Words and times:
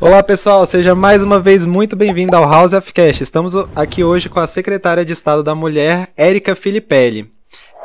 Olá 0.00 0.22
pessoal, 0.22 0.64
seja 0.64 0.94
mais 0.94 1.22
uma 1.22 1.38
vez 1.38 1.66
muito 1.66 1.94
bem-vindo 1.94 2.34
ao 2.34 2.48
House 2.48 2.72
of 2.72 2.90
Cash. 2.90 3.20
Estamos 3.20 3.54
aqui 3.76 4.02
hoje 4.02 4.30
com 4.30 4.40
a 4.40 4.46
secretária 4.46 5.04
de 5.04 5.12
Estado 5.12 5.42
da 5.42 5.54
Mulher, 5.54 6.08
Érica 6.16 6.54
Filipelli. 6.54 7.30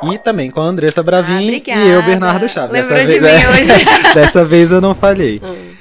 E 0.02 0.16
também 0.18 0.50
com 0.50 0.62
a 0.62 0.64
Andressa 0.64 1.02
Bravin 1.02 1.62
ah, 1.68 1.76
e 1.76 1.88
eu, 1.90 2.02
Bernardo 2.02 2.48
Chaves. 2.48 2.72
Lembrou 2.72 2.96
Dessa 2.96 3.12
de 3.12 3.20
vez, 3.20 3.34
mim 3.36 3.44
é, 3.44 3.50
hoje. 3.50 3.84
Dessa 4.14 4.44
vez 4.44 4.72
eu 4.72 4.80
não 4.80 4.94
falhei. 4.94 5.42
Hum. 5.44 5.74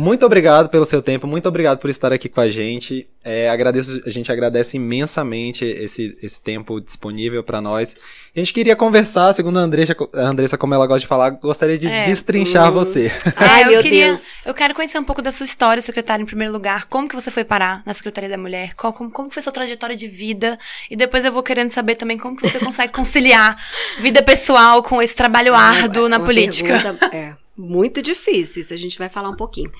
Muito 0.00 0.24
obrigado 0.24 0.70
pelo 0.70 0.86
seu 0.86 1.02
tempo, 1.02 1.26
muito 1.26 1.46
obrigado 1.46 1.78
por 1.78 1.90
estar 1.90 2.10
aqui 2.10 2.26
com 2.26 2.40
a 2.40 2.48
gente. 2.48 3.06
É, 3.22 3.50
agradeço, 3.50 4.00
a 4.06 4.10
gente 4.10 4.32
agradece 4.32 4.78
imensamente 4.78 5.62
esse, 5.62 6.16
esse 6.22 6.40
tempo 6.40 6.80
disponível 6.80 7.42
para 7.44 7.60
nós. 7.60 7.94
A 8.34 8.38
gente 8.38 8.50
queria 8.54 8.74
conversar, 8.74 9.32
segundo 9.34 9.58
a 9.58 9.62
Andressa, 9.62 9.94
a 10.14 10.20
Andressa, 10.22 10.56
como 10.56 10.72
ela 10.72 10.86
gosta 10.86 11.00
de 11.00 11.06
falar, 11.06 11.28
gostaria 11.30 11.76
de 11.76 11.86
É. 11.86 12.06
destrinchar 12.06 12.72
você. 12.72 13.12
Ai, 13.36 13.64
eu 13.64 13.70
meu 13.72 13.82
queria. 13.82 14.06
Deus. 14.06 14.22
Eu 14.46 14.54
quero 14.54 14.74
conhecer 14.74 14.98
um 14.98 15.04
pouco 15.04 15.20
da 15.20 15.30
sua 15.32 15.44
história, 15.44 15.82
secretária, 15.82 16.22
em 16.22 16.26
primeiro 16.26 16.50
lugar. 16.52 16.86
Como 16.86 17.06
que 17.06 17.14
você 17.14 17.30
foi 17.30 17.44
parar 17.44 17.82
na 17.84 17.92
Secretaria 17.92 18.30
da 18.30 18.38
Mulher? 18.38 18.74
Qual, 18.74 18.94
como, 18.94 19.10
como 19.10 19.28
que 19.28 19.34
foi 19.34 19.42
sua 19.42 19.52
trajetória 19.52 19.94
de 19.94 20.08
vida? 20.08 20.58
E 20.90 20.96
depois 20.96 21.22
eu 21.26 21.32
vou 21.32 21.42
querendo 21.42 21.72
saber 21.72 21.96
também 21.96 22.16
como 22.16 22.34
que 22.36 22.48
você 22.48 22.58
consegue 22.58 22.92
conciliar 22.92 23.62
vida 24.00 24.22
pessoal 24.22 24.82
com 24.82 25.02
esse 25.02 25.14
trabalho 25.14 25.54
árduo 25.54 26.08
na 26.08 26.16
Uma 26.16 26.24
política. 26.24 26.78
pergunta- 26.80 27.10
é, 27.14 27.34
muito 27.60 28.02
difícil, 28.02 28.62
isso 28.62 28.72
a 28.72 28.76
gente 28.76 28.98
vai 28.98 29.08
falar 29.08 29.28
um 29.28 29.36
pouquinho. 29.36 29.70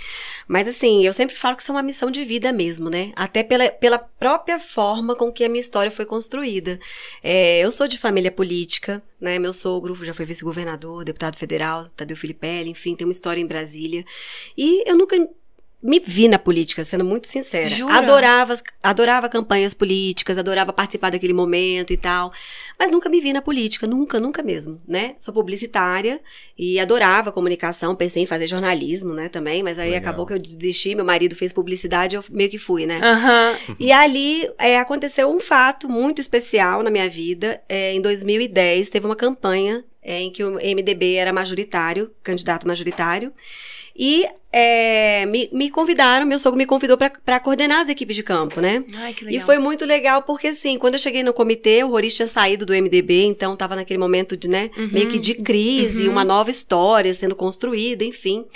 Mas 0.47 0.69
assim, 0.69 1.05
eu 1.05 1.13
sempre 1.13 1.35
falo 1.35 1.57
que 1.57 1.63
isso 1.63 1.73
é 1.73 1.75
uma 1.75 1.83
missão 1.83 2.11
de 2.11 2.25
vida 2.25 2.53
mesmo, 2.53 2.91
né? 2.91 3.13
Até 3.17 3.43
pela, 3.43 3.71
pela 3.71 3.99
própria 3.99 4.61
forma 4.61 5.17
com 5.17 5.33
que 5.33 5.45
a 5.45 5.49
minha 5.49 5.61
história 5.61 5.91
foi 5.91 6.05
construída. 6.05 6.79
É, 7.23 7.61
eu 7.61 7.71
sou 7.71 7.89
de 7.89 7.97
família 7.97 8.31
política, 8.31 9.03
né? 9.21 9.39
Meu 9.39 9.53
sogro 9.53 9.95
já 10.05 10.13
foi 10.13 10.27
vice-governador, 10.27 11.05
deputado 11.05 11.37
federal, 11.37 11.89
Tadeu 11.97 12.17
Filipelli, 12.17 12.71
enfim, 12.71 12.95
tem 12.95 13.07
uma 13.07 13.13
história 13.13 13.41
em 13.41 13.47
Brasília. 13.47 14.05
E 14.57 14.89
eu 14.89 14.97
nunca 14.97 15.17
me 15.83 15.99
vi 15.99 16.29
na 16.29 16.39
política, 16.39 16.85
sendo 16.85 17.05
muito 17.05 17.27
sincera. 17.27 17.67
Jura? 17.67 17.95
Adorava, 17.95 18.55
adorava 18.83 19.29
campanhas 19.29 19.73
políticas, 19.73 20.37
adorava 20.37 20.73
participar 20.73 21.11
daquele 21.11 21.33
momento 21.33 21.93
e 21.93 21.97
tal. 21.97 22.33
Mas 22.79 22.91
nunca 22.91 23.09
me 23.09 23.21
vi 23.21 23.33
na 23.33 23.41
política, 23.41 23.87
nunca, 23.87 24.21
nunca 24.21 24.43
mesmo, 24.43 24.81
né? 24.87 25.15
Sou 25.19 25.33
publicitária 25.33 26.21
e 26.59 26.79
adorava 26.79 27.33
comunicação, 27.33 27.95
pensei 27.95 28.23
em 28.23 28.27
fazer 28.27 28.47
jornalismo, 28.47 29.15
né, 29.15 29.29
também, 29.29 29.63
mas 29.63 29.79
aí 29.79 29.91
Legal. 29.93 30.11
acabou 30.11 30.27
que 30.27 30.35
eu 30.35 30.39
desisti, 30.39 30.95
meu 30.95 31.05
marido 31.05 31.35
fez 31.35 31.53
publicidade, 31.53 32.17
eu 32.17 32.25
meio 32.29 32.51
que 32.51 32.59
fui, 32.59 32.85
né? 32.85 32.99
Aham. 33.03 33.57
E 33.79 33.91
ali 33.91 34.51
é, 34.59 34.79
aconteceu 34.79 35.31
um 35.31 35.41
fato 35.41 35.89
muito 35.89 36.21
especial 36.21 36.83
na 36.83 36.91
minha 36.91 37.09
vida. 37.09 37.61
É, 37.69 37.95
em 37.95 38.03
2010, 38.03 38.91
teve 38.91 39.07
uma 39.07 39.17
campanha 39.17 39.83
é, 40.03 40.21
em 40.21 40.31
que 40.31 40.45
o 40.45 40.55
MDB 40.55 41.15
era 41.15 41.33
majoritário, 41.33 42.11
candidato 42.23 42.67
majoritário. 42.67 43.33
E 43.97 44.27
é, 44.53 45.27
me, 45.27 45.49
me 45.53 45.71
convidaram, 45.71 46.25
meu 46.27 46.39
sogro 46.39 46.57
me 46.59 46.67
convidou 46.67 46.97
para 46.97 47.41
coordenar 47.41 47.81
as 47.81 47.89
equipes 47.89 48.17
de 48.17 48.23
campo, 48.23 48.61
né? 48.61 48.85
Ai, 48.95 49.13
que 49.13 49.25
E 49.25 49.29
legal. 49.29 49.47
foi 49.47 49.59
muito 49.59 49.85
legal 49.85 50.23
porque, 50.23 50.49
assim, 50.49 50.79
quando 50.79 50.95
eu 50.95 50.99
cheguei 51.01 51.23
no 51.23 51.33
comitê, 51.33 51.85
o 51.85 51.89
Roriz 51.91 52.15
tinha 52.15 52.29
saído 52.29 52.65
do 52.65 52.73
MDB, 52.75 53.25
então 53.25 53.57
tava 53.57 53.77
naquele 53.77 53.99
momento 53.99 54.37
de, 54.37 54.49
né, 54.49 54.71
Uhum. 54.77 54.89
meio 54.93 55.09
que 55.09 55.19
de 55.19 55.35
crise, 55.35 56.09
uma 56.09 56.25
nova 56.25 56.51
história 56.51 57.13
sendo 57.15 57.35
construída, 57.37 58.03
enfim. 58.05 58.47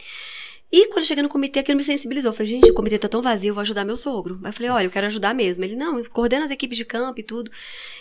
E 0.73 0.87
quando 0.89 0.99
eu 0.99 1.05
cheguei 1.05 1.23
no 1.23 1.29
comitê, 1.29 1.61
aquilo 1.61 1.77
me 1.79 1.85
sensibilizou. 1.85 2.33
Eu 2.33 2.37
falei, 2.37 2.51
gente, 2.53 2.69
o 2.71 2.75
comitê 2.75 2.99
tá 2.99 3.07
tão 3.09 3.23
vazio, 3.23 3.51
eu 3.51 3.55
vou 3.55 3.61
ajudar 3.63 3.85
meu 3.85 3.97
sogro. 3.97 4.41
Aí 4.43 4.49
eu 4.49 4.53
falei, 4.53 4.71
olha, 4.71 4.85
eu 4.87 4.91
quero 4.91 5.07
ajudar 5.07 5.33
mesmo. 5.33 5.65
Ele, 5.65 5.77
não, 5.77 6.03
coordena 6.05 6.45
as 6.45 6.51
equipes 6.51 6.77
de 6.77 6.85
campo 6.85 7.21
e 7.21 7.23
tudo. 7.23 7.49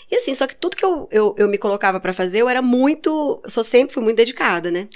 E 0.09 0.15
assim, 0.15 0.33
só 0.33 0.47
que 0.47 0.55
tudo 0.55 0.75
que 0.75 0.83
eu, 0.83 1.07
eu, 1.11 1.35
eu 1.37 1.47
me 1.47 1.59
colocava 1.59 1.99
pra 1.99 2.13
fazer, 2.13 2.39
eu 2.39 2.49
era 2.49 2.63
muito. 2.63 3.39
Sou 3.47 3.63
sempre 3.63 3.93
fui 3.93 4.01
muito 4.01 4.17
dedicada, 4.17 4.71
né? 4.71 4.87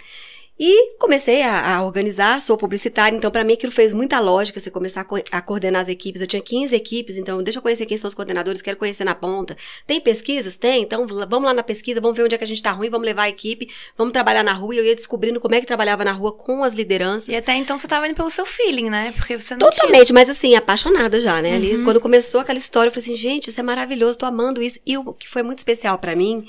E 0.60 0.94
comecei 0.98 1.44
a, 1.44 1.76
a 1.76 1.84
organizar, 1.84 2.42
sou 2.42 2.58
publicitária, 2.58 3.16
então 3.16 3.30
pra 3.30 3.44
mim 3.44 3.54
aquilo 3.54 3.72
fez 3.72 3.94
muita 3.94 4.20
lógica, 4.20 4.60
você 4.60 4.72
começar 4.72 5.02
a, 5.02 5.04
co- 5.04 5.22
a 5.32 5.42
coordenar 5.42 5.84
as 5.84 5.88
equipes. 5.88 6.20
Eu 6.20 6.26
tinha 6.28 6.42
15 6.42 6.76
equipes, 6.76 7.16
então 7.16 7.44
deixa 7.44 7.60
eu 7.60 7.62
conhecer 7.64 7.86
quem 7.86 7.96
são 7.98 8.08
os 8.08 8.16
coordenadores, 8.16 8.62
quero 8.62 8.76
conhecer 8.78 9.04
na 9.04 9.14
ponta. 9.14 9.56
Tem 9.86 10.02
pesquisas? 10.02 10.56
Tem, 10.56 10.82
então 10.82 11.06
vamos 11.06 11.44
lá 11.44 11.54
na 11.54 11.62
pesquisa, 11.62 12.02
vamos 12.02 12.18
ver 12.18 12.24
onde 12.24 12.34
é 12.34 12.38
que 12.40 12.44
a 12.44 12.48
gente 12.48 12.64
tá 12.64 12.72
ruim, 12.72 12.90
vamos 12.90 13.06
levar 13.06 13.24
a 13.24 13.30
equipe, 13.30 13.70
vamos 13.96 14.12
trabalhar 14.14 14.42
na 14.44 14.54
rua. 14.54 14.74
E 14.74 14.78
eu 14.80 14.86
ia 14.86 14.96
descobrindo 14.96 15.40
como 15.40 15.54
é 15.54 15.60
que 15.60 15.68
trabalhava 15.68 16.04
na 16.04 16.12
rua 16.12 16.32
com 16.32 16.64
as 16.64 16.74
lideranças. 16.74 17.28
E 17.30 17.36
até 17.36 17.54
então 17.56 17.78
você 17.78 17.88
tava 17.88 18.08
indo 18.08 18.16
pelo 18.16 18.32
seu 18.32 18.46
feeling, 18.46 18.90
né? 18.90 19.14
Porque 19.16 19.38
você 19.38 19.54
não 19.56 19.70
tinha. 19.70 19.72
Totalmente, 19.84 20.12
mas 20.12 20.28
assim, 20.28 20.56
apaixonada 20.56 21.20
já, 21.22 21.40
né? 21.40 21.50
Uhum. 21.52 21.56
Ali, 21.56 21.84
quando 21.84 22.02
começou 22.02 22.42
aquela 22.42 22.58
história, 22.58 22.90
eu 22.90 22.94
falei 22.94 23.06
assim, 23.06 23.16
gente, 23.16 23.50
isso 23.52 23.60
é 23.60 23.64
maravilhoso, 23.64 24.18
tô 24.18 24.26
amando 24.26 24.62
isso. 24.62 24.80
E 24.88 24.98
o 24.98 25.14
que 25.14 25.30
foi 25.30 25.44
muito 25.44 25.60
especial 25.60 26.00
pra 26.00 26.16
mim 26.16 26.48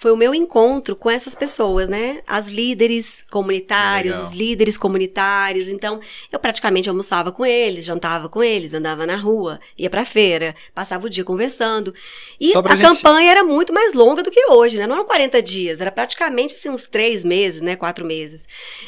foi 0.00 0.12
o 0.12 0.16
meu 0.16 0.32
encontro 0.32 0.94
com 0.94 1.10
essas 1.10 1.34
pessoas, 1.34 1.88
né? 1.88 2.22
As 2.24 2.46
líderes 2.46 3.24
comunitários, 3.28 4.14
Legal. 4.14 4.30
os 4.30 4.36
líderes 4.38 4.78
comunitários. 4.78 5.66
Então, 5.66 5.98
eu 6.30 6.38
praticamente 6.38 6.88
almoçava 6.88 7.32
com 7.32 7.44
eles, 7.44 7.84
jantava 7.84 8.28
com 8.28 8.40
eles, 8.40 8.72
andava 8.72 9.04
na 9.04 9.16
rua, 9.16 9.58
ia 9.76 9.90
pra 9.90 10.04
feira, 10.04 10.54
passava 10.72 11.06
o 11.06 11.10
dia 11.10 11.24
conversando. 11.24 11.92
E 12.38 12.52
a 12.56 12.62
gente- 12.76 12.80
campanha 12.80 13.28
era 13.28 13.42
muito 13.42 13.72
mais 13.72 13.92
longa 13.92 14.22
do 14.22 14.30
que 14.30 14.46
hoje, 14.48 14.76
né? 14.78 14.86
Não 14.86 14.94
eram 14.94 15.04
40 15.04 15.42
dias, 15.42 15.80
era 15.80 15.90
praticamente 15.90 16.54
assim, 16.54 16.68
uns 16.68 16.84
três 16.84 17.24
meses, 17.24 17.60
né? 17.60 17.74
Quatro 17.74 18.04
meses. 18.04 18.46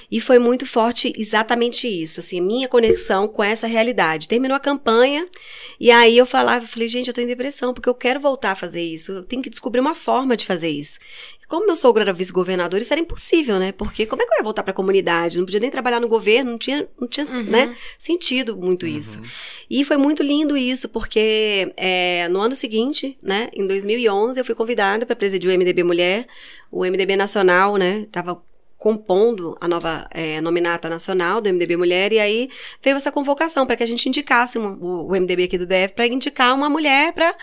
E 0.08 0.20
foi 0.20 0.38
muito 0.38 0.64
forte 0.64 1.12
exatamente 1.16 1.88
isso, 1.88 2.20
assim, 2.20 2.40
minha 2.40 2.68
conexão 2.68 3.26
com 3.26 3.42
essa 3.42 3.66
realidade. 3.66 4.28
Terminou 4.28 4.54
a 4.56 4.60
campanha 4.60 5.26
e 5.80 5.90
aí 5.90 6.16
eu 6.16 6.24
falava, 6.24 6.64
eu 6.64 6.68
falei, 6.68 6.86
gente, 6.86 7.08
eu 7.08 7.14
tô 7.14 7.20
em 7.20 7.26
depressão 7.26 7.74
porque 7.74 7.88
eu 7.88 7.94
quero 7.94 8.20
voltar 8.20 8.52
a 8.52 8.54
fazer 8.54 8.82
isso. 8.84 9.10
Eu 9.10 9.24
tenho 9.24 9.42
que 9.42 9.50
descobrir 9.50 9.80
uma 9.80 9.96
forma 9.96 10.36
de 10.36 10.46
fazer 10.46 10.68
isso. 10.70 10.99
E 11.42 11.46
como 11.46 11.66
meu 11.66 11.76
sogro 11.76 12.02
era 12.02 12.12
vice-governador, 12.12 12.80
isso 12.80 12.92
era 12.92 13.00
impossível, 13.00 13.58
né? 13.58 13.72
Porque 13.72 14.06
como 14.06 14.22
é 14.22 14.26
que 14.26 14.32
eu 14.32 14.38
ia 14.38 14.44
voltar 14.44 14.62
pra 14.62 14.72
comunidade? 14.72 15.38
Não 15.38 15.44
podia 15.44 15.60
nem 15.60 15.70
trabalhar 15.70 16.00
no 16.00 16.08
governo, 16.08 16.52
não 16.52 16.58
tinha, 16.58 16.88
não 17.00 17.08
tinha 17.08 17.26
né, 17.26 17.76
sentido 17.98 18.56
muito 18.56 18.86
isso. 18.86 19.20
E 19.68 19.84
foi 19.84 19.96
muito 19.96 20.22
lindo 20.22 20.56
isso, 20.56 20.88
porque 20.88 21.72
é, 21.76 22.28
no 22.28 22.40
ano 22.40 22.54
seguinte, 22.54 23.18
né, 23.22 23.48
em 23.52 23.66
2011, 23.66 24.38
eu 24.38 24.44
fui 24.44 24.54
convidada 24.54 25.06
para 25.06 25.16
presidir 25.16 25.50
o 25.50 25.52
MDB 25.52 25.82
Mulher, 25.82 26.26
o 26.70 26.84
MDB 26.84 27.16
Nacional, 27.16 27.76
né, 27.76 28.06
tava 28.10 28.42
compondo 28.80 29.58
a 29.60 29.68
nova 29.68 30.06
é, 30.10 30.40
nominata 30.40 30.88
nacional 30.88 31.38
do 31.42 31.50
MDB 31.50 31.76
Mulher, 31.76 32.14
e 32.14 32.18
aí 32.18 32.48
veio 32.82 32.96
essa 32.96 33.12
convocação 33.12 33.66
para 33.66 33.76
que 33.76 33.82
a 33.82 33.86
gente 33.86 34.08
indicasse 34.08 34.58
um- 34.58 34.72
o, 34.80 35.08
o 35.08 35.14
MDB 35.14 35.44
aqui 35.44 35.58
do 35.58 35.66
DF 35.66 35.92
para 35.94 36.06
indicar 36.06 36.54
uma 36.54 36.70
mulher 36.70 37.12
para 37.12 37.36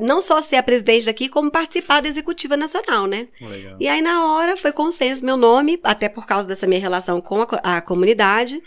não 0.00 0.20
só 0.20 0.42
ser 0.42 0.56
a 0.56 0.62
presidente 0.64 1.06
daqui, 1.06 1.28
como 1.28 1.48
participar 1.48 2.02
da 2.02 2.08
executiva 2.08 2.56
nacional, 2.56 3.06
né? 3.06 3.28
Legal. 3.40 3.76
E 3.78 3.86
aí, 3.86 4.02
na 4.02 4.26
hora, 4.26 4.56
foi 4.56 4.72
consenso 4.72 5.24
meu 5.24 5.36
nome, 5.36 5.78
até 5.84 6.08
por 6.08 6.26
causa 6.26 6.48
dessa 6.48 6.66
minha 6.66 6.80
relação 6.80 7.20
com 7.20 7.42
a, 7.42 7.76
a 7.76 7.80
comunidade. 7.80 8.60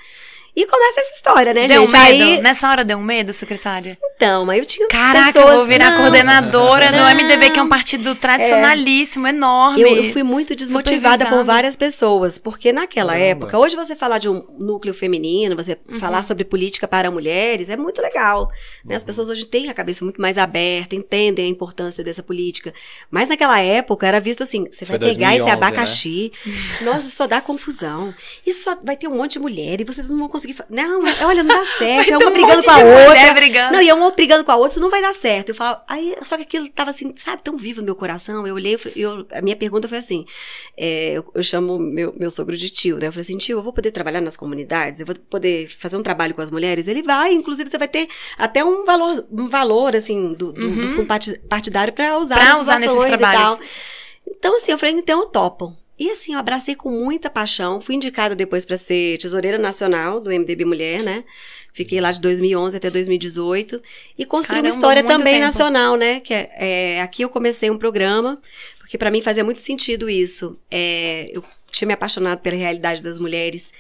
E 0.59 0.65
começa 0.65 1.01
essa 1.01 1.13
história, 1.13 1.53
né, 1.53 1.67
Deu 1.67 1.81
gente? 1.87 1.91
medo? 1.91 2.23
Aí, 2.23 2.41
Nessa 2.41 2.67
hora 2.67 2.83
deu 2.83 2.99
medo, 2.99 3.31
secretária? 3.31 3.95
então, 4.15 4.49
aí 4.49 4.57
eu 4.57 4.65
tinha 4.65 4.87
Caraca, 4.87 5.27
pessoas... 5.33 5.45
eu 5.51 5.57
vou 5.57 5.65
virar 5.67 5.91
não, 5.91 5.97
coordenadora 5.99 6.89
do 6.91 6.97
Não. 6.97 7.09
MDB, 7.13 7.51
que 7.51 7.59
é 7.59 7.61
um 7.61 7.69
partido 7.69 8.15
tradicionalíssimo, 8.15 9.27
enorme. 9.27 9.81
Eu, 9.83 9.95
eu 9.95 10.13
fui 10.13 10.23
muito 10.23 10.55
desmotivada 10.55 11.27
por 11.27 11.43
várias 11.45 11.75
pessoas, 11.75 12.39
porque 12.39 12.73
naquela 12.73 13.13
Caramba. 13.13 13.27
época, 13.29 13.59
hoje 13.59 13.75
você 13.75 13.95
falar 13.95 14.17
de 14.17 14.27
um 14.27 14.43
núcleo 14.57 14.95
feminino, 14.95 15.55
você 15.55 15.77
Uhum. 15.87 15.99
falar 15.99 16.23
sobre 16.23 16.43
política 16.43 16.87
para 16.87 17.11
mulheres, 17.11 17.69
é 17.69 17.77
muito 17.77 18.01
legal. 18.01 18.49
né? 18.83 18.95
As 18.95 19.03
pessoas 19.03 19.29
hoje 19.29 19.45
têm 19.45 19.69
a 19.69 19.73
cabeça 19.75 20.03
muito 20.03 20.19
mais 20.19 20.39
aberta, 20.39 20.95
entendem 20.95 21.45
a 21.45 21.49
importância 21.49 22.03
dessa 22.03 22.23
política. 22.23 22.73
Mas 23.11 23.29
naquela 23.29 23.59
época 23.59 24.07
era 24.07 24.19
visto 24.19 24.41
assim: 24.41 24.65
você 24.71 24.85
Foi 24.85 24.97
vai 24.97 25.09
pegar 25.09 25.35
esse 25.35 25.45
2011, 25.45 25.51
abacaxi, 25.51 26.31
nossa, 26.81 26.99
isso 27.07 27.15
só 27.15 27.27
dá 27.27 27.39
confusão. 27.39 28.11
Isso 28.45 28.63
só 28.63 28.75
vai 28.83 28.97
ter 28.97 29.07
um 29.07 29.15
monte 29.15 29.33
de 29.33 29.39
mulher 29.39 29.79
e 29.79 29.83
vocês 29.83 30.09
não 30.09 30.17
vão 30.17 30.27
conseguir. 30.27 30.46
Fa- 30.53 30.65
Não, 30.69 31.01
olha, 31.25 31.43
não 31.43 31.55
dá 31.55 31.65
certo. 31.77 32.11
É 32.11 32.17
uma 32.17 32.27
um 32.29 32.33
brigando 32.33 32.63
com 32.63 32.71
a 32.71 32.77
outra. 32.77 33.33
brigando. 33.33 33.73
Não, 33.73 33.81
e 33.81 33.91
uma 33.93 34.11
brigando 34.11 34.43
com 34.43 34.51
a 34.51 34.55
outra, 34.55 34.71
isso 34.71 34.79
não 34.79 34.89
vai 34.89 35.01
dar 35.01 35.13
certo. 35.13 35.49
Eu 35.49 35.55
falava, 35.55 35.83
aí, 35.87 36.15
só 36.23 36.35
que 36.37 36.43
aquilo 36.43 36.67
tava 36.69 36.89
assim, 36.91 37.13
sabe, 37.17 37.41
tão 37.41 37.57
vivo 37.57 37.79
no 37.81 37.85
meu 37.85 37.95
coração. 37.95 38.45
Eu 38.47 38.55
olhei, 38.55 38.77
eu 38.95 39.25
a 39.31 39.41
minha 39.41 39.55
pergunta 39.55 39.87
foi 39.87 39.97
assim: 39.97 40.25
é, 40.75 41.13
eu, 41.13 41.31
eu 41.33 41.43
chamo 41.43 41.77
meu, 41.79 42.13
meu 42.17 42.29
sogro 42.29 42.55
de 42.57 42.69
tio, 42.69 42.97
né? 42.97 43.07
Eu 43.07 43.11
falei 43.11 43.21
assim, 43.23 43.37
tio, 43.37 43.57
eu 43.57 43.63
vou 43.63 43.73
poder 43.73 43.91
trabalhar 43.91 44.21
nas 44.21 44.37
comunidades, 44.37 44.99
eu 44.99 45.05
vou 45.05 45.15
poder 45.29 45.67
fazer 45.79 45.97
um 45.97 46.03
trabalho 46.03 46.33
com 46.33 46.41
as 46.41 46.49
mulheres. 46.51 46.87
Ele 46.87 47.01
vai, 47.03 47.33
inclusive 47.33 47.69
você 47.69 47.77
vai 47.77 47.87
ter 47.87 48.07
até 48.37 48.63
um 48.63 48.85
valor, 48.85 49.25
um 49.31 49.47
valor 49.47 49.95
assim, 49.95 50.33
do, 50.33 50.51
do, 50.51 50.69
do 50.69 50.87
fundo 50.95 51.05
parti- 51.05 51.39
partidário 51.49 51.93
pra 51.93 52.17
usar, 52.17 52.35
Pra 52.39 52.59
usar 52.59 52.79
nesses 52.79 53.03
trabalhos. 53.05 53.59
Então, 54.27 54.55
assim, 54.55 54.71
eu 54.71 54.77
falei, 54.77 54.93
então 54.95 55.21
eu 55.21 55.25
topo. 55.27 55.75
E 55.99 56.11
assim, 56.11 56.33
eu 56.33 56.39
abracei 56.39 56.75
com 56.75 56.91
muita 56.91 57.29
paixão. 57.29 57.81
Fui 57.81 57.95
indicada 57.95 58.35
depois 58.35 58.65
para 58.65 58.77
ser 58.77 59.17
tesoureira 59.17 59.57
nacional 59.57 60.19
do 60.19 60.29
MDB 60.29 60.63
Mulher, 60.63 61.01
né? 61.01 61.23
Fiquei 61.73 62.01
lá 62.01 62.11
de 62.11 62.19
2011 62.21 62.77
até 62.77 62.89
2018 62.89 63.81
e 64.17 64.25
construí 64.25 64.57
Caramba, 64.57 64.67
uma 64.67 64.75
história 64.75 65.03
também 65.03 65.33
tempo. 65.33 65.45
nacional, 65.45 65.95
né? 65.95 66.19
Que 66.19 66.33
é, 66.33 66.49
é, 66.57 67.01
aqui 67.01 67.21
eu 67.21 67.29
comecei 67.29 67.69
um 67.69 67.77
programa 67.77 68.41
porque 68.79 68.97
para 68.97 69.11
mim 69.11 69.21
fazia 69.21 69.43
muito 69.43 69.59
sentido 69.59 70.09
isso. 70.09 70.57
É, 70.71 71.29
eu 71.33 71.43
tinha 71.69 71.85
me 71.85 71.93
apaixonado 71.93 72.39
pela 72.39 72.55
realidade 72.55 73.03
das 73.03 73.19
mulheres 73.19 73.73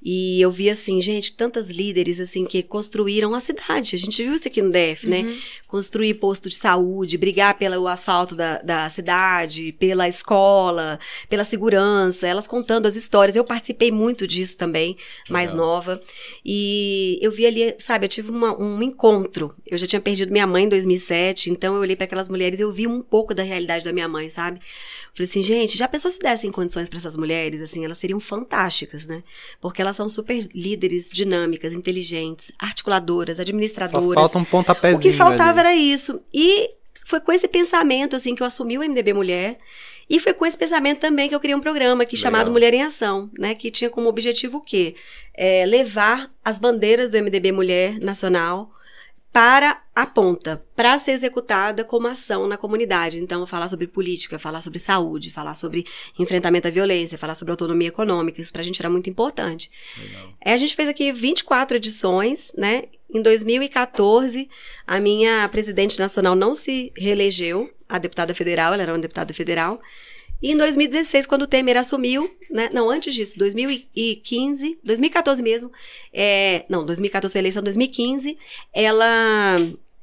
E 0.00 0.40
eu 0.40 0.50
vi 0.50 0.70
assim, 0.70 1.02
gente, 1.02 1.32
tantas 1.34 1.68
líderes 1.68 2.20
assim 2.20 2.44
que 2.44 2.62
construíram 2.62 3.34
a 3.34 3.40
cidade. 3.40 3.96
A 3.96 3.98
gente 3.98 4.22
viu 4.22 4.34
isso 4.34 4.46
aqui 4.46 4.62
no 4.62 4.70
DF, 4.70 5.06
né? 5.08 5.22
Uhum. 5.22 5.38
Construir 5.66 6.14
posto 6.14 6.48
de 6.48 6.54
saúde, 6.54 7.18
brigar 7.18 7.58
pelo 7.58 7.86
asfalto 7.88 8.34
da, 8.36 8.58
da 8.62 8.88
cidade, 8.90 9.72
pela 9.72 10.08
escola, 10.08 11.00
pela 11.28 11.44
segurança, 11.44 12.26
elas 12.28 12.46
contando 12.46 12.86
as 12.86 12.94
histórias. 12.96 13.34
Eu 13.36 13.44
participei 13.44 13.90
muito 13.90 14.26
disso 14.26 14.56
também, 14.56 14.96
mais 15.28 15.50
Legal. 15.52 15.66
nova. 15.66 16.00
E 16.44 17.18
eu 17.20 17.30
vi 17.30 17.46
ali, 17.46 17.74
sabe, 17.80 18.06
eu 18.06 18.08
tive 18.08 18.30
uma- 18.30 18.56
um 18.58 18.82
encontro. 18.82 19.54
Eu 19.66 19.76
já 19.78 19.86
tinha 19.86 20.00
perdido 20.00 20.30
minha 20.30 20.46
mãe 20.46 20.64
em 20.64 20.68
2007, 20.68 21.50
então 21.50 21.74
eu 21.74 21.80
olhei 21.80 21.96
para 21.96 22.04
aquelas 22.04 22.28
mulheres 22.28 22.60
e 22.60 22.62
eu 22.62 22.72
vi 22.72 22.86
um 22.86 23.02
pouco 23.02 23.34
da 23.34 23.42
realidade 23.42 23.84
da 23.84 23.92
minha 23.92 24.08
mãe, 24.08 24.30
sabe? 24.30 24.60
Falei 25.14 25.28
assim, 25.28 25.42
gente, 25.42 25.76
já 25.76 25.88
pensou 25.88 26.10
se 26.10 26.18
dessem 26.20 26.52
condições 26.52 26.88
para 26.88 26.98
essas 26.98 27.16
mulheres, 27.16 27.60
assim, 27.60 27.84
elas 27.84 27.98
seriam 27.98 28.20
fantásticas, 28.20 29.04
né? 29.04 29.24
Porque 29.60 29.82
elas 29.82 29.87
são 29.92 30.08
super 30.08 30.46
líderes, 30.54 31.10
dinâmicas, 31.12 31.72
inteligentes, 31.72 32.52
articuladoras, 32.58 33.36
Só 33.36 33.42
administradoras. 33.42 34.14
falta 34.14 34.38
um 34.38 34.44
pontapézinho 34.44 34.98
O 34.98 35.02
que 35.02 35.12
faltava 35.12 35.60
ali. 35.60 35.68
era 35.68 35.74
isso. 35.76 36.22
E 36.32 36.70
foi 37.04 37.20
com 37.20 37.32
esse 37.32 37.48
pensamento, 37.48 38.14
assim, 38.16 38.34
que 38.34 38.42
eu 38.42 38.46
assumi 38.46 38.76
o 38.78 38.82
MDB 38.82 39.12
Mulher. 39.12 39.58
E 40.10 40.18
foi 40.18 40.32
com 40.32 40.46
esse 40.46 40.56
pensamento 40.56 41.00
também 41.00 41.28
que 41.28 41.34
eu 41.34 41.40
criei 41.40 41.54
um 41.54 41.60
programa 41.60 42.02
aqui 42.02 42.16
Legal. 42.16 42.22
chamado 42.30 42.50
Mulher 42.50 42.72
em 42.72 42.82
Ação, 42.82 43.30
né? 43.38 43.54
Que 43.54 43.70
tinha 43.70 43.90
como 43.90 44.08
objetivo 44.08 44.58
o 44.58 44.60
quê? 44.62 44.94
É, 45.34 45.66
levar 45.66 46.30
as 46.44 46.58
bandeiras 46.58 47.10
do 47.10 47.18
MDB 47.18 47.52
Mulher 47.52 47.98
Nacional 48.00 48.70
para 49.38 49.80
a 49.94 50.04
ponta, 50.04 50.60
para 50.74 50.98
ser 50.98 51.12
executada 51.12 51.84
como 51.84 52.08
ação 52.08 52.48
na 52.48 52.56
comunidade. 52.56 53.20
Então, 53.20 53.46
falar 53.46 53.68
sobre 53.68 53.86
política, 53.86 54.36
falar 54.36 54.60
sobre 54.60 54.80
saúde, 54.80 55.30
falar 55.30 55.54
sobre 55.54 55.86
enfrentamento 56.18 56.66
à 56.66 56.72
violência, 56.72 57.16
falar 57.16 57.36
sobre 57.36 57.52
autonomia 57.52 57.86
econômica, 57.86 58.40
isso 58.40 58.52
pra 58.52 58.64
gente 58.64 58.82
era 58.82 58.90
muito 58.90 59.08
importante. 59.08 59.70
Legal. 59.96 60.34
É, 60.44 60.52
a 60.52 60.56
gente 60.56 60.74
fez 60.74 60.88
aqui 60.88 61.12
24 61.12 61.76
edições, 61.76 62.50
né? 62.58 62.86
Em 63.08 63.22
2014, 63.22 64.50
a 64.84 64.98
minha 64.98 65.48
presidente 65.50 66.00
nacional 66.00 66.34
não 66.34 66.52
se 66.52 66.92
reelegeu, 66.96 67.72
a 67.88 67.96
deputada 67.96 68.34
federal, 68.34 68.74
ela 68.74 68.82
era 68.82 68.92
uma 68.92 68.98
deputada 68.98 69.32
federal. 69.32 69.80
E 70.40 70.52
em 70.52 70.56
2016, 70.56 71.26
quando 71.26 71.42
o 71.42 71.46
Temer 71.46 71.76
assumiu, 71.76 72.30
né? 72.50 72.70
Não, 72.72 72.88
antes 72.88 73.14
disso, 73.14 73.38
2015, 73.38 74.78
2014 74.84 75.42
mesmo, 75.42 75.72
é, 76.12 76.64
não, 76.68 76.86
2014 76.86 77.32
foi 77.32 77.38
a 77.40 77.42
eleição, 77.42 77.62
2015, 77.62 78.38
ela, 78.72 79.56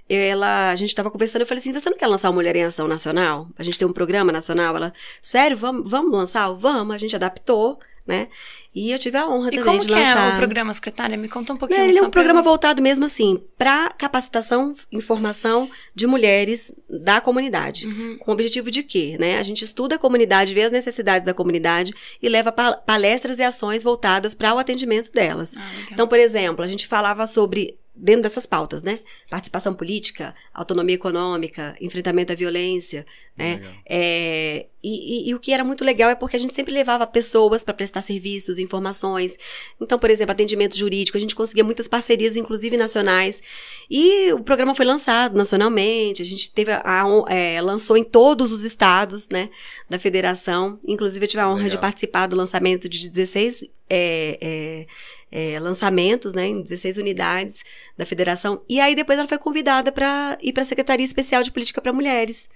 ela, 0.10 0.72
a 0.72 0.76
gente 0.76 0.90
estava 0.90 1.10
conversando, 1.10 1.42
eu 1.42 1.48
falei 1.48 1.62
assim, 1.62 1.72
você 1.72 1.90
não 1.90 1.98
quer 1.98 2.08
lançar 2.08 2.30
o 2.30 2.34
Mulher 2.34 2.56
em 2.56 2.64
Ação 2.64 2.88
Nacional? 2.88 3.48
A 3.58 3.64
gente 3.64 3.80
tem 3.80 3.88
um 3.88 3.94
programa 3.94 4.32
nacional, 4.32 4.76
ela, 4.76 4.94
sério, 5.22 5.56
vamos, 5.56 5.90
vamos 5.90 6.12
lançar? 6.12 6.52
Vamos, 6.52 6.94
a 6.94 6.98
gente 6.98 7.16
adaptou, 7.16 7.80
né? 8.06 8.28
E 8.74 8.92
eu 8.92 9.00
tive 9.00 9.18
a 9.18 9.28
honra 9.28 9.48
E 9.48 9.52
também 9.52 9.64
como 9.66 9.80
de 9.80 9.88
que 9.88 9.94
lançar. 9.94 10.32
é 10.32 10.36
o 10.36 10.38
programa, 10.38 10.74
secretária? 10.74 11.16
Me 11.18 11.30
conta 11.30 11.54
um 11.54 11.58
pouquinho. 11.58 11.80
Não, 11.80 11.88
ele 11.88 11.98
é 11.98 12.02
um 12.02 12.10
programa 12.10 12.42
eu- 12.42 12.44
voltado 12.44 12.82
mesmo 12.82 13.06
assim 13.06 13.42
para 13.58 13.90
capacitação, 13.92 14.76
informação 14.92 15.70
de 15.96 16.06
mulheres 16.06 16.74
da 16.90 17.22
comunidade. 17.22 17.88
Uhum. 17.88 18.18
Com 18.20 18.32
o 18.32 18.34
objetivo 18.34 18.70
de 18.70 18.84
quê? 18.84 19.16
Né? 19.20 19.38
A 19.40 19.44
gente 19.44 19.64
estuda 19.64 19.96
a 19.96 20.00
comunidade, 20.00 20.54
vê 20.54 20.64
as 20.64 20.72
necessidades 20.72 21.26
da 21.26 21.34
comunidade 21.34 21.94
e 22.22 22.28
leva 22.30 22.52
pa- 22.52 22.74
palestras 22.76 23.40
e 23.40 23.44
ações 23.44 23.82
voltadas 23.82 24.36
para 24.36 24.54
o 24.54 24.60
atendimento 24.60 25.12
delas. 25.12 25.56
Ah. 25.58 25.72
Então, 25.92 26.08
por 26.08 26.20
exemplo, 26.20 26.64
a 26.64 26.68
gente 26.68 26.86
falava 26.88 27.26
sobre, 27.26 27.78
dentro 27.96 28.24
dessas 28.24 28.46
pautas, 28.46 28.82
né? 28.84 29.00
Participação 29.30 29.74
política, 29.74 30.36
autonomia 30.54 30.96
econômica, 30.96 31.76
enfrentamento 31.80 32.32
à 32.34 32.36
violência, 32.36 33.06
né? 33.38 33.62
É, 33.86 34.66
e, 34.84 35.28
e- 35.28 35.30
e 35.30 35.34
o 35.36 35.40
que 35.40 35.52
era 35.54 35.64
muito 35.64 35.84
legal 35.84 36.10
é 36.10 36.16
porque 36.16 36.36
a 36.36 36.40
gente 36.40 36.54
sempre 36.54 36.74
levava 36.74 37.08
pessoas 37.08 37.64
para 37.64 37.74
prestar 37.74 38.02
serviços, 38.02 38.60
informações. 38.60 39.38
Então, 39.82 39.98
por 39.98 40.10
exemplo, 40.10 40.32
atendimento 40.34 40.78
jurídico, 40.78 41.18
a 41.18 41.22
gente 41.22 41.34
conseguia 41.36 41.64
muitas 41.64 41.88
parcerias, 41.88 42.36
inclusive 42.36 42.76
nacionais. 42.78 43.42
E 43.90 44.32
o 44.34 44.44
programa 44.44 44.76
foi 44.76 44.86
lançado 44.86 45.36
nacionalmente, 45.38 46.22
a 46.22 46.26
gente 46.26 46.54
teve 46.54 46.72
a, 46.72 46.82
a- 46.84 47.34
é, 47.34 47.62
lançou 47.62 47.96
em 47.98 48.04
todos 48.04 48.52
os 48.52 48.64
estados, 48.64 49.30
né, 49.30 49.50
da 49.90 49.98
federação. 49.98 50.80
Inclusive, 50.86 51.26
eu 51.26 51.30
tive 51.30 51.42
a 51.42 51.48
honra 51.48 51.64
Legal. 51.64 51.70
de 51.72 51.78
participar 51.80 52.28
do 52.28 52.36
lançamento 52.36 52.88
de 52.90 53.08
16 53.10 53.70
é, 53.90 54.88
é, 55.36 55.60
lançamentos, 55.60 56.34
né, 56.34 56.48
em 56.48 56.62
16 56.62 56.98
unidades 56.98 57.66
da 57.98 58.06
federação. 58.06 58.64
E 58.70 58.80
aí 58.80 58.96
depois 58.96 59.20
ela 59.20 59.28
foi 59.28 59.38
convidada 59.38 59.92
para 59.92 60.38
ir 60.42 60.54
para 60.54 60.62
a 60.62 60.66
Secretaria 60.66 61.06
Especial 61.06 61.44
de 61.44 61.52
Política 61.52 61.82
para 61.82 61.92
Mulheres. 61.92 62.48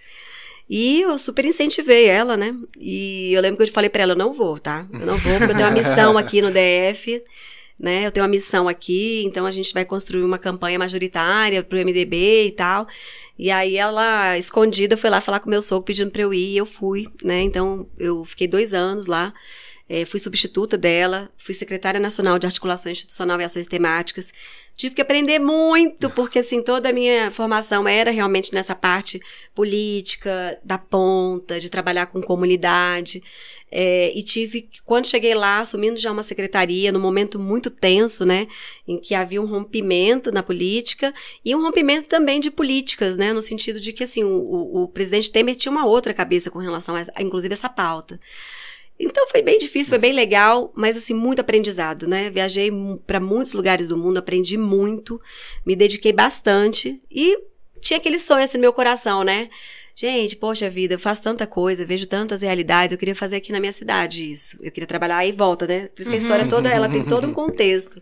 E 0.70 1.02
eu 1.02 1.18
super 1.18 1.44
incentivei 1.44 2.06
ela, 2.06 2.38
né? 2.38 2.56
E 2.80 3.34
eu 3.34 3.42
lembro 3.42 3.58
que 3.58 3.64
eu 3.64 3.74
falei 3.74 3.90
para 3.90 4.04
ela, 4.04 4.14
eu 4.14 4.18
não 4.18 4.32
vou, 4.32 4.58
tá? 4.58 4.88
Eu 4.94 5.06
não 5.06 5.18
vou, 5.18 5.38
porque 5.40 5.52
eu 5.52 5.58
tenho 5.58 5.68
uma 5.68 5.72
missão 5.72 6.18
aqui 6.18 6.42
no 6.42 6.52
DF, 6.52 7.22
né? 7.78 8.06
Eu 8.06 8.12
tenho 8.14 8.24
uma 8.24 8.32
missão 8.32 8.66
aqui, 8.70 9.24
então 9.26 9.46
a 9.46 9.52
gente 9.52 9.74
vai 9.74 9.84
construir 9.84 10.24
uma 10.24 10.38
campanha 10.38 10.80
majoritária 10.80 11.62
pro 11.62 11.78
MDB 11.78 12.46
e 12.46 12.52
tal. 12.52 12.88
E 13.38 13.52
aí 13.52 13.76
ela, 13.76 14.38
escondida, 14.38 14.96
foi 14.96 15.10
lá 15.10 15.20
falar 15.20 15.42
com 15.42 15.50
meu 15.50 15.62
sogro 15.62 15.84
pedindo 15.84 16.12
pra 16.12 16.22
eu 16.22 16.34
ir, 16.34 16.54
e 16.54 16.58
eu 16.58 16.66
fui, 16.66 17.10
né? 17.22 17.42
Então 17.42 17.90
eu 17.98 18.24
fiquei 18.24 18.48
dois 18.48 18.74
anos 18.74 19.06
lá. 19.06 19.34
É, 19.90 20.06
fui 20.06 20.20
substituta 20.20 20.78
dela, 20.78 21.32
fui 21.36 21.56
secretária 21.56 22.00
nacional 22.00 22.38
de 22.38 22.46
articulação 22.46 22.92
institucional 22.92 23.42
e 23.42 23.44
ações 23.44 23.66
temáticas. 23.66 24.32
Tive 24.78 24.96
que 24.96 25.02
aprender 25.02 25.40
muito, 25.40 26.10
porque 26.12 26.40
assim, 26.40 26.62
toda 26.62 26.88
a 26.88 26.94
minha 26.94 27.32
formação 27.32 27.86
era 27.86 28.12
realmente 28.12 28.54
nessa 28.54 28.74
parte 28.74 29.20
política, 29.54 30.58
da 30.64 30.78
ponta, 30.78 31.60
de 31.60 31.70
trabalhar 31.70 32.06
com 32.06 32.22
comunidade. 32.22 33.22
É, 33.72 34.12
e 34.18 34.24
tive, 34.24 34.70
quando 34.86 35.08
cheguei 35.08 35.36
lá, 35.36 35.60
assumindo 35.60 36.00
já 36.00 36.12
uma 36.12 36.24
secretaria, 36.24 36.92
num 36.92 37.00
momento 37.00 37.38
muito 37.38 37.70
tenso, 37.70 38.26
né? 38.26 38.48
Em 38.88 39.00
que 39.00 39.14
havia 39.14 39.42
um 39.42 39.46
rompimento 39.46 40.32
na 40.32 40.42
política 40.42 41.14
e 41.44 41.54
um 41.56 41.62
rompimento 41.62 42.08
também 42.08 42.40
de 42.40 42.50
políticas, 42.50 43.18
né? 43.18 43.34
No 43.34 43.42
sentido 43.42 43.80
de 43.82 43.92
que, 43.92 44.04
assim, 44.04 44.24
o, 44.24 44.84
o, 44.84 44.88
presidente 44.88 45.32
Temer 45.32 45.56
tinha 45.56 45.72
uma 45.72 45.86
outra 45.86 46.14
cabeça 46.14 46.50
com 46.50 46.60
relação 46.60 46.96
a 46.96 47.22
inclusive, 47.22 47.54
essa 47.54 47.70
pauta. 47.70 48.20
Então 49.00 49.28
foi 49.28 49.42
bem 49.42 49.58
difícil, 49.58 49.90
foi 49.90 49.98
bem 49.98 50.12
legal, 50.12 50.74
mas 50.76 50.98
assim, 50.98 51.14
muito 51.14 51.40
aprendizado, 51.40 52.06
né? 52.06 52.30
Viajei 52.30 52.70
para 53.08 53.20
muitos 53.20 53.54
lugares 53.54 53.88
do 53.88 53.98
mundo, 53.98 54.18
aprendi 54.18 54.58
muito, 54.58 55.22
me 55.66 55.76
dediquei 55.76 56.12
bastante 56.12 57.02
e 57.10 57.40
tinha 57.80 57.98
aquele 57.98 58.20
sonho 58.20 58.44
assim 58.44 58.58
no 58.58 58.62
meu 58.62 58.74
coração, 58.74 59.24
né? 59.24 59.50
Gente, 59.96 60.36
poxa 60.38 60.70
vida, 60.70 60.94
eu 60.94 61.00
faço 61.00 61.22
tanta 61.22 61.46
coisa, 61.46 61.86
vejo 61.86 62.08
tantas 62.08 62.42
realidades, 62.42 62.94
eu 62.94 62.98
queria 62.98 63.16
fazer 63.16 63.36
aqui 63.36 63.52
na 63.52 63.60
minha 63.60 63.74
cidade 63.74 64.32
isso. 64.32 64.58
Eu 64.64 64.72
queria 64.72 64.88
trabalhar 64.88 65.18
aí 65.18 65.30
e 65.30 65.34
volta, 65.34 65.68
né? 65.68 65.90
Por 65.94 66.02
isso 66.02 66.10
que 66.10 66.16
a 66.16 66.20
história 66.20 66.48
toda, 66.48 66.70
ela 66.70 66.88
tem 66.88 67.04
todo 67.04 67.28
um 67.28 67.34
contexto. 67.34 68.02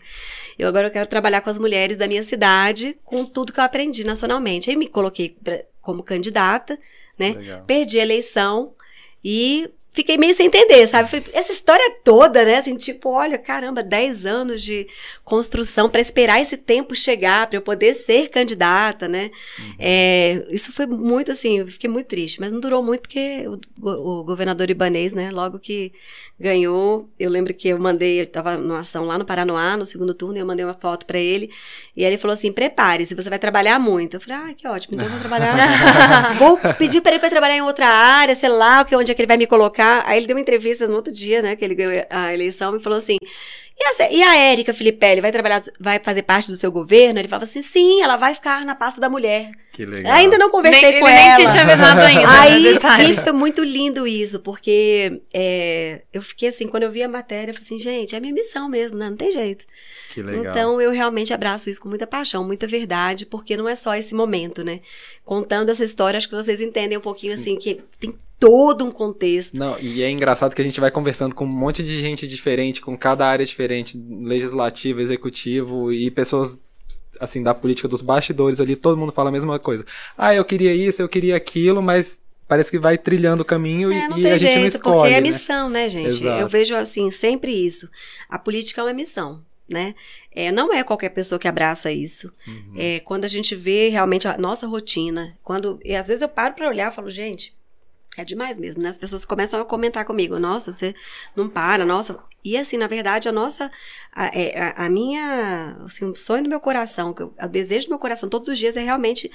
Eu 0.60 0.68
agora 0.68 0.88
eu 0.88 0.92
quero 0.92 1.10
trabalhar 1.10 1.42
com 1.42 1.50
as 1.50 1.58
mulheres 1.58 1.98
da 1.98 2.08
minha 2.08 2.22
cidade, 2.22 2.96
com 3.04 3.26
tudo 3.26 3.52
que 3.52 3.60
eu 3.60 3.64
aprendi 3.64 4.04
nacionalmente. 4.04 4.70
Aí 4.70 4.76
me 4.76 4.88
coloquei 4.88 5.38
pra, 5.44 5.64
como 5.82 6.04
candidata, 6.04 6.78
né? 7.18 7.34
Legal. 7.34 7.64
Perdi 7.66 8.00
a 8.00 8.04
eleição 8.04 8.76
e 9.24 9.68
fiquei 9.98 10.16
meio 10.16 10.36
sem 10.36 10.46
entender, 10.46 10.86
sabe? 10.86 11.10
Falei, 11.10 11.26
essa 11.34 11.52
história 11.52 11.98
toda, 12.04 12.46
né? 12.46 12.58
Assim, 12.58 12.78
tipo, 12.78 13.10
olha, 13.10 13.36
caramba, 13.36 13.82
10 13.82 14.28
anos 14.28 14.62
de 14.62 14.88
construção 15.24 15.90
para 15.90 16.00
esperar 16.00 16.40
esse 16.40 16.56
tempo 16.56 16.96
chegar, 16.96 17.48
para 17.48 17.58
eu 17.58 17.64
poder 17.64 17.96
ser 17.96 18.30
candidata, 18.30 19.08
né? 19.08 19.32
É, 19.80 20.46
isso 20.52 20.72
foi 20.72 20.86
muito 20.86 21.32
assim, 21.32 21.60
eu 21.60 21.68
fiquei 21.68 21.90
muito 21.90 22.06
triste, 22.06 22.40
mas 22.40 22.54
não 22.54 22.60
durou 22.60 22.84
muito 22.84 23.02
porque 23.02 23.44
o, 23.48 24.20
o 24.20 24.24
governador 24.24 24.70
Ibanês, 24.70 25.14
né, 25.14 25.32
logo 25.32 25.58
que 25.58 25.92
ganhou, 26.40 27.10
eu 27.20 27.32
lembro 27.32 27.52
que 27.52 27.68
eu 27.70 27.80
mandei, 27.80 28.22
eu 28.22 28.28
tava 28.28 28.56
numa 28.56 28.82
ação 28.82 29.06
lá 29.06 29.18
no 29.18 29.26
Paranoá, 29.26 29.76
no 29.76 29.86
segundo 29.86 30.14
turno, 30.14 30.38
e 30.38 30.40
eu 30.40 30.46
mandei 30.46 30.64
uma 30.64 30.76
foto 30.76 31.08
para 31.08 31.18
ele, 31.18 31.50
e 31.96 32.06
aí 32.06 32.12
ele 32.12 32.18
falou 32.20 32.34
assim: 32.34 32.52
prepare-se, 32.52 33.16
você 33.16 33.30
vai 33.30 33.40
trabalhar 33.40 33.80
muito. 33.80 34.18
Eu 34.18 34.22
falei, 34.22 34.52
ah, 34.52 34.54
que 34.54 34.68
ótimo, 34.68 34.94
então 34.94 35.08
eu 35.08 35.12
vou 35.12 35.20
trabalhar. 35.20 36.36
vou 36.38 36.58
pedir 36.76 37.02
para 37.02 37.14
ele 37.14 37.20
para 37.20 37.30
trabalhar 37.32 37.56
em 37.56 37.62
outra 37.62 37.88
área, 37.88 38.36
sei 38.36 38.50
lá, 38.50 38.86
onde 38.94 39.12
é 39.12 39.16
que 39.16 39.22
ele 39.22 39.28
vai 39.28 39.38
me 39.38 39.48
colocar. 39.48 39.87
Aí 40.06 40.18
ele 40.20 40.28
deu 40.28 40.36
uma 40.36 40.42
entrevista 40.42 40.88
no 40.88 40.96
outro 40.96 41.14
dia, 41.14 41.42
né, 41.42 41.56
que 41.56 41.64
ele 41.64 41.76
ganhou 41.76 42.06
a 42.10 42.34
eleição, 42.34 42.76
e 42.76 42.80
falou 42.80 42.98
assim: 42.98 43.18
e 43.80 44.04
a, 44.04 44.12
e 44.12 44.24
a 44.24 44.36
Érica 44.36 44.74
Filipelli 44.74 45.22
vai 45.22 45.32
trabalhar, 45.32 45.62
vai 45.80 46.00
fazer 46.00 46.24
parte 46.24 46.50
do 46.50 46.56
seu 46.56 46.72
governo? 46.72 47.20
Ele 47.20 47.28
falava 47.28 47.44
assim: 47.44 47.62
sim, 47.62 48.02
ela 48.02 48.18
vai 48.18 48.34
ficar 48.34 48.66
na 48.66 48.74
pasta 48.74 49.00
da 49.00 49.08
mulher. 49.08 49.52
Que 49.72 49.86
legal. 49.86 50.14
Ainda 50.14 50.36
não 50.40 50.50
conversei 50.50 50.94
nem, 50.94 51.00
com 51.00 51.08
ele 51.08 51.18
ela. 51.20 51.38
nem 51.38 51.46
te 51.46 51.52
tinha 51.52 51.64
avisado 51.64 52.02
ainda, 52.02 52.22
né, 52.22 52.80
Aí, 52.90 53.12
e 53.14 53.16
foi 53.16 53.32
muito 53.32 53.64
lindo 53.64 54.08
isso, 54.08 54.40
porque 54.40 55.22
é, 55.32 56.02
eu 56.12 56.24
fiquei 56.24 56.50
assim, 56.50 56.68
quando 56.68 56.84
eu 56.84 56.92
vi 56.92 57.04
a 57.04 57.08
matéria, 57.08 57.52
eu 57.52 57.54
falei 57.54 57.68
assim, 57.68 57.80
gente, 57.80 58.16
é 58.16 58.20
minha 58.20 58.34
missão 58.34 58.68
mesmo, 58.68 58.98
né? 58.98 59.12
Não 59.12 59.18
tem 59.18 59.32
jeito. 59.32 59.64
Que 60.12 60.24
legal. 60.24 60.52
Então, 60.52 60.82
eu 60.82 60.90
realmente 60.90 61.32
abraço 61.32 61.70
isso 61.70 61.80
com 61.80 61.88
muita 61.88 62.08
paixão, 62.08 62.44
muita 62.44 62.66
verdade, 62.66 63.28
porque 63.28 63.56
não 63.56 63.70
é 63.70 63.76
só 63.76 63.94
esse 63.94 64.16
momento, 64.16 64.64
né? 64.64 64.80
Contando 65.24 65.70
essa 65.70 65.84
história, 65.84 66.18
acho 66.18 66.28
que 66.28 66.36
vocês 66.36 66.60
entendem 66.60 66.98
um 66.98 67.02
pouquinho, 67.02 67.36
assim, 67.36 67.56
que 67.58 67.80
tem 68.00 68.18
todo 68.40 68.86
um 68.86 68.92
contexto. 68.92 69.58
Não, 69.58 69.80
e 69.80 70.02
é 70.02 70.10
engraçado 70.10 70.56
que 70.56 70.62
a 70.62 70.66
gente 70.66 70.80
vai 70.80 70.92
conversando 70.92 71.34
com 71.34 71.46
um 71.46 71.48
monte 71.48 71.84
de 71.84 72.00
gente 72.00 72.28
diferente, 72.28 72.82
com 72.82 72.98
cada 72.98 73.26
área 73.26 73.46
diferente, 73.46 73.98
legislativo, 73.98 75.00
executivo 75.00 75.92
e 75.92 76.12
pessoas 76.12 76.60
assim 77.20 77.42
da 77.42 77.54
política 77.54 77.88
dos 77.88 78.02
bastidores 78.02 78.60
ali, 78.60 78.76
todo 78.76 78.98
mundo 78.98 79.12
fala 79.12 79.30
a 79.30 79.32
mesma 79.32 79.58
coisa. 79.58 79.86
Ah, 80.18 80.36
eu 80.36 80.46
queria 80.46 80.74
isso, 80.74 81.02
eu 81.02 81.10
queria 81.10 81.36
aquilo, 81.36 81.82
mas 81.82 82.20
parece 82.48 82.72
que 82.72 82.80
vai 82.80 82.98
trilhando 82.98 83.42
o 83.42 83.46
caminho 83.46 83.92
É, 83.92 84.08
e, 84.16 84.22
e 84.22 84.28
a 84.28 84.38
gente 84.38 84.52
jeito, 84.52 84.60
não 84.60 84.66
escolhe. 84.68 84.96
porque 84.98 85.14
é 85.14 85.22
né? 85.22 85.32
missão, 85.32 85.70
né, 85.70 85.90
gente? 85.90 86.10
Exato. 86.10 86.42
Eu 86.42 86.48
vejo 86.48 86.76
assim 86.76 87.10
sempre 87.12 87.52
isso. 87.52 87.90
A 88.30 88.38
política 88.38 88.82
é 88.82 88.84
uma 88.84 88.94
missão, 88.94 89.42
né? 89.68 89.96
É, 90.32 90.52
não 90.52 90.72
é 90.72 90.84
qualquer 90.84 91.10
pessoa 91.10 91.40
que 91.40 91.48
abraça 91.48 91.92
isso. 91.92 92.32
Uhum. 92.48 92.74
É, 92.78 93.00
quando 93.00 93.26
a 93.26 93.28
gente 93.28 93.56
vê 93.56 93.90
realmente 93.90 94.28
a 94.28 94.38
nossa 94.38 94.68
rotina, 94.68 95.36
quando 95.44 95.80
e 95.84 95.96
às 95.96 96.08
vezes 96.08 96.22
eu 96.22 96.30
paro 96.30 96.54
pra 96.54 96.70
olhar 96.70 96.92
e 96.92 96.96
falo, 96.96 97.10
gente, 97.10 97.57
é 98.18 98.26
demais 98.26 98.58
mesmo, 98.58 98.82
né? 98.82 98.90
As 98.90 98.98
pessoas 98.98 99.24
começam 99.24 99.62
a 99.62 99.66
comentar 99.66 100.04
comigo, 100.04 100.40
nossa, 100.40 100.72
você 100.72 100.94
não 101.36 101.48
para, 101.48 101.86
nossa. 101.86 102.18
E 102.44 102.58
assim, 102.58 102.76
na 102.78 102.88
verdade, 102.88 103.30
a 103.30 103.32
nossa, 103.32 103.72
a, 104.12 104.26
é, 104.38 104.60
a- 104.60 104.86
a 104.86 104.90
minha, 104.90 105.78
assim, 105.86 106.06
o 106.06 106.16
sonho 106.16 106.44
do 106.44 106.50
meu 106.50 106.60
coração, 106.60 107.14
o 107.42 107.48
desejo 107.48 107.86
do 107.88 107.90
meu 107.92 108.00
coração 108.00 108.28
todos 108.28 108.48
os 108.50 108.58
dias 108.58 108.76
é 108.76 108.82
realmente 108.82 109.32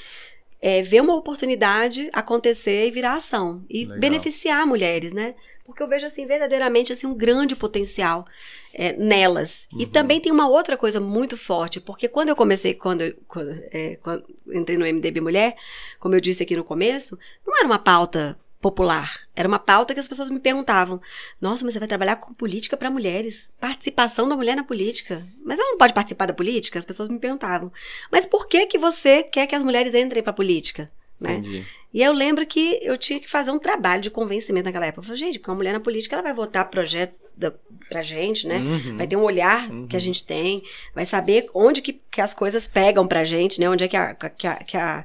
é, 0.60 0.82
ver 0.82 1.00
uma 1.00 1.14
oportunidade 1.16 2.08
acontecer 2.12 2.86
e 2.86 2.90
virar 2.90 3.14
ação 3.14 3.64
e 3.68 3.80
Legal. 3.84 3.98
beneficiar 3.98 4.66
mulheres, 4.66 5.12
né? 5.12 5.34
Porque 5.64 5.82
eu 5.82 5.88
vejo 5.88 6.06
assim 6.06 6.26
verdadeiramente 6.26 6.92
assim 6.92 7.06
um 7.06 7.14
grande 7.14 7.56
potencial 7.56 8.26
é, 8.74 8.92
nelas. 8.92 9.68
E 9.78 9.86
também 9.86 10.20
tem 10.20 10.30
uma 10.30 10.48
outra 10.48 10.76
coisa 10.76 11.00
muito 11.00 11.36
forte, 11.36 11.80
porque 11.80 12.08
quando 12.08 12.28
eu 12.28 12.36
comecei, 12.36 12.74
quando, 12.74 13.00
eu- 13.02 13.14
quando, 13.26 13.50
é, 13.72 13.96
quando 14.02 14.24
entrei 14.52 14.76
no 14.76 14.84
MDB 14.86 15.20
Mulher, 15.20 15.56
como 15.98 16.14
eu 16.14 16.20
disse 16.20 16.42
aqui 16.42 16.54
no 16.56 16.64
começo, 16.64 17.18
não 17.46 17.56
era 17.58 17.66
uma 17.66 17.78
pauta 17.78 18.36
popular. 18.62 19.20
Era 19.34 19.48
uma 19.48 19.58
pauta 19.58 19.92
que 19.92 20.00
as 20.00 20.08
pessoas 20.08 20.30
me 20.30 20.38
perguntavam: 20.38 21.02
Nossa, 21.40 21.64
mas 21.64 21.74
você 21.74 21.80
vai 21.80 21.88
trabalhar 21.88 22.16
com 22.16 22.32
política 22.32 22.76
para 22.76 22.90
mulheres? 22.90 23.52
Participação 23.60 24.28
da 24.28 24.36
mulher 24.36 24.56
na 24.56 24.64
política? 24.64 25.20
Mas 25.44 25.58
ela 25.58 25.72
não 25.72 25.76
pode 25.78 25.92
participar 25.92 26.26
da 26.26 26.32
política? 26.32 26.78
As 26.78 26.84
pessoas 26.84 27.08
me 27.08 27.18
perguntavam. 27.18 27.70
Mas 28.10 28.24
por 28.24 28.46
que 28.46 28.66
que 28.66 28.78
você 28.78 29.24
quer 29.24 29.48
que 29.48 29.56
as 29.56 29.64
mulheres 29.64 29.94
entrem 29.94 30.22
para 30.22 30.32
política? 30.32 30.90
Né? 31.20 31.34
Entendi. 31.34 31.66
E 31.92 32.02
eu 32.02 32.12
lembro 32.12 32.46
que 32.46 32.78
eu 32.80 32.96
tinha 32.96 33.20
que 33.20 33.28
fazer 33.28 33.50
um 33.50 33.58
trabalho 33.58 34.00
de 34.00 34.10
convencimento 34.10 34.64
naquela 34.64 34.86
época. 34.86 35.00
Eu 35.00 35.04
falei, 35.04 35.18
gente, 35.18 35.38
porque 35.38 35.50
uma 35.50 35.56
mulher 35.56 35.72
na 35.72 35.80
política, 35.80 36.14
ela 36.16 36.22
vai 36.22 36.32
votar 36.32 36.70
projetos 36.70 37.18
da, 37.36 37.52
pra 37.86 38.00
gente, 38.00 38.46
né? 38.46 38.56
Uhum. 38.56 38.96
Vai 38.96 39.06
ter 39.06 39.16
um 39.16 39.22
olhar 39.22 39.68
que 39.88 39.96
a 39.96 40.00
gente 40.00 40.24
tem, 40.24 40.62
vai 40.94 41.04
saber 41.04 41.50
onde 41.54 41.82
que, 41.82 42.00
que 42.10 42.20
as 42.20 42.32
coisas 42.32 42.66
pegam 42.66 43.06
pra 43.06 43.24
gente, 43.24 43.60
né? 43.60 43.68
Onde 43.68 43.84
é 43.84 43.88
que 43.88 43.96
a, 43.96 44.14
que 44.14 44.46
a, 44.46 44.54
que 44.56 44.76
a, 44.76 45.04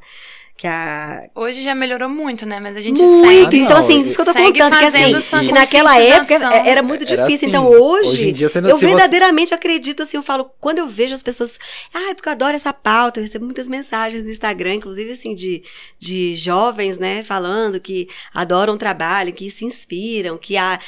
que 0.58 0.66
a 0.66 1.30
Hoje 1.36 1.62
já 1.62 1.76
melhorou 1.76 2.10
muito, 2.10 2.46
né? 2.46 2.60
Mas 2.60 2.76
a 2.76 2.82
gente 2.82 3.00
muito. 3.02 3.28
segue. 3.28 3.58
então, 3.60 3.78
Ah, 3.78 3.80
não, 3.80 3.86
assim, 3.86 4.02
isso 4.02 4.16
que 4.16 4.22
eu 4.22 4.26
tô 4.26 4.34
contando, 4.34 4.54
que 4.54 4.62
assim, 4.62 5.48
e 5.48 5.52
naquela 5.52 5.96
época 6.00 6.18
conscientização. 6.40 6.66
era 6.66 6.82
muito 6.84 7.04
Era 7.04 7.16
difícil. 7.24 7.36
assim. 7.36 7.46
Então, 7.50 7.68
hoje, 7.70 8.10
Hoje 8.10 8.32
dia, 8.32 8.50
não- 8.56 8.70
eu 8.70 8.76
se 8.76 8.82
você- 8.82 8.88
verdadeiramente 8.88 9.54
acredito, 9.54 10.02
assim, 10.02 10.18
eu 10.18 10.24
falo, 10.24 10.50
quando 10.60 10.80
eu 10.80 10.88
vejo 10.88 11.14
as 11.14 11.22
pessoas, 11.22 11.60
ah, 11.94 12.10
é 12.10 12.14
porque 12.16 12.28
eu 12.28 12.34
adoro 12.34 12.56
essa 12.56 12.74
pauta, 12.74 13.20
eu 13.20 13.24
recebo 13.24 13.46
muitas 13.46 13.68
mensagens 13.68 14.24
no 14.26 14.32
Instagram, 14.32 14.74
inclusive, 14.76 15.12
assim, 15.12 15.36
de, 15.36 15.62
de 16.00 16.36
jovens, 16.36 16.98
né, 16.98 17.22
falando 17.24 17.80
que 17.80 18.10
adoram 18.34 18.74
o 18.74 18.78
trabalho, 18.80 19.34
que 19.34 19.52
se 19.52 19.64
inspiram, 19.64 20.38
que 20.40 20.58
há. 20.58 20.80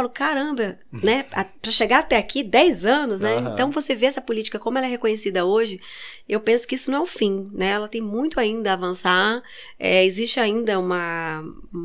Eu 0.00 0.04
falo, 0.04 0.08
caramba, 0.10 0.78
né? 1.02 1.24
a- 1.32 1.44
Pra 1.44 1.70
chegar 1.72 1.98
até 1.98 2.16
aqui, 2.16 2.44
10 2.44 2.84
anos, 2.84 3.20
né? 3.20 3.34
Aham. 3.36 3.52
Então 3.52 3.72
você 3.72 3.94
vê 3.94 4.06
essa 4.06 4.20
política, 4.20 4.58
como 4.58 4.78
ela 4.78 4.86
é 4.86 4.90
reconhecida 4.90 5.44
hoje, 5.44 5.80
eu 6.28 6.38
penso 6.40 6.66
que 6.68 6.76
isso 6.76 6.90
não 6.90 6.98
é 6.98 7.02
o 7.02 7.06
fim, 7.06 7.48
né? 7.52 7.70
Ela 7.70 7.88
tem 7.88 8.00
muito 8.00 8.38
ainda 8.38 8.70
a 8.70 8.74
avançar. 8.74 9.42
É, 9.78 10.04
existe 10.04 10.38
ainda 10.38 10.78
uma 10.78 11.42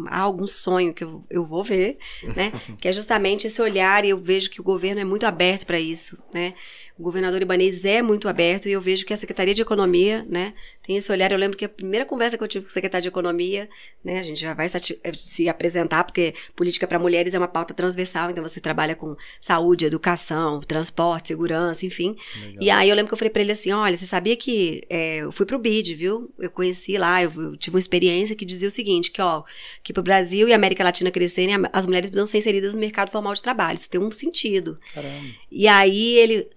há 0.07 0.19
algum 0.19 0.47
sonho 0.47 0.93
que 0.93 1.03
eu, 1.03 1.23
eu 1.29 1.43
vou 1.43 1.63
ver, 1.63 1.97
né? 2.35 2.51
que 2.79 2.87
é 2.87 2.93
justamente 2.93 3.47
esse 3.47 3.61
olhar 3.61 4.05
e 4.05 4.09
eu 4.09 4.19
vejo 4.19 4.49
que 4.49 4.61
o 4.61 4.63
governo 4.63 5.01
é 5.01 5.05
muito 5.05 5.25
aberto 5.25 5.65
para 5.65 5.79
isso, 5.79 6.17
né? 6.33 6.53
O 6.97 7.01
governador 7.01 7.41
Ibanez 7.41 7.83
é 7.85 8.03
muito 8.03 8.29
aberto 8.29 8.69
e 8.69 8.71
eu 8.71 8.79
vejo 8.79 9.03
que 9.03 9.13
a 9.13 9.17
Secretaria 9.17 9.53
de 9.55 9.63
Economia, 9.63 10.23
né, 10.29 10.53
tem 10.85 10.95
esse 10.95 11.11
olhar. 11.11 11.31
Eu 11.31 11.39
lembro 11.39 11.57
que 11.57 11.65
a 11.65 11.69
primeira 11.69 12.05
conversa 12.05 12.37
que 12.37 12.43
eu 12.43 12.47
tive 12.47 12.65
com 12.65 12.69
o 12.69 12.73
secretário 12.73 13.01
de 13.01 13.07
Economia, 13.07 13.67
né, 14.05 14.19
a 14.19 14.23
gente 14.23 14.39
já 14.39 14.53
vai 14.53 14.69
se, 14.69 14.77
ati- 14.77 14.99
se 15.15 15.49
apresentar, 15.49 16.03
porque 16.03 16.35
política 16.55 16.85
para 16.85 16.99
mulheres 16.99 17.33
é 17.33 17.37
uma 17.39 17.47
pauta 17.47 17.73
transversal, 17.73 18.29
então 18.29 18.43
você 18.43 18.59
trabalha 18.59 18.95
com 18.95 19.15
saúde, 19.41 19.85
educação, 19.85 20.59
transporte, 20.59 21.29
segurança, 21.29 21.83
enfim. 21.83 22.15
E 22.61 22.69
aí 22.69 22.89
eu 22.89 22.95
lembro 22.95 23.07
que 23.09 23.13
eu 23.15 23.17
falei 23.17 23.31
para 23.31 23.41
ele 23.41 23.53
assim: 23.53 23.71
olha, 23.71 23.97
você 23.97 24.05
sabia 24.05 24.35
que 24.35 24.83
é, 24.87 25.17
eu 25.17 25.31
fui 25.31 25.47
pro 25.47 25.57
BID, 25.57 25.95
viu? 25.95 26.31
Eu 26.37 26.51
conheci 26.51 26.95
lá, 26.97 27.23
eu, 27.23 27.31
eu 27.35 27.57
tive 27.57 27.75
uma 27.75 27.79
experiência 27.79 28.35
que 28.35 28.45
dizia 28.45 28.67
o 28.67 28.71
seguinte: 28.71 29.09
que, 29.09 29.21
ó, 29.21 29.41
que 29.81 29.93
pro 29.93 30.03
Brasil 30.03 30.47
e 30.47 30.53
América 30.53 30.83
Latina 30.83 31.09
crescerem, 31.09 31.55
as 31.73 31.85
mulheres 31.87 32.11
precisam 32.11 32.27
ser 32.27 32.37
inseridas 32.37 32.75
no 32.75 32.79
mercado 32.81 33.09
formal 33.09 33.33
de 33.33 33.41
trabalho. 33.41 33.77
Isso 33.79 33.89
tem 33.89 33.99
um 33.99 34.11
sentido. 34.11 34.77
Caramba. 34.93 35.25
E 35.51 35.67
aí 35.67 36.17
ele. 36.17 36.47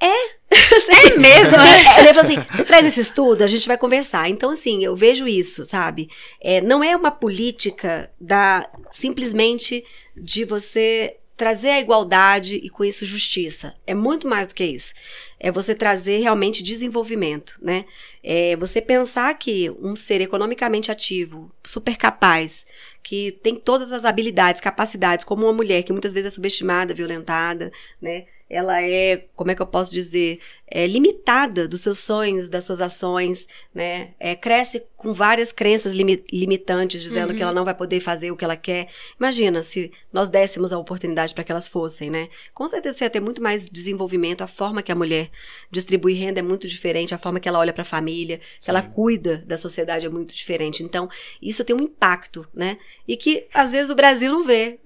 É 0.00 0.38
mesmo, 1.18 1.56
né? 1.56 2.00
Ele 2.00 2.14
falou 2.14 2.30
assim: 2.30 2.64
traz 2.64 2.86
esse 2.86 3.00
estudo, 3.00 3.42
a 3.42 3.46
gente 3.46 3.66
vai 3.66 3.76
conversar. 3.76 4.28
Então, 4.28 4.50
assim, 4.50 4.84
eu 4.84 4.94
vejo 4.94 5.26
isso, 5.26 5.64
sabe? 5.64 6.08
É, 6.40 6.60
não 6.60 6.82
é 6.82 6.96
uma 6.96 7.10
política 7.10 8.10
da 8.20 8.68
simplesmente 8.92 9.84
de 10.16 10.44
você 10.44 11.16
trazer 11.36 11.70
a 11.70 11.80
igualdade 11.80 12.56
e 12.56 12.68
com 12.68 12.84
isso 12.84 13.06
justiça. 13.06 13.72
É 13.86 13.94
muito 13.94 14.26
mais 14.26 14.48
do 14.48 14.54
que 14.54 14.64
isso. 14.64 14.92
É 15.38 15.52
você 15.52 15.72
trazer 15.72 16.18
realmente 16.18 16.64
desenvolvimento, 16.64 17.54
né? 17.62 17.84
É 18.24 18.56
você 18.56 18.82
pensar 18.82 19.32
que 19.38 19.70
um 19.80 19.94
ser 19.94 20.20
economicamente 20.20 20.90
ativo, 20.90 21.48
super 21.64 21.96
capaz, 21.96 22.66
que 23.04 23.32
tem 23.40 23.54
todas 23.54 23.92
as 23.92 24.04
habilidades, 24.04 24.60
capacidades, 24.60 25.24
como 25.24 25.46
uma 25.46 25.52
mulher 25.52 25.84
que 25.84 25.92
muitas 25.92 26.12
vezes 26.12 26.32
é 26.32 26.34
subestimada, 26.34 26.92
violentada, 26.92 27.72
né? 28.02 28.26
Ela 28.50 28.82
é, 28.82 29.24
como 29.36 29.50
é 29.50 29.54
que 29.54 29.60
eu 29.60 29.66
posso 29.66 29.92
dizer, 29.92 30.40
é 30.66 30.86
limitada 30.86 31.68
dos 31.68 31.82
seus 31.82 31.98
sonhos, 31.98 32.48
das 32.48 32.64
suas 32.64 32.80
ações, 32.80 33.46
né? 33.74 34.10
É, 34.18 34.34
cresce 34.34 34.82
com 34.96 35.12
várias 35.12 35.52
crenças 35.52 35.92
limi- 35.92 36.24
limitantes, 36.32 37.02
dizendo 37.02 37.34
que 37.34 37.42
ela 37.42 37.52
não 37.52 37.64
vai 37.64 37.74
poder 37.74 38.00
fazer 38.00 38.30
o 38.30 38.36
que 38.36 38.44
ela 38.44 38.56
quer. 38.56 38.88
Imagina 39.18 39.62
se 39.62 39.92
nós 40.12 40.28
dessemos 40.28 40.72
a 40.72 40.78
oportunidade 40.78 41.34
para 41.34 41.44
que 41.44 41.52
elas 41.52 41.68
fossem, 41.68 42.10
né? 42.10 42.28
Com 42.54 42.66
certeza 42.66 43.04
ia 43.04 43.10
ter 43.10 43.20
muito 43.20 43.42
mais 43.42 43.68
desenvolvimento. 43.68 44.42
A 44.42 44.46
forma 44.46 44.82
que 44.82 44.92
a 44.92 44.94
mulher 44.94 45.30
distribui 45.70 46.14
renda 46.14 46.40
é 46.40 46.42
muito 46.42 46.66
diferente, 46.66 47.14
a 47.14 47.18
forma 47.18 47.40
que 47.40 47.48
ela 47.48 47.58
olha 47.58 47.72
para 47.72 47.82
a 47.82 47.84
família, 47.84 48.40
que 48.62 48.70
ela 48.70 48.82
cuida 48.82 49.44
da 49.46 49.58
sociedade 49.58 50.06
é 50.06 50.08
muito 50.08 50.34
diferente. 50.34 50.82
Então, 50.82 51.08
isso 51.40 51.64
tem 51.64 51.76
um 51.76 51.80
impacto, 51.82 52.46
né? 52.54 52.78
E 53.06 53.16
que 53.16 53.46
às 53.52 53.72
vezes 53.72 53.90
o 53.90 53.94
Brasil 53.94 54.32
não 54.32 54.44
vê. 54.44 54.78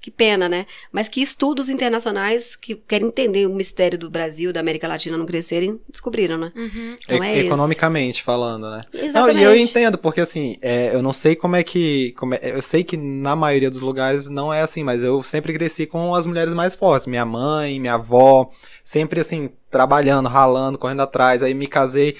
Que 0.00 0.12
pena, 0.12 0.48
né? 0.48 0.64
Mas 0.92 1.08
que 1.08 1.20
estudos 1.20 1.68
internacionais 1.68 2.54
que 2.54 2.76
querem 2.76 3.08
entender 3.08 3.46
o 3.46 3.54
mistério 3.54 3.98
do 3.98 4.08
Brasil, 4.08 4.52
da 4.52 4.60
América 4.60 4.86
Latina 4.86 5.18
não 5.18 5.26
crescerem, 5.26 5.80
descobriram, 5.90 6.38
né? 6.38 6.52
Uhum. 6.54 6.96
Então 7.04 7.24
E- 7.24 7.26
é 7.26 7.38
economicamente 7.40 8.22
falando, 8.22 8.70
né? 8.70 8.82
Não, 8.94 9.00
Exatamente. 9.04 9.40
e 9.40 9.42
eu 9.42 9.56
entendo, 9.56 9.98
porque 9.98 10.20
assim, 10.20 10.56
é, 10.62 10.94
eu 10.94 11.02
não 11.02 11.12
sei 11.12 11.34
como 11.34 11.56
é 11.56 11.64
que. 11.64 12.12
como 12.16 12.34
é- 12.34 12.40
eu 12.42 12.62
sei 12.62 12.84
que 12.84 12.96
na 12.96 13.34
maioria 13.34 13.70
dos 13.70 13.80
lugares 13.80 14.28
não 14.28 14.52
é 14.54 14.62
assim, 14.62 14.84
mas 14.84 15.02
eu 15.02 15.20
sempre 15.22 15.52
cresci 15.52 15.84
com 15.84 16.14
as 16.14 16.26
mulheres 16.26 16.54
mais 16.54 16.76
fortes. 16.76 17.08
Minha 17.08 17.24
mãe, 17.26 17.80
minha 17.80 17.94
avó, 17.94 18.50
sempre 18.84 19.20
assim, 19.20 19.50
trabalhando, 19.68 20.28
ralando, 20.28 20.78
correndo 20.78 21.02
atrás. 21.02 21.42
Aí 21.42 21.54
me 21.54 21.66
casei. 21.66 22.16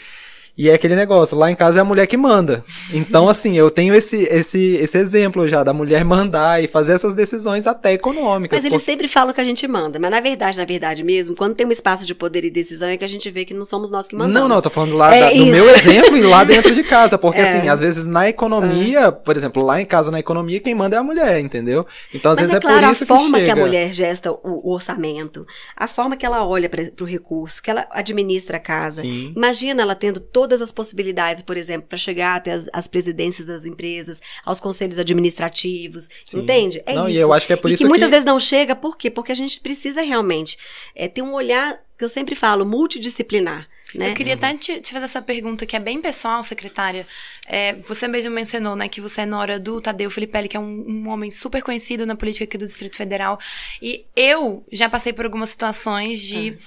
E 0.58 0.68
é 0.68 0.74
aquele 0.74 0.96
negócio, 0.96 1.38
lá 1.38 1.48
em 1.50 1.54
casa 1.54 1.78
é 1.78 1.82
a 1.82 1.84
mulher 1.84 2.06
que 2.08 2.16
manda. 2.16 2.64
Então, 2.92 3.28
assim, 3.28 3.56
eu 3.56 3.70
tenho 3.70 3.94
esse, 3.94 4.24
esse, 4.24 4.74
esse 4.74 4.98
exemplo 4.98 5.46
já 5.46 5.62
da 5.62 5.72
mulher 5.72 6.04
mandar 6.04 6.60
e 6.62 6.66
fazer 6.66 6.94
essas 6.94 7.14
decisões 7.14 7.64
até 7.64 7.92
econômicas. 7.92 8.56
Mas 8.56 8.64
eles 8.64 8.78
porque- 8.78 8.90
sempre 8.90 9.06
falam 9.06 9.32
que 9.32 9.40
a 9.40 9.44
gente 9.44 9.66
manda. 9.68 10.00
Mas 10.00 10.10
na 10.10 10.20
verdade, 10.20 10.58
na 10.58 10.64
verdade 10.64 11.04
mesmo, 11.04 11.36
quando 11.36 11.54
tem 11.54 11.64
um 11.64 11.70
espaço 11.70 12.04
de 12.04 12.12
poder 12.12 12.44
e 12.44 12.50
decisão, 12.50 12.88
é 12.88 12.96
que 12.96 13.04
a 13.04 13.08
gente 13.08 13.30
vê 13.30 13.44
que 13.44 13.54
não 13.54 13.64
somos 13.64 13.88
nós 13.88 14.08
que 14.08 14.16
mandamos. 14.16 14.34
Não, 14.40 14.48
não, 14.48 14.56
eu 14.56 14.62
tô 14.62 14.68
falando 14.70 14.96
lá 14.96 15.14
É 15.14 15.20
da- 15.20 15.30
do 15.30 15.46
meu 15.46 15.70
exemplo 15.70 16.16
e 16.16 16.22
lá 16.22 16.42
dentro 16.42 16.74
de 16.74 16.82
casa. 16.82 17.16
Porque, 17.18 17.38
É. 17.40 17.42
assim, 17.44 17.68
às 17.68 17.78
vezes 17.80 18.04
na 18.04 18.28
economia, 18.28 19.12
por 19.12 19.36
exemplo, 19.36 19.64
lá 19.64 19.80
em 19.80 19.84
casa 19.86 20.10
na 20.10 20.18
economia, 20.18 20.58
quem 20.58 20.74
manda 20.74 20.96
é 20.96 20.98
a 20.98 21.02
mulher, 21.04 21.38
entendeu? 21.38 21.86
Então, 22.12 22.32
às 22.32 22.40
Mas 22.40 22.50
vezes 22.50 22.54
é 22.54 22.58
é, 22.58 22.60
claro, 22.60 22.86
por 22.86 22.92
isso 22.92 23.04
a 23.04 23.06
forma 23.06 23.38
que 23.38 23.44
que, 23.44 23.50
chega. 23.50 23.52
a 23.60 23.64
mulher 23.64 23.92
gesta 23.92 24.32
o, 24.32 24.38
o 24.42 24.72
orçamento, 24.74 25.46
a 25.76 25.86
forma 25.86 26.16
que 26.16 26.26
ela 26.26 26.44
olha 26.44 26.68
para 26.68 26.82
o 27.00 27.04
recurso, 27.04 27.62
que 27.62 27.70
ela 27.70 27.86
administra 27.92 28.56
a 28.56 28.60
casa. 28.60 29.02
Sim. 29.02 29.32
Imagina 29.36 29.82
ela 29.82 29.94
tendo 29.94 30.18
todas 30.48 30.62
as 30.62 30.72
possibilidades, 30.72 31.42
por 31.42 31.56
exemplo, 31.58 31.86
para 31.88 31.98
chegar 31.98 32.36
até 32.36 32.52
as, 32.52 32.68
as 32.72 32.88
presidências 32.88 33.46
das 33.46 33.66
empresas, 33.66 34.20
aos 34.44 34.58
conselhos 34.58 34.98
administrativos, 34.98 36.08
Sim. 36.24 36.40
entende? 36.40 36.82
É 36.86 36.94
Não, 36.94 37.06
e 37.08 37.12
isso. 37.12 37.20
eu 37.20 37.32
acho 37.34 37.46
que 37.46 37.52
é 37.52 37.56
por 37.56 37.70
e 37.70 37.74
isso 37.74 37.82
que 37.82 37.88
muitas 37.88 38.06
que- 38.08 38.12
vezes 38.12 38.24
não 38.24 38.40
chega, 38.40 38.74
por 38.74 38.96
quê? 38.96 39.10
Porque 39.10 39.32
a 39.32 39.34
gente 39.34 39.60
precisa 39.60 40.00
realmente 40.00 40.56
é, 40.94 41.06
ter 41.08 41.20
um 41.22 41.34
olhar, 41.34 41.78
que 41.98 42.04
eu 42.04 42.08
sempre 42.08 42.34
falo, 42.34 42.64
multidisciplinar. 42.64 43.68
Né? 43.94 44.10
Eu 44.10 44.14
queria 44.14 44.34
até 44.34 44.54
te, 44.54 44.80
te 44.80 44.92
fazer 44.92 45.06
essa 45.06 45.22
pergunta 45.22 45.64
que 45.64 45.74
é 45.74 45.78
bem 45.80 46.00
pessoal, 46.00 46.44
secretária. 46.44 47.06
É, 47.46 47.72
você 47.88 48.06
mesmo 48.06 48.30
mencionou, 48.30 48.76
né, 48.76 48.86
que 48.86 49.00
você 49.00 49.22
é 49.22 49.26
nora 49.26 49.58
do 49.58 49.80
Tadeu 49.80 50.10
Filipelli, 50.10 50.46
que 50.46 50.56
é 50.58 50.60
um, 50.60 50.84
um 50.86 51.08
homem 51.08 51.30
super 51.30 51.62
conhecido 51.62 52.04
na 52.04 52.14
política 52.14 52.44
aqui 52.44 52.58
do 52.58 52.66
Distrito 52.66 52.96
Federal. 52.96 53.38
E 53.80 54.04
eu 54.14 54.62
já 54.70 54.88
passei 54.90 55.12
por 55.12 55.24
algumas 55.24 55.48
situações 55.50 56.20
de 56.20 56.52
to- 56.52 56.58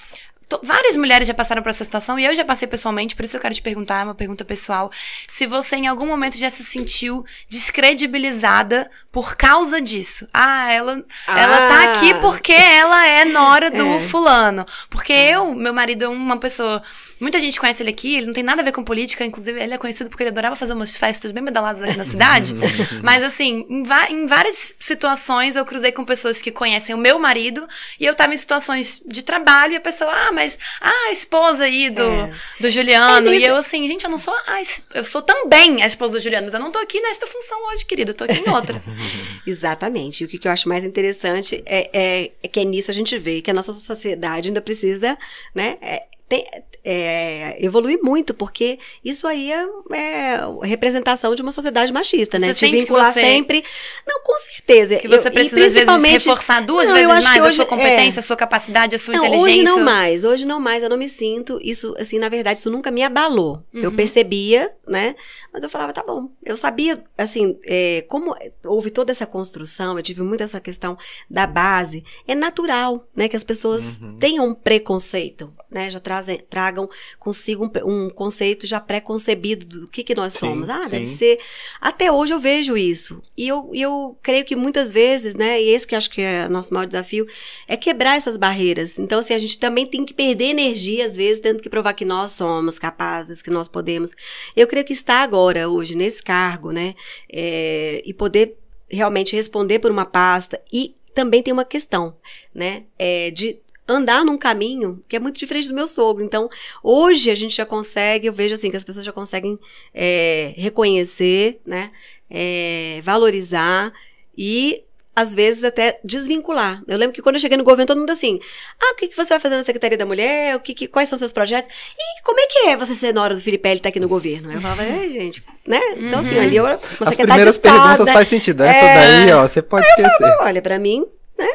várias 0.64 0.96
mulheres 0.96 1.28
já 1.28 1.34
passaram 1.34 1.62
por 1.62 1.70
essa 1.70 1.84
situação 1.86 2.18
e 2.20 2.26
eu 2.26 2.34
já 2.36 2.44
passei 2.44 2.68
pessoalmente, 2.68 3.16
por 3.16 3.24
isso 3.26 3.38
eu 3.38 3.42
quero 3.42 3.54
te 3.54 3.62
perguntar, 3.62 4.02
é 4.02 4.04
uma 4.04 4.16
pergunta 4.16 4.44
pessoal, 4.44 4.92
se 5.28 5.46
você 5.46 5.76
em 5.76 5.88
algum 5.88 6.06
momento 6.08 6.38
já 6.38 6.50
se 6.50 6.64
sentiu 6.64 7.24
descredibilizada 7.50 8.90
por 9.12 9.36
causa 9.36 9.82
disso. 9.82 10.28
Ah, 10.34 10.72
ela, 10.72 11.04
ela 11.28 11.68
tá 11.68 11.76
Ah. 11.82 11.92
aqui 11.94 12.14
porque 12.16 12.54
ela 12.54 13.06
é 13.06 13.26
nora 13.26 13.70
do 13.70 13.86
É. 13.96 14.00
fulano. 14.00 14.66
Porque 14.90 15.12
eu, 15.14 15.54
meu 15.54 15.74
marido 15.74 16.06
é 16.06 16.08
uma 16.08 16.38
pessoa. 16.38 16.82
Muita 17.20 17.40
gente 17.40 17.60
conhece 17.60 17.84
ele 17.84 17.92
aqui, 17.92 18.16
ele 18.16 18.26
não 18.26 18.34
tem 18.34 18.44
nada 18.44 18.62
a 18.62 18.66
ver 18.66 18.72
com 18.72 18.84
política, 18.84 19.24
inclusive 19.24 19.62
ele 19.62 19.74
é 19.74 19.78
conhecido 19.78 20.10
porque 20.10 20.24
ele 20.24 20.32
adorava 20.32 20.56
fazer 20.56 20.74
umas 20.74 20.98
festas 20.98 21.32
bem 21.32 21.44
medaladas 21.44 21.82
aqui 21.84 21.96
na 21.96 22.06
cidade. 22.06 22.56
Mas 23.04 23.22
assim, 23.24 23.64
em, 23.70 23.84
em 24.10 24.26
várias 24.28 24.76
situações 24.80 25.56
eu 25.56 25.64
cruzei 25.66 25.92
com 25.92 26.04
pessoas 26.04 26.42
que 26.42 26.52
conhecem 26.52 26.96
o 26.96 26.98
meu 26.98 27.20
marido 27.20 27.68
e 28.00 28.06
eu 28.06 28.16
tava 28.16 28.34
em 28.34 28.38
situações 28.38 29.02
de 29.06 29.22
trabalho 29.22 29.74
e 29.74 29.76
a 29.76 29.82
pessoa, 29.82 30.10
ah, 30.12 30.32
mas 30.32 30.41
ah, 30.82 31.08
a 31.08 31.12
esposa 31.12 31.64
aí 31.64 31.90
do, 31.90 32.02
É. 32.02 32.32
do 32.60 32.70
Juliano. 32.70 33.30
É 33.32 33.36
e 33.38 33.44
eu 33.44 33.56
assim, 33.56 33.88
gente, 33.88 34.04
eu 34.04 34.10
não 34.10 34.18
sou 34.18 34.34
a, 34.34 34.62
eu 34.94 35.04
sou 35.04 35.22
também 35.22 35.82
a 35.84 35.88
esposa 35.88 36.14
do 36.14 36.20
Juliano, 36.20 36.46
mas 36.46 36.54
eu 36.54 36.60
não 36.60 36.72
tô 36.72 36.80
aqui 36.80 37.00
nesta 37.02 37.28
função 37.28 37.58
hoje, 37.70 37.86
querido, 37.86 38.12
eu 38.12 38.16
tô 38.16 38.24
aqui 38.24 38.40
em 38.40 38.50
outra. 38.50 38.82
Exatamente. 39.46 40.22
E 40.22 40.26
o 40.26 40.28
que, 40.28 40.38
que 40.38 40.48
eu 40.48 40.52
acho 40.52 40.68
mais 40.70 40.84
interessante 40.84 41.62
é, 41.66 41.90
é- 41.94 42.32
é 42.44 42.48
que 42.48 42.60
é 42.60 42.64
nisso 42.64 42.92
a 42.92 42.94
gente 42.94 43.18
vê 43.18 43.42
que 43.42 43.52
a 43.52 43.54
nossa 43.54 43.74
sociedade 43.74 44.50
ainda 44.50 44.62
precisa, 44.62 45.18
né? 45.54 45.78
é, 45.82 46.04
tem- 46.28 46.46
é, 46.84 47.58
evoluir 47.64 48.00
muito, 48.02 48.34
porque 48.34 48.80
isso 49.04 49.28
aí 49.28 49.52
é, 49.52 49.66
é 49.92 50.36
a 50.36 50.66
representação 50.66 51.36
de 51.36 51.42
uma 51.42 51.52
sociedade 51.52 51.92
machista, 51.94 52.40
né? 52.40 52.54
Você 52.54 52.66
Te 52.66 52.72
vincular 52.72 53.14
você- 53.14 53.22
sempre. 53.22 53.64
Não, 54.08 54.22
com 54.24 54.38
certeza. 54.40 54.96
Que 54.98 55.08
você 55.08 55.28
Eu- 55.28 55.32
precisa, 55.32 55.66
às 55.66 56.02
vezes, 56.02 56.26
reforçar 56.26 56.62
duas 56.62 56.88
Não, 56.88 56.96
vezes 56.96 57.26
mais 57.26 57.42
a 57.42 57.46
hoje- 57.48 57.56
sua 57.56 57.66
competência, 57.66 58.20
é. 58.20 58.22
a 58.22 58.24
sua 58.24 58.36
capacidade, 58.36 58.96
a 58.96 59.00
sua 59.00 59.14
Não, 59.16 59.26
inteligência. 59.26 59.52
hoje 59.54 59.64
não 59.64 59.80
mais, 59.84 60.24
hoje 60.24 60.46
não 60.46 60.60
mais, 60.60 60.84
eu 60.84 60.90
não 60.90 60.98
me 60.98 61.10
sinto, 61.10 61.60
isso, 61.62 61.94
assim, 62.00 62.18
na 62.18 62.30
verdade, 62.30 62.60
isso 62.60 62.72
nunca 62.72 62.90
me 62.90 63.04
abalou. 63.04 63.64
Uhum. 63.74 63.82
Eu 63.84 63.92
percebia, 63.92 64.72
né, 64.88 65.16
mas 65.54 65.64
eu 65.64 65.70
falava, 65.70 65.94
tá 65.94 66.04
bom, 66.04 66.30
eu 66.44 66.58
sabia, 66.58 67.02
assim, 67.18 67.58
é, 67.66 68.04
como 68.08 68.36
houve 68.66 68.90
toda 68.90 69.12
essa 69.12 69.26
construção, 69.26 69.98
eu 69.98 70.04
tive 70.04 70.22
muito 70.24 70.42
essa 70.44 70.60
questão 70.60 70.98
da 71.30 71.46
base, 71.46 72.04
é 72.28 72.34
natural, 72.36 73.06
né, 73.16 73.28
que 73.28 73.36
as 73.36 73.44
pessoas 73.44 74.00
Uhum. 74.02 74.18
tenham 74.20 74.48
um 74.48 74.54
preconceito, 74.54 75.54
né, 75.70 75.90
já 75.90 76.00
trazem, 76.00 76.40
tragam 76.50 76.71
consigo 77.20 77.66
um, 77.66 78.06
um 78.06 78.10
conceito 78.10 78.68
já 78.68 78.80
pré-concebido 78.80 79.66
do 79.66 79.88
que 79.88 80.04
que 80.04 80.16
nós 80.16 80.34
Sim, 80.34 80.40
somos. 80.40 80.70
Ah, 80.70 80.84
deve 80.84 81.06
sim. 81.06 81.18
ser, 81.18 81.40
até 81.80 82.12
hoje 82.12 82.34
eu 82.34 82.40
vejo 82.40 82.78
isso, 82.78 83.22
e 83.38 83.48
eu, 83.48 83.70
eu 83.74 84.18
creio 84.22 84.46
que 84.46 84.56
muitas 84.56 84.92
vezes, 84.92 85.36
né, 85.36 85.62
e 85.62 85.70
esse 85.70 85.88
que 85.88 85.96
acho 85.96 86.10
que 86.10 86.22
é 86.22 86.46
o 86.48 86.50
nosso 86.50 86.74
maior 86.74 86.86
desafio, 86.86 87.28
é 87.68 87.76
quebrar 87.76 88.18
essas 88.18 88.38
barreiras. 88.38 89.00
Então, 89.00 89.20
assim, 89.20 89.34
a 89.34 89.40
gente 89.40 89.60
também 89.60 89.86
tem 89.86 90.06
que 90.06 90.14
perder 90.14 90.46
energia, 90.46 91.06
às 91.06 91.16
vezes, 91.16 91.42
tendo 91.42 91.62
que 91.62 91.70
provar 91.70 91.94
que 91.94 92.06
nós 92.06 92.32
somos 92.32 92.78
capazes, 92.78 93.42
que 93.42 93.50
nós 93.50 93.68
podemos. 93.68 94.12
Eu 94.56 94.68
creio 94.68 94.86
que 94.86 94.94
está 94.94 95.24
agora, 95.24 95.70
hoje, 95.70 95.96
nesse 95.96 96.22
cargo, 96.22 96.72
né? 96.72 96.96
é, 97.32 98.02
e 98.06 98.14
poder 98.14 98.58
realmente 98.90 99.36
responder 99.36 99.80
por 99.80 99.92
uma 99.92 100.06
pasta. 100.06 100.62
E 100.72 100.96
também 101.14 101.42
tem 101.42 101.54
uma 101.54 101.66
questão, 101.66 102.16
né? 102.54 102.84
é, 102.98 103.32
de 103.32 103.60
andar 103.92 104.24
num 104.26 104.38
caminho 104.38 105.04
que 105.08 105.16
é 105.16 105.20
muito 105.20 105.38
diferente 105.40 105.68
do 105.68 105.74
meu 105.76 105.88
sogro. 105.88 106.24
Então, 106.24 106.50
hoje 106.84 107.30
a 107.30 107.36
gente 107.36 107.56
já 107.56 107.66
consegue, 107.66 108.28
eu 108.28 108.34
vejo 108.34 108.54
assim, 108.54 108.72
que 108.72 108.78
as 108.78 108.84
pessoas 108.84 109.06
já 109.06 109.12
conseguem 109.12 109.58
é, 109.94 110.54
reconhecer, 110.58 111.60
né? 111.66 111.92
é, 112.34 113.02
valorizar 113.04 113.92
e 114.38 114.84
às 115.14 115.36
vezes 115.36 115.66
até 115.66 116.00
desvincular. 116.06 116.82
Eu 116.88 116.98
lembro 116.98 117.14
que 117.14 117.22
quando 117.22 117.36
eu 117.36 117.42
cheguei 117.42 117.58
no 117.58 117.64
governo, 117.66 117.86
todo 117.86 118.00
mundo 118.00 118.12
assim, 118.12 118.40
ah, 118.82 118.94
o 118.94 118.96
que, 118.96 119.10
que 119.10 119.16
você 119.18 119.28
vai 119.34 119.40
fazer 119.42 119.58
na 119.58 119.64
Secretaria 119.66 119.98
da 119.98 120.06
Mulher? 120.06 120.56
O 120.56 120.62
que, 120.62 120.74
que- 120.74 120.88
quais 120.88 121.10
são 121.10 121.18
os 121.18 121.20
seus 121.20 121.34
projetos? 121.34 121.70
E 122.00 122.22
como 122.24 122.40
é 122.40 122.48
que 122.48 122.60
é 122.70 122.78
você 122.78 122.96
ser 122.96 123.14
nora 123.14 123.36
do 123.36 123.42
Felipe 123.42 123.68
e 123.68 123.74
estar 123.74 123.90
aqui 123.90 124.00
no 124.00 124.08
governo? 124.08 124.50
Eu 124.54 124.62
falava, 124.62 124.84
é, 124.84 125.10
gente, 125.10 125.44
né? 125.68 125.82
Então, 125.98 126.20
assim, 126.20 126.40
ali 126.40 126.56
eu 126.56 126.66
As 126.66 127.18
primeiras 127.18 127.46
de 127.46 127.52
Estado, 127.60 127.82
perguntas 127.82 128.06
né? 128.08 128.14
faz 128.14 128.28
sentido. 128.30 128.64
Essa 128.64 128.86
É. 128.86 128.96
daí, 129.26 129.34
ó, 129.34 129.46
você 129.46 129.62
pode 129.62 129.86
esquecer. 129.86 130.38
Olha, 130.40 130.62
pra 130.62 130.80
mim, 130.80 131.06
né? 131.38 131.50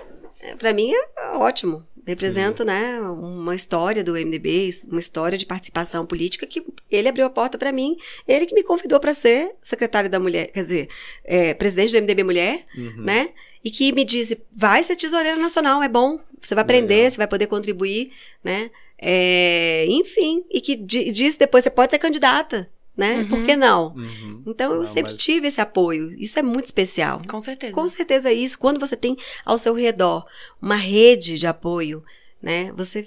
Pra 0.59 0.75
mim 0.75 0.93
é 0.93 1.37
ótimo. 1.39 1.83
Representa, 2.07 2.65
né, 2.65 3.01
uma 3.01 3.55
história 3.55 4.05
do 4.05 4.13
MDB, 4.17 4.71
uma 4.91 5.01
história 5.01 5.37
de 5.37 5.45
participação 5.45 6.07
política 6.07 6.47
que 6.47 6.63
ele 6.91 7.09
abriu 7.09 7.27
a 7.27 7.31
porta 7.31 7.59
pra 7.59 7.73
mim, 7.73 7.97
ele 8.29 8.47
que 8.47 8.55
me 8.55 8.63
convidou 8.63 9.01
pra 9.01 9.13
ser 9.13 9.51
secretária 9.61 10.09
da 10.09 10.21
mulher, 10.21 10.47
quer 10.53 10.63
dizer, 10.63 10.89
é, 11.25 11.53
presidente 11.53 11.91
do 11.93 11.99
MDB 11.99 12.23
Mulher, 12.23 12.65
Uhum. 12.77 13.03
né? 13.03 13.31
E 13.65 13.71
que 13.73 13.91
me 13.91 14.05
disse, 14.05 14.41
vai 14.53 14.85
ser 14.85 14.95
tesoureira 14.95 15.37
nacional, 15.37 15.83
é 15.83 15.89
bom, 15.89 16.21
você 16.41 16.55
vai 16.55 16.63
aprender, 16.63 16.95
Legal. 16.95 17.11
você 17.11 17.17
vai 17.17 17.27
poder 17.27 17.49
contribuir, 17.49 18.13
né? 18.45 18.71
É, 18.99 19.85
enfim, 19.89 20.45
e 20.51 20.61
que 20.61 20.77
di- 20.77 21.11
disse 21.11 21.39
depois, 21.39 21.65
você 21.65 21.71
pode 21.71 21.91
ser 21.91 21.99
candidata, 21.99 22.71
né? 22.97 23.19
Uhum. 23.21 23.29
Por 23.29 23.43
que 23.45 23.57
não? 23.57 23.95
Uhum. 23.95 24.43
Então 24.47 24.73
eu 24.73 24.79
Não, 24.79 24.87
sempre 24.87 25.13
mas- 25.13 25.21
tive 25.23 25.49
esse 25.49 25.61
apoio. 25.61 26.13
Isso 26.19 26.39
é 26.39 26.43
muito 26.43 26.65
especial. 26.67 27.21
Com 27.29 27.41
certeza. 27.41 27.73
Com 27.73 27.87
certeza 27.89 28.31
é 28.31 28.33
isso. 28.35 28.59
Quando 28.59 28.81
você 28.81 28.97
tem 28.97 29.17
ao 29.45 29.59
seu 29.59 29.75
redor 29.75 30.25
uma 30.63 30.77
rede 30.77 31.39
de 31.39 31.47
apoio, 31.47 32.03
né? 32.43 32.73
Você 32.77 33.07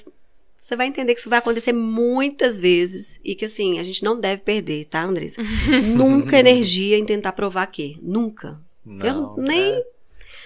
você 0.57 0.75
vai 0.75 0.85
entender 0.85 1.15
que 1.15 1.19
isso 1.19 1.29
vai 1.31 1.39
acontecer 1.39 1.73
muitas 1.73 2.61
vezes 2.61 3.19
e 3.25 3.33
que 3.33 3.45
assim, 3.45 3.79
a 3.79 3.83
gente 3.83 4.03
não 4.03 4.19
deve 4.19 4.43
perder, 4.43 4.85
tá, 4.85 5.03
Andressa? 5.03 5.41
Nunca 5.97 6.37
energia 6.37 6.95
em 6.95 7.03
tentar 7.05 7.31
provar 7.31 7.65
que, 7.67 7.97
nunca. 8.03 8.59
eu 8.85 9.13
Não, 9.15 9.35
nem 9.37 9.73
é. 9.73 9.83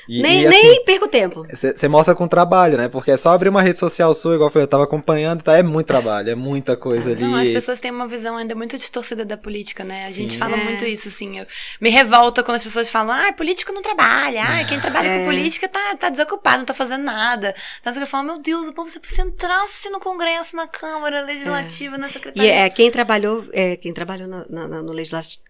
E- 0.08 0.22
nem, 0.22 0.42
e, 0.42 0.48
assim, 0.48 0.62
nem 0.62 0.84
perco 0.86 1.08
tempo. 1.08 1.46
Você 1.50 1.88
mostra 1.88 2.14
com 2.16 2.28
trabalho, 2.28 2.78
né? 2.78 2.88
Porque 2.90 3.12
é 3.12 3.18
só 3.18 3.32
abrir 3.34 3.50
uma 3.50 3.62
rede 3.62 3.80
social 3.80 4.14
sua, 4.14 4.36
igual 4.36 4.48
eu 4.50 4.52
falei, 4.52 4.64
eu 4.64 4.68
tava 4.70 4.84
acompanhando, 4.84 5.42
tá? 5.44 5.58
É 5.58 5.64
muito 5.64 5.88
trabalho, 5.88 6.30
é 6.30 6.36
muita 6.36 6.76
coisa 6.76 7.12
ali. 7.12 7.22
Não, 7.22 7.36
as 7.36 7.50
pessoas 7.50 7.80
têm 7.80 7.92
uma 7.92 8.08
visão 8.08 8.36
ainda 8.38 8.54
muito 8.56 8.78
distorcida 8.78 9.24
da 9.26 9.38
política, 9.38 9.84
né? 9.84 10.06
A 10.06 10.10
gente 10.10 10.34
Sim. 10.34 10.40
fala 10.40 10.58
É. 10.58 10.64
muito 10.64 10.86
isso, 10.86 11.08
assim. 11.08 11.40
Eu, 11.40 11.46
me 11.80 11.90
revolta 11.90 12.44
quando 12.44 12.56
as 12.56 12.64
pessoas 12.64 12.90
falam, 12.90 13.14
ah, 13.16 13.32
político 13.34 13.72
não 13.72 13.82
trabalha, 13.82 14.44
ah, 14.44 14.64
quem 14.66 14.80
trabalha 14.80 15.08
É. 15.08 15.20
com 15.20 15.26
política 15.26 15.68
tá, 15.68 15.96
tá 15.98 16.10
desocupado, 16.10 16.58
não 16.60 16.66
tá 16.66 16.74
fazendo 16.74 17.04
nada. 17.04 17.56
Então 17.82 17.94
eu 17.94 18.08
falo, 18.08 18.26
meu 18.28 18.40
Deus, 18.40 18.68
o 18.68 18.74
povo, 18.74 18.90
você 18.90 19.00
precisa 19.00 19.22
entrasse 19.28 19.90
no 19.90 20.00
Congresso, 20.00 20.56
na 20.56 20.68
Câmara 20.68 21.22
Legislativa, 21.22 21.98
na 21.98 22.08
E 22.08 22.12
Secretaria. 22.12 22.52
é, 22.54 22.70
quem 22.70 22.92
trabalhou, 22.92 23.46
é, 23.54 23.76
quem 23.78 23.94
trabalhou 23.94 24.28
na- 24.28 24.46
na- 24.50 24.68
na- 24.68 24.82
no 24.82 24.92
legislativo, 24.92 25.42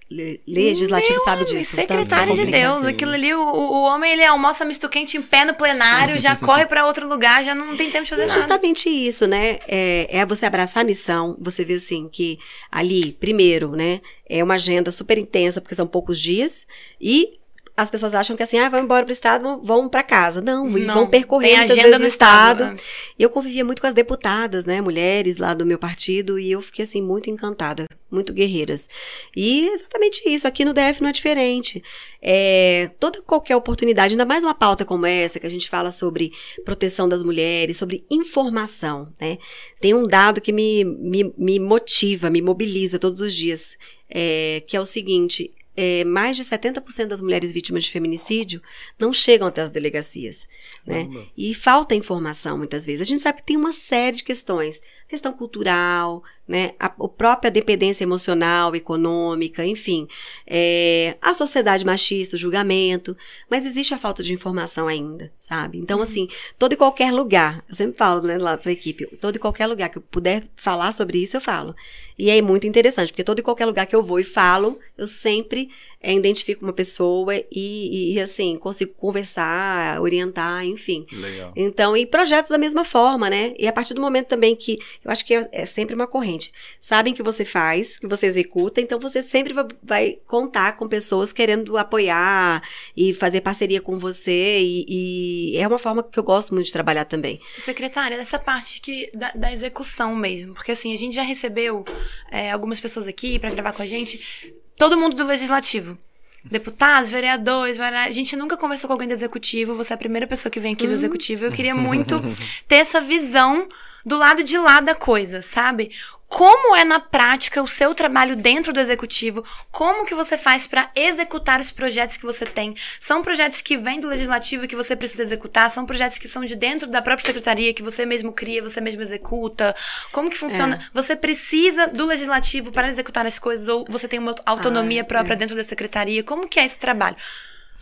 legislativo 0.47 1.13
Meu 1.13 1.23
sabe 1.23 1.45
disso. 1.45 1.76
Secretário 1.76 2.36
Tanto 2.36 2.45
de. 2.45 2.52
Deus, 2.52 2.84
aquilo 2.84 3.12
ali, 3.12 3.34
o, 3.34 3.41
o 3.41 3.84
homem 3.84 4.12
ele 4.13 4.23
almoça 4.23 4.63
misto 4.63 4.88
quente 4.88 5.17
em 5.17 5.21
pé 5.21 5.45
no 5.45 5.54
plenário, 5.54 6.19
já 6.19 6.36
corre 6.38 6.65
pra 6.65 6.86
outro 6.86 7.08
lugar, 7.08 7.43
já 7.43 7.56
não 7.56 7.76
tem 7.76 7.89
tempo 7.91 8.04
de 8.04 8.10
fazer 8.10 8.23
É 8.23 8.28
nada. 8.28 8.39
justamente 8.39 8.89
isso, 8.89 9.28
né? 9.28 9.60
É, 9.67 10.08
é 10.19 10.26
você 10.26 10.45
abraçar 10.45 10.82
a 10.82 10.86
missão. 10.86 11.36
Você 11.39 11.63
vê 11.65 11.76
assim 11.76 12.08
que 12.08 12.38
ali, 12.71 13.12
primeiro, 13.13 13.71
né? 13.71 14.02
É 14.30 14.43
uma 14.43 14.56
agenda 14.56 14.91
super 14.91 15.17
intensa, 15.17 15.60
porque 15.62 15.76
são 15.76 15.88
poucos 15.88 16.19
dias. 16.19 16.65
E 16.99 17.39
as 17.76 17.90
pessoas 17.90 18.14
acham 18.14 18.36
que 18.38 18.44
assim, 18.44 18.60
ah, 18.60 18.70
vão 18.70 18.80
embora 18.82 19.04
pro 19.04 19.12
estado, 19.12 19.60
vão- 19.64 19.90
pra 19.90 20.04
casa. 20.04 20.42
Não, 20.42 20.70
Não, 20.70 20.94
vão 20.94 21.08
percorrer 21.08 21.58
muitas 21.58 21.72
agenda 21.72 21.88
vezes 21.88 22.02
no 22.02 22.08
estado. 22.08 22.64
estado, 22.64 22.80
E 23.18 23.24
eu 23.24 23.30
convivia 23.30 23.66
muito 23.66 23.82
com 23.82 23.88
as 23.88 23.94
deputadas, 23.96 24.64
né? 24.66 24.80
Mulheres 24.82 25.38
lá 25.38 25.54
do 25.56 25.66
meu 25.66 25.80
partido. 25.80 26.38
E 26.40 26.52
eu 26.52 26.62
fiquei 26.62 26.84
assim, 26.84 27.02
muito 27.02 27.30
encantada. 27.32 27.86
Muito 28.12 28.32
guerreiras. 28.32 28.88
E 29.36 29.68
exatamente 29.70 30.22
isso. 30.30 30.48
Aqui 30.48 30.64
no 30.64 30.72
DF 30.74 31.02
não 31.02 31.10
é 31.10 31.12
diferente. 31.12 31.84
É, 32.22 32.92
toda 33.00 33.22
qualquer 33.24 33.56
oportunidade, 33.56 34.14
ainda 34.14 34.24
mais 34.26 34.44
uma 34.44 34.54
pauta 34.54 34.86
como 34.86 35.06
essa, 35.08 35.40
que 35.40 35.48
a 35.48 35.50
gente 35.50 35.68
fala 35.68 35.90
sobre 35.90 36.32
proteção 36.64 37.10
das 37.10 37.24
mulheres, 37.24 37.78
sobre 37.78 38.06
informação, 38.10 39.12
né? 39.20 39.40
Tem 39.82 39.94
um 39.96 40.04
dado 40.08 40.40
que 40.40 40.52
me, 40.54 40.84
me, 40.86 41.34
me 41.36 41.60
motiva, 41.60 42.30
me 42.30 42.42
mobiliza 42.42 43.00
todos 43.00 43.20
os 43.20 43.34
dias, 43.34 43.76
é, 44.10 44.62
que 44.68 44.78
é 44.78 44.80
o 44.82 44.86
seguinte. 44.86 45.52
É, 45.76 46.04
mais 46.04 46.38
de 46.38 46.44
70% 46.44 47.08
das 47.08 47.22
mulheres 47.22 47.52
vítimas 47.52 47.84
de 47.84 47.92
feminicídio 47.92 48.62
não 49.00 49.12
chegam 49.12 49.48
até 49.48 49.62
as 49.62 49.70
delegacias, 49.70 50.48
né? 50.86 51.10
E 51.38 51.54
falta 51.56 51.96
informação 51.96 52.58
muitas 52.58 52.86
vezes. 52.86 53.02
A 53.02 53.06
gente 53.06 53.22
sabe 53.22 53.40
que 53.40 53.48
tem 53.48 53.58
uma 53.58 53.74
série 53.74 54.18
de 54.18 54.24
questões, 54.24 54.82
questão 55.08 55.34
cultural, 55.34 56.24
né? 56.47 56.73
A, 56.79 56.88
a 56.88 57.08
própria 57.08 57.49
dependência 57.49 58.03
emocional, 58.03 58.75
econômica, 58.75 59.65
enfim, 59.65 60.08
é, 60.45 61.15
a 61.21 61.34
sociedade 61.34 61.86
machista, 61.86 62.36
o 62.36 62.39
julgamento, 62.39 63.15
mas 63.49 63.65
existe 63.65 63.93
a 63.93 63.97
falta 63.97 64.21
de 64.21 64.34
informação 64.34 64.88
ainda, 64.88 65.32
sabe? 65.39 65.77
Então, 65.77 66.01
assim, 66.01 66.27
todo 66.60 66.73
e 66.73 66.77
qualquer 66.77 67.12
lugar, 67.12 67.63
eu 67.69 67.75
sempre 67.75 67.97
falo, 67.97 68.21
né, 68.21 68.38
lá 68.38 68.58
pra 68.58 68.71
equipe, 68.71 69.06
todo 69.17 69.36
e 69.36 69.39
qualquer 69.39 69.67
lugar 69.67 69.89
que 69.89 69.97
eu 69.97 70.01
puder 70.01 70.43
falar 70.56 70.93
sobre 70.93 71.21
isso, 71.21 71.38
eu 71.38 71.41
falo. 71.41 71.75
E 72.17 72.29
é 72.29 72.41
muito 72.41 72.67
interessante, 72.67 73.12
porque 73.12 73.23
todo 73.23 73.39
e 73.39 73.43
qualquer 73.43 73.65
lugar 73.65 73.86
que 73.86 73.95
eu 73.95 74.03
vou 74.03 74.19
e 74.19 74.23
falo, 74.23 74.79
eu 74.97 75.08
sempre 75.08 75.69
é, 76.04 76.13
identifico 76.13 76.66
uma 76.66 76.74
pessoa 76.74 77.34
e, 77.34 77.44
e, 77.50 78.13
e, 78.13 78.20
assim, 78.20 78.58
consigo 78.58 78.94
conversar, 78.94 80.02
orientar, 80.02 80.66
enfim. 80.66 81.08
Legal. 81.10 81.54
Então, 81.56 81.96
e 81.96 82.06
projetos 82.06 82.52
da 82.52 82.58
mesma 82.58 82.84
forma, 82.84 83.30
né? 83.30 83.54
E 83.58 83.66
a 83.66 83.72
partir 83.72 83.94
do 83.94 84.02
momento 84.02 84.28
também 84.28 84.54
que, 84.54 84.78
eu 85.04 85.10
acho 85.10 85.26
que 85.26 85.34
é, 85.34 85.48
é 85.54 85.66
sempre 85.66 85.96
uma 85.96 86.06
corrente. 86.06 86.52
Sabem 86.82 87.13
que 87.13 87.24
você 87.24 87.46
faz, 87.46 87.98
que 87.98 88.06
você 88.06 88.26
executa, 88.26 88.82
então 88.82 89.00
você 89.00 89.24
sempre 89.24 89.54
vai, 89.54 89.66
vai 89.82 90.18
contar 90.28 90.74
com 90.74 90.89
pessoas 90.89 91.32
querendo 91.32 91.78
apoiar 91.78 92.62
e 92.98 93.13
fazer 93.13 93.39
parceria 93.39 93.80
com 93.80 93.98
você 93.98 94.60
e, 94.60 95.54
e, 95.54 95.58
é 95.58 95.66
uma 95.66 95.80
forma 95.80 96.04
que 96.04 96.20
eu 96.20 96.24
gosto 96.24 96.54
muito 96.54 96.68
de 96.68 96.74
trabalhar 96.74 97.06
também. 97.06 97.39
Secretária, 97.60 98.18
dessa 98.18 98.38
parte 98.38 98.82
que, 98.82 99.10
da, 99.13 99.32
da 99.32 99.54
execução 99.54 100.13
mesmo, 100.13 100.54
porque 100.54 100.74
assim, 100.74 100.94
a 100.94 100.98
gente 100.98 101.16
já 101.16 101.24
recebeu 101.24 101.86
é, 102.30 102.52
algumas 102.52 102.82
pessoas 102.82 103.08
aqui 103.08 103.39
para 103.39 103.52
gravar 103.52 103.72
com 103.72 103.82
a 103.82 103.86
gente, 103.86 104.54
todo 104.78 104.98
mundo 104.98 105.16
do 105.16 105.26
legislativo. 105.26 105.98
Deputados, 106.44 107.10
vereadores, 107.10 107.80
a 107.80 108.12
gente 108.12 108.36
nunca 108.36 108.58
conversou 108.58 108.90
com 108.90 108.94
alguém 108.94 109.08
do 109.08 109.14
executivo, 109.14 109.76
você 109.76 109.94
é 109.94 109.96
a 109.96 109.98
primeira 109.98 110.28
pessoa 110.28 110.52
que 110.52 110.60
vem 110.60 110.74
aqui 110.74 110.84
do 110.84 110.90
uhum. 110.90 110.96
executivo. 110.96 111.46
Eu 111.46 111.52
queria 111.54 111.74
muito 111.74 112.22
ter 112.68 112.76
essa 112.76 113.00
visão 113.00 113.66
do 114.06 114.18
lado 114.18 114.44
de 114.44 114.58
lá 114.58 114.80
da 114.80 114.96
coisa, 114.96 115.42
sabe? 115.42 115.92
como 116.34 116.76
é 116.76 116.84
na 116.84 117.00
prática 117.00 117.62
o 117.62 117.68
seu 117.68 117.94
trabalho 117.94 118.36
dentro 118.36 118.74
do 118.74 118.80
executivo, 118.80 119.46
como 119.72 120.04
que 120.04 120.16
você 120.16 120.36
faz 120.36 120.66
para 120.66 120.89
executar 120.96 121.60
os 121.60 121.70
projetos 121.70 122.18
que 122.18 122.26
você 122.26 122.44
tem. 122.44 122.76
São 123.00 123.22
projetos 123.22 123.62
que 123.62 123.78
vêm 123.78 124.00
do 124.00 124.08
legislativo 124.08 124.68
que 124.68 124.76
você 124.76 124.96
precisa 124.96 125.22
executar, 125.22 125.70
são 125.70 125.86
projetos 125.86 126.18
que 126.18 126.28
são 126.28 126.44
de 126.44 126.56
dentro 126.56 126.88
da 126.88 127.04
própria 127.04 127.28
secretaria 127.28 127.72
que 127.72 127.84
você 127.84 128.04
mesmo 128.04 128.34
cria, 128.34 128.63
você 128.63 128.82
mesmo 128.82 129.04
executa. 129.04 129.76
Como 130.12 130.28
que 130.28 130.36
funciona? 130.36 130.78
É. 130.78 130.80
Você 130.92 131.16
precisa 131.16 131.86
do 131.86 132.04
legislativo 132.04 132.72
para 132.72 132.89
executar 132.89 133.28
as 133.28 133.38
coisas 133.38 133.68
ou 133.68 133.86
você 133.88 134.08
tem 134.08 134.18
uma 134.18 134.34
autonomia 134.44 135.04
ah, 135.04 135.06
própria 135.06 135.36
é. 135.36 135.38
dentro 135.38 135.56
da 135.56 135.63
secretaria? 135.63 136.24
Como 136.24 136.48
que 136.48 136.60
é 136.60 136.66
esse 136.66 136.80
trabalho? 136.80 137.16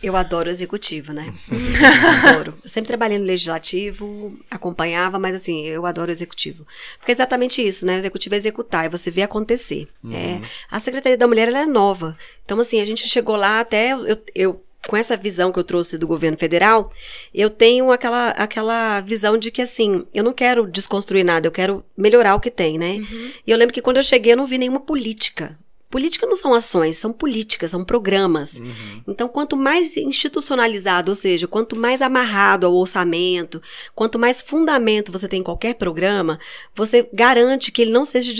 Eu 0.02 0.16
adoro 0.16 0.50
executivo, 0.50 1.12
né? 1.12 1.32
adoro. 2.28 2.54
Eu 2.62 2.68
sempre 2.68 2.88
trabalhei 2.88 3.18
no 3.18 3.24
legislativo, 3.24 4.36
acompanhava, 4.50 5.18
mas 5.18 5.34
assim, 5.34 5.64
eu 5.64 5.86
adoro 5.86 6.10
executivo. 6.10 6.66
Porque 6.98 7.12
é 7.12 7.14
exatamente 7.14 7.64
isso, 7.64 7.86
né? 7.86 7.94
O 7.94 7.98
executivo 7.98 8.34
é 8.34 8.38
executar, 8.38 8.86
é 8.86 8.88
você 8.88 9.10
ver 9.10 9.22
acontecer. 9.22 9.86
Uhum. 10.02 10.12
É, 10.12 10.40
a 10.70 10.80
Secretaria 10.80 11.16
da 11.16 11.28
Mulher, 11.28 11.48
ela 11.48 11.60
é 11.60 11.66
nova. 11.66 12.16
Então, 12.44 12.58
assim, 12.58 12.80
a 12.80 12.84
gente 12.84 13.08
chegou 13.08 13.36
lá 13.36 13.60
até, 13.60 13.92
eu, 13.92 14.22
eu 14.34 14.64
com 14.88 14.96
essa 14.96 15.16
visão 15.16 15.52
que 15.52 15.58
eu 15.58 15.64
trouxe 15.64 15.96
do 15.96 16.06
governo 16.06 16.36
federal, 16.36 16.92
eu 17.32 17.48
tenho 17.48 17.92
aquela, 17.92 18.30
aquela 18.30 19.00
visão 19.00 19.38
de 19.38 19.50
que, 19.50 19.62
assim, 19.62 20.04
eu 20.12 20.24
não 20.24 20.32
quero 20.32 20.66
desconstruir 20.66 21.24
nada, 21.24 21.46
eu 21.46 21.52
quero 21.52 21.84
melhorar 21.96 22.34
o 22.34 22.40
que 22.40 22.50
tem, 22.50 22.78
né? 22.78 22.94
Uhum. 22.94 23.30
E 23.46 23.50
eu 23.50 23.56
lembro 23.56 23.72
que 23.72 23.82
quando 23.82 23.98
eu 23.98 24.02
cheguei, 24.02 24.32
eu 24.32 24.36
não 24.36 24.46
vi 24.46 24.58
nenhuma 24.58 24.80
política. 24.80 25.56
Política 25.92 26.26
não 26.26 26.34
são 26.34 26.54
ações, 26.54 26.96
são 26.96 27.12
políticas, 27.12 27.70
são 27.70 27.84
programas. 27.84 28.54
Uhum. 28.54 29.02
Então, 29.06 29.28
quanto 29.28 29.58
mais 29.58 29.94
institucionalizado, 29.94 31.10
ou 31.10 31.14
seja, 31.14 31.46
quanto 31.46 31.76
mais 31.76 32.00
amarrado 32.00 32.64
ao 32.64 32.74
orçamento, 32.74 33.60
quanto 33.94 34.18
mais 34.18 34.40
fundamento 34.40 35.12
você 35.12 35.28
tem 35.28 35.40
em 35.40 35.42
qualquer 35.42 35.74
programa, 35.74 36.40
você 36.74 37.06
garante 37.12 37.70
que 37.70 37.82
ele 37.82 37.90
não 37.90 38.06
seja 38.06 38.32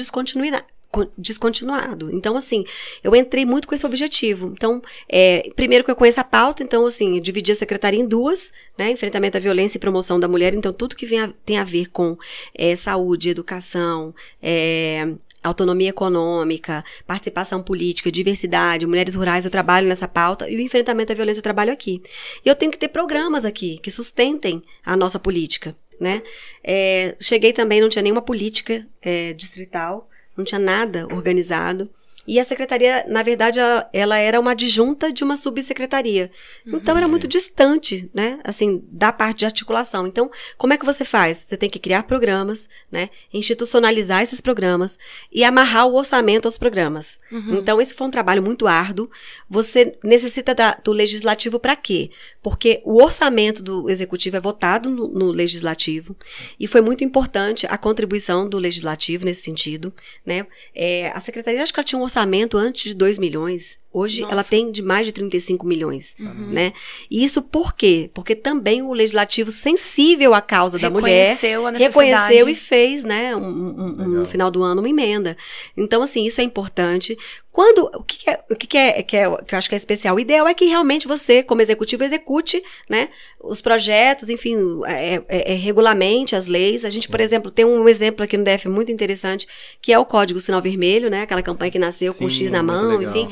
descontinuado. 1.19 2.11
Então, 2.11 2.39
assim, 2.39 2.65
eu 3.05 3.15
entrei 3.15 3.45
muito 3.45 3.69
com 3.69 3.75
esse 3.75 3.85
objetivo. 3.85 4.51
Então, 4.57 4.81
é, 5.07 5.51
primeiro 5.55 5.85
que 5.85 5.91
eu 5.91 5.97
conheço 5.97 6.21
a 6.21 6.25
pauta, 6.25 6.63
então, 6.63 6.87
assim, 6.87 7.17
eu 7.17 7.21
dividi 7.21 7.53
a 7.53 7.55
secretaria 7.55 8.01
em 8.01 8.09
duas, 8.09 8.51
né? 8.79 8.91
Enfrentamento 8.91 9.37
à 9.37 9.41
violência 9.41 9.77
e 9.77 9.81
promoção 9.81 10.19
da 10.19 10.27
mulher. 10.27 10.55
Então, 10.55 10.73
tudo 10.73 10.97
que 10.97 11.15
a, 11.19 11.29
tem 11.45 11.59
a 11.59 11.65
ver 11.65 11.91
com 11.91 12.17
é, 12.55 12.75
saúde, 12.77 13.29
educação, 13.29 14.15
é, 14.43 15.07
autonomia 15.43 15.91
econômica, 15.91 16.85
participação 17.07 17.63
política, 17.63 18.13
diversidade, 18.13 18.87
mulheres 18.87 19.15
rurais, 19.15 19.45
eu 19.45 19.51
trabalho 19.51 19.89
nessa 19.89 20.07
pauta 20.07 20.49
e 20.49 20.57
o 20.57 20.61
enfrentamento 20.61 21.13
à 21.13 21.15
violência 21.15 21.41
eu 21.41 21.45
trabalho 21.45 21.73
aqui. 21.73 22.03
E 22.45 22.49
eu 22.49 22.55
tenho 22.55 22.71
que 22.71 22.79
ter 22.79 22.89
programas 22.89 23.45
aqui 23.45 23.79
que 23.79 23.91
sustentem 23.91 24.63
a 24.85 24.97
nossa 24.97 25.19
política, 25.19 25.75
né? 25.99 26.23
É, 26.63 27.17
cheguei 27.21 27.53
também, 27.53 27.81
não 27.81 27.89
tinha 27.89 28.03
nenhuma 28.03 28.23
política 28.23 28.87
é, 29.01 29.33
distrital, 29.33 30.09
não 30.37 30.45
tinha 30.45 30.59
nada 30.59 31.07
organizado. 31.13 31.91
E 32.27 32.39
a 32.39 32.45
secretaria, 32.45 33.05
na 33.09 33.23
verdade, 33.23 33.59
ela, 33.59 33.91
ela 33.93 34.19
era 34.19 34.39
uma 34.39 34.53
adjunta 34.53 35.13
de 35.13 35.25
uma 35.25 35.35
subsecretaria. 35.35 36.31
Uhum. 36.65 36.77
Então 36.77 36.97
era 36.97 37.09
muito 37.09 37.27
distante, 37.27 38.09
né? 38.15 38.39
Assim, 38.45 38.85
da 38.91 39.13
parte 39.13 39.41
de 39.41 39.47
articulação. 39.47 40.07
Então, 40.07 40.31
como 40.57 40.73
é 40.73 40.79
que 40.79 40.85
você 40.85 41.05
faz? 41.05 41.39
Você 41.39 41.57
tem 41.57 41.69
que 41.69 41.81
criar 41.81 42.05
programas, 42.05 42.69
né? 42.93 43.11
Institucionalizar 43.33 44.23
esses 44.23 44.41
programas 44.41 44.99
e 45.33 45.43
amarrar 45.43 45.89
o 45.89 45.95
orçamento 45.95 46.47
aos 46.47 46.57
programas. 46.57 47.19
Uhum. 47.31 47.57
Então, 47.57 47.81
esse 47.81 47.93
foi 47.93 48.07
um 48.07 48.11
trabalho 48.11 48.43
muito 48.43 48.69
árduo. 48.69 49.11
Você 49.51 49.99
necessita 50.05 50.55
da, 50.55 50.75
do 50.75 50.93
legislativo 50.93 51.59
para 51.59 51.75
quê? 51.75 52.11
Porque 52.41 52.81
o 52.85 53.03
orçamento 53.03 53.63
do 53.63 53.91
executivo 53.91 54.37
é 54.37 54.41
votado 54.41 54.89
no, 54.89 55.09
no 55.09 55.31
legislativo 55.33 56.17
e 56.59 56.69
foi 56.69 56.81
muito 56.81 57.03
importante 57.03 57.67
a 57.67 57.77
contribuição 57.77 58.49
do 58.49 58.59
legislativo 58.59 59.25
nesse 59.25 59.43
sentido, 59.43 59.93
né? 60.25 60.47
É, 60.73 61.11
a 61.15 61.21
secretaria, 61.21 61.63
acho 61.63 61.73
que 61.73 61.81
ela 61.81 61.85
tinha 61.85 61.99
um 61.99 62.12
orçamento 62.13 62.59
antes 62.59 62.91
de 62.91 62.95
2 62.95 63.19
milhões. 63.19 63.82
Hoje 63.93 64.23
Nossa. 64.23 64.33
ela 64.33 64.45
tem 64.45 64.71
de 64.73 64.83
mais 64.83 65.05
de 65.05 65.13
35 65.13 65.67
milhões, 65.67 66.17
uhum. 66.19 66.49
né? 66.51 66.73
E 67.11 67.23
isso 67.23 67.43
por 67.43 67.75
quê? 67.75 68.11
Porque 68.15 68.35
também 68.35 68.81
o 68.83 68.93
legislativo 68.93 69.51
sensível 69.51 70.33
à 70.33 70.41
causa 70.41 70.79
da 70.79 70.89
mulher 70.89 71.37
a 71.67 71.71
reconheceu 71.71 72.49
e 72.49 72.55
fez, 72.55 73.05
né, 73.05 73.37
um, 73.37 73.47
um, 73.47 74.03
um, 74.03 74.09
no 74.09 74.27
final 74.27 74.51
do 74.51 74.63
ano 74.63 74.81
uma 74.81 74.89
emenda. 74.89 75.37
Então 75.77 76.03
assim, 76.03 76.25
isso 76.25 76.41
é 76.41 76.45
importante. 76.45 77.19
Quando 77.53 77.91
o 77.95 78.03
que, 78.03 78.19
que 78.21 78.31
é, 78.31 78.41
o 78.51 78.57
que, 78.57 78.67
que 78.67 78.79
é, 78.79 79.03
que 79.03 79.15
é 79.15 79.29
que 79.29 79.55
eu 79.55 79.59
acho 79.59 79.69
que 79.69 79.75
é 79.75 79.77
especial, 79.77 80.17
o 80.17 80.21
ideal 80.21 80.49
é 80.49 80.55
que 80.55 80.65
realmente 80.65 81.07
você, 81.07 81.43
como 81.43 81.61
executivo, 81.61 82.03
execute, 82.03 82.63
né, 82.89 83.11
os 83.39 83.61
projetos, 83.61 84.31
enfim, 84.31 84.57
é, 84.87 85.23
é, 85.29 85.53
é 85.53 85.55
regulamente 85.55 86.35
as 86.35 86.47
leis. 86.47 86.83
A 86.83 86.89
gente, 86.89 87.11
por 87.11 87.21
exemplo, 87.21 87.51
tem 87.51 87.67
um 87.67 87.87
exemplo 87.87 88.25
aqui 88.25 88.39
no 88.39 88.45
DF 88.45 88.71
muito 88.71 88.91
interessante, 88.91 89.47
que 89.83 89.93
é 89.93 89.99
o 89.99 90.07
Código 90.07 90.41
Sinal 90.41 90.63
Vermelho, 90.63 91.11
né, 91.11 91.23
aquela 91.23 91.43
campanha 91.43 91.71
que 91.71 91.79
nasceu 91.79 92.15
Sim, 92.15 92.21
com 92.21 92.25
o 92.25 92.31
X 92.31 92.51
na 92.51 92.63
mão, 92.63 93.03
enfim. 93.03 93.29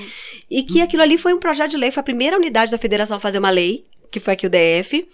E 0.51 0.63
que 0.63 0.81
aquilo 0.81 1.03
ali 1.03 1.17
foi 1.17 1.33
um 1.33 1.39
projeto 1.39 1.71
de 1.71 1.77
lei, 1.77 1.91
foi 1.91 2.01
a 2.01 2.05
primeira 2.05 2.37
unidade 2.37 2.73
da 2.73 2.79
federação 2.79 3.17
a 3.17 3.21
fazer 3.21 3.39
uma 3.39 3.51
lei, 3.51 3.85
que 4.11 4.19
foi 4.19 4.35
aqui 4.35 4.47
o 4.47 4.51
DF. 4.51 5.07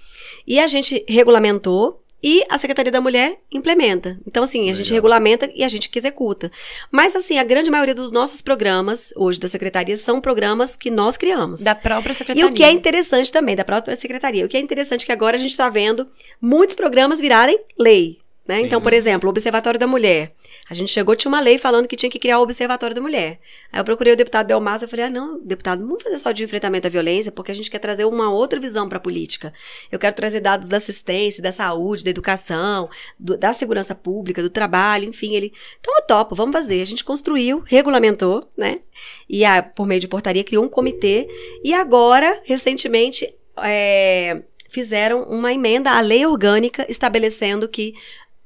E 0.46 0.58
a 0.58 0.66
gente 0.66 1.04
regulamentou 1.06 2.02
e 2.22 2.42
a 2.48 2.56
Secretaria 2.56 2.90
da 2.90 3.00
Mulher 3.00 3.38
implementa. 3.52 4.18
Então, 4.26 4.42
assim, 4.42 4.58
a 4.58 4.62
Legal. 4.62 4.76
gente 4.76 4.92
regulamenta 4.92 5.50
e 5.54 5.62
a 5.62 5.68
gente 5.68 5.88
que 5.88 5.98
executa. 5.98 6.50
Mas, 6.90 7.14
assim, 7.14 7.38
a 7.38 7.44
grande 7.44 7.70
maioria 7.70 7.94
dos 7.94 8.10
nossos 8.10 8.40
programas, 8.40 9.12
hoje 9.14 9.38
da 9.38 9.46
Secretaria, 9.46 9.96
são 9.96 10.20
programas 10.20 10.74
que 10.74 10.90
nós 10.90 11.16
criamos. 11.16 11.60
Da 11.60 11.74
própria 11.74 12.14
Secretaria. 12.14 12.48
E 12.48 12.50
o 12.50 12.54
que 12.54 12.64
é 12.64 12.70
interessante 12.72 13.30
também, 13.30 13.54
da 13.54 13.64
própria 13.64 13.96
Secretaria. 13.96 14.44
O 14.44 14.48
que 14.48 14.56
é 14.56 14.60
interessante 14.60 15.02
é 15.02 15.06
que 15.06 15.12
agora 15.12 15.36
a 15.36 15.38
gente 15.38 15.50
está 15.50 15.68
vendo 15.68 16.06
muitos 16.40 16.74
programas 16.74 17.20
virarem 17.20 17.60
lei. 17.78 18.18
Né? 18.48 18.60
Então, 18.60 18.80
por 18.80 18.92
exemplo, 18.92 19.28
o 19.28 19.30
Observatório 19.30 19.78
da 19.78 19.86
Mulher. 19.86 20.32
A 20.68 20.74
gente 20.74 20.90
chegou, 20.90 21.14
tinha 21.14 21.28
uma 21.28 21.40
lei 21.40 21.58
falando 21.58 21.86
que 21.86 21.94
tinha 21.94 22.10
que 22.10 22.18
criar 22.18 22.40
o 22.40 22.42
Observatório 22.42 22.94
da 22.94 23.00
Mulher. 23.00 23.38
Aí 23.72 23.78
eu 23.80 23.84
procurei 23.84 24.12
o 24.12 24.16
deputado 24.16 24.48
Delmas 24.48 24.82
e 24.82 24.86
falei: 24.88 25.06
ah, 25.06 25.10
não, 25.10 25.40
deputado, 25.40 25.80
não 25.80 25.88
vamos 25.88 26.02
fazer 26.02 26.18
só 26.18 26.32
de 26.32 26.42
enfrentamento 26.42 26.86
à 26.86 26.90
violência, 26.90 27.30
porque 27.30 27.52
a 27.52 27.54
gente 27.54 27.70
quer 27.70 27.78
trazer 27.78 28.04
uma 28.04 28.32
outra 28.32 28.58
visão 28.58 28.88
para 28.88 28.98
a 28.98 29.00
política. 29.00 29.54
Eu 29.92 29.98
quero 29.98 30.16
trazer 30.16 30.40
dados 30.40 30.68
da 30.68 30.78
assistência, 30.78 31.42
da 31.42 31.52
saúde, 31.52 32.02
da 32.02 32.10
educação, 32.10 32.90
do, 33.18 33.36
da 33.36 33.52
segurança 33.52 33.94
pública, 33.94 34.42
do 34.42 34.50
trabalho, 34.50 35.08
enfim. 35.08 35.34
Ele, 35.34 35.52
então 35.78 35.94
eu 35.96 36.02
topo, 36.02 36.34
vamos 36.34 36.52
fazer. 36.52 36.82
A 36.82 36.86
gente 36.86 37.04
construiu, 37.04 37.62
regulamentou, 37.64 38.50
né? 38.56 38.80
E 39.28 39.44
a, 39.44 39.62
por 39.62 39.86
meio 39.86 40.00
de 40.00 40.08
portaria 40.08 40.42
criou 40.42 40.64
um 40.64 40.68
comitê. 40.68 41.28
E 41.62 41.72
agora, 41.72 42.40
recentemente, 42.44 43.32
é, 43.58 44.42
fizeram 44.68 45.22
uma 45.22 45.52
emenda 45.52 45.92
à 45.92 46.00
lei 46.00 46.26
orgânica 46.26 46.84
estabelecendo 46.90 47.68
que 47.68 47.94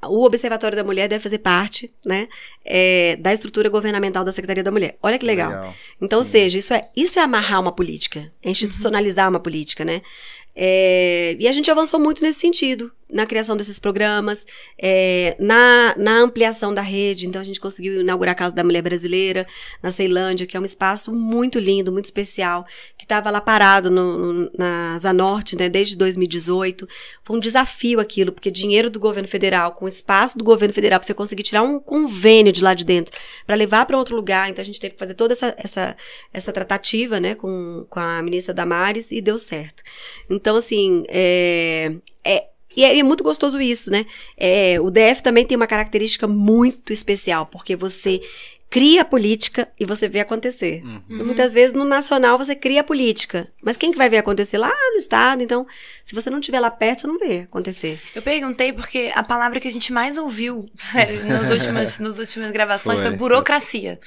o 0.03 0.25
Observatório 0.25 0.77
da 0.77 0.85
Mulher 0.85 1.09
deve 1.09 1.23
fazer 1.23 1.39
parte, 1.39 1.93
né, 2.07 2.29
é, 2.65 3.17
da 3.17 3.33
estrutura 3.33 3.69
governamental 3.69 4.25
da 4.25 4.33
Secretaria 4.33 4.65
da 4.65 4.71
Mulher. 4.71 4.97
Olha 5.03 5.19
que 5.19 5.27
legal. 5.27 5.51
legal. 5.51 5.75
Então, 6.01 6.19
ou 6.19 6.25
seja, 6.25 6.59
isso 6.59 6.73
é, 6.73 6.89
isso 6.97 7.19
é 7.19 7.23
amarrar 7.23 7.61
uma 7.61 7.73
política, 7.73 8.33
é 8.43 8.51
institucionalizar 8.51 9.27
uhum. 9.27 9.35
uma 9.35 9.41
política, 9.41 9.85
né? 9.85 10.03
É, 10.55 11.37
e 11.39 11.47
a 11.47 11.53
gente 11.53 11.71
avançou 11.71 12.01
muito 12.01 12.23
nesse 12.23 12.41
sentido 12.41 12.91
na 13.13 13.27
criação 13.27 13.57
desses 13.57 13.79
programas, 13.79 14.47
é, 14.79 15.37
na, 15.39 15.95
na 15.97 16.19
ampliação 16.19 16.73
da 16.73 16.81
rede. 16.81 17.27
Então, 17.27 17.41
a 17.41 17.45
gente 17.45 17.61
conseguiu 17.61 18.01
inaugurar 18.01 18.33
a 18.33 18.37
Casa 18.37 18.55
da 18.55 18.65
Mulher 18.65 18.83
Brasileira, 18.83 19.47
na 19.83 19.91
Ceilândia, 19.91 20.47
que 20.47 20.57
é 20.57 20.61
um 20.61 20.65
espaço 20.65 21.13
muito 21.13 21.59
lindo, 21.59 21.93
muito 21.93 22.07
especial, 22.07 22.67
que 22.97 23.05
estava 23.05 23.31
lá 23.31 23.41
parado 23.41 23.91
no, 23.91 24.19
no, 24.19 24.51
na 24.57 24.99
Zanorte, 24.99 25.57
né, 25.57 25.69
desde 25.69 25.97
2018. 25.97 26.89
Foi 27.25 27.37
um 27.37 27.41
desafio 27.41 28.01
aquilo, 28.01 28.33
porque 28.33 28.51
dinheiro 28.51 28.91
do 28.91 29.01
governo 29.01 29.29
federal, 29.29 29.73
com 29.73 29.89
espaço 29.89 30.39
do 30.39 30.45
governo 30.45 30.75
federal, 30.75 30.99
para 30.99 31.07
você 31.07 31.15
conseguir 31.15 31.43
tirar 31.43 31.63
um 31.63 31.81
convênio 31.81 32.53
de 32.53 32.63
lá 32.63 32.75
de 32.75 32.85
dentro, 32.85 33.17
para 33.47 33.57
levar 33.57 33.87
para 33.87 33.99
outro 33.99 34.17
lugar. 34.17 34.49
Então, 34.51 34.63
a 34.63 34.67
gente 34.67 34.81
teve 34.81 34.95
que 34.95 34.99
fazer 34.99 35.15
toda 35.15 35.33
essa, 35.33 35.55
essa, 35.59 35.97
essa 36.33 36.53
tratativa, 36.53 37.19
né, 37.19 37.35
com, 37.35 37.87
com 37.89 38.01
a 38.01 38.23
ministra 38.23 38.55
Damares, 38.55 39.11
e 39.11 39.21
deu 39.21 39.39
certo. 39.39 39.83
Então, 40.29 40.57
assim, 40.57 41.05
é, 41.09 41.93
é 42.25 42.51
e 42.77 42.85
é, 42.85 42.99
é, 42.99 43.03
muito 43.03 43.25
gostoso 43.25 43.61
isso, 43.61 43.91
né? 43.91 44.07
É, 44.37 44.81
o 44.81 44.91
DF 44.91 45.23
também 45.23 45.45
tem 45.45 45.57
uma 45.57 45.67
característica 45.67 46.27
muito 46.27 46.93
especial, 46.93 47.47
porque 47.47 47.75
você 47.75 48.21
cria 48.71 49.03
a 49.03 49.05
política 49.05 49.69
e 49.79 49.85
você 49.85 50.09
vê 50.09 50.21
acontecer. 50.21 50.81
Uhum. 50.85 51.03
E 51.11 51.15
muitas 51.25 51.53
vezes 51.53 51.73
no 51.75 51.85
nacional 51.85 52.39
você 52.39 52.55
cria 52.55 52.83
a 52.83 52.85
política, 52.85 53.49
mas 53.61 53.77
quem 53.77 53.91
que 53.91 53.99
vai 53.99 54.09
ver 54.09 54.19
acontecer 54.19 54.57
lá 54.59 54.71
no 54.93 54.97
estado? 54.99 55.43
Então, 55.43 55.67
se 56.05 56.15
você 56.15 56.31
não 56.31 56.39
estiver 56.39 56.61
lá 56.61 56.71
perto, 56.71 57.01
você 57.01 57.07
não 57.09 57.19
vê 57.19 57.41
acontecer. 57.41 57.99
Eu 58.15 58.23
perguntei 58.23 58.73
porque 58.73 59.11
a 59.15 59.23
palavra 59.25 59.59
que 59.59 59.67
a 59.67 59.73
gente 59.73 59.93
mais 59.93 60.17
ouviu 60.17 60.71
nas 61.27 61.51
últimas, 61.51 61.99
nas 61.99 62.19
últimas 62.19 62.51
gravações 62.53 63.01
foi, 63.01 63.09
Foi. 63.09 63.17
burocracia. 63.17 63.99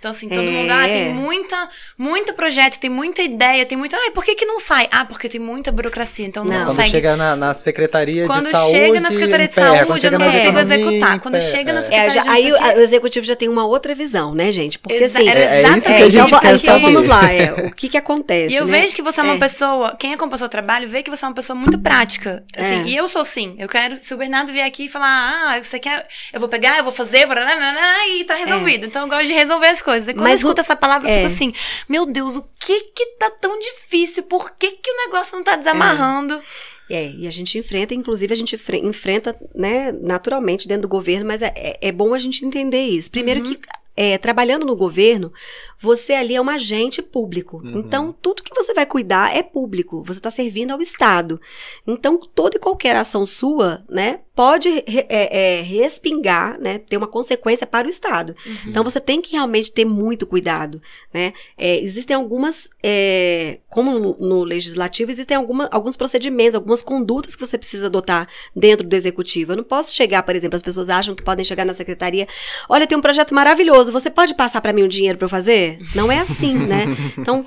Então, 0.00 0.12
assim, 0.12 0.28
todo 0.28 0.42
É. 0.46 0.50
mundo, 0.50 0.70
ah, 0.70 0.84
tem 0.84 1.12
muita, 1.12 1.68
muito 1.98 2.32
projeto, 2.32 2.78
tem 2.78 2.88
muita 2.88 3.20
ideia, 3.20 3.66
tem 3.66 3.76
muita. 3.76 3.96
Ah, 3.96 4.12
por 4.14 4.24
que, 4.24 4.36
que 4.36 4.46
não 4.46 4.60
sai? 4.60 4.86
Ah, 4.92 5.04
porque 5.04 5.28
tem 5.28 5.40
muita 5.40 5.72
burocracia, 5.72 6.24
então 6.24 6.44
não, 6.44 6.52
Não. 6.52 6.58
Quando 6.66 6.76
consegue. 6.76 6.90
chega 6.92 7.16
na, 7.16 7.34
na 7.34 7.52
Secretaria 7.52 8.24
Quando 8.24 8.44
de 8.44 8.50
Saúde. 8.52 8.70
chega 8.78 9.00
na 9.00 9.08
Secretaria 9.10 9.46
de 9.48 9.52
emperra. 9.52 9.66
Saúde, 9.68 9.86
Quando 9.88 10.04
eu 10.04 10.10
não 10.12 10.26
consigo 10.30 10.58
executar. 10.60 11.20
Quando 11.20 11.40
chega 11.40 11.72
na 11.72 11.80
É. 11.80 11.82
É, 11.82 12.10
já- 12.10 12.22
Secretaria 12.22 12.22
de 12.22 12.28
aí 12.28 12.52
o, 12.52 12.56
quê. 12.74 12.78
o 12.78 12.82
executivo 12.82 13.26
já 13.26 13.34
tem 13.34 13.48
uma 13.48 13.66
outra 13.66 13.92
visão, 13.92 14.07
né, 14.34 14.50
gente? 14.52 14.78
Porque 14.78 14.94
Exa- 14.94 15.18
assim. 15.18 15.28
era 15.28 15.40
É- 15.40 15.62
é 15.62 15.62
isso 15.62 15.86
que 15.86 15.92
a 15.92 15.96
É, 15.96 16.00
exatamente 16.06 16.10
gente 16.10 16.26
então, 16.26 16.40
quer 16.40 16.54
então 16.54 16.58
saber. 16.58 16.80
vamos 16.92 17.06
lá, 17.06 17.32
é, 17.32 17.52
o 17.66 17.74
que 17.74 17.88
que 17.88 17.96
acontece? 17.96 18.54
E 18.54 18.56
eu 18.56 18.66
né? 18.66 18.80
vejo 18.80 18.94
que 18.96 19.02
você 19.02 19.20
é 19.20 19.22
uma 19.22 19.34
É. 19.34 19.38
pessoa, 19.38 19.96
quem 19.96 20.12
acompanha 20.14 20.34
o 20.36 20.38
seu 20.38 20.48
trabalho, 20.48 20.88
vê 20.88 21.02
que 21.02 21.10
você 21.10 21.24
é 21.24 21.28
uma 21.28 21.34
pessoa 21.34 21.56
muito 21.58 21.78
prática. 21.78 22.44
Assim, 22.56 22.82
É. 22.82 22.86
E 22.86 22.96
eu 22.96 23.08
sou 23.08 23.22
assim. 23.22 23.56
Eu 23.58 23.68
quero, 23.68 23.96
se 24.02 24.12
o 24.14 24.16
Bernardo 24.16 24.52
vier 24.52 24.66
aqui 24.66 24.84
e 24.84 24.88
falar, 24.88 25.08
ah, 25.08 25.62
você 25.64 25.78
quer, 25.78 26.06
eu 26.32 26.40
vou 26.40 26.48
pegar, 26.48 26.78
eu 26.78 26.84
vou 26.84 26.92
fazer, 26.92 27.26
nananana, 27.26 28.06
e 28.08 28.24
tá 28.24 28.34
resolvido. 28.34 28.86
Então 28.86 29.02
eu 29.02 29.08
gosto 29.08 29.26
de 29.26 29.32
resolver 29.32 29.66
as 29.68 29.82
coisas. 29.82 30.08
E 30.08 30.14
quando 30.14 30.26
É. 30.26 30.30
Mas 30.30 30.42
eu 30.42 30.48
escuto 30.48 30.60
o- 30.60 30.64
essa 30.64 30.76
palavra, 30.76 31.08
eu 31.08 31.12
é. 31.14 31.16
fico 31.28 31.34
assim, 31.34 31.52
meu 31.88 32.06
Deus, 32.06 32.36
o 32.36 32.44
que 32.58 32.80
que 32.94 33.06
tá 33.18 33.30
tão 33.40 33.58
difícil? 33.58 34.22
Por 34.24 34.52
que 34.58 34.70
que 34.72 34.90
o 34.90 34.96
negócio 35.06 35.36
não 35.36 35.42
tá 35.44 35.56
desamarrando? 35.56 36.42
É, 36.90 37.10
e 37.10 37.26
a 37.26 37.30
gente 37.30 37.58
enfrenta, 37.58 37.92
inclusive 37.92 38.32
a 38.32 38.36
gente 38.36 38.56
fre- 38.56 38.78
enfrenta, 38.78 39.36
né, 39.54 39.92
naturalmente 39.92 40.66
dentro 40.66 40.82
do 40.82 40.88
governo, 40.88 41.26
mas 41.26 41.42
é, 41.42 41.52
é- 41.54 41.78
é 41.82 41.92
bom 41.92 42.14
a 42.14 42.18
gente 42.18 42.44
entender 42.46 42.82
isso. 42.86 43.10
Primeiro 43.10 43.42
que, 43.42 43.58
é, 44.00 44.16
trabalhando 44.16 44.64
no 44.64 44.76
governo, 44.76 45.32
você 45.76 46.12
ali 46.12 46.36
é 46.36 46.40
um 46.40 46.48
agente 46.48 47.02
público. 47.02 47.56
Uhum. 47.56 47.80
Então, 47.80 48.12
tudo 48.12 48.44
que 48.44 48.54
você 48.54 48.72
vai 48.72 48.86
cuidar 48.86 49.36
é 49.36 49.42
público. 49.42 50.04
Você 50.04 50.20
está 50.20 50.30
servindo 50.30 50.70
ao 50.70 50.80
Estado. 50.80 51.40
Então, 51.84 52.16
toda 52.32 52.56
e 52.56 52.60
qualquer 52.60 52.94
ação 52.94 53.26
sua, 53.26 53.84
né, 53.90 54.20
pode 54.38 54.68
é, 54.86 55.58
é, 55.58 55.62
respingar, 55.62 56.60
né, 56.60 56.78
ter 56.78 56.96
uma 56.96 57.08
consequência 57.08 57.66
para 57.66 57.88
o 57.88 57.90
Estado. 57.90 58.36
Então, 58.68 58.84
você 58.84 59.00
tem 59.00 59.20
que 59.20 59.32
realmente 59.32 59.72
ter 59.72 59.84
muito 59.84 60.24
cuidado, 60.28 60.80
né? 61.12 61.32
É, 61.56 61.76
existem 61.80 62.14
algumas, 62.14 62.70
é, 62.80 63.58
como 63.68 63.98
no, 63.98 64.16
no 64.16 64.44
legislativo, 64.44 65.10
existem 65.10 65.36
alguma, 65.36 65.68
alguns 65.72 65.96
procedimentos, 65.96 66.54
algumas 66.54 66.84
condutas 66.84 67.34
que 67.34 67.44
você 67.44 67.58
precisa 67.58 67.86
adotar 67.86 68.28
dentro 68.54 68.86
do 68.86 68.94
executivo. 68.94 69.50
Eu 69.50 69.56
não 69.56 69.64
posso 69.64 69.92
chegar, 69.92 70.22
por 70.22 70.36
exemplo, 70.36 70.54
as 70.54 70.62
pessoas 70.62 70.88
acham 70.88 71.16
que 71.16 71.24
podem 71.24 71.44
chegar 71.44 71.64
na 71.64 71.74
secretaria, 71.74 72.28
olha, 72.68 72.86
tem 72.86 72.96
um 72.96 73.02
projeto 73.02 73.34
maravilhoso, 73.34 73.90
você 73.90 74.08
pode 74.08 74.34
passar 74.36 74.60
para 74.60 74.72
mim 74.72 74.84
o 74.84 74.88
dinheiro 74.88 75.18
para 75.18 75.24
eu 75.24 75.30
fazer? 75.30 75.80
Não 75.96 76.12
é 76.12 76.20
assim, 76.20 76.54
né? 76.54 76.84
Então, 77.18 77.44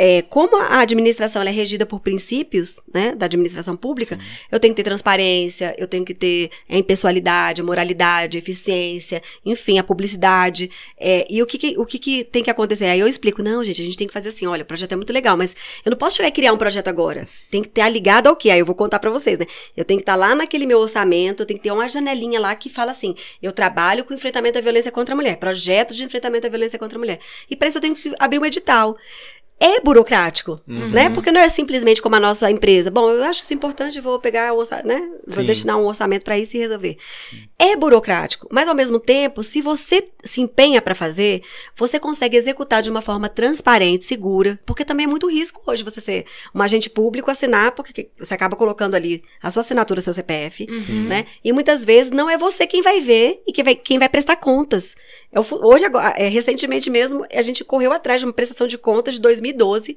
é, 0.00 0.10
é, 0.10 0.22
como 0.22 0.56
a 0.56 0.80
administração 0.80 1.42
é 1.42 1.50
regida 1.50 1.84
por 1.86 2.00
princípios, 2.00 2.80
né, 2.92 3.14
da 3.14 3.26
administração 3.26 3.76
pública, 3.76 4.18
eu 4.50 4.58
tenho 4.58 4.72
que 4.74 4.82
ter 4.82 4.88
transparência, 4.88 5.74
eu 5.78 5.86
tenho 5.86 6.04
que 6.04 6.14
ter 6.14 6.50
a 6.68 6.76
impessoalidade, 6.78 7.60
a 7.60 7.64
moralidade, 7.64 8.36
a 8.36 8.40
eficiência, 8.40 9.22
enfim, 9.44 9.78
a 9.78 9.84
publicidade. 9.84 10.70
é, 10.98 11.26
e 11.30 11.42
o 11.42 11.46
que, 11.46 11.58
que- 11.58 11.78
o 11.78 11.84
que, 11.86 11.98
que 11.98 12.24
tem 12.24 12.42
que 12.42 12.50
acontecer? 12.50 12.86
Aí 12.86 12.98
eu 13.00 13.06
explico, 13.06 13.42
não, 13.42 13.62
gente, 13.64 13.80
a 13.80 13.84
gente 13.84 13.96
tem 13.96 14.06
que 14.06 14.12
fazer 14.12 14.30
assim, 14.30 14.46
olha, 14.46 14.62
o 14.62 14.66
projeto 14.66 14.92
é 14.92 14.96
muito 14.96 15.12
legal, 15.12 15.36
mas 15.36 15.54
eu 15.84 15.90
não 15.90 15.96
posso 15.98 16.16
chegar 16.16 16.28
e 16.28 16.32
criar 16.32 16.52
um 16.52 16.58
projeto 16.58 16.88
agora. 16.88 17.26
Tem 17.50 17.62
que 17.62 17.68
estar 17.68 17.88
ligado 17.88 18.26
ao 18.26 18.36
quê? 18.36 18.50
Aí 18.50 18.58
eu 18.60 18.66
vou 18.66 18.74
contar 18.74 18.98
pra 18.98 19.10
vocês, 19.10 19.38
né? 19.38 19.46
Eu 19.76 19.84
tenho 19.84 19.98
que 19.98 20.02
estar 20.02 20.16
lá 20.16 20.34
naquele 20.34 20.66
meu 20.66 20.78
orçamento, 20.78 21.42
eu 21.42 21.46
tenho 21.46 21.58
que 21.58 21.64
ter 21.64 21.70
uma 21.72 21.88
janelinha 21.88 22.40
lá 22.40 22.54
que 22.54 22.68
fala 22.68 22.90
assim, 22.90 23.14
eu 23.42 23.52
trabalho 23.52 24.04
com 24.04 24.12
enfrentamento 24.14 24.58
à 24.58 24.60
violência 24.60 24.90
contra 24.92 25.14
a 25.14 25.16
mulher, 25.16 25.36
projeto 25.36 25.94
de 25.94 26.04
enfrentamento 26.04 26.46
à 26.46 26.50
violência 26.50 26.78
contra 26.78 26.96
a 26.98 27.00
mulher. 27.00 27.18
E 27.50 27.56
para 27.56 27.68
isso 27.68 27.78
eu 27.78 27.82
tenho 27.82 27.94
que 27.94 28.12
abrir 28.18 28.38
um 28.38 28.44
edital 28.46 28.96
é 29.60 29.78
burocrático, 29.80 30.58
Uhum. 30.66 30.88
né? 30.88 31.10
Porque 31.10 31.30
não 31.30 31.40
é 31.40 31.48
simplesmente 31.50 32.00
como 32.00 32.16
a 32.16 32.20
nossa 32.20 32.50
empresa. 32.50 32.90
Bom, 32.90 33.10
eu 33.10 33.22
acho 33.24 33.42
isso 33.42 33.52
importante, 33.52 34.00
vou 34.00 34.18
pegar 34.18 34.50
né? 34.84 35.06
Vou 35.28 35.42
Sim. 35.42 35.46
destinar 35.46 35.76
um 35.78 35.84
orçamento 35.86 36.24
para 36.24 36.38
isso 36.38 36.56
e 36.56 36.60
resolver. 36.60 36.96
É 37.58 37.76
burocrático, 37.76 38.48
mas 38.50 38.66
ao 38.66 38.74
mesmo 38.74 38.98
tempo, 38.98 39.42
se 39.42 39.60
você 39.60 40.08
se 40.24 40.40
empenha 40.40 40.80
para 40.80 40.94
fazer, 40.94 41.42
você 41.76 42.00
consegue 42.00 42.36
executar 42.36 42.82
de 42.82 42.90
uma 42.90 43.02
forma 43.02 43.28
transparente, 43.28 44.04
segura, 44.04 44.58
porque 44.64 44.84
também 44.84 45.04
é 45.04 45.08
muito 45.08 45.28
risco 45.30 45.60
hoje 45.66 45.82
você 45.84 46.00
ser 46.00 46.24
um 46.54 46.62
agente 46.62 46.88
público, 46.88 47.30
assinar, 47.30 47.72
porque 47.72 48.08
você 48.18 48.32
acaba 48.32 48.56
colocando 48.56 48.94
ali 48.94 49.22
a 49.42 49.50
sua 49.50 49.60
assinatura, 49.60 50.00
seu 50.00 50.14
CPF, 50.14 50.66
Uhum. 50.70 51.04
né? 51.08 51.26
E 51.44 51.52
muitas 51.52 51.84
vezes 51.84 52.10
não 52.10 52.30
é 52.30 52.38
você 52.38 52.66
quem 52.66 52.80
vai 52.80 53.00
ver 53.02 53.42
e 53.46 53.52
quem 53.52 53.62
vai, 53.64 53.74
quem 53.74 53.98
vai 53.98 54.08
prestar 54.08 54.36
contas. 54.36 54.94
Eu 55.30 55.44
hoje, 55.62 55.84
agora, 55.84 56.14
é, 56.16 56.28
recentemente 56.28 56.88
mesmo, 56.90 57.24
a 57.32 57.42
gente 57.42 57.62
correu 57.62 57.92
atrás 57.92 58.20
de 58.20 58.26
uma 58.26 58.32
prestação 58.32 58.66
de 58.66 58.78
contas 58.78 59.14
de 59.14 59.20
2012, 59.52 59.96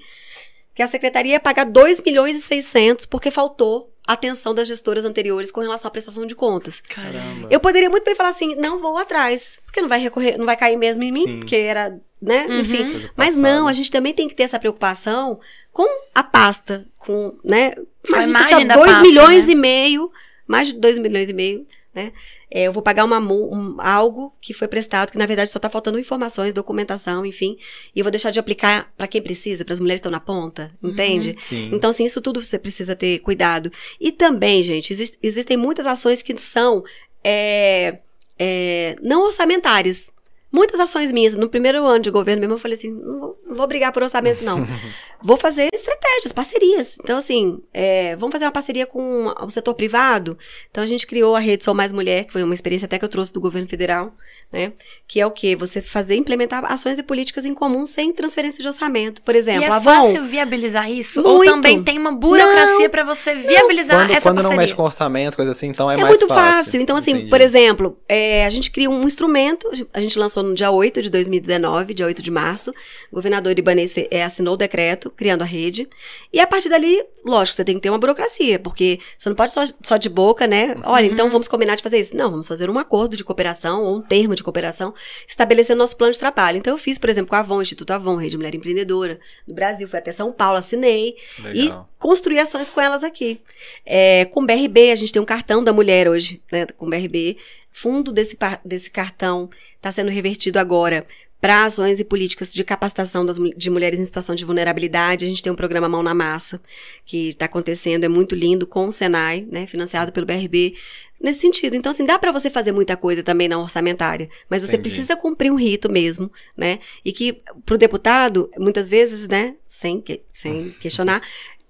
que 0.75 0.81
a 0.81 0.87
secretaria 0.87 1.33
ia 1.33 1.39
pagar 1.39 1.65
2 1.65 2.01
milhões 2.01 2.37
e 2.37 2.41
600 2.41 3.05
porque 3.05 3.29
faltou 3.31 3.89
atenção 4.05 4.53
das 4.53 4.67
gestoras 4.67 5.05
anteriores 5.05 5.49
com 5.51 5.61
relação 5.61 5.87
à 5.87 5.91
prestação 5.91 6.25
de 6.25 6.35
contas. 6.35 6.81
Caramba. 6.89 7.47
Eu 7.49 7.59
poderia 7.59 7.89
muito 7.89 8.03
bem 8.03 8.15
falar 8.15 8.29
assim, 8.29 8.53
não 8.55 8.81
vou 8.81 8.97
atrás, 8.97 9.59
porque 9.65 9.81
não 9.81 9.87
vai 9.87 9.99
recorrer, 9.99 10.37
não 10.37 10.45
vai 10.45 10.57
cair 10.57 10.75
mesmo 10.75 11.03
em 11.03 11.11
mim, 11.11 11.23
Sim. 11.23 11.39
porque 11.39 11.55
era, 11.55 11.97
né, 12.21 12.45
Uhum. 12.49 12.59
enfim. 12.59 13.09
Mas 13.15 13.37
não, 13.37 13.67
a 13.67 13.71
gente 13.73 13.89
também 13.89 14.13
tem 14.13 14.27
que 14.27 14.35
ter 14.35 14.43
essa 14.43 14.59
preocupação 14.59 15.39
com 15.71 15.87
a 16.13 16.21
pasta, 16.23 16.85
com, 16.97 17.37
né? 17.43 17.73
Imagina, 18.07 18.29
imagem 18.29 18.47
tinha 18.57 18.67
da 18.67 18.75
2 18.75 18.87
pasta, 18.87 19.01
milhões 19.03 19.47
né? 19.47 19.53
e 19.53 19.55
meio, 19.55 20.11
mais 20.45 20.67
de 20.67 20.73
2 20.73 20.97
milhões 20.97 21.29
e 21.29 21.33
meio, 21.33 21.65
né? 21.95 22.11
É, 22.55 22.65
eu 22.67 22.71
vou 22.71 22.83
pagar 22.83 23.03
uma, 23.03 23.17
um- 23.19 23.77
algo 23.81 24.31
que 24.39 24.53
foi 24.53 24.67
prestado, 24.67 25.11
que 25.11 25.17
na 25.17 25.25
verdade 25.25 25.49
só 25.49 25.57
tá 25.57 25.69
faltando 25.69 25.97
informações, 25.97 26.53
documentação, 26.53 27.25
enfim, 27.25 27.57
e 27.95 27.99
eu 27.99 28.03
vou 28.03 28.11
deixar 28.11 28.29
de 28.29 28.39
aplicar 28.39 28.93
para 28.95 29.07
quem 29.07 29.21
precisa, 29.23 29.65
para 29.65 29.73
as 29.73 29.79
mulheres 29.79 29.99
que 29.99 30.07
estão 30.07 30.11
na 30.11 30.19
ponta, 30.19 30.71
entende? 30.83 31.35
Sim. 31.41 31.71
Então, 31.73 31.89
assim, 31.89 32.05
isso 32.05 32.21
tudo 32.21 32.39
você 32.41 32.59
precisa 32.59 32.95
ter 32.95 33.17
cuidado. 33.19 33.71
E 33.99 34.11
também, 34.11 34.61
gente, 34.61 34.93
exis- 34.93 35.17
existem 35.23 35.57
muitas 35.57 35.87
ações 35.87 36.21
que 36.21 36.37
são 36.39 36.83
é, 37.23 37.97
é, 38.37 38.95
não 39.01 39.23
orçamentárias. 39.25 40.11
Muitas 40.53 40.79
ações 40.79 41.11
minhas, 41.11 41.33
no 41.33 41.49
primeiro 41.49 41.83
ano 41.83 42.03
de 42.03 42.11
governo 42.11 42.41
mesmo, 42.41 42.53
eu 42.53 42.59
falei 42.59 42.77
assim, 42.77 42.91
não 42.91 43.19
vou, 43.19 43.41
não 43.43 43.55
vou 43.55 43.65
brigar 43.65 43.91
por 43.91 44.03
orçamento, 44.03 44.43
não. 44.43 44.59
vou 45.19 45.35
fazer 45.35 45.67
estratégias, 45.73 46.31
parcerias. 46.31 46.95
Então, 47.03 47.17
assim, 47.17 47.59
é, 47.73 48.15
vamos 48.17 48.31
fazer 48.31 48.45
uma 48.45 48.51
parceria 48.51 48.85
com 48.85 49.33
o 49.41 49.49
setor 49.49 49.73
privado. 49.73 50.37
Então, 50.69 50.83
a 50.83 50.85
gente 50.85 51.07
criou 51.07 51.35
a 51.35 51.39
Rede 51.39 51.63
Sou 51.63 51.73
Mais 51.73 51.91
Mulher, 51.91 52.25
que 52.25 52.33
foi 52.33 52.43
uma 52.43 52.53
experiência 52.53 52.85
até 52.85 52.99
que 52.99 53.05
eu 53.05 53.09
trouxe 53.09 53.33
do 53.33 53.41
governo 53.41 53.67
federal, 53.67 54.13
né? 54.53 54.71
Que 55.07 55.19
é 55.19 55.25
o 55.25 55.31
quê? 55.31 55.55
Você 55.55 55.81
fazer, 55.81 56.15
implementar 56.15 56.63
ações 56.71 56.99
e 56.99 57.03
políticas 57.03 57.43
em 57.45 57.53
comum 57.53 57.85
sem 57.85 58.13
transferência 58.13 58.61
de 58.61 58.67
orçamento. 58.67 59.21
Por 59.23 59.35
exemplo, 59.35 59.63
E 59.63 59.65
é 59.65 59.67
Avon, 59.69 59.83
fácil 59.83 60.23
viabilizar 60.23 60.89
isso? 60.89 61.21
Ou 61.25 61.37
Muito. 61.37 61.49
também 61.51 61.83
tem 61.83 61.97
uma 61.97 62.11
burocracia 62.11 62.87
pra 62.89 63.03
você 63.03 63.35
viabilizar 63.35 63.97
Quando, 63.97 64.11
essa 64.11 64.21
quando 64.21 64.35
não 64.37 64.43
parceria? 64.43 64.61
mexe 64.61 64.75
com 64.75 64.83
orçamento, 64.83 65.35
coisa 65.35 65.51
assim, 65.51 65.67
então 65.67 65.89
é, 65.89 65.95
É, 65.95 65.97
mais 65.97 66.09
muito 66.19 66.27
fácil. 66.27 66.79
Então, 66.79 66.95
assim, 66.95 67.11
Entendi. 67.11 67.29
por 67.29 67.41
exemplo, 67.41 67.97
é, 68.07 68.45
a 68.45 68.49
gente 68.49 68.69
cria 68.69 68.89
um 68.89 69.03
instrumento, 69.03 69.67
a 69.91 69.99
gente 69.99 70.17
lançou 70.19 70.43
no 70.43 70.53
dia 70.53 70.69
8 70.69 71.01
de 71.01 71.09
2019, 71.09 71.93
dia 71.95 72.05
8 72.05 72.21
de 72.21 72.29
março. 72.31 72.71
O 73.11 73.15
governador 73.15 73.57
Ibanez 73.57 73.95
é, 74.11 74.23
assinou 74.23 74.53
o 74.53 74.57
decreto, 74.57 75.09
criando 75.09 75.41
a 75.41 75.45
rede. 75.45 75.87
E 76.31 76.39
a 76.39 76.45
partir 76.45 76.69
dali, 76.69 77.03
lógico, 77.25 77.55
você 77.55 77.65
tem 77.65 77.75
que 77.75 77.81
ter 77.81 77.89
uma 77.89 77.97
burocracia, 77.97 78.59
porque 78.59 78.99
você 79.17 79.29
não 79.29 79.35
pode 79.35 79.51
só, 79.51 79.63
só 79.81 79.97
de 79.97 80.09
boca, 80.09 80.45
né? 80.45 80.75
Olha, 80.83 81.05
então 81.07 81.29
vamos 81.29 81.47
combinar 81.47 81.75
de 81.75 81.81
fazer 81.83 81.99
isso. 81.99 82.15
Não, 82.15 82.29
vamos 82.29 82.47
fazer 82.47 82.69
um 82.69 82.77
acordo 82.77 83.17
de 83.17 83.23
cooperação 83.23 83.83
ou 83.83 83.97
um 83.97 84.01
termo 84.01 84.35
de 84.35 84.42
cooperação, 84.43 84.93
estabelecendo 85.27 85.79
nosso 85.79 85.97
plano 85.97 86.13
de 86.13 86.19
trabalho. 86.19 86.57
Então, 86.57 86.73
eu 86.73 86.77
fiz, 86.77 86.97
por 86.97 87.09
exemplo, 87.09 87.29
com 87.29 87.35
a 87.35 87.39
Avon, 87.39 87.61
Instituto 87.61 87.91
Avon, 87.91 88.15
Rede 88.15 88.37
Mulher 88.37 88.55
Empreendedora 88.55 89.19
do 89.47 89.53
Brasil, 89.53 89.87
fui 89.87 89.99
até 89.99 90.11
São 90.11 90.31
Paulo, 90.31 90.57
assinei 90.57 91.15
e 91.53 91.63
Legal. 91.63 91.89
construir 91.97 92.39
ações 92.39 92.69
com 92.69 92.81
elas 92.81 93.03
aqui. 93.03 93.41
É, 93.85 94.25
com 94.25 94.41
o 94.41 94.45
BRB, 94.45 94.91
a 94.91 94.95
gente 94.95 95.13
tem 95.13 95.21
um 95.21 95.25
cartão 95.25 95.63
da 95.63 95.73
mulher 95.73 96.07
hoje, 96.07 96.41
né, 96.51 96.65
com 96.77 96.85
o 96.85 96.89
BRB. 96.89 97.37
Fundo 97.71 98.11
desse, 98.11 98.37
desse 98.63 98.91
cartão 98.91 99.49
está 99.77 99.91
sendo 99.91 100.11
revertido 100.11 100.59
agora 100.59 101.07
para 101.43 101.65
ações 101.65 101.99
e 101.99 102.05
políticas 102.05 102.53
de 102.53 102.63
capacitação 102.63 103.25
das, 103.25 103.35
de 103.57 103.69
mulheres 103.69 103.99
em 103.99 104.05
situação 104.05 104.33
de 104.33 104.45
vulnerabilidade. 104.45 105.25
A 105.25 105.27
gente 105.27 105.43
tem 105.43 105.51
um 105.51 105.55
programa 105.57 105.89
Mão 105.89 106.01
na 106.01 106.13
Massa, 106.13 106.61
que 107.05 107.31
está 107.31 107.47
acontecendo, 107.47 108.05
é 108.05 108.07
muito 108.07 108.33
lindo, 108.33 108.65
com 108.65 108.87
o 108.87 108.93
Senai, 108.93 109.45
né, 109.51 109.67
financiado 109.67 110.13
pelo 110.13 110.25
BRB, 110.25 110.73
nesse 111.19 111.41
sentido. 111.41 111.75
Então, 111.75 111.91
assim, 111.91 112.05
dá 112.05 112.17
para 112.17 112.31
você 112.31 112.49
fazer 112.49 112.71
muita 112.71 112.95
coisa 112.95 113.21
também 113.21 113.49
na 113.49 113.59
orçamentária, 113.59 114.29
mas 114.49 114.61
você 114.61 114.75
Entendi. 114.77 114.83
precisa 114.89 115.17
cumprir 115.17 115.51
um 115.51 115.55
rito 115.57 115.91
mesmo, 115.91 116.31
né, 116.55 116.79
e 117.03 117.11
que 117.11 117.41
pro 117.65 117.77
deputado, 117.77 118.49
muitas 118.57 118.89
vezes, 118.89 119.27
né, 119.27 119.55
sem, 119.67 119.99
que- 119.99 120.21
sem 120.31 120.69
questionar, 120.79 121.21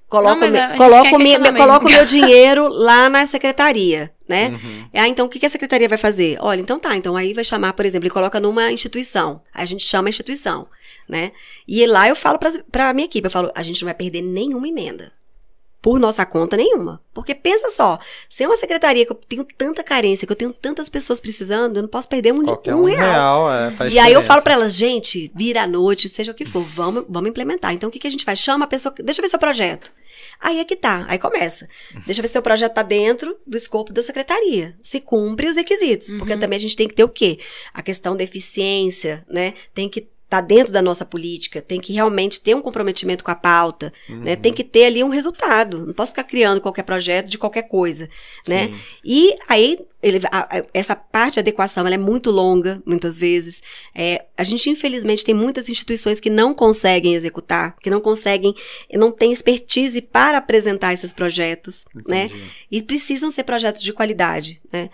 Coloco, 0.07 0.41
mas 0.41 0.51
me- 0.51 0.77
coloco, 0.77 1.09
coloco 1.57 1.89
meu 1.89 2.05
dinheiro 2.05 2.67
lá 2.67 3.09
na 3.09 3.25
secretaria, 3.25 4.11
né? 4.33 4.49
Uhum. 4.49 4.87
Ah, 4.93 5.07
então 5.07 5.25
o 5.25 5.29
que 5.29 5.45
a 5.45 5.49
secretaria 5.49 5.87
vai 5.87 5.97
fazer? 5.97 6.37
Olha, 6.39 6.59
então 6.61 6.79
tá, 6.79 6.95
então 6.95 7.15
aí 7.15 7.33
vai 7.33 7.43
chamar, 7.43 7.73
por 7.73 7.85
exemplo, 7.85 8.05
ele 8.07 8.13
coloca 8.13 8.39
numa 8.39 8.71
instituição. 8.71 9.41
Aí 9.53 9.63
a 9.63 9.67
gente 9.67 9.85
chama 9.85 10.07
a 10.07 10.11
instituição, 10.11 10.67
né? 11.07 11.31
E 11.67 11.85
lá 11.85 12.07
eu 12.09 12.15
falo 12.15 12.39
pra 12.71 12.93
minha 12.93 13.05
equipe, 13.05 13.27
eu 13.27 13.31
falo, 13.31 13.51
a 13.53 13.61
gente 13.61 13.81
não 13.81 13.85
vai 13.87 13.93
perder 13.93 14.21
nenhuma 14.21 14.67
emenda. 14.67 15.11
por 15.81 15.99
nossa 15.99 16.25
conta 16.25 16.55
nenhuma. 16.55 17.01
Porque 17.13 17.35
pensa 17.35 17.69
só, 17.69 17.99
se 18.29 18.41
é 18.43 18.47
uma 18.47 18.55
secretaria 18.55 19.05
que 19.05 19.11
eu 19.11 19.15
tenho 19.15 19.43
tanta 19.57 19.83
carência, 19.83 20.25
que 20.25 20.31
eu 20.31 20.37
tenho 20.37 20.53
tantas 20.53 20.87
pessoas 20.87 21.19
precisando, 21.19 21.75
eu 21.75 21.81
não 21.83 21.89
posso 21.89 22.07
perder 22.07 22.33
um, 22.33 22.41
Qualquer 22.45 22.73
um 22.73 22.83
um 22.83 22.85
real. 22.85 22.99
real, 23.47 23.53
é, 23.53 23.71
faz 23.71 23.93
E 23.93 23.99
aí 23.99 24.13
eu 24.13 24.21
diferença. 24.21 24.27
falo 24.27 24.41
pra 24.43 24.53
elas, 24.53 24.73
gente, 24.73 25.29
vira 25.35 25.63
à 25.63 25.67
noite, 25.67 26.07
seja 26.07 26.31
o 26.31 26.35
que 26.35 26.45
for, 26.45 26.61
vamos, 26.63 27.03
vamos 27.09 27.29
implementar. 27.29 27.73
Então 27.73 27.89
o 27.89 27.91
que, 27.91 27.99
que 27.99 28.07
a 28.07 28.09
gente 28.09 28.23
faz? 28.23 28.39
Chama 28.39 28.63
a 28.63 28.67
pessoa, 28.67 28.95
deixa 29.03 29.19
eu 29.19 29.23
ver 29.23 29.29
seu 29.29 29.37
projeto. 29.39 29.91
Aí 30.43 30.59
é 30.59 30.65
que 30.65 30.75
tá, 30.75 31.05
aí 31.07 31.17
começa. 31.17 31.69
Deixa 32.05 32.19
eu 32.19 32.21
ver 32.21 32.27
se 32.27 32.33
seu 32.33 32.41
projeto 32.41 32.73
tá 32.73 32.83
dentro 32.83 33.37
do 33.47 33.55
escopo 33.55 33.93
da 33.93 34.01
secretaria. 34.01 34.75
Se 34.83 34.99
cumpre 34.99 35.47
os 35.47 35.55
requisitos. 35.55 36.11
Porque 36.11 36.35
também 36.35 36.57
a 36.57 36.59
gente 36.59 36.75
tem 36.75 36.85
que 36.85 36.93
ter 36.93 37.05
o 37.05 37.09
quê? 37.09 37.39
A 37.73 37.81
questão 37.81 38.17
da 38.17 38.25
eficiência, 38.25 39.25
né? 39.29 39.53
Tem 39.73 39.87
que 39.87 40.05
estar 40.33 40.41
dentro 40.41 40.71
da 40.73 40.81
nossa 40.81 41.05
política, 41.05 41.61
tem 41.61 41.79
que 41.79 41.93
realmente 41.93 42.41
ter 42.41 42.55
um 42.55 42.61
comprometimento 42.61 43.23
com 43.23 43.31
a 43.31 43.35
pauta, 43.35 43.91
né? 44.09 44.35
Tem 44.35 44.51
que 44.53 44.63
ter 44.63 44.85
ali 44.85 45.03
um 45.03 45.09
resultado. 45.09 45.85
Não 45.85 45.93
posso 45.93 46.11
ficar 46.11 46.23
criando 46.23 46.59
qualquer 46.61 46.83
projeto 46.83 47.27
de 47.29 47.37
qualquer 47.37 47.63
coisa, 47.63 48.09
né? 48.47 48.73
E 49.03 49.35
aí, 49.47 49.79
ele- 50.01 50.19
a- 50.31 50.57
a- 50.59 50.65
essa 50.73 50.95
parte 50.95 51.35
de 51.35 51.39
adequação 51.39 51.87
é 51.87 51.97
muito 51.97 52.29
longa, 52.31 52.81
muitas 52.85 53.17
vezes. 53.17 53.61
É, 53.95 54.25
a 54.37 54.43
gente, 54.43 54.69
infelizmente, 54.69 55.23
tem 55.23 55.33
muitas 55.35 55.69
instituições 55.69 56.19
que 56.19 56.29
não 56.29 56.53
conseguem 56.53 57.13
executar, 57.15 57.75
que 57.81 57.89
não 57.89 58.01
conseguem, 58.01 58.53
não 58.93 59.11
têm 59.11 59.31
expertise 59.31 60.01
para 60.01 60.37
apresentar 60.39 60.93
esses 60.93 61.13
projetos, 61.13 61.85
né? 62.07 62.29
E 62.71 62.81
precisam 62.81 63.29
ser 63.31 63.43
projetos 63.43 63.81
de 63.83 63.93
qualidade, 63.93 64.59
né? 64.71 64.89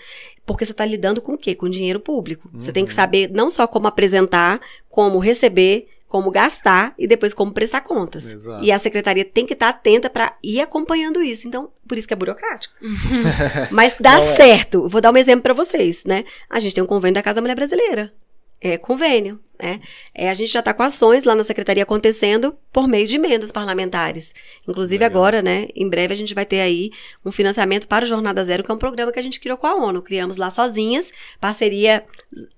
Porque 0.49 0.65
você 0.65 0.71
está 0.71 0.83
lidando 0.83 1.21
com 1.21 1.33
o 1.33 1.37
quê? 1.37 1.53
Com 1.53 1.69
dinheiro 1.69 1.99
público. 1.99 2.49
Você 2.53 2.71
tem 2.71 2.83
que 2.83 2.91
saber 2.91 3.29
não 3.31 3.51
só 3.51 3.67
como 3.67 3.85
apresentar, 3.85 4.59
como 4.89 5.19
receber, 5.19 5.87
como 6.07 6.31
gastar 6.31 6.95
e 6.97 7.07
depois 7.07 7.35
como 7.35 7.53
prestar 7.53 7.81
contas. 7.81 8.25
Exato. 8.25 8.65
E 8.65 8.71
a 8.71 8.79
secretaria 8.79 9.23
tem 9.23 9.45
que 9.45 9.53
estar 9.53 9.69
atenta 9.69 10.09
para 10.09 10.35
ir 10.43 10.59
acompanhando 10.59 11.21
isso. 11.21 11.47
Então, 11.47 11.69
por 11.87 11.99
isso 11.99 12.07
que 12.07 12.15
é 12.15 12.17
burocrático. 12.17 12.73
Mas 13.69 13.95
dá 13.99 14.19
é. 14.19 14.35
certo. 14.35 14.87
Vou 14.87 14.99
dar 14.99 15.11
um 15.11 15.17
exemplo 15.17 15.43
para 15.43 15.53
vocês, 15.53 16.03
né? 16.03 16.25
A 16.49 16.59
gente 16.59 16.73
tem 16.73 16.83
um 16.83 16.87
convênio 16.87 17.13
da 17.13 17.21
Casa 17.21 17.35
da 17.35 17.41
Mulher 17.41 17.55
Brasileira. 17.55 18.11
É 18.61 18.77
convênio, 18.77 19.39
né? 19.57 19.79
É, 20.13 20.29
a 20.29 20.33
gente 20.33 20.51
já 20.51 20.59
está 20.59 20.73
com 20.73 20.83
ações 20.83 21.23
lá 21.23 21.33
na 21.33 21.45
secretaria 21.45 21.83
acontecendo 21.83 22.57
por 22.73 22.87
meio 22.89 23.07
de 23.07 23.15
emendas 23.15 23.51
parlamentares. 23.53 24.33
Inclusive 24.67 25.01
Legal. 25.01 25.17
agora, 25.21 25.41
né? 25.41 25.67
Em 25.73 25.87
breve 25.89 26.13
a 26.13 26.17
gente 26.17 26.33
vai 26.33 26.45
ter 26.45 26.59
aí 26.59 26.91
um 27.25 27.31
financiamento 27.31 27.87
para 27.87 28.03
o 28.03 28.07
Jornada 28.07 28.43
Zero, 28.43 28.61
que 28.63 28.69
é 28.69 28.73
um 28.73 28.77
programa 28.77 29.11
que 29.13 29.19
a 29.19 29.21
gente 29.23 29.39
criou 29.39 29.57
com 29.57 29.65
a 29.65 29.75
ONU. 29.75 30.01
Criamos 30.01 30.35
lá 30.35 30.49
sozinhas, 30.49 31.11
parceria, 31.39 32.03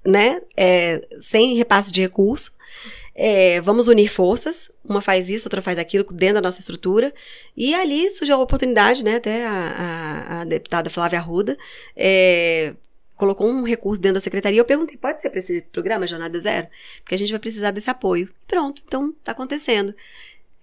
né? 0.04 0.42
é, 0.58 1.06
sem 1.22 1.54
repasse 1.56 1.92
de 1.92 2.02
recurso. 2.02 2.60
É, 3.14 3.60
vamos 3.62 3.88
unir 3.88 4.08
forças, 4.08 4.72
uma 4.84 5.02
faz 5.02 5.30
isso, 5.30 5.48
outra 5.48 5.62
faz 5.62 5.78
aquilo 5.78 6.04
dentro 6.06 6.36
da 6.36 6.42
nossa 6.42 6.62
estrutura. 6.62 7.14
E 7.56 7.76
ali 7.76 8.10
surgiu 8.10 8.38
a 8.38 8.40
oportunidade, 8.40 9.04
né? 9.04 9.18
Até 9.18 9.46
a, 9.46 9.52
a- 9.52 10.42
a 10.42 10.46
deputada 10.46 10.90
Flávia 10.90 11.20
Arruda 11.20 11.56
é, 11.96 12.74
colocou 13.22 13.48
um 13.48 13.62
recurso 13.64 14.02
dentro 14.02 14.16
da 14.16 14.20
secretaria. 14.20 14.60
Eu 14.60 14.66
perguntei, 14.66 14.98
pode 14.98 15.22
ser 15.22 15.30
para 15.30 15.38
esse 15.38 15.62
programa 15.72 16.08
Jornada 16.08 16.40
Zero? 16.40 16.68
Porque 17.04 17.14
a 17.14 17.18
gente 17.20 17.30
vai 17.30 17.40
precisar 17.40 17.70
desse 17.70 17.88
apoio. 17.88 18.28
Pronto, 18.48 18.82
então 18.84 19.14
tá 19.24 19.32
acontecendo. 19.32 19.94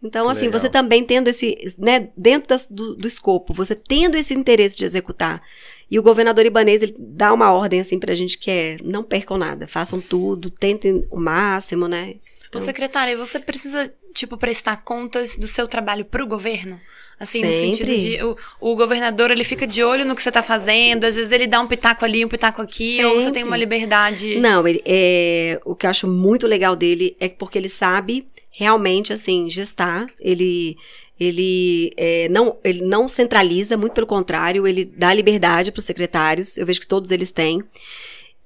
Então, 0.02 0.24
Que 0.26 0.32
assim, 0.32 0.46
legal. 0.46 0.60
você 0.60 0.68
também 0.68 1.04
tendo 1.04 1.28
esse, 1.28 1.74
né, 1.78 2.08
dentro 2.16 2.48
das- 2.48 2.66
do, 2.68 2.96
do 2.96 3.06
escopo, 3.06 3.54
você 3.54 3.76
tendo 3.76 4.16
esse 4.16 4.34
interesse 4.34 4.76
de 4.76 4.84
executar. 4.84 5.40
E 5.88 5.98
o 5.98 6.02
governador 6.02 6.44
Ibanez, 6.44 6.82
ele 6.82 6.94
dá 6.98 7.32
uma 7.32 7.52
ordem, 7.52 7.78
assim, 7.80 7.98
pra 7.98 8.12
gente 8.14 8.36
que 8.38 8.50
é, 8.50 8.76
não 8.82 9.02
percam 9.04 9.38
nada, 9.38 9.68
façam 9.68 10.00
tudo, 10.00 10.50
tentem 10.50 11.06
o 11.10 11.18
máximo, 11.20 11.86
né? 11.86 12.16
Ô, 12.52 12.58
secretária, 12.58 13.16
você 13.16 13.38
precisa, 13.38 13.92
tipo, 14.14 14.36
prestar 14.36 14.78
contas 14.78 15.36
do 15.36 15.46
seu 15.46 15.68
trabalho 15.68 16.04
pro 16.04 16.26
governo? 16.26 16.80
Assim, 17.20 17.42
no 17.44 17.52
Sempre. 17.52 17.76
sentido 17.76 17.98
de 17.98 18.22
o, 18.22 18.36
o 18.60 18.76
governador, 18.76 19.30
ele 19.30 19.42
fica 19.42 19.66
de 19.66 19.82
olho 19.82 20.04
no 20.04 20.14
que 20.14 20.22
você 20.22 20.30
tá 20.30 20.42
fazendo, 20.42 21.04
às 21.04 21.16
vezes 21.16 21.32
ele 21.32 21.48
dá 21.48 21.60
um 21.60 21.66
pitaco 21.66 22.04
ali, 22.04 22.24
um 22.24 22.28
pitaco 22.28 22.62
aqui, 22.62 23.04
ou 23.04 23.16
você 23.16 23.24
tem 23.24 23.34
Sempre. 23.34 23.42
uma 23.44 23.56
liberdade. 23.56 24.38
Não, 24.38 24.66
ele, 24.66 24.80
é, 24.84 25.60
o 25.64 25.74
que 25.74 25.84
eu 25.84 25.90
acho 25.90 26.06
muito 26.06 26.46
legal 26.46 26.76
dele 26.76 27.16
é 27.18 27.28
porque 27.28 27.58
ele 27.58 27.68
sabe 27.68 28.28
realmente, 28.58 29.12
assim, 29.12 29.48
gestar. 29.48 30.08
Ele, 30.20 30.76
ele, 31.18 31.92
é, 31.96 32.28
não, 32.28 32.56
ele 32.64 32.82
não 32.82 33.08
centraliza, 33.08 33.76
muito 33.76 33.92
pelo 33.92 34.06
contrário, 34.06 34.66
ele 34.66 34.84
dá 34.84 35.12
liberdade 35.14 35.70
para 35.70 35.78
os 35.78 35.84
secretários. 35.84 36.56
Eu 36.56 36.66
vejo 36.66 36.80
que 36.80 36.86
todos 36.86 37.10
eles 37.10 37.30
têm. 37.30 37.62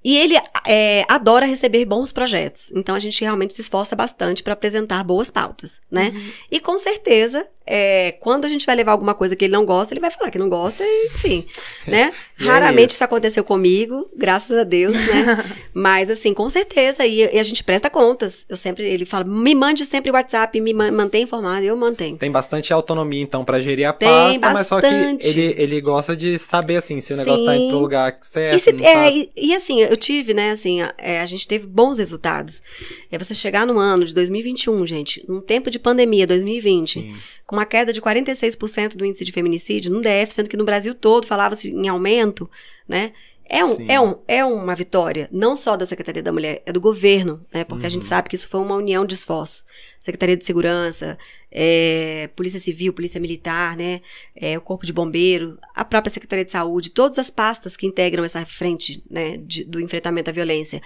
E 0.04 0.18
ele 0.18 0.34
é, 0.66 1.04
adora 1.08 1.46
receber 1.46 1.84
bons 1.84 2.10
projetos. 2.10 2.72
Então 2.74 2.94
a 2.94 2.98
gente 2.98 3.20
realmente 3.20 3.54
se 3.54 3.60
esforça 3.60 3.94
bastante 3.94 4.42
para 4.42 4.52
apresentar 4.52 5.04
boas 5.04 5.30
pautas, 5.30 5.80
né? 5.90 6.12
E 6.50 6.58
com 6.58 6.76
certeza, 6.76 7.46
é, 7.74 8.12
quando 8.20 8.44
a 8.44 8.48
gente 8.48 8.66
vai 8.66 8.76
levar 8.76 8.92
alguma 8.92 9.14
coisa 9.14 9.34
que 9.34 9.46
ele 9.46 9.52
não 9.54 9.64
gosta, 9.64 9.94
ele 9.94 10.00
vai 10.00 10.10
falar 10.10 10.30
que 10.30 10.38
não 10.38 10.50
gosta, 10.50 10.84
e, 10.84 11.06
enfim, 11.06 11.46
né? 11.86 12.12
É 12.42 12.44
Raramente 12.44 12.88
isso. 12.90 12.96
isso 12.96 13.04
aconteceu 13.04 13.44
comigo, 13.44 14.10
graças 14.16 14.58
a 14.58 14.64
Deus, 14.64 14.92
né? 14.96 15.56
Mas 15.72 16.10
assim, 16.10 16.34
com 16.34 16.50
certeza, 16.50 17.06
e, 17.06 17.20
e 17.32 17.38
a 17.38 17.42
gente 17.44 17.62
presta 17.62 17.88
contas. 17.88 18.44
Eu 18.48 18.56
sempre, 18.56 18.84
ele 18.84 19.04
fala, 19.04 19.22
me 19.22 19.54
mande 19.54 19.84
sempre 19.84 20.10
o 20.10 20.14
WhatsApp, 20.14 20.60
me 20.60 20.74
man- 20.74 20.90
mantém 20.90 21.22
informado, 21.22 21.64
eu 21.64 21.76
mantenho. 21.76 22.16
Tem 22.18 22.32
bastante 22.32 22.72
autonomia, 22.72 23.22
então, 23.22 23.44
pra 23.44 23.60
gerir 23.60 23.86
a 23.88 23.92
Tem 23.92 24.08
pasta, 24.08 24.52
mas 24.52 24.66
só 24.66 24.80
que 24.80 24.86
ele, 24.88 25.54
ele 25.56 25.80
gosta 25.80 26.16
de 26.16 26.36
saber, 26.36 26.76
assim, 26.78 27.00
se 27.00 27.12
o 27.14 27.16
negócio 27.16 27.46
tá 27.46 27.54
indo 27.54 27.62
Sim. 27.66 27.68
pro 27.70 27.78
lugar 27.78 28.16
certo, 28.22 28.56
E, 28.56 28.58
se- 28.60 28.82
é, 28.84 28.92
tá... 28.92 29.10
e, 29.10 29.30
e 29.36 29.54
assim, 29.54 29.80
eu 29.80 29.96
tive, 29.96 30.34
né, 30.34 30.50
assim, 30.50 30.82
a, 30.82 30.92
é, 30.98 31.20
a 31.20 31.26
gente 31.26 31.46
teve 31.46 31.64
bons 31.64 31.98
resultados. 31.98 32.60
É 33.08 33.16
você 33.16 33.34
chegar 33.34 33.64
no 33.64 33.78
ano 33.78 34.04
de 34.04 34.12
2021, 34.12 34.84
gente, 34.84 35.24
num 35.28 35.40
tempo 35.40 35.70
de 35.70 35.78
pandemia, 35.78 36.26
2020, 36.26 36.92
Sim. 36.94 37.14
com 37.46 37.60
uma 37.62 37.66
queda 37.66 37.92
de 37.92 38.02
46% 38.02 38.96
do 38.96 39.06
índice 39.06 39.24
de 39.24 39.32
feminicídio 39.32 39.92
no 39.92 40.00
DF, 40.02 40.34
sendo 40.34 40.48
que 40.48 40.56
no 40.56 40.64
Brasil 40.64 40.94
todo 40.94 41.26
falava-se 41.26 41.70
em 41.70 41.88
aumento, 41.88 42.50
né? 42.88 43.12
É, 43.44 43.64
um, 43.64 43.70
Sim. 43.70 43.86
é, 43.88 44.00
um, 44.00 44.16
é 44.26 44.44
uma 44.44 44.74
vitória, 44.74 45.28
não 45.30 45.54
só 45.54 45.76
da 45.76 45.84
Secretaria 45.84 46.22
da 46.22 46.32
Mulher, 46.32 46.62
é 46.64 46.72
do 46.72 46.80
governo, 46.80 47.44
né? 47.52 47.64
Porque 47.64 47.86
a 47.86 47.88
gente 47.88 48.04
sabe 48.04 48.28
que 48.28 48.34
isso 48.34 48.48
foi 48.48 48.60
uma 48.60 48.76
união 48.76 49.04
de 49.04 49.14
esforços. 49.14 49.64
Secretaria 50.02 50.36
de 50.36 50.44
Segurança, 50.44 51.16
é, 51.48 52.28
Polícia 52.34 52.58
Civil, 52.58 52.92
Polícia 52.92 53.20
Militar, 53.20 53.76
né? 53.76 54.00
É, 54.34 54.58
o 54.58 54.60
Corpo 54.60 54.84
de 54.84 54.92
Bombeiro, 54.92 55.58
a 55.76 55.84
própria 55.84 56.12
Secretaria 56.12 56.44
de 56.44 56.50
Saúde, 56.50 56.90
todas 56.90 57.18
as 57.20 57.30
pastas 57.30 57.76
que 57.76 57.86
integram 57.86 58.24
essa 58.24 58.44
frente 58.44 59.00
né, 59.08 59.36
de- 59.36 59.62
do 59.62 59.78
enfrentamento 59.78 60.28
à 60.28 60.32
violência. 60.32 60.82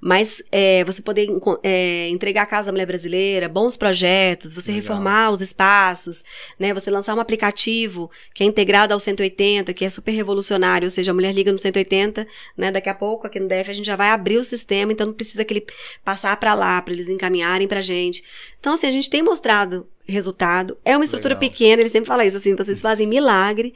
Mas 0.00 0.42
é, 0.50 0.82
você 0.82 1.00
poder 1.00 1.28
é, 1.62 2.08
entregar 2.08 2.42
a 2.42 2.46
Casa 2.46 2.66
da 2.66 2.72
Mulher 2.72 2.86
Brasileira, 2.86 3.48
bons 3.48 3.76
projetos, 3.76 4.52
você 4.52 4.72
Legal. 4.72 4.82
reformar 4.82 5.30
os 5.30 5.40
espaços, 5.40 6.24
né? 6.58 6.74
Você 6.74 6.90
lançar 6.90 7.14
um 7.14 7.20
aplicativo 7.20 8.10
que 8.34 8.42
é 8.42 8.46
integrado 8.46 8.92
ao 8.94 8.98
180, 8.98 9.72
que 9.74 9.84
é 9.84 9.88
super 9.88 10.10
revolucionário, 10.12 10.86
ou 10.86 10.90
seja, 10.90 11.12
a 11.12 11.14
mulher 11.14 11.32
liga 11.32 11.52
no 11.52 11.58
180, 11.58 12.26
né? 12.56 12.72
Daqui 12.72 12.88
a 12.88 12.94
pouco, 12.94 13.28
aqui 13.28 13.38
no 13.38 13.46
DF, 13.46 13.70
a 13.70 13.74
gente 13.74 13.86
já 13.86 13.94
vai 13.96 14.08
abrir 14.08 14.38
o 14.38 14.44
sistema, 14.44 14.90
então 14.92 15.06
não 15.06 15.14
precisa 15.14 15.44
que 15.44 15.52
ele 15.54 15.66
passar 16.04 16.36
para 16.38 16.52
lá, 16.54 16.82
para 16.82 16.94
eles 16.94 17.08
encaminharem 17.08 17.68
pra 17.68 17.80
gente. 17.80 18.24
Então, 18.60 18.74
assim, 18.74 18.86
a 18.86 18.90
gente 18.90 19.10
tem 19.10 19.22
mostrado 19.22 19.88
resultado. 20.06 20.78
É 20.84 20.96
uma 20.96 21.04
estrutura 21.04 21.34
Legal. 21.34 21.50
pequena, 21.50 21.82
ele 21.82 21.90
sempre 21.90 22.08
fala 22.08 22.24
isso, 22.24 22.36
assim, 22.36 22.54
vocês 22.54 22.80
fazem 22.80 23.06
milagre. 23.06 23.74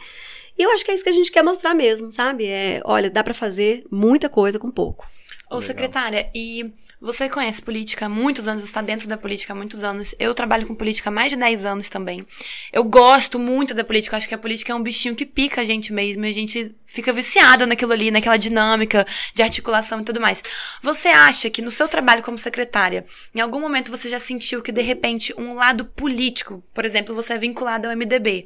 E 0.58 0.62
eu 0.62 0.70
acho 0.72 0.84
que 0.84 0.90
é 0.90 0.94
isso 0.94 1.04
que 1.04 1.10
a 1.10 1.12
gente 1.12 1.32
quer 1.32 1.42
mostrar 1.42 1.74
mesmo, 1.74 2.12
sabe? 2.12 2.46
É, 2.46 2.80
olha, 2.84 3.10
dá 3.10 3.24
pra 3.24 3.34
fazer 3.34 3.84
muita 3.90 4.28
coisa 4.28 4.58
com 4.58 4.70
pouco. 4.70 5.06
Ô, 5.50 5.54
Legal. 5.54 5.66
secretária, 5.66 6.28
e 6.34 6.72
você 7.00 7.28
conhece 7.28 7.62
política 7.62 8.06
há 8.06 8.08
muitos 8.08 8.46
anos, 8.46 8.60
você 8.60 8.68
está 8.68 8.82
dentro 8.82 9.08
da 9.08 9.16
política 9.16 9.52
há 9.52 9.56
muitos 9.56 9.82
anos. 9.82 10.14
Eu 10.18 10.34
trabalho 10.34 10.66
com 10.66 10.74
política 10.74 11.08
há 11.08 11.12
mais 11.12 11.30
de 11.30 11.36
10 11.36 11.64
anos 11.64 11.88
também. 11.88 12.24
Eu 12.72 12.84
gosto 12.84 13.38
muito 13.38 13.74
da 13.74 13.82
política, 13.82 14.14
eu 14.14 14.18
acho 14.18 14.28
que 14.28 14.34
a 14.34 14.38
política 14.38 14.72
é 14.72 14.74
um 14.76 14.82
bichinho 14.82 15.16
que 15.16 15.26
pica 15.26 15.62
a 15.62 15.64
gente 15.64 15.92
mesmo, 15.92 16.24
e 16.24 16.28
a 16.28 16.32
gente 16.32 16.74
fica 16.90 17.12
viciado 17.12 17.66
naquilo 17.66 17.92
ali, 17.92 18.10
naquela 18.10 18.36
dinâmica 18.36 19.06
de 19.32 19.42
articulação 19.42 20.00
e 20.00 20.04
tudo 20.04 20.20
mais. 20.20 20.42
Você 20.82 21.08
acha 21.08 21.48
que 21.48 21.62
no 21.62 21.70
seu 21.70 21.86
trabalho 21.86 22.22
como 22.22 22.36
secretária, 22.36 23.04
em 23.34 23.40
algum 23.40 23.60
momento 23.60 23.90
você 23.90 24.08
já 24.08 24.18
sentiu 24.18 24.60
que 24.60 24.72
de 24.72 24.82
repente 24.82 25.32
um 25.38 25.54
lado 25.54 25.84
político, 25.84 26.62
por 26.74 26.84
exemplo, 26.84 27.14
você 27.14 27.34
é 27.34 27.38
vinculado 27.38 27.86
ao 27.86 27.96
MDB, 27.96 28.44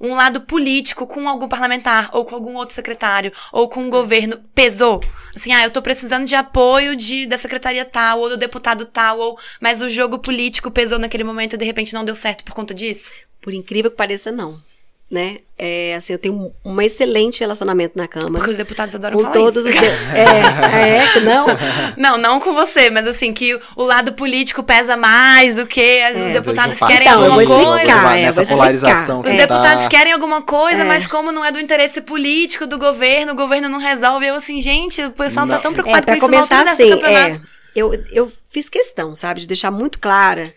um 0.00 0.14
lado 0.14 0.40
político 0.40 1.06
com 1.06 1.28
algum 1.28 1.48
parlamentar 1.48 2.10
ou 2.12 2.24
com 2.24 2.34
algum 2.34 2.56
outro 2.56 2.74
secretário 2.74 3.32
ou 3.52 3.68
com 3.68 3.86
o 3.86 3.90
governo 3.90 4.38
pesou? 4.54 5.00
Assim, 5.34 5.52
ah, 5.52 5.62
eu 5.62 5.70
tô 5.70 5.80
precisando 5.80 6.26
de 6.26 6.34
apoio 6.34 6.96
de 6.96 7.26
da 7.26 7.38
secretaria 7.38 7.84
tal 7.84 8.20
ou 8.20 8.28
do 8.28 8.36
deputado 8.36 8.86
tal, 8.86 9.18
ou 9.20 9.38
mas 9.60 9.80
o 9.80 9.88
jogo 9.88 10.18
político 10.18 10.70
pesou 10.70 10.98
naquele 10.98 11.24
momento 11.24 11.54
e 11.54 11.58
de 11.58 11.64
repente 11.64 11.94
não 11.94 12.04
deu 12.04 12.16
certo 12.16 12.42
por 12.42 12.54
conta 12.54 12.74
disso? 12.74 13.12
Por 13.40 13.54
incrível 13.54 13.90
que 13.90 13.96
pareça, 13.96 14.32
não. 14.32 14.60
Né? 15.14 15.38
É, 15.56 15.94
assim, 15.94 16.12
eu 16.12 16.18
tenho 16.18 16.34
um, 16.34 16.72
um 16.72 16.80
excelente 16.82 17.38
relacionamento 17.38 17.96
na 17.96 18.08
Câmara. 18.08 18.32
Porque 18.32 18.50
os 18.50 18.56
deputados 18.56 18.92
adoram 18.96 19.14
com 19.16 19.22
falar 19.22 19.32
todos 19.32 19.64
isso. 19.64 19.68
os. 19.68 19.80
de- 19.80 19.86
É, 20.12 21.04
é, 21.16 21.20
não. 21.20 21.46
Não, 21.96 22.18
não 22.18 22.40
com 22.40 22.52
você, 22.52 22.90
mas 22.90 23.06
assim, 23.06 23.32
que 23.32 23.56
o 23.76 23.82
lado 23.84 24.14
político 24.14 24.64
pesa 24.64 24.96
mais 24.96 25.54
do 25.54 25.64
que 25.66 25.80
os 26.00 26.10
Às 26.10 26.16
vezes 26.16 26.32
deputados 26.32 26.78
querem 26.80 27.06
Então, 27.06 27.22
alguma 27.22 27.36
coisa. 27.46 27.54
explicar, 27.54 28.18
é, 28.18 28.22
nessa 28.22 28.44
polarização 28.44 29.20
Os 29.20 29.26
que 29.26 29.36
deputados 29.36 29.84
tá... 29.84 29.88
querem 29.88 30.12
alguma 30.12 30.42
coisa, 30.42 30.80
É. 30.80 30.84
mas 30.84 31.06
como 31.06 31.30
não 31.30 31.44
é 31.44 31.52
do 31.52 31.60
interesse 31.60 32.00
político 32.00 32.66
do 32.66 32.76
governo, 32.76 33.32
o 33.32 33.36
governo 33.36 33.68
não 33.68 33.78
resolve. 33.78 34.26
Eu 34.26 34.34
assim, 34.34 34.60
gente, 34.60 35.00
o 35.04 35.12
pessoal 35.12 35.46
tá 35.46 35.54
Não. 35.54 35.62
tão 35.62 35.70
É, 35.70 35.74
preocupado 35.74 36.04
pra 36.06 36.14
com 36.14 36.18
isso 36.18 36.26
começar 36.26 36.56
altura 36.58 36.72
assim, 36.72 36.92
é, 37.04 37.36
eu, 37.76 37.94
eu 38.10 38.32
fiz 38.50 38.68
questão, 38.68 39.14
sabe, 39.14 39.42
de 39.42 39.46
deixar 39.46 39.70
muito 39.70 40.00
clara 40.00 40.52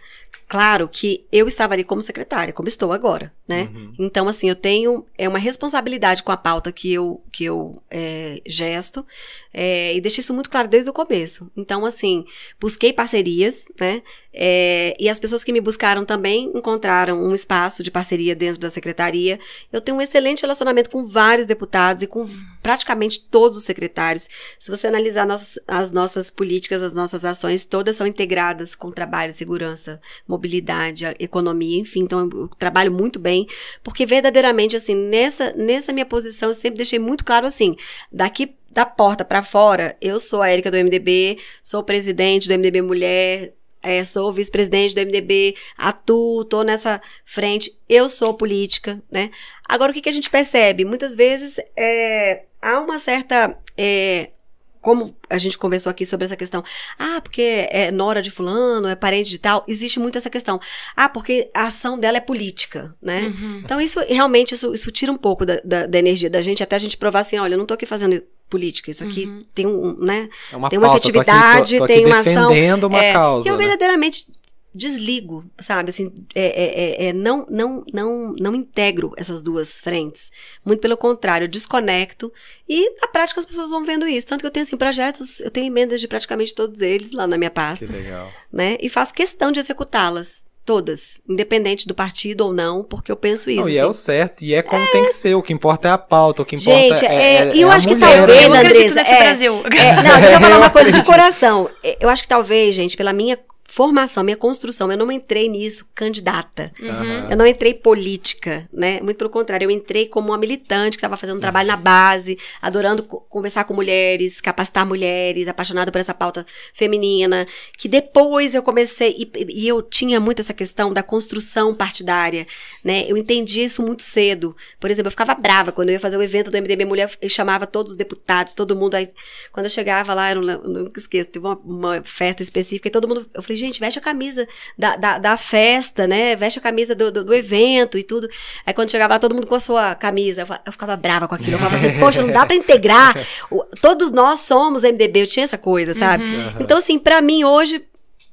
Claro 0.47 0.87
que 0.87 1.25
eu 1.29 1.45
estava 1.45 1.73
ali 1.73 1.83
como 1.83 2.01
secretária, 2.01 2.53
como 2.53 2.69
estou 2.69 2.93
agora, 2.93 3.33
né? 3.45 3.69
Uhum. 3.73 3.93
Então, 3.99 4.29
assim, 4.29 4.47
eu 4.47 4.55
tenho 4.55 5.05
é 5.17 5.27
uma 5.27 5.39
responsabilidade 5.39 6.23
com 6.23 6.31
a 6.31 6.37
pauta 6.37 6.71
que 6.71 6.93
eu, 6.93 7.21
que 7.33 7.43
eu 7.43 7.83
é, 7.91 8.41
gesto 8.45 9.05
é, 9.53 9.93
e 9.93 9.99
deixei 9.99 10.21
isso 10.21 10.33
muito 10.33 10.49
claro 10.49 10.69
desde 10.69 10.89
o 10.89 10.93
começo. 10.93 11.51
Então, 11.55 11.85
assim, 11.85 12.25
busquei 12.61 12.93
parcerias, 12.93 13.65
né? 13.77 14.01
É, 14.39 14.95
e 14.99 15.09
as 15.09 15.19
pessoas 15.19 15.43
que 15.43 15.51
me 15.51 15.59
buscaram 15.59 16.05
também 16.05 16.51
encontraram 16.53 17.19
um 17.19 17.33
espaço 17.33 17.81
de 17.81 17.89
parceria 17.89 18.35
dentro 18.35 18.61
da 18.61 18.69
secretaria. 18.69 19.39
Eu 19.73 19.81
tenho 19.81 19.97
um 19.97 20.01
excelente 20.01 20.41
relacionamento 20.41 20.91
com 20.91 21.07
vários 21.07 21.47
deputados 21.47 22.03
e 22.03 22.07
com 22.07 22.29
praticamente 22.61 23.19
todos 23.19 23.57
os 23.57 23.63
secretários. 23.63 24.29
Se 24.59 24.69
você 24.69 24.85
analisar 24.85 25.25
nossas, 25.25 25.59
as 25.67 25.89
nossas 25.89 26.29
políticas, 26.29 26.83
as 26.83 26.93
nossas 26.93 27.25
ações, 27.25 27.65
todas 27.65 27.95
são 27.95 28.05
integradas 28.05 28.75
com 28.75 28.91
trabalho, 28.91 29.33
segurança, 29.33 29.99
mobilidade, 30.27 31.03
economia, 31.17 31.79
enfim. 31.79 32.01
Então, 32.01 32.29
eu 32.31 32.47
trabalho 32.59 32.91
muito 32.91 33.17
bem, 33.17 33.47
porque 33.83 34.05
verdadeiramente, 34.05 34.75
assim, 34.75 34.93
nessa, 34.93 35.51
nessa 35.53 35.91
minha 35.91 36.05
posição, 36.05 36.49
eu 36.49 36.53
sempre 36.53 36.77
deixei 36.77 36.99
muito 36.99 37.25
claro 37.25 37.47
assim, 37.47 37.75
daqui 38.11 38.55
da 38.69 38.85
porta 38.85 39.25
para 39.25 39.41
fora, 39.41 39.97
eu 39.99 40.19
sou 40.19 40.43
a 40.43 40.49
Érica 40.49 40.69
do 40.69 40.77
MDB, 40.77 41.39
sou 41.63 41.81
presidente 41.83 42.47
do 42.47 42.53
MDB 42.53 42.83
Mulher, 42.83 43.56
é, 43.81 44.03
sou 44.03 44.33
vice-presidente 44.33 44.93
do 44.93 45.01
MDB, 45.01 45.55
atuo, 45.77 46.43
tô 46.45 46.63
nessa 46.63 47.01
frente, 47.25 47.71
eu 47.87 48.09
sou 48.09 48.33
política, 48.33 49.01
né? 49.11 49.31
Agora, 49.67 49.91
o 49.91 49.93
que, 49.93 50.01
que 50.01 50.09
a 50.09 50.13
gente 50.13 50.29
percebe? 50.29 50.85
Muitas 50.85 51.15
vezes 51.15 51.59
é, 51.75 52.43
há 52.61 52.79
uma 52.79 52.99
certa. 52.99 53.57
É, 53.77 54.31
como 54.79 55.13
a 55.29 55.37
gente 55.37 55.57
conversou 55.57 55.89
aqui 55.89 56.05
sobre 56.05 56.23
essa 56.23 56.37
questão, 56.37 56.63
ah, 56.97 57.19
porque 57.19 57.67
é 57.69 57.91
nora 57.91 58.21
de 58.21 58.31
fulano, 58.31 58.87
é 58.87 58.95
parente 58.95 59.29
de 59.29 59.37
tal, 59.37 59.65
existe 59.67 59.99
muito 59.99 60.17
essa 60.17 60.29
questão. 60.29 60.61
Ah, 60.95 61.09
porque 61.09 61.49
a 61.53 61.63
ação 61.63 61.99
dela 61.99 62.17
é 62.17 62.21
política, 62.21 62.95
né? 63.01 63.23
Uhum. 63.23 63.61
Então, 63.65 63.81
isso 63.81 63.99
realmente, 64.07 64.53
isso, 64.53 64.73
isso 64.73 64.89
tira 64.91 65.11
um 65.11 65.17
pouco 65.17 65.45
da, 65.45 65.59
da, 65.61 65.87
da, 65.87 65.99
energia 65.99 66.29
da 66.29 66.39
gente, 66.39 66.63
até 66.63 66.77
a 66.77 66.79
gente 66.79 66.95
provar 66.95 67.19
assim, 67.19 67.37
olha, 67.37 67.55
eu 67.55 67.57
não 67.57 67.65
tô 67.65 67.73
aqui 67.73 67.85
fazendo 67.85 68.23
política, 68.49 68.91
isso 68.91 69.03
aqui 69.03 69.25
Uhum. 69.25 69.45
tem 69.53 69.65
um, 69.67 69.93
né? 69.97 70.29
É 70.51 70.55
uma 70.57 70.69
tem 70.69 70.79
uma 70.79 70.87
pauta, 70.87 71.01
tô 71.01 71.07
aqui- 71.19 71.19
efetividade, 71.19 71.71
tô- 71.73 71.77
tô 71.79 71.83
aqui 71.85 71.93
tem 71.93 72.05
uma 72.05 72.19
ação. 72.19 72.47
defendendo 72.47 72.83
uma 72.85 73.03
é, 73.03 73.13
causa. 73.13 73.43
que 73.43 73.49
eu 73.49 73.53
né? 73.57 73.59
verdadeiramente 73.59 74.25
desligo, 74.73 75.43
sabe? 75.59 75.89
Assim, 75.89 76.11
é, 76.35 76.45
é, 76.45 77.05
é, 77.05 77.05
é, 77.07 77.13
não, 77.13 77.45
não, 77.49 77.83
não, 77.91 78.33
não 78.39 78.53
integro 78.55 79.11
essas 79.17 79.41
duas 79.41 79.79
frentes. 79.81 80.31
Muito 80.63 80.79
pelo 80.81 80.95
contrário, 80.95 81.45
eu 81.45 81.49
desconecto 81.49 82.31
e 82.69 82.91
na 83.01 83.07
prática 83.07 83.39
as 83.39 83.45
pessoas 83.45 83.71
vão 83.71 83.83
vendo 83.85 84.07
isso. 84.07 84.27
Tanto 84.27 84.41
que 84.41 84.47
eu 84.47 84.51
tenho 84.51 84.65
assim, 84.65 84.77
projetos, 84.77 85.39
eu 85.39 85.49
tenho 85.49 85.65
emendas 85.67 85.99
de 85.99 86.07
praticamente 86.07 86.53
todos 86.53 86.79
eles 86.79 87.11
lá 87.11 87.25
na 87.25 87.37
minha 87.39 87.49
pasta, 87.49 87.85
Que 87.87 87.91
legal. 87.91 88.29
né? 88.53 88.77
E 88.79 88.87
faço 88.87 89.13
questão 89.13 89.51
de 89.51 89.59
executá-las. 89.59 90.43
Todas, 90.67 91.21
independente 91.29 91.87
do 91.87 91.95
partido 91.95 92.41
ou 92.41 92.51
não, 92.53 92.83
porque 92.83 93.09
eu 93.09 93.15
penso 93.15 93.49
isso. 93.49 93.61
Não, 93.61 93.69
e 93.69 93.77
é 93.77 93.79
assim. 93.79 93.89
o 93.89 93.93
certo, 93.93 94.41
e 94.43 94.53
é 94.53 94.61
como 94.61 94.85
tem 94.91 95.05
que 95.05 95.13
ser. 95.13 95.33
O 95.33 95.41
que 95.41 95.53
importa 95.53 95.87
é 95.87 95.91
a 95.91 95.97
pauta, 95.97 96.41
o 96.41 96.45
que 96.45 96.57
importa 96.57 96.77
Gente, 96.77 97.05
é, 97.05 97.15
é- 97.15 97.35
é, 97.47 97.55
e 97.55 97.61
eu 97.61 97.69
é 97.69 97.71
a 97.71 97.75
acho 97.77 97.87
que 97.87 97.95
mulher, 97.95 98.17
talvez, 98.17 98.43
eu 98.43 98.49
né? 98.49 98.59
acredito 98.59 98.93
nesse 98.93 99.09
é, 99.11 99.17
Brasil. 99.17 99.53
É, 99.63 99.95
não, 100.03 100.19
deixa 100.19 100.33
eu 100.35 100.39
falar 100.41 100.57
uma 100.57 100.69
coisa 100.69 100.91
do 100.91 100.97
acredito. 100.97 101.05
coração. 101.07 101.69
É, 101.81 101.95
Eu 102.01 102.09
acho 102.09 102.23
que 102.23 102.27
talvez, 102.27 102.75
gente, 102.75 102.97
pela 102.97 103.13
minha 103.13 103.39
formação, 103.77 104.23
minha 104.23 104.35
construção, 104.35 104.91
eu 104.91 104.97
não 104.97 105.11
entrei 105.11 105.47
nisso 105.47 105.91
candidata. 105.93 106.71
Aham. 106.81 107.27
Eu 107.29 107.37
não 107.37 107.45
entrei 107.45 107.75
política, 107.75 108.67
né? 108.73 108.99
Muito 109.01 109.17
pelo 109.17 109.29
contrário, 109.29 109.65
eu 109.65 109.69
entrei 109.71 110.07
como 110.07 110.29
uma 110.29 110.37
militante 110.37 110.97
que 110.97 111.01
estava 111.01 111.15
fazendo 111.15 111.37
um 111.37 111.39
trabalho 111.41 111.67
na 111.67 111.75
base, 111.77 112.39
adorando 112.59 113.03
co- 113.03 113.19
conversar 113.29 113.65
com 113.65 113.75
mulheres, 113.75 114.41
capacitar 114.41 114.83
mulheres, 114.83 115.47
apaixonada 115.47 115.91
por 115.91 116.01
essa 116.01 116.11
pauta 116.11 116.43
feminina, 116.73 117.45
que 117.77 117.87
depois 117.87 118.55
eu 118.55 118.63
comecei, 118.63 119.15
e, 119.15 119.61
e 119.63 119.67
eu 119.67 119.81
tinha 119.83 120.19
muito 120.19 120.39
essa 120.39 120.53
questão 120.55 120.91
da 120.91 121.03
construção 121.03 121.75
partidária, 121.75 122.47
né? 122.83 123.05
Eu 123.07 123.15
entendi 123.15 123.61
isso 123.63 123.83
muito 123.85 124.01
cedo. 124.01 124.55
Por 124.79 124.89
exemplo, 124.89 125.07
eu 125.07 125.11
ficava 125.11 125.35
brava 125.35 125.71
quando 125.71 125.89
eu 125.89 125.93
ia 125.93 125.99
fazer 125.99 126.17
o 126.17 126.23
evento 126.23 126.49
do 126.49 126.57
MDB 126.57 126.83
Mulher 126.85 127.11
e 127.21 127.29
chamava 127.29 127.67
todos 127.67 127.91
os 127.91 127.97
deputados, 127.97 128.55
todo 128.55 128.75
mundo. 128.75 128.95
Aí, 128.95 129.09
quando 129.51 129.67
eu 129.67 129.69
chegava 129.69 130.13
lá, 130.15 130.31
eu 130.31 130.35
não, 130.37 130.43
lem- 130.43 130.83
nunca 130.83 130.99
esqueço, 130.99 131.29
teve 131.29 131.45
uma, 131.45 131.55
uma 131.63 132.01
festa 132.03 132.41
específica 132.41 132.87
e 132.87 132.91
todo 132.91 133.07
mundo. 133.07 133.29
Eu 133.33 133.43
falei, 133.43 133.57
gente, 133.57 133.66
veste 133.79 133.99
a 133.99 134.01
camisa 134.01 134.47
da, 134.77 134.95
da, 134.95 135.17
da 135.17 135.37
festa, 135.37 136.07
né? 136.07 136.35
Veste 136.35 136.59
a 136.59 136.61
camisa 136.61 136.95
do, 136.95 137.11
do, 137.11 137.23
do 137.25 137.33
evento 137.33 137.97
e 137.97 138.03
tudo. 138.03 138.29
Aí 138.65 138.73
quando 138.73 138.89
chegava 138.91 139.15
lá, 139.15 139.19
todo 139.19 139.35
mundo 139.35 139.47
com 139.47 139.55
a 139.55 139.59
sua 139.59 139.95
camisa. 139.95 140.41
Eu, 140.41 140.47
eu 140.65 140.71
ficava 140.71 140.95
brava 140.95 141.27
com 141.27 141.35
aquilo. 141.35 141.53
Eu 141.53 141.57
falava 141.59 141.75
assim, 141.75 141.99
poxa, 141.99 142.21
não 142.21 142.31
dá 142.31 142.45
pra 142.45 142.55
integrar. 142.55 143.27
O- 143.51 143.63
todos 143.81 144.11
nós 144.11 144.39
somos 144.41 144.83
MDB. 144.83 145.23
Eu 145.23 145.27
tinha 145.27 145.43
essa 145.43 145.57
coisa, 145.57 145.93
sabe? 145.93 146.23
Então, 146.59 146.77
assim, 146.77 146.97
pra 146.97 147.21
mim 147.21 147.43
hoje, 147.43 147.83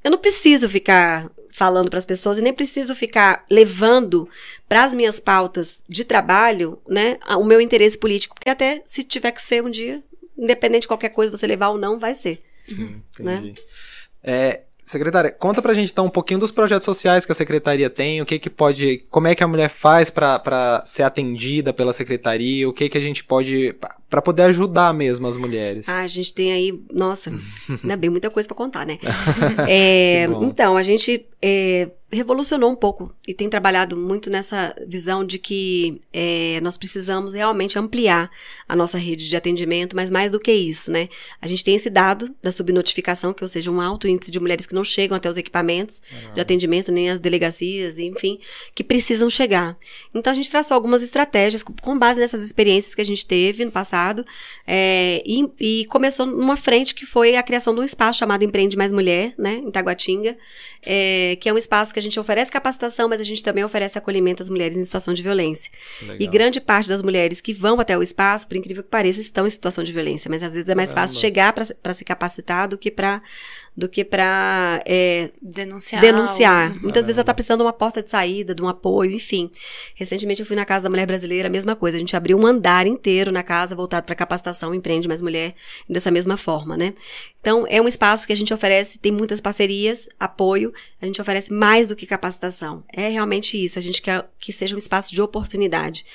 eu 0.05 0.11
não 0.11 0.19
preciso 0.19 0.69
ficar 0.69 1.29
falando 1.53 1.89
para 1.89 1.99
as 2.01 2.05
pessoas 2.07 2.37
e 2.37 2.43
nem 2.43 2.53
preciso 2.53 2.95
ficar 2.97 3.45
levando 3.49 4.29
para 4.69 4.83
as 4.85 4.93
minhas 4.95 5.21
pautas 5.21 5.79
de 5.89 6.03
trabalho, 6.05 6.81
né, 6.89 7.17
o 7.39 7.45
meu 7.45 7.61
interesse 7.61 7.97
político, 7.97 8.35
porque 8.35 8.51
até 8.51 8.83
se 8.85 9.05
tiver 9.05 9.31
que 9.31 9.41
ser 9.41 9.63
um 9.63 9.71
dia, 9.71 10.03
independente 10.37 10.81
de 10.83 10.89
qualquer 10.89 11.11
coisa 11.11 11.31
você 11.31 11.47
levar 11.47 11.69
ou 11.69 11.79
não, 11.79 11.97
vai 12.01 12.17
ser. 12.17 12.43
Sim, 12.67 13.01
né? 13.21 13.37
entendi. 13.37 13.63
É, 14.23 14.63
secretária, 14.85 15.31
conta 15.31 15.63
pra 15.63 15.73
gente 15.75 15.91
então 15.91 16.07
um 16.07 16.11
pouquinho 16.11 16.39
dos 16.41 16.51
projetos 16.51 16.85
sociais 16.85 17.25
que 17.25 17.33
a 17.33 17.35
secretaria 17.35 17.89
tem, 17.89 18.21
o 18.21 18.27
que 18.27 18.39
que 18.39 18.51
pode, 18.51 19.03
como 19.11 19.27
é 19.27 19.35
que 19.35 19.43
a 19.43 19.49
mulher 19.49 19.69
faz 19.71 20.11
pra- 20.11 20.39
pra 20.39 20.83
ser 20.85 21.03
atendida 21.05 21.73
pela 21.73 21.93
secretaria, 21.93 22.69
o 22.69 22.73
que 22.73 22.89
que 22.89 22.99
a 22.99 23.01
gente 23.01 23.25
pode 23.25 23.75
pra 24.11 24.23
poder 24.23 24.43
ajudar 24.45 24.95
mesmo 24.95 25.27
as 25.27 25.37
mulheres. 25.37 25.89
Ah, 25.89 26.01
a 26.03 26.07
gente 26.07 26.33
tem 26.33 26.53
aí, 26.53 26.79
nossa, 26.93 27.33
ainda 27.83 27.97
bem 27.97 28.11
muita 28.11 28.31
coisa 28.31 28.47
para 28.47 28.57
contar, 28.57 28.87
né? 28.87 28.99
É, 29.69 30.25
então, 30.43 30.77
a 30.77 30.83
gente 30.83 31.27
é, 31.47 31.91
revolucionou 32.11 32.71
um 32.71 32.77
pouco 32.77 33.13
e 33.29 33.35
tem 33.35 33.51
trabalhado 33.51 33.97
muito 33.97 34.31
nessa 34.31 34.75
visão 34.87 35.27
de 35.27 35.39
que 35.39 36.01
é, 36.11 36.59
nós 36.63 36.79
precisamos 36.79 37.35
realmente 37.35 37.79
ampliar 37.79 38.31
a 38.67 38.75
nossa 38.75 38.97
rede 38.97 39.29
de 39.29 39.37
atendimento, 39.37 39.95
mas 39.95 40.09
mais 40.09 40.31
do 40.33 40.41
que 40.41 40.53
isso, 40.53 40.91
né? 40.91 41.09
A 41.43 41.47
gente 41.47 41.63
tem 41.63 41.75
esse 41.75 41.91
dado 41.91 42.35
da 42.43 42.51
subnotificação, 42.51 43.35
que 43.35 43.43
ou 43.45 43.49
seja, 43.49 43.71
um 43.71 43.79
alto 43.81 44.09
índice 44.09 44.31
de 44.31 44.41
mulheres 44.41 44.65
que 44.65 44.75
não 44.75 44.85
chegam 44.85 45.15
até 45.17 45.29
os 45.29 45.37
equipamentos 45.37 46.01
de 46.35 46.41
atendimento, 46.41 46.91
nem 46.91 47.11
as 47.11 47.21
delegacias, 47.21 47.99
enfim, 47.99 48.39
que 48.75 48.83
precisam 48.83 49.29
chegar. 49.29 49.77
Então 50.15 50.31
a 50.31 50.35
gente 50.35 50.51
traçou 50.51 50.75
algumas 50.77 51.03
estratégias 51.03 51.63
com- 51.63 51.75
com 51.75 51.99
base 51.99 52.21
nessas 52.21 52.43
experiências 52.43 52.95
que 52.95 53.03
a 53.03 53.05
gente 53.05 53.27
teve 53.27 53.65
no 53.67 53.71
passado 53.73 54.25
é, 54.67 55.23
e, 55.27 55.47
e 55.61 55.85
começou 55.87 56.25
numa 56.25 56.57
frente 56.57 56.95
que 56.95 57.05
foi 57.05 57.37
a 57.37 57.43
criação 57.43 57.75
de 57.75 57.81
um 57.81 57.85
espaço 57.85 58.21
chamado 58.21 58.45
Empreende 58.45 58.79
Mais 58.79 58.93
Mulher, 58.93 59.35
né, 59.37 59.57
em 59.57 59.71
Taguatinga, 59.71 60.39
é, 61.35 61.37
que 61.37 61.49
é 61.49 61.53
um 61.53 61.59
espaço 61.59 61.93
que 61.93 61.99
a 61.99 62.03
gente 62.03 62.19
oferece 62.19 62.51
capacitação, 62.51 63.09
mas 63.09 63.21
a 63.21 63.25
gente 63.25 63.43
também 63.43 63.63
oferece 63.63 63.99
acolhimento 63.99 64.43
às 64.43 64.49
mulheres 64.49 64.77
em 64.77 64.85
situação 64.85 65.13
de 65.13 65.23
violência. 65.23 65.71
Legal. 66.01 66.17
E 66.21 66.27
grande 66.27 66.61
parte 66.61 66.89
das 66.89 67.03
mulheres 67.03 67.41
que 67.41 67.53
vão 67.53 67.79
até 67.79 67.97
o 67.99 68.03
espaço, 68.03 68.49
por 68.49 68.57
incrível 68.57 68.83
que 68.83 68.89
pareça, 68.89 69.21
estão 69.21 69.47
em 69.47 69.51
situação 69.51 69.85
de 69.85 69.93
violência, 69.93 70.31
mas 70.31 70.43
às 70.43 70.55
vezes 70.55 70.69
é 70.69 70.75
mais 70.75 70.95
fácil 70.95 71.21
Caramba. 71.21 71.21
chegar 71.21 71.53
para 71.83 71.95
se 71.95 72.05
capacitar 72.05 72.69
do 72.69 72.79
que 72.79 72.91
para 72.91 73.21
do 73.77 73.89
que 73.89 74.05
para 74.05 74.83
Denunciar. 75.41 76.01
denunciar. 76.01 76.73
Uhum. 76.73 76.83
Muitas 76.83 77.07
vezes 77.07 77.19
ela 77.19 77.25
tá 77.25 77.35
precisando 77.35 77.61
de 77.61 77.67
uma 77.67 77.73
porta 77.73 78.03
de 78.03 78.11
saída, 78.11 78.55
de 78.55 78.63
um 78.63 78.69
apoio, 78.69 79.11
enfim. 79.11 79.51
Recentemente 79.95 80.41
eu 80.41 80.47
fui 80.47 80.57
na 80.57 80.65
Casa 80.65 80.85
da 80.85 80.91
Mulher 80.91 81.07
Brasileira, 81.07 81.49
a 81.49 81.51
mesma 81.51 81.75
coisa. 81.75 81.97
A 81.97 82.01
gente 82.01 82.17
abriu 82.17 82.39
um 82.39 82.47
andar 82.47 82.87
inteiro 82.87 83.33
na 83.33 83.43
casa 83.43 83.75
voltado 83.75 84.07
para 84.07 84.15
capacitação, 84.15 84.75
empreende 84.75 85.09
mais 85.09 85.21
mulher, 85.21 85.55
dessa 85.89 86.11
mesma 86.11 86.37
forma, 86.37 86.77
né? 86.77 86.95
Então, 87.45 87.67
é 87.69 87.79
um 87.79 87.87
espaço 87.87 88.27
que 88.27 88.33
a 88.33 88.37
gente 88.37 88.55
oferece, 88.55 88.99
tem 88.99 89.13
muitas 89.13 89.39
parcerias, 89.39 90.09
apoio, 90.19 90.73
a 91.03 91.05
gente 91.05 91.21
oferece 91.21 91.53
mais 91.53 91.89
do 91.89 91.95
que 91.95 92.07
capacitação. 92.07 92.83
É 92.91 93.11
realmente 93.11 93.63
isso, 93.63 93.79
a 93.79 93.83
gente 93.83 94.01
quer 94.01 94.27
que 94.41 94.51
seja 94.51 94.75
um 94.75 94.79
espaço 94.79 95.15
de 95.15 95.21
oportunidade. 95.21 96.07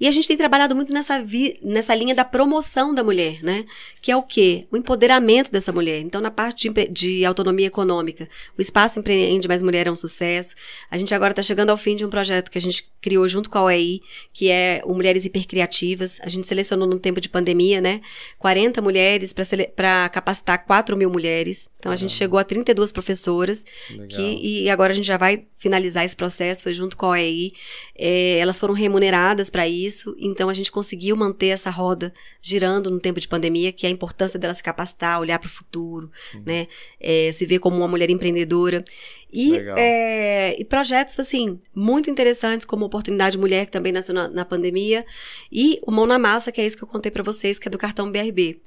E 0.00 0.08
a 0.08 0.10
gente 0.10 0.26
tem 0.26 0.36
trabalhado 0.36 0.74
muito 0.74 0.92
nessa, 0.92 1.22
vi, 1.22 1.56
nessa 1.62 1.94
linha 1.94 2.16
da 2.16 2.24
promoção 2.24 2.92
da 2.92 3.04
mulher, 3.04 3.44
né? 3.44 3.64
Que 4.00 4.10
é 4.10 4.16
o 4.16 4.24
quê? 4.24 4.66
O 4.72 4.76
empoderamento 4.76 5.52
dessa 5.52 5.70
mulher. 5.70 6.00
Então, 6.00 6.20
na 6.20 6.32
parte 6.32 6.68
de, 6.68 6.88
de 7.02 7.24
autonomia 7.24 7.66
econômica, 7.66 8.28
o 8.56 8.62
Espaço 8.62 9.00
Empreende 9.00 9.48
Mais 9.48 9.60
Mulher 9.60 9.88
é 9.88 9.90
um 9.90 9.96
sucesso. 9.96 10.54
A 10.88 10.96
gente 10.96 11.12
agora 11.12 11.32
está 11.32 11.42
chegando 11.42 11.70
ao 11.70 11.76
fim 11.76 11.96
de 11.96 12.04
um 12.04 12.10
projeto 12.10 12.48
que 12.48 12.58
a 12.58 12.60
gente 12.60 12.88
criou 13.00 13.26
junto 13.26 13.50
com 13.50 13.58
a 13.58 13.64
OEI, 13.64 14.00
que 14.32 14.48
é 14.48 14.80
o 14.84 14.94
Mulheres 14.94 15.24
Hipercriativas. 15.24 16.20
A 16.22 16.28
gente 16.28 16.46
selecionou 16.46 16.86
num 16.86 16.98
tempo 16.98 17.20
de 17.20 17.28
pandemia, 17.28 17.80
né? 17.80 18.00
40 18.38 18.80
mulheres 18.80 19.34
para 19.74 20.08
capacitar 20.10 20.64
4 20.64 20.96
mil 20.96 21.10
mulheres. 21.10 21.68
Então, 21.76 21.90
a 21.90 21.96
gente 21.96 22.12
chegou 22.12 22.38
a 22.38 22.44
32 22.44 22.92
professoras. 22.92 23.66
Legal. 23.90 24.06
Que, 24.06 24.62
e 24.62 24.70
agora 24.70 24.92
a 24.92 24.96
gente 24.96 25.06
já 25.06 25.16
vai 25.16 25.44
finalizar 25.58 26.04
esse 26.04 26.16
processo, 26.16 26.62
foi 26.62 26.74
junto 26.74 26.96
com 26.96 27.06
a 27.06 27.10
OEI. 27.10 27.52
É, 27.96 28.38
elas 28.38 28.58
foram 28.58 28.74
remuneradas 28.74 29.50
para 29.50 29.68
isso, 29.68 30.16
então 30.18 30.48
a 30.48 30.54
gente 30.54 30.72
conseguiu 30.72 31.16
manter 31.16 31.48
essa 31.48 31.70
roda 31.70 32.12
girando 32.40 32.90
no 32.90 32.98
tempo 32.98 33.20
de 33.20 33.28
pandemia, 33.28 33.70
que 33.70 33.86
é 33.86 33.88
a 33.88 33.92
importância 33.92 34.38
dela 34.38 34.54
se 34.54 34.62
capacitar, 34.62 35.20
olhar 35.20 35.38
para 35.38 35.46
o 35.46 35.50
futuro, 35.50 36.10
né? 36.44 36.66
É, 37.02 37.32
se 37.32 37.44
ver 37.44 37.58
como 37.58 37.76
uma 37.76 37.88
mulher 37.88 38.08
empreendedora. 38.10 38.84
E, 39.32 39.56
é, 39.76 40.54
e 40.60 40.64
projetos, 40.64 41.18
assim, 41.18 41.58
muito 41.74 42.10
interessantes, 42.10 42.66
como 42.66 42.84
Oportunidade 42.84 43.38
Mulher, 43.38 43.64
que 43.66 43.72
também 43.72 43.90
nasceu 43.90 44.14
na, 44.14 44.28
na 44.28 44.44
pandemia, 44.44 45.04
e 45.50 45.80
o 45.86 45.90
Mão 45.90 46.06
na 46.06 46.18
Massa, 46.18 46.52
que 46.52 46.60
é 46.60 46.66
isso 46.66 46.76
que 46.76 46.84
eu 46.84 46.88
contei 46.88 47.10
para 47.10 47.22
vocês, 47.22 47.58
que 47.58 47.66
é 47.66 47.70
do 47.70 47.78
cartão 47.78 48.12
BRB. 48.12 48.60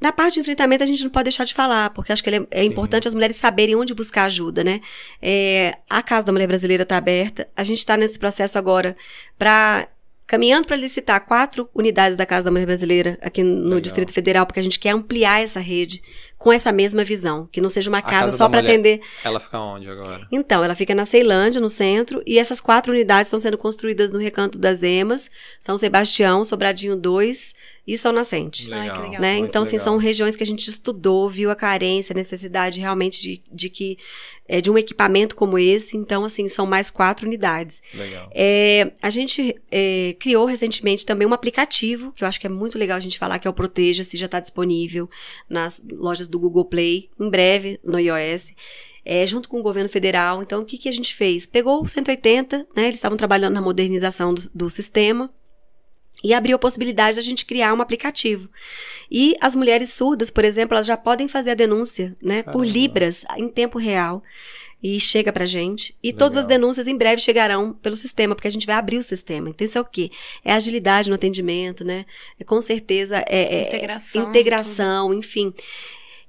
Na 0.00 0.10
parte 0.10 0.34
de 0.34 0.40
enfrentamento, 0.40 0.82
a 0.82 0.86
gente 0.86 1.04
não 1.04 1.10
pode 1.10 1.24
deixar 1.24 1.44
de 1.44 1.52
falar, 1.52 1.90
porque 1.90 2.10
acho 2.10 2.24
que 2.24 2.30
é, 2.30 2.46
é 2.50 2.64
importante 2.64 3.06
as 3.06 3.12
mulheres 3.12 3.36
saberem 3.36 3.76
onde 3.76 3.92
buscar 3.92 4.24
ajuda, 4.24 4.64
né? 4.64 4.80
É, 5.20 5.76
a 5.88 6.02
Casa 6.02 6.26
da 6.26 6.32
Mulher 6.32 6.46
Brasileira 6.46 6.84
está 6.84 6.96
aberta. 6.96 7.46
A 7.54 7.62
gente 7.62 7.78
está 7.78 7.98
nesse 7.98 8.18
processo 8.18 8.58
agora 8.58 8.96
para 9.38 9.86
caminhando 10.30 10.68
para 10.68 10.76
licitar 10.76 11.26
quatro 11.26 11.68
unidades 11.74 12.16
da 12.16 12.24
Casa 12.24 12.44
da 12.44 12.52
Mulher 12.52 12.64
Brasileira 12.64 13.18
aqui 13.20 13.42
no 13.42 13.64
Legal. 13.64 13.80
Distrito 13.80 14.14
Federal, 14.14 14.46
porque 14.46 14.60
a 14.60 14.62
gente 14.62 14.78
quer 14.78 14.90
ampliar 14.90 15.42
essa 15.42 15.58
rede 15.58 16.00
com 16.38 16.52
essa 16.52 16.70
mesma 16.70 17.02
visão, 17.02 17.48
que 17.50 17.60
não 17.60 17.68
seja 17.68 17.90
uma 17.90 18.00
casa, 18.00 18.26
casa 18.26 18.36
só 18.36 18.48
para 18.48 18.60
atender. 18.60 19.00
Ela 19.24 19.40
fica 19.40 19.58
onde 19.58 19.90
agora? 19.90 20.28
Então, 20.30 20.62
ela 20.62 20.76
fica 20.76 20.94
na 20.94 21.04
Ceilândia, 21.04 21.60
no 21.60 21.68
centro, 21.68 22.22
e 22.24 22.38
essas 22.38 22.60
quatro 22.60 22.92
unidades 22.92 23.26
estão 23.26 23.40
sendo 23.40 23.58
construídas 23.58 24.12
no 24.12 24.20
Recanto 24.20 24.56
das 24.56 24.84
Emas, 24.84 25.28
São 25.58 25.76
Sebastião, 25.76 26.44
Sobradinho 26.44 26.94
2 26.94 27.52
e 27.86 27.96
São 27.96 28.12
Nascente. 28.12 28.64
Legal. 28.68 28.80
Ai, 28.80 28.90
que 28.90 29.00
legal. 29.00 29.20
Né? 29.20 29.38
Então, 29.38 29.62
assim, 29.62 29.78
são 29.78 29.96
regiões 29.96 30.36
que 30.36 30.42
a 30.42 30.46
gente 30.46 30.68
estudou, 30.68 31.28
viu 31.28 31.50
a 31.50 31.56
carência, 31.56 32.12
a 32.12 32.16
necessidade 32.16 32.80
realmente 32.80 33.20
de, 33.20 33.42
de 33.50 33.70
que 33.70 33.98
é, 34.46 34.60
de 34.60 34.70
um 34.70 34.76
equipamento 34.76 35.34
como 35.34 35.58
esse. 35.58 35.96
Então, 35.96 36.24
assim, 36.24 36.48
são 36.48 36.66
mais 36.66 36.90
quatro 36.90 37.26
unidades. 37.26 37.82
Legal. 37.94 38.30
É, 38.34 38.92
a 39.00 39.08
gente 39.10 39.56
é, 39.70 40.14
criou 40.18 40.44
recentemente 40.44 41.06
também 41.06 41.26
um 41.26 41.32
aplicativo, 41.32 42.12
que 42.12 42.24
eu 42.24 42.28
acho 42.28 42.40
que 42.40 42.46
é 42.46 42.50
muito 42.50 42.78
legal 42.78 42.96
a 42.96 43.00
gente 43.00 43.18
falar, 43.18 43.38
que 43.38 43.46
é 43.46 43.50
o 43.50 43.54
Proteja-se, 43.54 44.16
já 44.16 44.26
está 44.26 44.40
disponível 44.40 45.08
nas 45.48 45.82
lojas 45.92 46.28
do 46.28 46.38
Google 46.38 46.64
Play, 46.64 47.08
em 47.18 47.30
breve 47.30 47.78
no 47.84 47.98
iOS. 47.98 48.52
É, 49.02 49.26
junto 49.26 49.48
com 49.48 49.58
o 49.58 49.62
governo 49.62 49.88
federal. 49.88 50.42
Então, 50.42 50.60
o 50.60 50.64
que, 50.64 50.76
que 50.76 50.88
a 50.88 50.92
gente 50.92 51.14
fez? 51.14 51.46
Pegou 51.46 51.82
o 51.82 51.88
180, 51.88 52.68
né? 52.76 52.84
Eles 52.84 52.96
estavam 52.96 53.16
trabalhando 53.16 53.54
na 53.54 53.60
modernização 53.62 54.34
do, 54.34 54.42
do 54.54 54.70
sistema 54.70 55.32
e 56.22 56.34
abriu 56.34 56.56
a 56.56 56.58
possibilidade 56.58 57.16
da 57.16 57.22
gente 57.22 57.46
criar 57.46 57.72
um 57.74 57.80
aplicativo. 57.80 58.48
E 59.10 59.36
as 59.40 59.54
mulheres 59.54 59.92
surdas, 59.92 60.30
por 60.30 60.44
exemplo, 60.44 60.74
elas 60.74 60.86
já 60.86 60.96
podem 60.96 61.28
fazer 61.28 61.50
a 61.50 61.54
denúncia, 61.54 62.16
né, 62.22 62.42
Caramba. 62.42 62.52
por 62.52 62.66
libras 62.66 63.24
em 63.36 63.48
tempo 63.48 63.78
real. 63.78 64.22
E 64.82 64.98
chega 64.98 65.30
pra 65.30 65.44
gente. 65.44 65.94
E 66.02 66.06
Legal. 66.06 66.18
todas 66.20 66.38
as 66.38 66.46
denúncias 66.46 66.86
em 66.86 66.96
breve 66.96 67.20
chegarão 67.20 67.74
pelo 67.74 67.94
sistema, 67.94 68.34
porque 68.34 68.48
a 68.48 68.50
gente 68.50 68.66
vai 68.66 68.76
abrir 68.76 68.96
o 68.96 69.02
sistema. 69.02 69.50
Então, 69.50 69.62
isso 69.62 69.76
é 69.76 69.80
o 69.80 69.84
quê? 69.84 70.10
É 70.42 70.54
agilidade 70.54 71.10
no 71.10 71.16
atendimento, 71.16 71.84
né? 71.84 72.06
É, 72.38 72.44
com 72.44 72.58
certeza 72.62 73.22
é, 73.28 73.56
é 73.56 73.62
integração, 73.66 74.30
integração 74.30 75.12
enfim. 75.12 75.52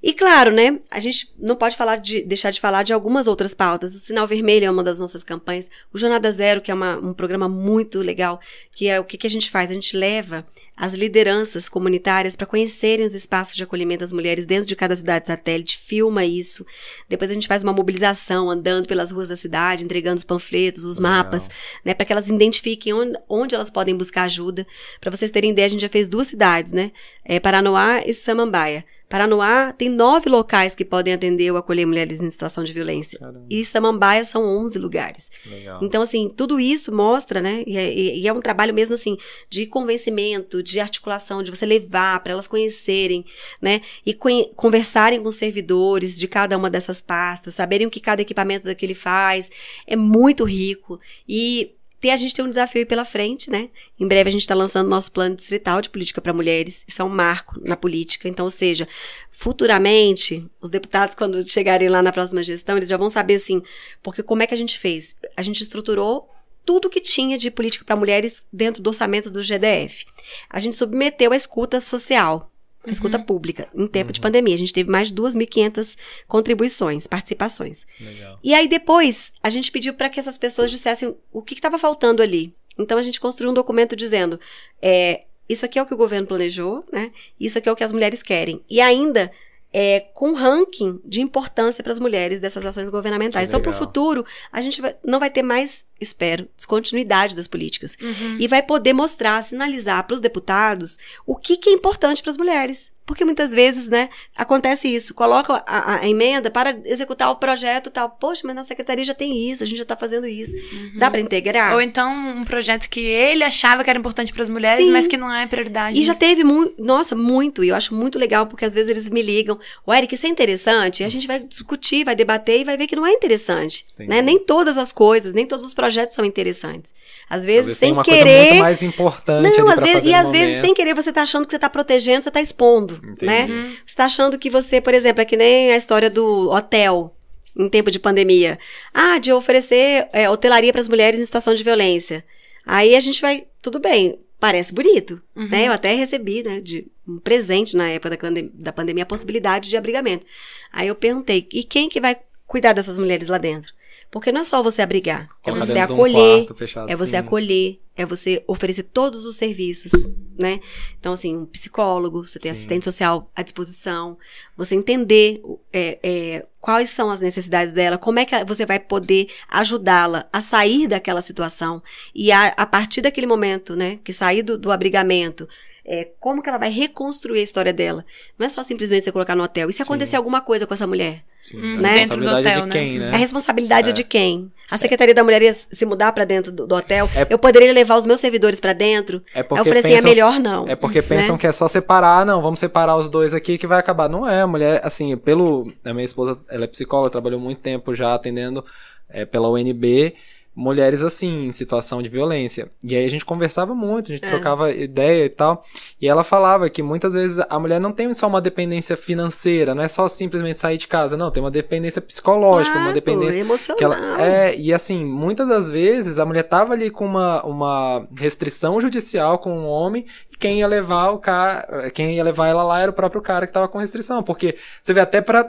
E 0.02 0.12
claro, 0.12 0.50
né, 0.50 0.80
a 0.90 0.98
gente 0.98 1.32
não 1.38 1.54
pode 1.54 1.76
falar 1.76 1.96
de, 1.96 2.24
deixar 2.24 2.50
de 2.50 2.60
falar 2.60 2.82
de 2.82 2.92
algumas 2.92 3.28
outras 3.28 3.54
pautas. 3.54 3.94
O 3.94 3.98
Sinal 3.98 4.26
Vermelho 4.26 4.64
é 4.64 4.70
uma 4.70 4.82
das 4.82 4.98
nossas 4.98 5.22
campanhas. 5.22 5.70
O 5.92 5.98
Jornada 5.98 6.32
Zero, 6.32 6.60
que 6.60 6.72
é 6.72 6.74
uma, 6.74 6.96
um 6.98 7.14
programa 7.14 7.48
muito 7.48 8.00
legal, 8.00 8.40
que 8.72 8.88
é 8.88 8.98
o 8.98 9.04
que, 9.04 9.16
que 9.16 9.28
a 9.28 9.30
gente 9.30 9.48
faz? 9.48 9.70
A 9.70 9.74
gente 9.74 9.96
leva 9.96 10.44
as 10.76 10.94
lideranças 10.94 11.68
comunitárias 11.68 12.34
para 12.34 12.46
conhecerem 12.46 13.06
os 13.06 13.14
espaços 13.14 13.54
de 13.54 13.62
acolhimento 13.62 14.00
das 14.00 14.10
mulheres 14.10 14.44
dentro 14.44 14.66
de 14.66 14.74
cada 14.74 14.96
cidade 14.96 15.28
satélite, 15.28 15.78
filma 15.78 16.24
isso. 16.24 16.66
Depois 17.08 17.30
a 17.30 17.34
gente 17.34 17.46
faz 17.46 17.62
uma 17.62 17.72
mobilização 17.72 18.50
andando 18.50 18.88
pelas 18.88 19.12
ruas 19.12 19.28
da 19.28 19.36
cidade, 19.36 19.84
entregando 19.84 20.16
os 20.16 20.24
panfletos, 20.24 20.84
os 20.84 20.98
legal. 20.98 21.12
mapas, 21.12 21.48
né, 21.84 21.94
para 21.94 22.04
que 22.04 22.12
elas 22.12 22.28
identifiquem 22.28 22.92
onde, 22.92 23.16
onde 23.28 23.54
elas 23.54 23.70
podem 23.70 23.96
buscar 23.96 24.24
ajuda. 24.24 24.66
Para 25.00 25.12
vocês 25.12 25.30
terem 25.30 25.52
ideia, 25.52 25.66
a 25.66 25.70
gente 25.70 25.82
já 25.82 25.88
fez 25.88 26.08
duas 26.08 26.26
cidades, 26.26 26.72
né? 26.72 26.90
É, 27.24 27.38
Paranoá 27.38 28.02
e 28.04 28.12
Samambaia. 28.12 28.84
Paranoá 29.12 29.74
tem 29.74 29.90
nove 29.90 30.30
locais 30.30 30.74
que 30.74 30.86
podem 30.86 31.12
atender 31.12 31.50
ou 31.50 31.58
acolher 31.58 31.84
mulheres 31.84 32.22
em 32.22 32.30
situação 32.30 32.64
de 32.64 32.72
violência. 32.72 33.18
Caramba. 33.18 33.44
E 33.50 33.62
Samambaia 33.62 34.24
são 34.24 34.42
onze 34.42 34.78
lugares. 34.78 35.30
Legal. 35.44 35.80
Então, 35.82 36.00
assim, 36.00 36.32
tudo 36.34 36.58
isso 36.58 36.90
mostra, 36.96 37.38
né? 37.42 37.62
E 37.66 37.76
é, 37.76 37.92
e 37.92 38.26
é, 38.26 38.32
um 38.32 38.40
trabalho 38.40 38.72
mesmo, 38.72 38.94
assim, 38.94 39.18
de 39.50 39.66
convencimento, 39.66 40.62
de 40.62 40.80
articulação, 40.80 41.42
de 41.42 41.50
você 41.50 41.66
levar 41.66 42.20
para 42.20 42.32
elas 42.32 42.46
conhecerem, 42.46 43.22
né? 43.60 43.82
E 44.06 44.14
conversarem 44.56 45.22
com 45.22 45.28
os 45.28 45.36
servidores 45.36 46.18
de 46.18 46.26
cada 46.26 46.56
uma 46.56 46.70
dessas 46.70 47.02
pastas, 47.02 47.52
saberem 47.52 47.86
o 47.86 47.90
que 47.90 48.00
cada 48.00 48.22
equipamento 48.22 48.64
daquele 48.64 48.94
faz. 48.94 49.50
É 49.86 49.94
muito 49.94 50.42
rico. 50.42 50.98
E 51.28 51.74
ter, 52.02 52.10
a 52.10 52.16
gente 52.16 52.34
tem 52.34 52.44
um 52.44 52.50
desafio 52.50 52.80
aí 52.80 52.84
pela 52.84 53.04
frente, 53.04 53.48
né? 53.48 53.70
Em 53.98 54.06
breve 54.06 54.28
a 54.28 54.32
gente 54.32 54.40
está 54.42 54.56
lançando 54.56 54.88
nosso 54.88 55.12
plano 55.12 55.36
distrital 55.36 55.80
de 55.80 55.88
política 55.88 56.20
para 56.20 56.32
mulheres. 56.32 56.84
Isso 56.86 57.00
é 57.00 57.04
um 57.04 57.08
marco 57.08 57.60
na 57.64 57.76
política. 57.76 58.28
Então, 58.28 58.44
ou 58.44 58.50
seja, 58.50 58.88
futuramente, 59.30 60.44
os 60.60 60.68
deputados, 60.68 61.14
quando 61.14 61.48
chegarem 61.48 61.88
lá 61.88 62.02
na 62.02 62.12
próxima 62.12 62.42
gestão, 62.42 62.76
eles 62.76 62.88
já 62.88 62.96
vão 62.96 63.08
saber 63.08 63.36
assim, 63.36 63.62
porque 64.02 64.20
como 64.20 64.42
é 64.42 64.48
que 64.48 64.54
a 64.54 64.56
gente 64.56 64.78
fez? 64.80 65.16
A 65.36 65.42
gente 65.42 65.62
estruturou 65.62 66.28
tudo 66.64 66.90
que 66.90 67.00
tinha 67.00 67.38
de 67.38 67.50
política 67.50 67.84
para 67.84 67.96
mulheres 67.96 68.42
dentro 68.52 68.82
do 68.82 68.88
orçamento 68.88 69.30
do 69.30 69.42
GDF. 69.42 70.04
A 70.50 70.58
gente 70.58 70.76
submeteu 70.76 71.32
a 71.32 71.36
escuta 71.36 71.80
social 71.80 72.51
a 72.86 72.90
escuta 72.90 73.18
uhum. 73.18 73.24
pública, 73.24 73.68
em 73.74 73.86
tempo 73.86 74.08
uhum. 74.08 74.12
de 74.12 74.20
pandemia. 74.20 74.54
A 74.54 74.58
gente 74.58 74.72
teve 74.72 74.90
mais 74.90 75.08
de 75.08 75.14
2.500 75.14 75.96
contribuições, 76.26 77.06
participações. 77.06 77.86
Legal. 78.00 78.38
E 78.42 78.54
aí 78.54 78.68
depois, 78.68 79.32
a 79.42 79.48
gente 79.48 79.70
pediu 79.70 79.94
para 79.94 80.08
que 80.08 80.18
essas 80.18 80.36
pessoas 80.36 80.70
dissessem 80.70 81.14
o 81.32 81.42
que 81.42 81.54
estava 81.54 81.78
faltando 81.78 82.22
ali. 82.22 82.54
Então 82.78 82.98
a 82.98 83.02
gente 83.02 83.20
construiu 83.20 83.50
um 83.50 83.54
documento 83.54 83.94
dizendo: 83.94 84.40
é, 84.80 85.22
isso 85.48 85.64
aqui 85.64 85.78
é 85.78 85.82
o 85.82 85.86
que 85.86 85.94
o 85.94 85.98
governo 85.98 86.26
planejou, 86.26 86.84
né? 86.90 87.12
Isso 87.38 87.58
aqui 87.58 87.68
é 87.68 87.72
o 87.72 87.76
que 87.76 87.84
as 87.84 87.92
mulheres 87.92 88.22
querem. 88.22 88.62
E 88.68 88.80
ainda 88.80 89.30
é, 89.72 90.00
com 90.00 90.34
ranking 90.34 91.00
de 91.04 91.20
importância 91.20 91.82
para 91.82 91.92
as 91.92 91.98
mulheres 91.98 92.40
dessas 92.40 92.64
ações 92.64 92.88
governamentais. 92.90 93.48
então, 93.48 93.60
para 93.60 93.70
o 93.70 93.74
futuro, 93.74 94.24
a 94.52 94.60
gente 94.60 94.80
vai, 94.80 94.94
não 95.04 95.18
vai 95.18 95.30
ter 95.30 95.42
mais, 95.42 95.86
espero, 96.00 96.46
descontinuidade 96.56 97.34
das 97.34 97.46
políticas. 97.46 97.96
Uhum. 98.00 98.36
E 98.38 98.46
vai 98.46 98.62
poder 98.62 98.92
mostrar, 98.92 99.42
sinalizar 99.42 100.06
para 100.06 100.14
os 100.14 100.20
deputados 100.20 100.98
o 101.26 101.34
que, 101.34 101.56
que 101.56 101.70
é 101.70 101.72
importante 101.72 102.22
para 102.22 102.30
as 102.30 102.36
mulheres. 102.36 102.91
Porque 103.04 103.24
muitas 103.24 103.50
vezes, 103.50 103.88
né, 103.88 104.08
acontece 104.36 104.88
isso. 104.88 105.12
Coloca 105.12 105.62
a, 105.66 105.96
a, 105.96 106.08
emenda 106.08 106.50
para 106.50 106.78
executar 106.84 107.30
o 107.30 107.36
projeto 107.36 107.90
tal. 107.90 108.10
Poxa, 108.10 108.42
mas 108.44 108.54
na 108.54 108.64
secretaria 108.64 109.04
já 109.04 109.14
tem 109.14 109.50
isso, 109.50 109.62
a 109.62 109.66
gente 109.66 109.78
já 109.78 109.82
está 109.82 109.96
fazendo 109.96 110.26
isso. 110.26 110.56
Uhum. 110.56 110.92
Dá 110.96 111.10
para 111.10 111.20
integrar? 111.20 111.74
Ou 111.74 111.80
então 111.80 112.12
um 112.12 112.44
projeto 112.44 112.88
que 112.88 113.00
ele 113.00 113.42
achava 113.42 113.82
que 113.82 113.90
era 113.90 113.98
importante 113.98 114.32
para 114.32 114.42
as 114.42 114.48
mulheres, 114.48 114.86
Sim. 114.86 114.92
mas 114.92 115.06
que 115.06 115.16
não 115.16 115.32
é 115.32 115.46
prioridade. 115.46 116.00
E 116.00 116.04
já 116.04 116.14
teve 116.14 116.44
muito, 116.44 116.80
nossa, 116.82 117.16
muito. 117.16 117.64
E 117.64 117.68
eu 117.68 117.74
acho 117.74 117.94
muito 117.94 118.18
legal, 118.18 118.46
porque 118.46 118.64
às 118.64 118.74
vezes 118.74 118.90
eles 118.90 119.10
me 119.10 119.20
ligam, 119.20 119.58
o 119.84 119.92
Eric, 119.92 120.14
isso 120.14 120.26
é 120.26 120.28
interessante? 120.28 121.02
E 121.02 121.04
a 121.04 121.08
gente 121.08 121.26
vai 121.26 121.40
discutir, 121.40 122.04
vai 122.04 122.14
debater 122.14 122.60
e 122.60 122.64
vai 122.64 122.76
ver 122.76 122.86
que 122.86 122.96
não 122.96 123.06
é 123.06 123.12
interessante. 123.12 123.84
Né? 123.98 124.22
Nem 124.22 124.38
todas 124.38 124.78
as 124.78 124.92
coisas, 124.92 125.32
nem 125.32 125.46
todos 125.46 125.64
os 125.64 125.74
projetos 125.74 126.14
são 126.14 126.24
interessantes. 126.24 126.92
Às 127.28 127.44
vezes, 127.44 127.60
às 127.60 127.66
vezes 127.66 127.78
sem 127.78 128.02
querer. 128.02 128.48
muito 128.48 128.62
mais 128.62 128.82
importante. 128.82 129.58
Não, 129.58 129.68
às 129.68 129.80
vezes, 129.80 130.04
e 130.04 130.14
às 130.14 130.26
momento. 130.26 130.40
vezes, 130.40 130.60
sem 130.60 130.74
querer, 130.74 130.94
você 130.94 131.08
está 131.08 131.22
achando 131.22 131.44
que 131.44 131.50
você 131.50 131.56
está 131.56 131.70
protegendo, 131.70 132.22
você 132.22 132.28
está 132.28 132.40
expondo. 132.40 132.91
Entendi. 132.96 133.26
né? 133.26 133.46
Uhum. 133.46 133.76
Você 133.84 133.94
tá 133.94 134.04
achando 134.06 134.38
que 134.38 134.50
você, 134.50 134.80
por 134.80 134.94
exemplo, 134.94 135.20
é 135.22 135.24
que 135.24 135.36
nem 135.36 135.72
a 135.72 135.76
história 135.76 136.10
do 136.10 136.50
hotel 136.50 137.14
em 137.56 137.68
tempo 137.68 137.90
de 137.90 137.98
pandemia. 137.98 138.58
Ah, 138.92 139.18
de 139.18 139.32
oferecer 139.32 140.08
é, 140.12 140.28
hotelaria 140.28 140.72
para 140.72 140.80
as 140.80 140.88
mulheres 140.88 141.20
em 141.20 141.24
situação 141.24 141.54
de 141.54 141.62
violência. 141.62 142.24
Aí 142.64 142.94
a 142.94 143.00
gente 143.00 143.20
vai, 143.20 143.46
tudo 143.60 143.78
bem, 143.78 144.18
parece 144.38 144.72
bonito, 144.72 145.20
uhum. 145.36 145.48
né? 145.48 145.68
Eu 145.68 145.72
até 145.72 145.94
recebi, 145.94 146.42
né, 146.42 146.60
de 146.60 146.86
um 147.06 147.18
presente 147.18 147.76
na 147.76 147.88
época 147.88 148.16
da, 148.16 148.40
da 148.54 148.72
pandemia 148.72 149.04
a 149.04 149.06
possibilidade 149.06 149.68
de 149.68 149.76
abrigamento. 149.76 150.26
Aí 150.72 150.88
eu 150.88 150.94
perguntei, 150.94 151.46
e 151.52 151.62
quem 151.62 151.88
que 151.88 152.00
vai 152.00 152.16
cuidar 152.46 152.72
dessas 152.72 152.98
mulheres 152.98 153.28
lá 153.28 153.38
dentro? 153.38 153.72
Porque 154.12 154.30
não 154.30 154.42
é 154.42 154.44
só 154.44 154.62
você 154.62 154.82
abrigar, 154.82 155.26
é 155.42 155.50
você 155.50 155.78
acolher, 155.78 156.46
um 156.48 156.54
fechado, 156.54 156.92
é 156.92 156.94
você 156.94 157.12
sim. 157.12 157.16
acolher, 157.16 157.80
é 157.96 158.04
você 158.04 158.44
oferecer 158.46 158.82
todos 158.82 159.24
os 159.24 159.36
serviços, 159.36 159.90
né? 160.38 160.60
Então, 161.00 161.14
assim, 161.14 161.34
um 161.34 161.46
psicólogo, 161.46 162.28
você 162.28 162.38
tem 162.38 162.52
sim. 162.52 162.58
assistente 162.58 162.84
social 162.84 163.30
à 163.34 163.42
disposição, 163.42 164.18
você 164.54 164.74
entender 164.74 165.40
é, 165.72 165.98
é, 166.02 166.46
quais 166.60 166.90
são 166.90 167.10
as 167.10 167.20
necessidades 167.20 167.72
dela, 167.72 167.96
como 167.96 168.18
é 168.18 168.26
que 168.26 168.44
você 168.44 168.66
vai 168.66 168.78
poder 168.78 169.28
ajudá-la 169.48 170.28
a 170.30 170.42
sair 170.42 170.86
daquela 170.86 171.22
situação 171.22 171.82
e 172.14 172.30
a, 172.30 172.48
a 172.48 172.66
partir 172.66 173.00
daquele 173.00 173.26
momento, 173.26 173.74
né, 173.74 173.98
que 174.04 174.12
sair 174.12 174.42
do, 174.42 174.58
do 174.58 174.70
abrigamento, 174.70 175.48
é, 175.86 176.10
como 176.20 176.42
que 176.42 176.50
ela 176.50 176.58
vai 176.58 176.70
reconstruir 176.70 177.40
a 177.40 177.44
história 177.44 177.72
dela. 177.72 178.04
Não 178.38 178.44
é 178.44 178.50
só 178.50 178.62
simplesmente 178.62 179.04
você 179.04 179.12
colocar 179.12 179.34
no 179.34 179.42
hotel. 179.42 179.70
E 179.70 179.72
se 179.72 179.80
acontecer 179.80 180.10
Sim. 180.10 180.16
alguma 180.18 180.42
coisa 180.42 180.66
com 180.66 180.74
essa 180.74 180.86
mulher? 180.86 181.24
Sim. 181.42 181.78
Né? 181.78 181.88
A 181.88 181.92
responsabilidade 181.92 182.48
hotel, 182.48 182.62
é 182.62 182.66
de 182.66 182.70
quem, 182.70 182.98
né? 182.98 183.10
A 183.10 183.16
responsabilidade 183.16 183.88
é, 183.88 183.90
é 183.90 183.94
de 183.94 184.04
quem? 184.04 184.52
A 184.70 184.78
Secretaria 184.78 185.14
da 185.14 185.24
Mulher 185.24 185.42
ia 185.42 185.52
se 185.52 185.84
mudar 185.84 186.12
para 186.12 186.24
dentro 186.24 186.52
do, 186.52 186.66
do 186.66 186.74
hotel. 186.74 187.10
É, 187.14 187.26
eu 187.28 187.38
poderia 187.38 187.72
levar 187.72 187.96
os 187.96 188.06
meus 188.06 188.20
servidores 188.20 188.60
para 188.60 188.72
dentro. 188.72 189.22
É 189.34 189.42
porque 189.42 189.60
eu 189.60 189.64
falei 189.64 189.82
pensam, 189.82 189.98
assim, 189.98 190.06
é 190.06 190.08
melhor 190.08 190.38
não. 190.38 190.64
É 190.66 190.76
porque 190.76 191.02
pensam 191.02 191.34
né? 191.34 191.40
que 191.40 191.46
é 191.46 191.52
só 191.52 191.66
separar, 191.66 192.24
não, 192.24 192.40
vamos 192.40 192.60
separar 192.60 192.96
os 192.96 193.08
dois 193.08 193.34
aqui 193.34 193.58
que 193.58 193.66
vai 193.66 193.78
acabar. 193.78 194.08
Não 194.08 194.26
é, 194.26 194.40
a 194.40 194.46
mulher, 194.46 194.80
assim, 194.84 195.16
pelo... 195.16 195.70
A 195.84 195.92
minha 195.92 196.04
esposa, 196.04 196.38
ela 196.48 196.64
é 196.64 196.68
psicóloga, 196.68 197.10
trabalhou 197.10 197.40
muito 197.40 197.60
tempo 197.60 197.94
já 197.94 198.14
atendendo 198.14 198.64
é, 199.10 199.24
pela 199.24 199.50
UNB 199.50 200.14
mulheres 200.54 201.00
assim, 201.02 201.46
em 201.46 201.52
situação 201.52 202.02
de 202.02 202.08
violência. 202.10 202.68
E 202.84 202.94
aí 202.94 203.04
a 203.06 203.08
gente 203.08 203.24
conversava 203.24 203.74
muito, 203.74 204.12
a 204.12 204.14
gente 204.16 204.24
É. 204.26 204.28
trocava 204.28 204.70
ideia 204.70 205.24
e 205.24 205.28
tal. 205.30 205.64
E 206.00 206.06
ela 206.08 206.22
falava 206.22 206.68
que 206.68 206.82
muitas 206.82 207.14
vezes 207.14 207.42
a 207.48 207.58
mulher 207.58 207.80
não 207.80 207.90
tem 207.90 208.12
só 208.12 208.26
uma 208.26 208.40
dependência 208.40 208.96
financeira, 208.96 209.74
não 209.74 209.82
é 209.82 209.88
só 209.88 210.06
simplesmente 210.08 210.58
sair 210.58 210.76
de 210.76 210.86
casa, 210.88 211.16
não, 211.16 211.30
tem 211.30 211.42
uma 211.42 211.50
dependência 211.50 212.02
psicológica, 212.02 212.76
uma 212.76 212.92
Claro, 212.92 212.94
dependência 212.94 213.40
emocional. 213.40 213.78
que 213.78 213.84
ela, 213.84 214.22
é, 214.22 214.54
e 214.56 214.72
assim, 214.74 215.04
muitas 215.04 215.48
das 215.48 215.70
vezes 215.70 216.18
a 216.18 216.26
mulher 216.26 216.42
tava 216.42 216.74
ali 216.74 216.90
com 216.90 217.06
uma, 217.06 217.42
uma 217.44 218.06
restrição 218.14 218.80
judicial 218.80 219.38
com 219.38 219.50
um 219.52 219.66
homem 219.66 220.04
e 220.30 220.36
quem 220.36 220.58
ia 220.58 220.66
levar 220.66 221.10
o 221.10 221.18
cara, 221.18 221.90
quem 221.90 222.16
ia 222.16 222.24
levar 222.24 222.48
ela 222.48 222.62
lá 222.62 222.80
era 222.80 222.90
o 222.90 222.94
próprio 222.94 223.22
cara 223.22 223.46
que 223.46 223.52
tava 223.52 223.68
com 223.68 223.78
restrição, 223.78 224.22
porque 224.22 224.56
você 224.82 224.92
vê 224.92 225.00
até 225.00 225.20
pra 225.20 225.48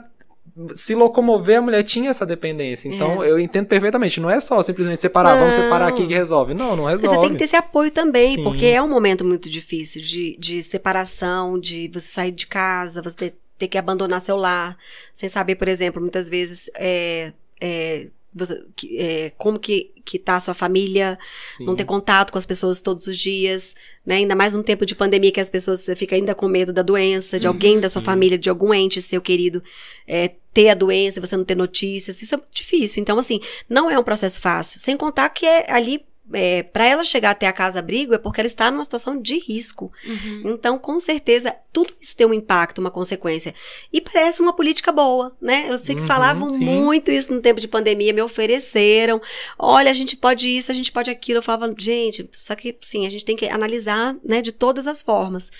se 0.76 0.94
locomover 0.94 1.58
a 1.58 1.62
mulher 1.62 1.82
tinha 1.82 2.10
essa 2.10 2.24
dependência. 2.24 2.88
Então 2.88 3.24
eu 3.24 3.38
entendo 3.38 3.66
perfeitamente, 3.66 4.20
não 4.20 4.30
é 4.30 4.38
só 4.38 4.62
simplesmente 4.62 5.02
separar, 5.02 5.36
vamos 5.36 5.56
Não. 5.56 5.64
separar 5.64 5.88
aqui 5.88 6.06
que 6.06 6.14
resolve. 6.14 6.54
Não, 6.54 6.76
não 6.76 6.84
resolve. 6.84 7.16
Você 7.16 7.20
tem 7.22 7.32
que 7.32 7.38
ter 7.38 7.44
esse 7.44 7.56
apoio 7.56 7.90
também, 7.90 8.36
Sim. 8.36 8.44
porque 8.44 8.66
é 8.66 8.80
um 8.80 8.88
momento 8.88 9.24
muito 9.24 9.50
difícil 9.50 10.00
de, 10.02 10.36
de 10.38 10.62
separação, 10.62 11.58
de 11.58 11.88
você 11.92 12.08
sair 12.08 12.30
de 12.30 12.46
casa, 12.46 13.02
você 13.02 13.16
ter, 13.16 13.34
ter 13.58 13.68
que 13.68 13.78
abandonar 13.78 14.20
seu 14.20 14.36
lar, 14.36 14.76
sem 15.12 15.28
saber, 15.28 15.56
por 15.56 15.66
exemplo, 15.66 16.00
muitas 16.00 16.28
vezes 16.28 16.70
é, 16.76 17.32
é, 17.60 18.06
você- 18.34 18.62
é, 18.96 19.32
como 19.38 19.58
que, 19.58 19.92
que 20.04 20.18
tá 20.18 20.36
a 20.36 20.40
sua 20.40 20.54
família, 20.54 21.18
Sim. 21.56 21.64
não 21.64 21.76
ter 21.76 21.84
contato 21.84 22.30
com 22.32 22.38
as 22.38 22.44
pessoas 22.44 22.80
todos 22.80 23.06
os 23.06 23.16
dias, 23.16 23.74
né? 24.04 24.16
Ainda 24.16 24.34
mais 24.34 24.54
num 24.54 24.62
tempo 24.62 24.84
de 24.84 24.94
pandemia 24.94 25.30
que 25.32 25.40
as 25.40 25.48
pessoas 25.50 25.80
você 25.80 25.94
fica 25.94 26.16
ainda 26.16 26.34
com 26.34 26.46
medo 26.48 26.72
da 26.72 26.82
doença, 26.82 27.38
de 27.38 27.46
alguém 27.46 27.78
da 27.80 27.88
sua 27.88 28.02
família, 28.02 28.36
de 28.36 28.50
algum 28.50 28.74
ente 28.74 29.00
seu 29.00 29.20
querido 29.22 29.62
é, 30.06 30.32
ter 30.52 30.68
a 30.68 30.74
doença, 30.74 31.18
e 31.18 31.20
você 31.20 31.36
não 31.36 31.44
ter 31.44 31.54
notícias. 31.56 32.20
Isso 32.20 32.34
é 32.34 32.40
difícil. 32.52 33.00
Então, 33.00 33.18
assim, 33.18 33.40
não 33.68 33.90
é 33.90 33.98
um 33.98 34.04
processo 34.04 34.40
fácil. 34.40 34.78
Sem 34.80 34.96
contar 34.96 35.28
que 35.30 35.46
é 35.46 35.70
ali. 35.72 36.04
É, 36.32 36.62
para 36.62 36.86
ela 36.86 37.04
chegar 37.04 37.30
até 37.30 37.46
a 37.46 37.52
casa 37.52 37.78
abrigo 37.78 38.14
é 38.14 38.18
porque 38.18 38.40
ela 38.40 38.46
está 38.46 38.70
numa 38.70 38.82
situação 38.82 39.20
de 39.20 39.38
risco. 39.38 39.92
Uhum. 40.06 40.52
Então, 40.54 40.78
com 40.78 40.98
certeza, 40.98 41.54
tudo 41.70 41.92
isso 42.00 42.16
tem 42.16 42.26
um 42.26 42.32
impacto, 42.32 42.78
uma 42.78 42.90
consequência. 42.90 43.54
E 43.92 44.00
parece 44.00 44.40
uma 44.40 44.54
política 44.54 44.90
boa, 44.90 45.36
né? 45.40 45.66
Eu 45.68 45.76
sei 45.76 45.94
que 45.94 46.00
Uhum, 46.00 46.06
falavam 46.06 46.50
sim. 46.50 46.64
muito 46.64 47.10
isso 47.10 47.32
no 47.32 47.42
tempo 47.42 47.60
de 47.60 47.68
pandemia, 47.68 48.12
me 48.12 48.22
ofereceram. 48.22 49.20
Olha, 49.58 49.90
a 49.90 49.94
gente 49.94 50.16
pode 50.16 50.48
isso, 50.48 50.72
a 50.72 50.74
gente 50.74 50.90
pode 50.90 51.10
aquilo. 51.10 51.38
Eu 51.38 51.42
falava, 51.42 51.74
gente, 51.76 52.28
só 52.32 52.54
que 52.54 52.74
sim, 52.80 53.06
a 53.06 53.10
gente 53.10 53.24
tem 53.24 53.36
que 53.36 53.46
analisar, 53.46 54.16
né, 54.24 54.40
de 54.40 54.52
todas 54.52 54.86
as 54.86 55.02
formas. 55.02 55.50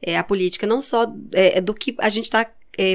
É, 0.00 0.16
a 0.18 0.24
política, 0.24 0.66
não 0.66 0.80
só 0.80 1.12
é, 1.32 1.60
do 1.60 1.74
que 1.74 1.94
a 1.98 2.08
gente 2.08 2.24
está 2.24 2.50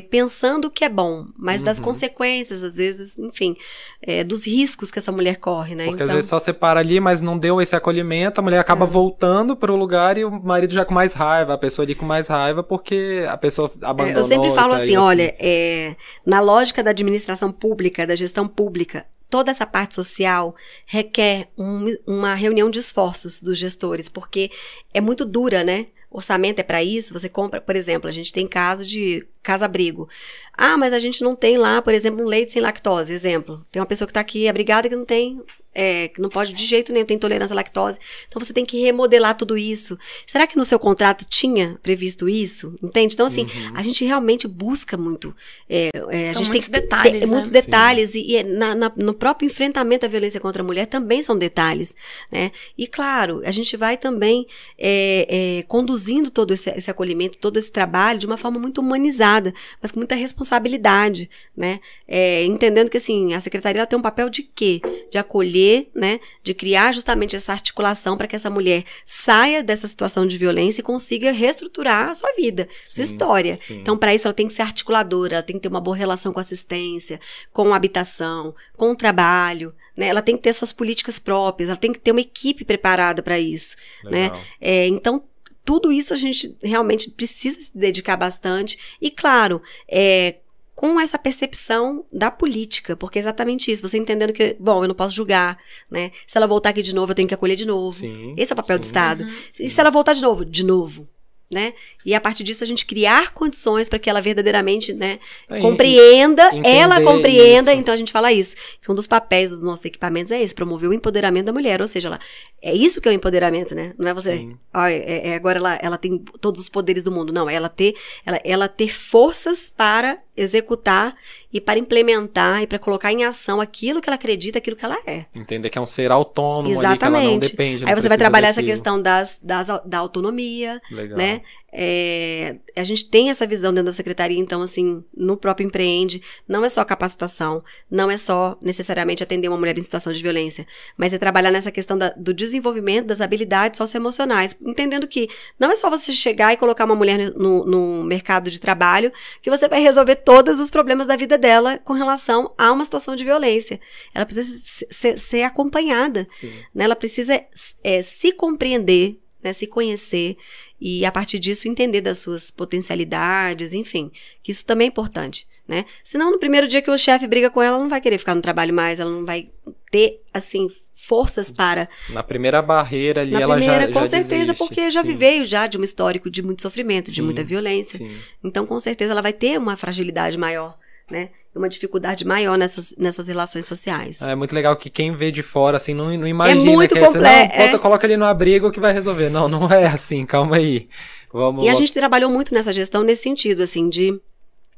pensando 0.09 0.69
que 0.69 0.83
é 0.83 0.89
bom, 0.89 1.25
mas 1.37 1.61
das 1.61 1.77
Uhum. 1.77 1.85
consequências, 1.85 2.63
às 2.63 2.75
vezes, 2.75 3.17
enfim, 3.17 3.55
é, 4.01 4.23
dos 4.23 4.45
riscos 4.45 4.91
que 4.91 4.99
essa 4.99 5.11
mulher 5.11 5.37
corre, 5.37 5.75
né? 5.75 5.85
Porque 5.85 6.03
às 6.03 6.11
vezes 6.11 6.25
só 6.29 6.39
separa 6.39 6.79
ali, 6.79 6.99
mas 6.99 7.21
não 7.21 7.37
deu 7.37 7.61
esse 7.61 7.75
acolhimento, 7.75 8.39
a 8.39 8.43
mulher 8.43 8.59
acaba 8.59 8.85
voltando 8.85 9.55
pro 9.55 9.75
lugar 9.75 10.17
e 10.17 10.25
o 10.25 10.31
marido 10.31 10.73
já 10.73 10.83
com 10.83 10.93
mais 10.93 11.13
raiva, 11.13 11.53
a 11.53 11.57
pessoa 11.57 11.85
ali 11.85 11.95
com 11.95 12.05
mais 12.05 12.27
raiva 12.27 12.61
porque 12.63 13.25
a 13.29 13.37
pessoa 13.37 13.71
É, 13.81 13.85
abandonou. 13.85 14.21
Eu 14.21 14.27
sempre 14.27 14.51
falo 14.53 14.73
saiu 14.73 14.83
assim, 14.83 14.97
olha, 14.97 15.35
é, 15.39 15.95
na 16.25 16.39
lógica 16.41 16.83
da 16.83 16.89
administração 16.91 17.51
pública, 17.51 18.05
da 18.05 18.15
gestão 18.15 18.47
pública, 18.47 19.05
toda 19.29 19.51
essa 19.51 19.65
parte 19.65 19.93
social 19.95 20.55
requer 20.87 21.49
um- 21.57 21.95
uma 22.07 22.33
reunião 22.33 22.69
de 22.69 22.79
esforços 22.79 23.41
dos 23.41 23.57
gestores, 23.57 24.09
porque 24.09 24.49
é 24.93 24.99
muito 24.99 25.23
dura, 25.23 25.63
né? 25.63 25.87
Orçamento 26.11 26.59
é 26.59 26.63
para 26.63 26.83
isso, 26.83 27.13
você 27.13 27.29
compra, 27.29 27.61
por 27.61 27.75
exemplo, 27.75 28.07
a 28.07 28.11
gente 28.11 28.33
tem 28.33 28.47
caso 28.47 28.83
de 28.83 29.27
casa-abrigo. 29.43 30.09
Ah, 30.53 30.75
mas 30.75 30.91
a 30.91 30.99
gente 30.99 31.23
não 31.23 31.35
tem 31.35 31.57
lá, 31.57 31.81
por 31.81 31.93
exemplo, 31.93 32.23
um 32.23 32.27
leite 32.27 32.53
sem 32.53 32.61
lactose, 32.61 33.13
exemplo. 33.13 33.63
Tem 33.71 33.79
uma 33.79 33.85
pessoa 33.85 34.07
que 34.07 34.13
tá 34.13 34.19
aqui 34.19 34.47
abrigada 34.47 34.89
que 34.89 34.95
não 34.95 35.05
tem, 35.05 35.39
é, 35.79 36.07
que 36.09 36.21
não 36.21 36.29
pode 36.29 36.53
de 36.53 36.65
jeito 36.65 36.91
nenhum, 36.91 37.05
tem 37.05 37.15
intolerância 37.15 37.53
à 37.53 37.55
lactose. 37.55 37.97
Então 38.27 38.41
você 38.41 38.53
tem 38.53 38.65
que 38.65 38.79
remodelar 38.81 39.35
tudo 39.37 39.57
isso. 39.57 39.97
Será 40.27 40.45
que 40.45 40.57
no 40.57 40.65
seu 40.65 40.77
contrato 40.79 41.25
tinha 41.29 41.77
previsto 41.81 42.27
isso? 42.27 42.77
Entende? 42.83 43.13
Então, 43.13 43.25
assim, 43.25 43.43
Uhum. 43.43 43.71
a 43.75 43.81
gente 43.83 44.03
realmente 44.05 44.47
busca 44.47 44.97
muito. 44.97 45.35
é, 45.69 45.89
é, 46.09 46.29
a 46.29 46.33
São 46.33 46.43
gente 46.43 46.51
muitos 46.53 46.67
tem 46.69 46.81
detalhes, 46.81 47.11
tem 47.19 47.21
né? 47.29 47.33
muitos 47.35 47.51
detalhes 47.51 48.15
e, 48.15 48.21
e 48.31 48.35
é 48.37 48.43
na- 48.43 48.75
na- 48.75 48.91
no 48.95 49.13
próprio 49.13 49.45
enfrentamento 49.47 50.05
à 50.05 50.09
violência 50.09 50.39
contra 50.39 50.61
a 50.61 50.65
mulher 50.65 50.85
também 50.87 51.21
são 51.21 51.37
detalhes, 51.37 51.95
né? 52.31 52.51
E 52.77 52.87
claro, 52.87 53.41
a 53.45 53.51
gente 53.51 53.77
vai 53.77 53.97
também 53.97 54.45
é, 54.77 55.57
é, 55.59 55.63
conduzindo 55.63 56.29
todo 56.31 56.53
esse, 56.53 56.69
esse 56.71 56.89
acolhimento, 56.91 57.37
todo 57.37 57.57
esse 57.57 57.71
trabalho 57.71 58.19
de 58.19 58.25
uma 58.25 58.37
forma 58.37 58.59
muito 58.59 58.79
humanizada, 58.81 59.53
mas 59.81 59.91
com 59.91 59.99
muita 59.99 60.15
responsabilidade, 60.15 61.29
né? 61.55 61.79
É, 62.07 62.43
entendendo 62.45 62.89
que 62.89 62.97
assim 62.97 63.33
a 63.33 63.39
secretaria 63.39 63.79
ela 63.81 63.87
tem 63.87 63.97
um 63.99 64.01
papel 64.01 64.29
de 64.29 64.43
quê? 64.43 64.81
De 65.11 65.17
acolher, 65.17 65.68
né? 65.95 66.19
De 66.43 66.53
criar 66.53 66.93
justamente 66.93 67.35
essa 67.35 67.51
articulação 67.51 68.17
para 68.17 68.27
que 68.27 68.35
essa 68.35 68.49
mulher 68.49 68.83
saia 69.05 69.63
dessa 69.63 69.87
situação 69.87 70.27
de 70.27 70.37
violência 70.37 70.81
e 70.81 70.83
consiga 70.83 71.31
reestruturar 71.31 72.09
a 72.09 72.13
sua 72.15 72.31
vida, 72.33 72.67
sua 72.85 73.03
Sim, 73.03 73.11
história. 73.11 73.57
sim. 73.59 73.79
Então, 73.79 73.97
para 73.97 74.13
isso, 74.13 74.27
ela 74.27 74.33
tem 74.33 74.47
que 74.47 74.53
ser 74.53 74.61
articuladora, 74.61 75.35
ela 75.35 75.43
tem 75.43 75.55
que 75.55 75.61
ter 75.61 75.67
uma 75.67 75.81
boa 75.81 75.95
relação 75.95 76.33
com 76.33 76.39
assistência, 76.39 77.19
com 77.51 77.73
habitação, 77.73 78.55
com 78.75 78.91
o 78.91 78.95
trabalho, 78.95 79.73
né? 79.95 80.07
Ela 80.07 80.21
tem 80.21 80.37
que 80.37 80.43
ter 80.43 80.53
suas 80.53 80.71
políticas 80.71 81.19
próprias, 81.19 81.69
ela 81.69 81.77
tem 81.77 81.91
que 81.91 81.99
ter 81.99 82.11
uma 82.11 82.21
equipe 82.21 82.63
preparada 82.63 83.21
para 83.21 83.39
isso, 83.39 83.75
né? 84.05 84.23
Legal. 84.23 84.41
É, 84.61 84.87
então, 84.87 85.23
tudo 85.65 85.91
isso 85.91 86.13
a 86.13 86.17
gente 86.17 86.57
realmente 86.63 87.11
precisa 87.11 87.61
se 87.61 87.77
dedicar 87.77 88.17
bastante. 88.17 88.79
E, 88.99 89.11
claro, 89.11 89.61
é, 89.87 90.37
com 90.79 90.97
essa 90.97 91.19
percepção 91.19 92.05
da 92.09 92.31
política, 92.31 92.95
porque 92.95 93.19
é 93.19 93.21
exatamente 93.21 93.69
isso. 93.69 93.85
Você 93.85 93.97
entendendo 93.97 94.31
que, 94.31 94.55
bom, 94.57 94.81
eu 94.81 94.87
não 94.87 94.95
posso 94.95 95.13
julgar, 95.13 95.57
né? 95.91 96.13
Se 96.25 96.37
ela 96.37 96.47
voltar 96.47 96.69
aqui 96.69 96.81
de 96.81 96.95
novo, 96.95 97.11
eu 97.11 97.15
tenho 97.15 97.27
que 97.27 97.33
acolher 97.33 97.57
de 97.57 97.65
novo. 97.65 97.91
Sim, 97.91 98.33
Esse 98.37 98.53
é 98.53 98.55
o 98.55 98.55
papel 98.55 98.79
do 98.79 98.85
sim. 98.85 98.89
Estado. 98.89 99.25
Uhum. 99.25 99.33
E 99.59 99.67
se 99.67 99.77
ela 99.77 99.89
voltar 99.89 100.13
de 100.13 100.21
novo? 100.21 100.45
De 100.45 100.63
novo. 100.63 101.05
Né? 101.51 101.73
E 102.05 102.13
a 102.13 102.21
partir 102.21 102.43
disso 102.43 102.63
a 102.63 102.67
gente 102.67 102.85
criar 102.85 103.33
condições 103.33 103.89
para 103.89 103.97
que 103.97 104.07
ela 104.07 104.21
verdadeiramente, 104.21 104.93
né, 104.93 105.17
É, 105.49 105.59
compreenda, 105.59 106.45
entender 106.49 106.69
ela 106.69 107.01
compreenda, 107.01 107.71
isso. 107.71 107.81
então 107.81 107.91
a 107.91 107.97
gente 107.97 108.11
fala 108.11 108.31
isso, 108.31 108.55
que 108.79 108.91
um 108.91 108.93
dos 108.93 109.07
papéis 109.07 109.49
dos 109.49 109.63
nossos 109.63 109.83
equipamentos 109.83 110.31
é 110.31 110.39
esse, 110.39 110.53
promover 110.53 110.87
o 110.87 110.93
empoderamento 110.93 111.47
da 111.47 111.51
mulher, 111.51 111.81
ou 111.81 111.87
seja, 111.87 112.07
ela, 112.07 112.19
é 112.61 112.75
isso 112.75 113.01
que 113.01 113.09
é 113.09 113.11
o 113.11 113.15
empoderamento, 113.15 113.73
né? 113.73 113.95
Não 113.97 114.07
é 114.07 114.13
você, 114.13 114.47
ó, 114.71 114.85
é, 114.85 115.29
é 115.29 115.35
agora 115.35 115.57
ela, 115.57 115.75
ela 115.81 115.97
tem 115.97 116.19
todos 116.39 116.61
os 116.61 116.69
poderes 116.69 117.03
do 117.03 117.11
mundo, 117.11 117.33
não, 117.33 117.49
é 117.49 117.55
ela 117.55 117.67
ter, 117.67 117.95
ela, 118.23 118.39
ela 118.43 118.67
ter 118.67 118.93
forças 118.93 119.73
para 119.75 120.19
executar 120.41 121.15
e 121.51 121.59
para 121.59 121.77
implementar 121.77 122.61
e 122.61 122.67
para 122.67 122.79
colocar 122.79 123.11
em 123.11 123.25
ação 123.25 123.59
aquilo 123.59 124.01
que 124.01 124.09
ela 124.09 124.15
acredita, 124.15 124.57
aquilo 124.57 124.75
que 124.75 124.85
ela 124.85 124.97
é. 125.05 125.25
Entender 125.35 125.69
que 125.69 125.77
é 125.77 125.81
um 125.81 125.85
ser 125.85 126.11
autônomo 126.11 126.79
ali, 126.79 126.97
que 126.97 127.03
ela 127.03 127.11
não 127.11 127.19
Exatamente. 127.19 127.49
depende. 127.51 127.83
não 127.83 127.89
Aí 127.89 127.95
você 127.95 128.07
vai 128.07 128.17
trabalhar 128.17 128.49
essa 128.49 128.61
daquilo. 128.61 128.73
questão 128.73 129.01
das, 129.01 129.37
das, 129.41 129.67
da 129.85 129.97
autonomia, 129.97 130.81
Legal. 130.89 131.17
né? 131.17 131.41
É, 131.71 132.57
a 132.75 132.83
gente 132.83 133.09
tem 133.09 133.29
essa 133.29 133.45
visão 133.45 133.71
dentro 133.73 133.85
da 133.87 133.93
secretaria, 133.93 134.39
então, 134.39 134.61
assim, 134.61 135.03
no 135.15 135.37
próprio 135.37 135.65
empreende, 135.67 136.21
não 136.47 136.65
é 136.65 136.69
só 136.69 136.83
capacitação, 136.83 137.63
não 137.89 138.09
é 138.09 138.17
só 138.17 138.57
necessariamente 138.61 139.21
atender 139.23 139.47
uma 139.47 139.57
mulher 139.57 139.77
em 139.77 139.81
situação 139.81 140.11
de 140.11 140.21
violência, 140.21 140.65
mas 140.97 141.13
é 141.13 141.17
trabalhar 141.17 141.51
nessa 141.51 141.71
questão 141.71 141.97
da- 141.97 142.13
do 142.17 142.33
desenvolvimento 142.33 143.05
das 143.07 143.21
habilidades 143.21 143.77
socioemocionais, 143.77 144.55
entendendo 144.61 145.07
que 145.07 145.29
não 145.59 145.71
é 145.71 145.75
só 145.75 145.89
você 145.89 146.11
chegar 146.11 146.53
e 146.53 146.57
colocar 146.57 146.85
uma 146.85 146.95
mulher 146.95 147.31
no, 147.35 147.65
no 147.65 148.03
mercado 148.03 148.49
de 148.49 148.59
trabalho 148.59 149.11
que 149.41 149.49
você 149.49 149.67
vai 149.67 149.81
resolver 149.81 150.15
todos 150.17 150.59
os 150.59 150.69
problemas 150.69 151.07
da 151.07 151.15
vida 151.15 151.37
dela 151.37 151.77
com 151.79 151.93
relação 151.93 152.53
a 152.57 152.71
uma 152.71 152.85
situação 152.85 153.15
de 153.15 153.23
violência. 153.23 153.79
Ela 154.13 154.25
precisa 154.25 154.57
se- 154.59 154.87
ser, 154.91 155.19
ser 155.19 155.43
acompanhada 155.43 156.25
né? 156.73 156.85
Ela 156.85 156.95
precisa 156.95 157.41
é, 157.83 158.01
se 158.01 158.31
compreender, 158.31 159.19
né? 159.43 159.53
se 159.53 159.67
conhecer 159.67 160.37
e 160.81 161.05
a 161.05 161.11
partir 161.11 161.39
disso 161.39 161.67
entender 161.67 162.01
das 162.01 162.19
suas 162.19 162.51
potencialidades, 162.51 163.73
enfim, 163.73 164.11
que 164.41 164.51
isso 164.51 164.65
também 164.65 164.85
é 164.85 164.89
importante, 164.89 165.47
né? 165.67 165.85
Senão 166.03 166.31
no 166.31 166.39
primeiro 166.39 166.67
dia 166.67 166.81
que 166.81 166.91
o 166.91 166.97
chefe 166.97 167.27
briga 167.27 167.49
com 167.49 167.61
ela, 167.61 167.75
ela 167.75 167.83
não 167.83 167.89
vai 167.89 168.01
querer 168.01 168.17
ficar 168.17 168.35
no 168.35 168.41
trabalho 168.41 168.73
mais, 168.73 168.99
ela 168.99 169.11
não 169.11 169.25
vai 169.25 169.49
ter 169.91 170.21
assim 170.33 170.67
forças 170.95 171.51
para 171.51 171.87
Na 172.09 172.21
primeira 172.21 172.61
barreira 172.61 173.21
ali, 173.21 173.31
na 173.31 173.41
ela 173.41 173.55
primeira, 173.55 173.87
já 173.87 173.93
com 173.93 173.99
já 174.01 174.07
certeza, 174.07 174.35
desiste. 174.53 174.57
porque 174.57 174.91
já 174.91 175.01
Sim. 175.01 175.07
viveu 175.07 175.45
já 175.45 175.65
de 175.65 175.77
um 175.77 175.83
histórico 175.83 176.29
de 176.29 176.41
muito 176.41 176.61
sofrimento, 176.61 177.09
de 177.09 177.17
Sim, 177.17 177.21
muita 177.23 177.43
violência. 177.43 177.97
Sim. 177.97 178.11
Então, 178.43 178.65
com 178.65 178.79
certeza, 178.79 179.11
ela 179.13 179.21
vai 179.21 179.33
ter 179.33 179.57
uma 179.57 179.77
fragilidade 179.77 180.37
maior, 180.37 180.77
né? 181.09 181.29
Uma 181.55 181.67
dificuldade 181.67 182.25
maior 182.25 182.57
nessas, 182.57 182.95
nessas 182.97 183.27
relações 183.27 183.65
sociais. 183.65 184.21
É 184.21 184.35
muito 184.35 184.53
legal 184.53 184.75
que 184.75 184.89
quem 184.89 185.15
vê 185.15 185.31
de 185.31 185.41
fora, 185.41 185.77
assim, 185.77 185.93
não, 185.93 186.15
não 186.15 186.27
imagina 186.27 186.71
muito 186.71 186.93
que 186.93 186.99
aí 186.99 187.05
você, 187.05 187.17
não, 187.17 187.23
bota, 187.23 187.75
é. 187.75 187.77
coloca 187.77 188.05
ali 188.05 188.15
no 188.15 188.25
abrigo 188.25 188.71
que 188.71 188.79
vai 188.79 188.93
resolver. 188.93 189.29
Não, 189.29 189.49
não 189.49 189.67
é 189.71 189.87
assim, 189.87 190.25
calma 190.25 190.57
aí. 190.57 190.87
Vamos 191.33 191.65
E 191.65 191.69
a 191.69 191.73
gente 191.73 191.93
trabalhou 191.93 192.29
muito 192.29 192.53
nessa 192.53 192.71
gestão 192.71 193.03
nesse 193.03 193.23
sentido, 193.23 193.63
assim, 193.63 193.89
de 193.89 194.19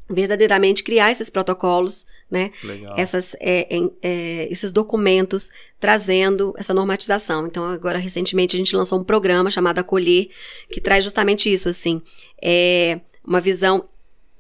verdadeiramente 0.10 0.84
criar 0.84 1.12
esses 1.12 1.30
protocolos, 1.30 2.06
né? 2.30 2.52
Legal. 2.64 2.94
Essas, 2.98 3.36
é, 3.40 3.68
em- 3.70 3.92
é, 4.02 4.48
esses 4.52 4.72
documentos 4.72 5.50
trazendo 5.80 6.54
essa 6.58 6.74
normatização. 6.74 7.48
Então, 7.48 7.66
agora, 7.66 8.00
recentemente, 8.00 8.56
a 8.56 8.60
gente 8.60 8.76
lançou 8.76 9.00
um 9.00 9.04
programa 9.04 9.52
chamado 9.52 9.80
Acolher, 9.80 10.30
que 10.70 10.82
traz 10.82 11.04
justamente 11.04 11.52
isso, 11.52 11.70
assim, 11.70 12.02
é, 12.42 13.00
uma 13.26 13.40
visão 13.40 13.86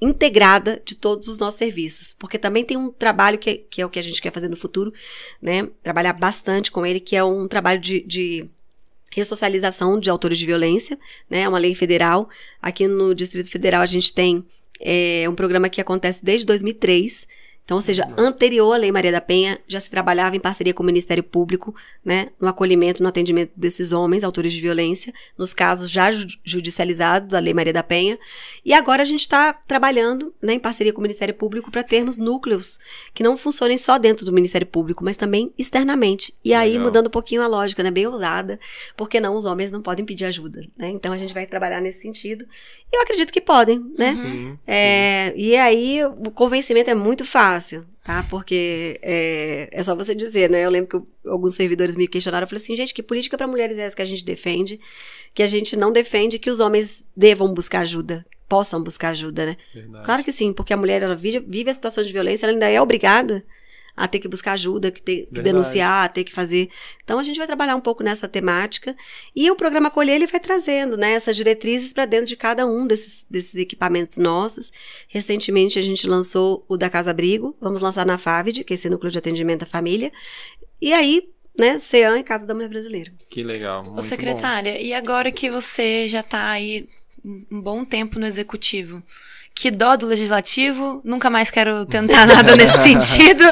integrada 0.01 0.81
de 0.83 0.95
todos 0.95 1.27
os 1.27 1.37
nossos 1.37 1.59
serviços, 1.59 2.13
porque 2.17 2.39
também 2.39 2.65
tem 2.65 2.75
um 2.75 2.91
trabalho 2.91 3.37
que, 3.37 3.49
é, 3.49 3.57
que 3.57 3.81
é 3.81 3.85
o 3.85 3.89
que 3.89 3.99
a 3.99 4.01
gente 4.01 4.21
quer 4.21 4.31
fazer 4.31 4.49
no 4.49 4.57
futuro, 4.57 4.91
né? 5.39 5.69
Trabalhar 5.83 6.13
bastante 6.13 6.71
com 6.71 6.83
ele, 6.83 6.99
que 6.99 7.15
é 7.15 7.23
um 7.23 7.47
trabalho 7.47 7.79
de, 7.79 8.01
de 8.01 8.49
ressocialização 9.11 9.99
de 9.99 10.09
autores 10.09 10.39
de 10.39 10.45
violência, 10.45 10.97
né? 11.29 11.41
É 11.41 11.49
uma 11.49 11.59
lei 11.59 11.75
federal. 11.75 12.27
Aqui 12.59 12.87
no 12.87 13.13
Distrito 13.13 13.51
Federal 13.51 13.81
a 13.81 13.85
gente 13.85 14.11
tem 14.11 14.43
é, 14.79 15.27
um 15.29 15.35
programa 15.35 15.69
que 15.69 15.79
acontece 15.79 16.25
desde 16.25 16.47
2003, 16.47 17.27
então, 17.71 17.77
ou 17.77 17.81
seja, 17.81 18.05
anterior 18.17 18.73
à 18.73 18.77
Lei 18.77 18.91
Maria 18.91 19.13
da 19.13 19.21
Penha, 19.21 19.57
já 19.65 19.79
se 19.79 19.89
trabalhava 19.89 20.35
em 20.35 20.41
parceria 20.41 20.73
com 20.73 20.83
o 20.83 20.85
Ministério 20.85 21.23
Público, 21.23 21.73
né, 22.03 22.27
no 22.37 22.49
acolhimento, 22.49 23.01
no 23.01 23.07
atendimento 23.07 23.53
desses 23.55 23.93
homens, 23.93 24.25
autores 24.25 24.51
de 24.51 24.59
violência, 24.59 25.13
nos 25.37 25.53
casos 25.53 25.89
já 25.89 26.11
judicializados, 26.43 27.33
a 27.33 27.39
Lei 27.39 27.53
Maria 27.53 27.71
da 27.71 27.81
Penha. 27.81 28.19
E 28.65 28.73
agora 28.73 29.03
a 29.03 29.05
gente 29.05 29.21
está 29.21 29.53
trabalhando, 29.53 30.35
né, 30.41 30.55
em 30.55 30.59
parceria 30.59 30.91
com 30.91 30.99
o 30.99 31.01
Ministério 31.01 31.33
Público 31.33 31.71
para 31.71 31.81
termos 31.81 32.17
núcleos 32.17 32.77
que 33.13 33.23
não 33.23 33.37
funcionem 33.37 33.77
só 33.77 33.97
dentro 33.97 34.25
do 34.25 34.33
Ministério 34.33 34.67
Público, 34.67 35.01
mas 35.01 35.15
também 35.15 35.53
externamente. 35.57 36.35
E 36.43 36.53
aí, 36.53 36.71
Legal. 36.71 36.83
mudando 36.83 37.07
um 37.07 37.11
pouquinho 37.11 37.41
a 37.41 37.47
lógica, 37.47 37.81
né, 37.81 37.89
bem 37.89 38.05
ousada, 38.05 38.59
porque 38.97 39.21
não, 39.21 39.37
os 39.37 39.45
homens 39.45 39.71
não 39.71 39.81
podem 39.81 40.03
pedir 40.03 40.25
ajuda, 40.25 40.67
né? 40.77 40.89
Então 40.89 41.13
a 41.13 41.17
gente 41.17 41.33
vai 41.33 41.45
trabalhar 41.45 41.79
nesse 41.79 42.01
sentido. 42.01 42.45
E 42.91 42.97
eu 42.97 43.01
acredito 43.01 43.31
que 43.31 43.39
podem, 43.39 43.79
né? 43.97 44.11
Sim, 44.11 44.59
é, 44.67 45.31
sim. 45.33 45.41
E 45.41 45.55
aí, 45.55 46.03
o 46.03 46.31
convencimento 46.31 46.89
é 46.89 46.93
muito 46.95 47.23
fácil 47.23 47.60
fácil, 47.61 47.85
tá? 48.03 48.25
Porque 48.29 48.99
é, 49.01 49.69
é 49.71 49.83
só 49.83 49.95
você 49.95 50.15
dizer, 50.15 50.49
né? 50.49 50.65
Eu 50.65 50.69
lembro 50.69 50.99
que 50.99 51.29
alguns 51.29 51.55
servidores 51.55 51.95
me 51.95 52.07
questionaram. 52.07 52.43
Eu 52.43 52.49
falei 52.49 52.61
assim, 52.61 52.75
gente, 52.75 52.93
que 52.93 53.03
política 53.03 53.37
para 53.37 53.47
mulheres 53.47 53.77
é 53.77 53.83
essa 53.83 53.95
que 53.95 54.01
a 54.01 54.05
gente 54.05 54.25
defende? 54.25 54.79
Que 55.33 55.43
a 55.43 55.47
gente 55.47 55.77
não 55.77 55.91
defende 55.91 56.39
que 56.39 56.49
os 56.49 56.59
homens 56.59 57.05
devam 57.15 57.53
buscar 57.53 57.81
ajuda, 57.81 58.25
possam 58.49 58.83
buscar 58.83 59.09
ajuda, 59.09 59.45
né? 59.45 59.57
Verdade. 59.73 60.05
Claro 60.05 60.23
que 60.23 60.31
sim, 60.31 60.51
porque 60.51 60.73
a 60.73 60.77
mulher 60.77 61.03
ela 61.03 61.15
vive, 61.15 61.39
vive 61.39 61.69
a 61.69 61.73
situação 61.73 62.03
de 62.03 62.11
violência, 62.11 62.45
ela 62.45 62.53
ainda 62.53 62.67
é 62.67 62.81
obrigada 62.81 63.43
a 63.95 64.07
ter 64.07 64.19
que 64.19 64.27
buscar 64.27 64.53
ajuda, 64.53 64.91
que 64.91 65.01
ter 65.01 65.27
que 65.27 65.41
denunciar, 65.41 66.05
a 66.05 66.09
ter 66.09 66.23
que 66.23 66.31
fazer. 66.31 66.69
Então 67.03 67.19
a 67.19 67.23
gente 67.23 67.37
vai 67.37 67.47
trabalhar 67.47 67.75
um 67.75 67.81
pouco 67.81 68.03
nessa 68.03 68.27
temática 68.27 68.95
e 69.35 69.49
o 69.49 69.55
programa 69.55 69.89
Colher 69.89 70.15
ele 70.15 70.27
vai 70.27 70.39
trazendo, 70.39 70.97
né, 70.97 71.13
essas 71.13 71.35
diretrizes 71.35 71.93
para 71.93 72.05
dentro 72.05 72.27
de 72.27 72.35
cada 72.35 72.65
um 72.65 72.87
desses, 72.87 73.25
desses 73.29 73.55
equipamentos 73.55 74.17
nossos. 74.17 74.71
Recentemente 75.07 75.77
a 75.77 75.81
gente 75.81 76.07
lançou 76.07 76.65
o 76.67 76.77
da 76.77 76.89
Casa 76.89 77.11
Abrigo, 77.11 77.55
vamos 77.59 77.81
lançar 77.81 78.05
na 78.05 78.17
FAVID, 78.17 78.63
que 78.63 78.73
é 78.73 78.75
esse 78.75 78.89
núcleo 78.89 79.11
de 79.11 79.17
atendimento 79.17 79.63
à 79.63 79.65
família. 79.65 80.11
E 80.81 80.93
aí 80.93 81.29
né, 81.57 81.77
CEAM 81.77 82.19
e 82.19 82.23
Casa 82.23 82.45
da 82.45 82.53
Mulher 82.53 82.69
Brasileira. 82.69 83.11
Que 83.29 83.43
legal. 83.43 83.83
Muito 83.83 83.99
Ô, 83.99 84.03
secretária, 84.03 84.73
bom. 84.73 84.79
e 84.79 84.93
agora 84.93 85.31
que 85.31 85.49
você 85.49 86.07
já 86.07 86.21
está 86.21 86.49
aí 86.49 86.87
um 87.23 87.61
bom 87.61 87.85
tempo 87.85 88.19
no 88.19 88.25
executivo, 88.25 89.03
que 89.53 89.69
dó 89.69 89.95
do 89.95 90.07
legislativo, 90.07 91.01
nunca 91.03 91.29
mais 91.29 91.51
quero 91.51 91.85
tentar 91.85 92.25
nada 92.27 92.55
nesse 92.55 92.77
sentido. 92.81 93.43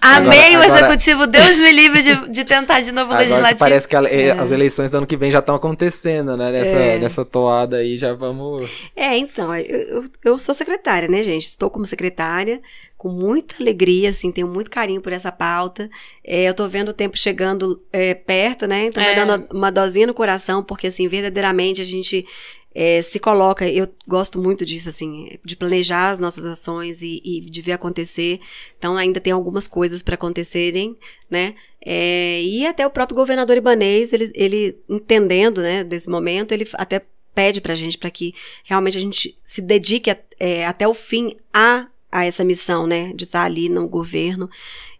Amei 0.00 0.54
agora, 0.54 0.72
o 0.72 0.76
executivo, 0.76 1.26
Deus 1.26 1.58
me 1.58 1.70
livre 1.70 2.02
de, 2.02 2.28
de 2.30 2.44
tentar 2.44 2.80
de 2.80 2.90
novo 2.90 3.12
o 3.12 3.16
legislativo. 3.16 3.58
Parece 3.58 3.86
que 3.86 3.94
a, 3.94 4.02
é. 4.02 4.32
as 4.32 4.50
eleições 4.50 4.90
do 4.90 4.98
ano 4.98 5.06
que 5.06 5.16
vem 5.16 5.30
já 5.30 5.38
estão 5.38 5.54
acontecendo, 5.54 6.36
né? 6.36 6.50
Nessa, 6.50 6.76
é. 6.76 6.98
nessa 6.98 7.24
toada 7.24 7.76
aí 7.76 7.96
já 7.96 8.12
vamos. 8.12 8.68
É, 8.96 9.16
então, 9.16 9.54
eu, 9.54 10.04
eu 10.24 10.38
sou 10.38 10.54
secretária, 10.54 11.08
né, 11.08 11.22
gente? 11.22 11.46
Estou 11.46 11.70
como 11.70 11.84
secretária 11.84 12.60
com 13.02 13.08
muita 13.08 13.56
alegria, 13.60 14.10
assim, 14.10 14.30
tenho 14.30 14.46
muito 14.46 14.70
carinho 14.70 15.00
por 15.00 15.12
essa 15.12 15.32
pauta. 15.32 15.90
É, 16.24 16.44
eu 16.48 16.54
tô 16.54 16.68
vendo 16.68 16.90
o 16.90 16.94
tempo 16.94 17.18
chegando 17.18 17.82
é, 17.92 18.14
perto, 18.14 18.64
né? 18.64 18.86
Então 18.86 19.02
é. 19.02 19.06
vai 19.06 19.26
dando 19.26 19.48
uma 19.52 19.72
dosinha 19.72 20.06
no 20.06 20.14
coração, 20.14 20.62
porque, 20.62 20.86
assim, 20.86 21.08
verdadeiramente 21.08 21.82
a 21.82 21.84
gente 21.84 22.24
é, 22.74 23.02
se 23.02 23.18
coloca, 23.18 23.68
eu 23.68 23.88
gosto 24.06 24.38
muito 24.38 24.64
disso, 24.64 24.88
assim, 24.88 25.38
de 25.44 25.56
planejar 25.56 26.10
as 26.10 26.18
nossas 26.18 26.44
ações 26.44 27.02
e, 27.02 27.20
e 27.24 27.40
de 27.40 27.60
ver 27.60 27.72
acontecer. 27.72 28.40
Então, 28.78 28.96
ainda 28.96 29.20
tem 29.20 29.32
algumas 29.32 29.66
coisas 29.66 30.02
para 30.02 30.14
acontecerem, 30.14 30.96
né? 31.30 31.54
É, 31.84 32.42
e 32.42 32.66
até 32.66 32.86
o 32.86 32.90
próprio 32.90 33.16
governador 33.16 33.56
Ibanês, 33.56 34.12
ele, 34.12 34.30
ele 34.34 34.78
entendendo, 34.88 35.60
né, 35.60 35.82
desse 35.82 36.08
momento, 36.08 36.52
ele 36.52 36.66
até 36.74 37.02
pede 37.34 37.60
pra 37.60 37.74
gente 37.74 37.98
para 37.98 38.10
que 38.10 38.34
realmente 38.64 38.98
a 38.98 39.00
gente 39.00 39.38
se 39.44 39.60
dedique 39.60 40.10
a, 40.10 40.18
é, 40.38 40.66
até 40.66 40.86
o 40.86 40.94
fim 40.94 41.36
a 41.52 41.88
a 42.12 42.26
essa 42.26 42.44
missão, 42.44 42.86
né, 42.86 43.10
de 43.14 43.24
estar 43.24 43.42
ali 43.42 43.70
no 43.70 43.88
governo. 43.88 44.50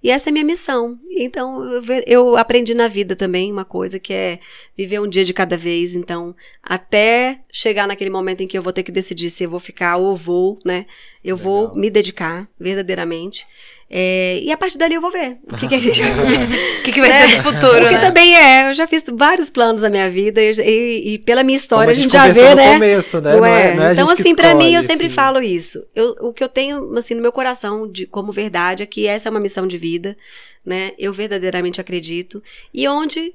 E 0.02 0.10
essa 0.10 0.28
é 0.28 0.30
a 0.30 0.32
minha 0.32 0.44
missão. 0.44 0.98
Então, 1.10 1.62
eu, 1.62 1.82
eu, 2.06 2.36
aprendi 2.36 2.72
na 2.72 2.88
vida 2.88 3.14
também 3.14 3.52
uma 3.52 3.66
coisa 3.66 4.00
que 4.00 4.14
é 4.14 4.40
viver 4.76 4.98
um 4.98 5.06
dia 5.06 5.24
de 5.24 5.34
cada 5.34 5.56
vez. 5.56 5.94
Então, 5.94 6.34
até 6.62 7.40
chegar 7.52 7.86
naquele 7.86 8.10
momento 8.10 8.40
em 8.40 8.48
que 8.48 8.56
eu 8.56 8.62
vou 8.62 8.72
ter 8.72 8.82
que 8.82 8.90
decidir 8.90 9.28
se 9.28 9.44
eu 9.44 9.50
vou 9.50 9.60
ficar 9.60 9.98
ou 9.98 10.16
vou, 10.16 10.58
né, 10.64 10.86
eu 11.22 11.36
Legal. 11.36 11.68
vou 11.68 11.76
me 11.76 11.90
dedicar 11.90 12.48
verdadeiramente. 12.58 13.46
É, 13.94 14.40
e 14.42 14.50
a 14.50 14.56
partir 14.56 14.78
dali 14.78 14.94
eu 14.94 15.02
vou 15.02 15.10
ver 15.10 15.36
o 15.52 15.54
que, 15.54 15.68
que 15.68 15.74
a 15.74 15.78
gente 15.78 16.00
vai 16.00 16.14
fazer. 16.16 16.78
O 16.80 16.82
que, 16.82 16.92
que 16.92 17.00
vai 17.02 17.10
é, 17.10 17.28
ser 17.28 17.36
do 17.36 17.42
futuro, 17.42 17.80
Porque 17.82 17.94
né? 17.94 18.00
também 18.00 18.34
é, 18.34 18.70
eu 18.70 18.74
já 18.74 18.86
fiz 18.86 19.04
vários 19.12 19.50
planos 19.50 19.82
na 19.82 19.90
minha 19.90 20.10
vida 20.10 20.40
e, 20.40 21.12
e, 21.12 21.18
pela 21.18 21.44
minha 21.44 21.58
história 21.58 21.90
a 21.90 21.94
gente, 21.94 22.16
a 22.16 22.28
gente 22.28 22.38
já 22.38 22.48
vê, 22.48 22.54
né? 22.54 22.72
Começo, 22.72 23.20
né? 23.20 23.36
Não, 23.36 23.44
é, 23.44 23.74
não 23.74 23.84
é 23.84 23.92
então, 23.92 24.08
assim, 24.08 24.34
para 24.34 24.54
mim, 24.54 24.74
eu 24.74 24.80
sempre 24.80 25.08
assim. 25.08 25.14
falo 25.14 25.42
isso. 25.42 25.86
Eu, 25.94 26.16
o 26.20 26.32
que 26.32 26.42
eu 26.42 26.48
tenho, 26.48 26.96
assim, 26.96 27.14
no 27.14 27.20
meu 27.20 27.32
coração 27.32 27.86
de, 27.86 28.06
como 28.06 28.32
verdade 28.32 28.82
é 28.82 28.86
que 28.86 29.06
essa 29.06 29.28
é 29.28 29.30
uma 29.30 29.38
missão 29.40 29.66
de 29.66 29.76
vida, 29.76 30.16
né? 30.64 30.92
Eu 30.98 31.12
verdadeiramente 31.12 31.78
acredito. 31.78 32.42
E 32.72 32.88
onde 32.88 33.34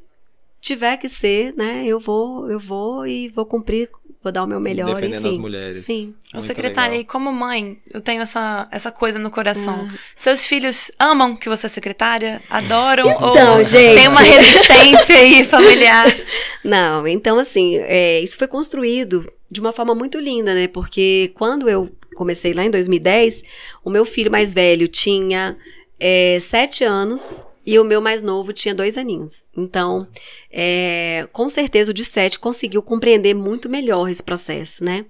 tiver 0.67 0.97
que 0.97 1.09
ser, 1.09 1.53
né? 1.55 1.83
Eu 1.85 1.99
vou, 1.99 2.49
eu 2.49 2.59
vou 2.59 3.07
e 3.07 3.29
vou 3.29 3.45
cumprir 3.45 3.89
vou 4.27 4.31
dar 4.31 4.43
o 4.43 4.47
meu 4.47 4.59
melhor. 4.59 4.93
Defendendo 4.93 5.25
enfim. 5.25 5.29
as 5.29 5.37
mulheres. 5.37 5.85
Sim. 5.85 6.15
Ô, 6.33 6.41
secretária, 6.41 6.91
legal. 6.91 7.03
e 7.03 7.05
como 7.05 7.31
mãe, 7.31 7.79
eu 7.93 8.01
tenho 8.01 8.21
essa, 8.21 8.67
essa 8.71 8.91
coisa 8.91 9.17
no 9.17 9.31
coração. 9.31 9.87
Ah. 9.89 9.97
Seus 10.15 10.45
filhos 10.45 10.91
amam 10.99 11.35
que 11.35 11.47
você 11.47 11.67
é 11.67 11.69
secretária? 11.69 12.41
Adoram? 12.49 13.09
Então, 13.09 13.57
ou 13.57 13.63
gente. 13.63 13.95
Tem 13.95 14.07
uma 14.07 14.21
resistência 14.21 15.15
aí 15.15 15.45
familiar? 15.45 16.07
Não, 16.63 17.07
então 17.07 17.39
assim, 17.39 17.77
é, 17.77 18.19
isso 18.19 18.37
foi 18.37 18.47
construído 18.47 19.31
de 19.49 19.61
uma 19.61 19.71
forma 19.71 19.95
muito 19.95 20.19
linda, 20.19 20.53
né? 20.53 20.67
Porque 20.67 21.31
quando 21.33 21.69
eu 21.69 21.89
comecei 22.15 22.53
lá 22.53 22.65
em 22.65 22.71
2010, 22.71 23.43
o 23.85 23.89
meu 23.89 24.03
filho 24.03 24.31
mais 24.31 24.53
velho 24.53 24.87
tinha 24.87 25.55
é, 25.99 26.39
sete 26.41 26.83
anos 26.83 27.45
e 27.67 27.77
o 27.77 27.83
meu 27.83 27.99
mais 27.99 28.21
novo 28.21 28.53
tinha 28.53 28.73
dois 28.73 28.97
aninhos. 28.97 29.43
Então, 29.55 30.07
é, 30.49 31.27
com 31.33 31.49
certeza 31.49 31.91
o 31.91 31.93
de 31.93 32.05
sete 32.05 32.39
conseguiu 32.39 32.81
compreender 32.81 33.33
muito 33.33 33.67
melhor 33.67 34.09
esse 34.09 34.23
processo, 34.23 34.85
né? 34.85 35.05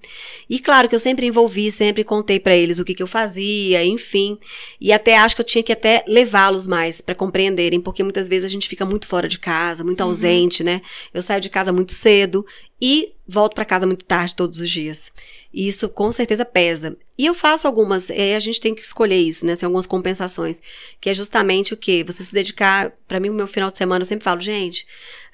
E 0.49 0.57
claro 0.57 0.89
que 0.89 0.95
eu 0.95 0.99
sempre 0.99 1.27
envolvi, 1.27 1.69
sempre 1.69 2.03
contei 2.03 2.39
para 2.39 2.55
eles 2.55 2.79
o 2.79 2.83
que, 2.83 2.95
que 2.95 3.03
eu 3.03 3.07
fazia, 3.07 3.85
enfim. 3.85 4.39
E 4.81 4.91
até 4.91 5.19
acho 5.19 5.35
que 5.35 5.41
eu 5.41 5.45
tinha 5.45 5.63
que 5.63 5.71
até 5.71 6.03
levá-los 6.07 6.65
mais 6.65 6.99
para 6.99 7.13
compreenderem, 7.13 7.79
porque 7.79 8.01
muitas 8.01 8.27
vezes 8.27 8.45
a 8.45 8.51
gente 8.51 8.67
fica 8.67 8.83
muito 8.83 9.07
fora 9.07 9.27
de 9.27 9.37
casa, 9.37 9.83
muito 9.83 10.01
uhum. 10.01 10.07
ausente, 10.07 10.63
né? 10.63 10.81
Eu 11.13 11.21
saio 11.21 11.39
de 11.39 11.51
casa 11.51 11.71
muito 11.71 11.93
cedo 11.93 12.43
e 12.79 13.13
volto 13.27 13.55
para 13.55 13.65
casa 13.65 13.87
muito 13.87 14.05
tarde 14.05 14.35
todos 14.35 14.59
os 14.59 14.69
dias. 14.69 15.11
E 15.53 15.67
isso 15.67 15.89
com 15.89 16.11
certeza 16.11 16.45
pesa. 16.45 16.95
E 17.17 17.25
eu 17.25 17.33
faço 17.33 17.67
algumas, 17.67 18.09
é, 18.09 18.35
a 18.35 18.39
gente 18.39 18.61
tem 18.61 18.75
que 18.75 18.81
escolher 18.81 19.17
isso, 19.17 19.45
né? 19.45 19.55
Tem 19.55 19.65
algumas 19.65 19.87
compensações, 19.87 20.61
que 21.01 21.09
é 21.09 21.13
justamente 21.13 21.73
o 21.73 21.77
quê? 21.77 22.03
Você 22.05 22.23
se 22.23 22.31
dedicar, 22.31 22.91
para 23.07 23.19
mim, 23.19 23.29
o 23.29 23.33
meu 23.33 23.47
final 23.47 23.71
de 23.71 23.77
semana, 23.77 24.03
eu 24.03 24.07
sempre 24.07 24.23
falo, 24.23 24.39
gente, 24.39 24.85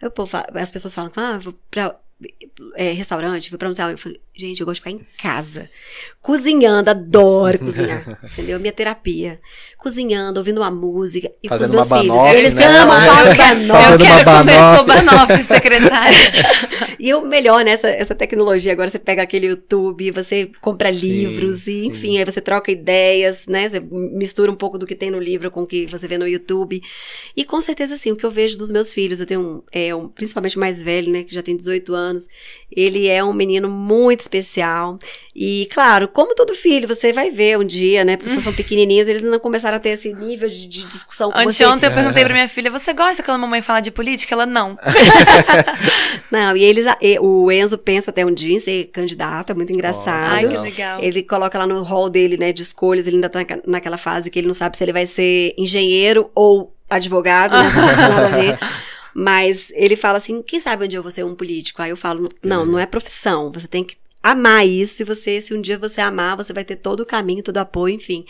eu, 0.02 0.10
pô, 0.10 0.28
as 0.54 0.72
pessoas 0.72 0.94
falam, 0.94 1.12
ah, 1.16 1.38
vou 1.38 1.54
pra 1.70 2.00
é, 2.76 2.92
restaurante, 2.92 3.50
fui 3.50 3.58
pra 3.58 3.68
um 3.68 3.74
eu 3.92 3.98
falei, 3.98 4.22
gente, 4.34 4.62
eu 4.62 4.66
gosto 4.66 4.82
de 4.84 4.90
ficar 4.90 5.04
em 5.04 5.06
casa. 5.18 5.70
Cozinhando, 6.22 6.90
adoro 6.90 7.60
cozinhar. 7.60 8.20
entendeu? 8.24 8.60
Minha 8.60 8.74
terapia. 8.74 9.40
Cozinhando, 9.84 10.40
ouvindo 10.40 10.60
uma 10.62 10.72
música. 10.72 11.30
E 11.44 11.50
Fazendo 11.50 11.74
com 11.74 11.82
os 11.82 11.90
meus 11.90 12.02
filhos. 12.02 12.16
Banoff, 12.16 12.38
Eles 12.38 12.54
né? 12.54 12.66
amam, 12.66 13.02
Fazendo 13.02 13.38
banoff. 13.68 13.92
Eu 13.92 13.98
quero 13.98 14.24
comer 14.24 14.78
sobanoff, 14.78 15.44
secretária. 15.44 16.18
e 16.98 17.14
o 17.14 17.22
melhor, 17.22 17.66
né? 17.66 17.72
Essa, 17.72 17.90
essa 17.90 18.16
tecnologia, 18.16 18.72
agora 18.72 18.90
você 18.90 18.98
pega 18.98 19.22
aquele 19.22 19.48
YouTube, 19.48 20.10
você 20.12 20.50
compra 20.62 20.94
Sim, 20.94 21.00
livros, 21.00 21.68
e 21.68 21.82
sim. 21.82 21.88
enfim, 21.88 22.18
aí 22.18 22.24
você 22.24 22.40
troca 22.40 22.72
ideias, 22.72 23.46
né? 23.46 23.68
Você 23.68 23.82
mistura 23.82 24.50
um 24.50 24.56
pouco 24.56 24.78
do 24.78 24.86
que 24.88 24.96
tem 24.96 25.12
no 25.12 25.20
livro 25.20 25.52
com 25.52 25.64
o 25.64 25.68
que 25.68 25.86
você 25.86 26.08
vê 26.08 26.18
no 26.18 26.26
YouTube. 26.26 26.82
E 27.36 27.44
com 27.44 27.60
certeza, 27.60 27.96
assim, 27.96 28.10
o 28.10 28.16
que 28.16 28.26
eu 28.26 28.32
vejo 28.32 28.58
dos 28.58 28.72
meus 28.72 28.94
filhos, 28.94 29.20
eu 29.20 29.26
tenho 29.26 29.42
um, 29.42 29.62
é, 29.70 29.94
um 29.94 30.08
principalmente 30.08 30.56
o 30.56 30.62
mais 30.62 30.82
velho, 30.82 31.12
né? 31.12 31.24
Que 31.24 31.36
já 31.36 31.44
tem 31.44 31.58
18 31.58 31.94
anos. 31.94 32.26
Ele 32.72 33.08
é 33.08 33.22
um 33.22 33.34
menino 33.34 33.70
muito 33.70 34.22
especial. 34.22 34.98
E, 35.36 35.68
claro, 35.72 36.08
como 36.08 36.36
todo 36.36 36.56
filho, 36.56 36.88
você 36.88 37.12
vai 37.12 37.30
ver 37.30 37.60
um 37.60 37.66
dia, 37.66 38.06
né? 38.06 38.16
Porque 38.16 38.32
vocês 38.32 38.44
são 38.44 38.54
pequenininhos, 38.54 39.10
eles 39.10 39.22
não 39.22 39.40
começaram 39.40 39.73
a 39.76 39.80
ter 39.80 39.90
esse 39.90 40.14
nível 40.14 40.50
de, 40.50 40.68
de 40.68 40.86
discussão 40.86 41.32
com 41.32 41.38
você. 41.44 41.64
Anteontem 41.64 41.90
eu 41.90 41.96
perguntei 41.96 42.24
pra 42.24 42.34
minha 42.34 42.48
filha, 42.50 42.72
você 42.72 42.94
gosta 42.94 43.24
quando 43.24 43.36
a 43.36 43.40
mamãe 43.40 43.62
fala 43.62 43.80
de 43.80 43.92
política? 43.92 44.36
Ela, 44.36 44.46
não. 44.46 44.78
não, 46.32 46.56
e 46.56 46.64
eles, 46.64 46.86
o 47.22 47.52
Enzo 47.52 47.78
pensa 47.78 48.12
até 48.12 48.26
um 48.26 48.34
dia 48.34 48.56
em 48.56 48.60
ser 48.60 48.86
candidato, 48.86 49.52
é 49.52 49.56
muito 49.56 49.72
engraçado. 49.72 50.34
Ai, 50.34 50.48
que 50.48 50.58
legal. 50.58 51.02
Ele 51.02 51.24
coloca 51.24 51.58
lá 51.58 51.68
no 51.68 51.84
hall 51.84 52.10
dele, 52.10 52.38
né, 52.38 52.52
de 52.52 52.62
escolhas, 52.62 53.08
ele 53.08 53.18
ainda 53.18 53.30
tá 53.30 53.40
naquela 53.66 53.98
fase 53.98 54.30
que 54.30 54.40
ele 54.40 54.48
não 54.48 54.54
sabe 54.54 54.78
se 54.78 54.84
ele 54.84 54.94
vai 54.94 55.06
ser 55.06 55.54
engenheiro 55.58 56.30
ou 56.36 56.74
advogado, 56.90 57.54
né? 57.54 57.70
Nada 57.70 58.26
a 58.26 58.30
ver. 58.30 58.60
Mas 59.14 59.72
ele 59.76 59.96
fala 59.96 60.18
assim: 60.18 60.42
quem 60.42 60.60
sabe 60.60 60.86
onde 60.86 60.96
eu 60.96 61.04
vou 61.04 61.12
ser 61.12 61.24
um 61.24 61.36
político? 61.36 61.82
Aí 61.82 61.92
eu 61.92 61.98
falo: 61.98 62.28
não, 62.42 62.66
não 62.66 62.80
é 62.80 62.86
profissão. 62.86 63.52
Você 63.52 63.68
tem 63.68 63.84
que 63.84 63.96
amar 64.24 64.66
isso, 64.66 65.02
e 65.02 65.06
você, 65.06 65.42
se 65.42 65.54
um 65.54 65.62
dia 65.62 65.78
você 65.78 66.00
amar, 66.00 66.38
você 66.38 66.54
vai 66.54 66.64
ter 66.64 66.78
todo 66.78 67.02
o 67.02 67.06
caminho, 67.06 67.44
todo 67.44 67.58
o 67.58 67.60
apoio, 67.60 67.96
enfim. 67.96 68.26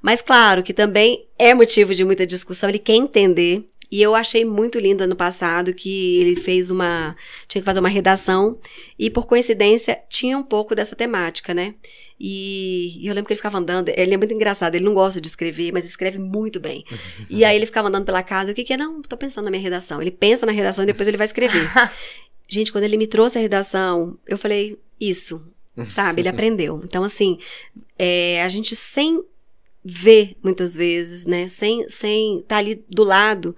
Mas 0.00 0.22
claro 0.22 0.62
que 0.62 0.72
também 0.72 1.26
é 1.38 1.52
motivo 1.52 1.94
de 1.94 2.02
muita 2.02 2.26
discussão, 2.26 2.70
ele 2.70 2.78
quer 2.78 2.94
entender. 2.94 3.68
E 3.90 4.02
eu 4.02 4.14
achei 4.14 4.44
muito 4.44 4.78
lindo 4.78 5.04
ano 5.04 5.14
passado 5.14 5.72
que 5.72 6.18
ele 6.18 6.34
fez 6.34 6.70
uma. 6.70 7.14
tinha 7.46 7.60
que 7.60 7.66
fazer 7.66 7.78
uma 7.78 7.88
redação, 7.88 8.58
e 8.98 9.10
por 9.10 9.26
coincidência 9.26 10.00
tinha 10.08 10.36
um 10.36 10.42
pouco 10.42 10.74
dessa 10.74 10.96
temática, 10.96 11.52
né? 11.52 11.74
E, 12.18 13.04
e 13.04 13.06
eu 13.06 13.14
lembro 13.14 13.26
que 13.26 13.34
ele 13.34 13.38
ficava 13.38 13.58
andando, 13.58 13.90
ele 13.90 14.14
é 14.14 14.16
muito 14.16 14.32
engraçado, 14.32 14.74
ele 14.74 14.84
não 14.84 14.94
gosta 14.94 15.20
de 15.20 15.28
escrever, 15.28 15.72
mas 15.72 15.84
escreve 15.84 16.18
muito 16.18 16.58
bem. 16.58 16.84
e 17.28 17.44
aí 17.44 17.54
ele 17.54 17.66
ficava 17.66 17.88
andando 17.88 18.06
pela 18.06 18.22
casa, 18.22 18.52
o 18.52 18.54
que 18.54 18.64
que 18.64 18.72
é? 18.72 18.76
Não, 18.76 19.02
tô 19.02 19.16
pensando 19.16 19.44
na 19.44 19.50
minha 19.50 19.62
redação. 19.62 20.00
Ele 20.00 20.10
pensa 20.10 20.46
na 20.46 20.52
redação 20.52 20.84
e 20.84 20.86
depois 20.86 21.06
ele 21.06 21.18
vai 21.18 21.26
escrever. 21.26 21.68
Gente, 22.48 22.72
quando 22.72 22.84
ele 22.84 22.96
me 22.96 23.06
trouxe 23.06 23.38
a 23.38 23.40
redação, 23.40 24.18
eu 24.26 24.38
falei, 24.38 24.78
isso, 25.08 25.46
sabe? 25.90 26.20
Ele 26.20 26.28
aprendeu. 26.28 26.80
Então, 26.84 27.02
assim, 27.04 27.38
é, 27.98 28.42
a 28.42 28.48
gente 28.48 28.74
sem 28.74 29.22
ver 29.84 30.36
muitas 30.42 30.74
vezes, 30.74 31.26
né? 31.26 31.46
Sem 31.48 31.88
sem 31.88 32.38
estar 32.38 32.54
tá 32.54 32.56
ali 32.56 32.82
do 32.88 33.04
lado, 33.04 33.54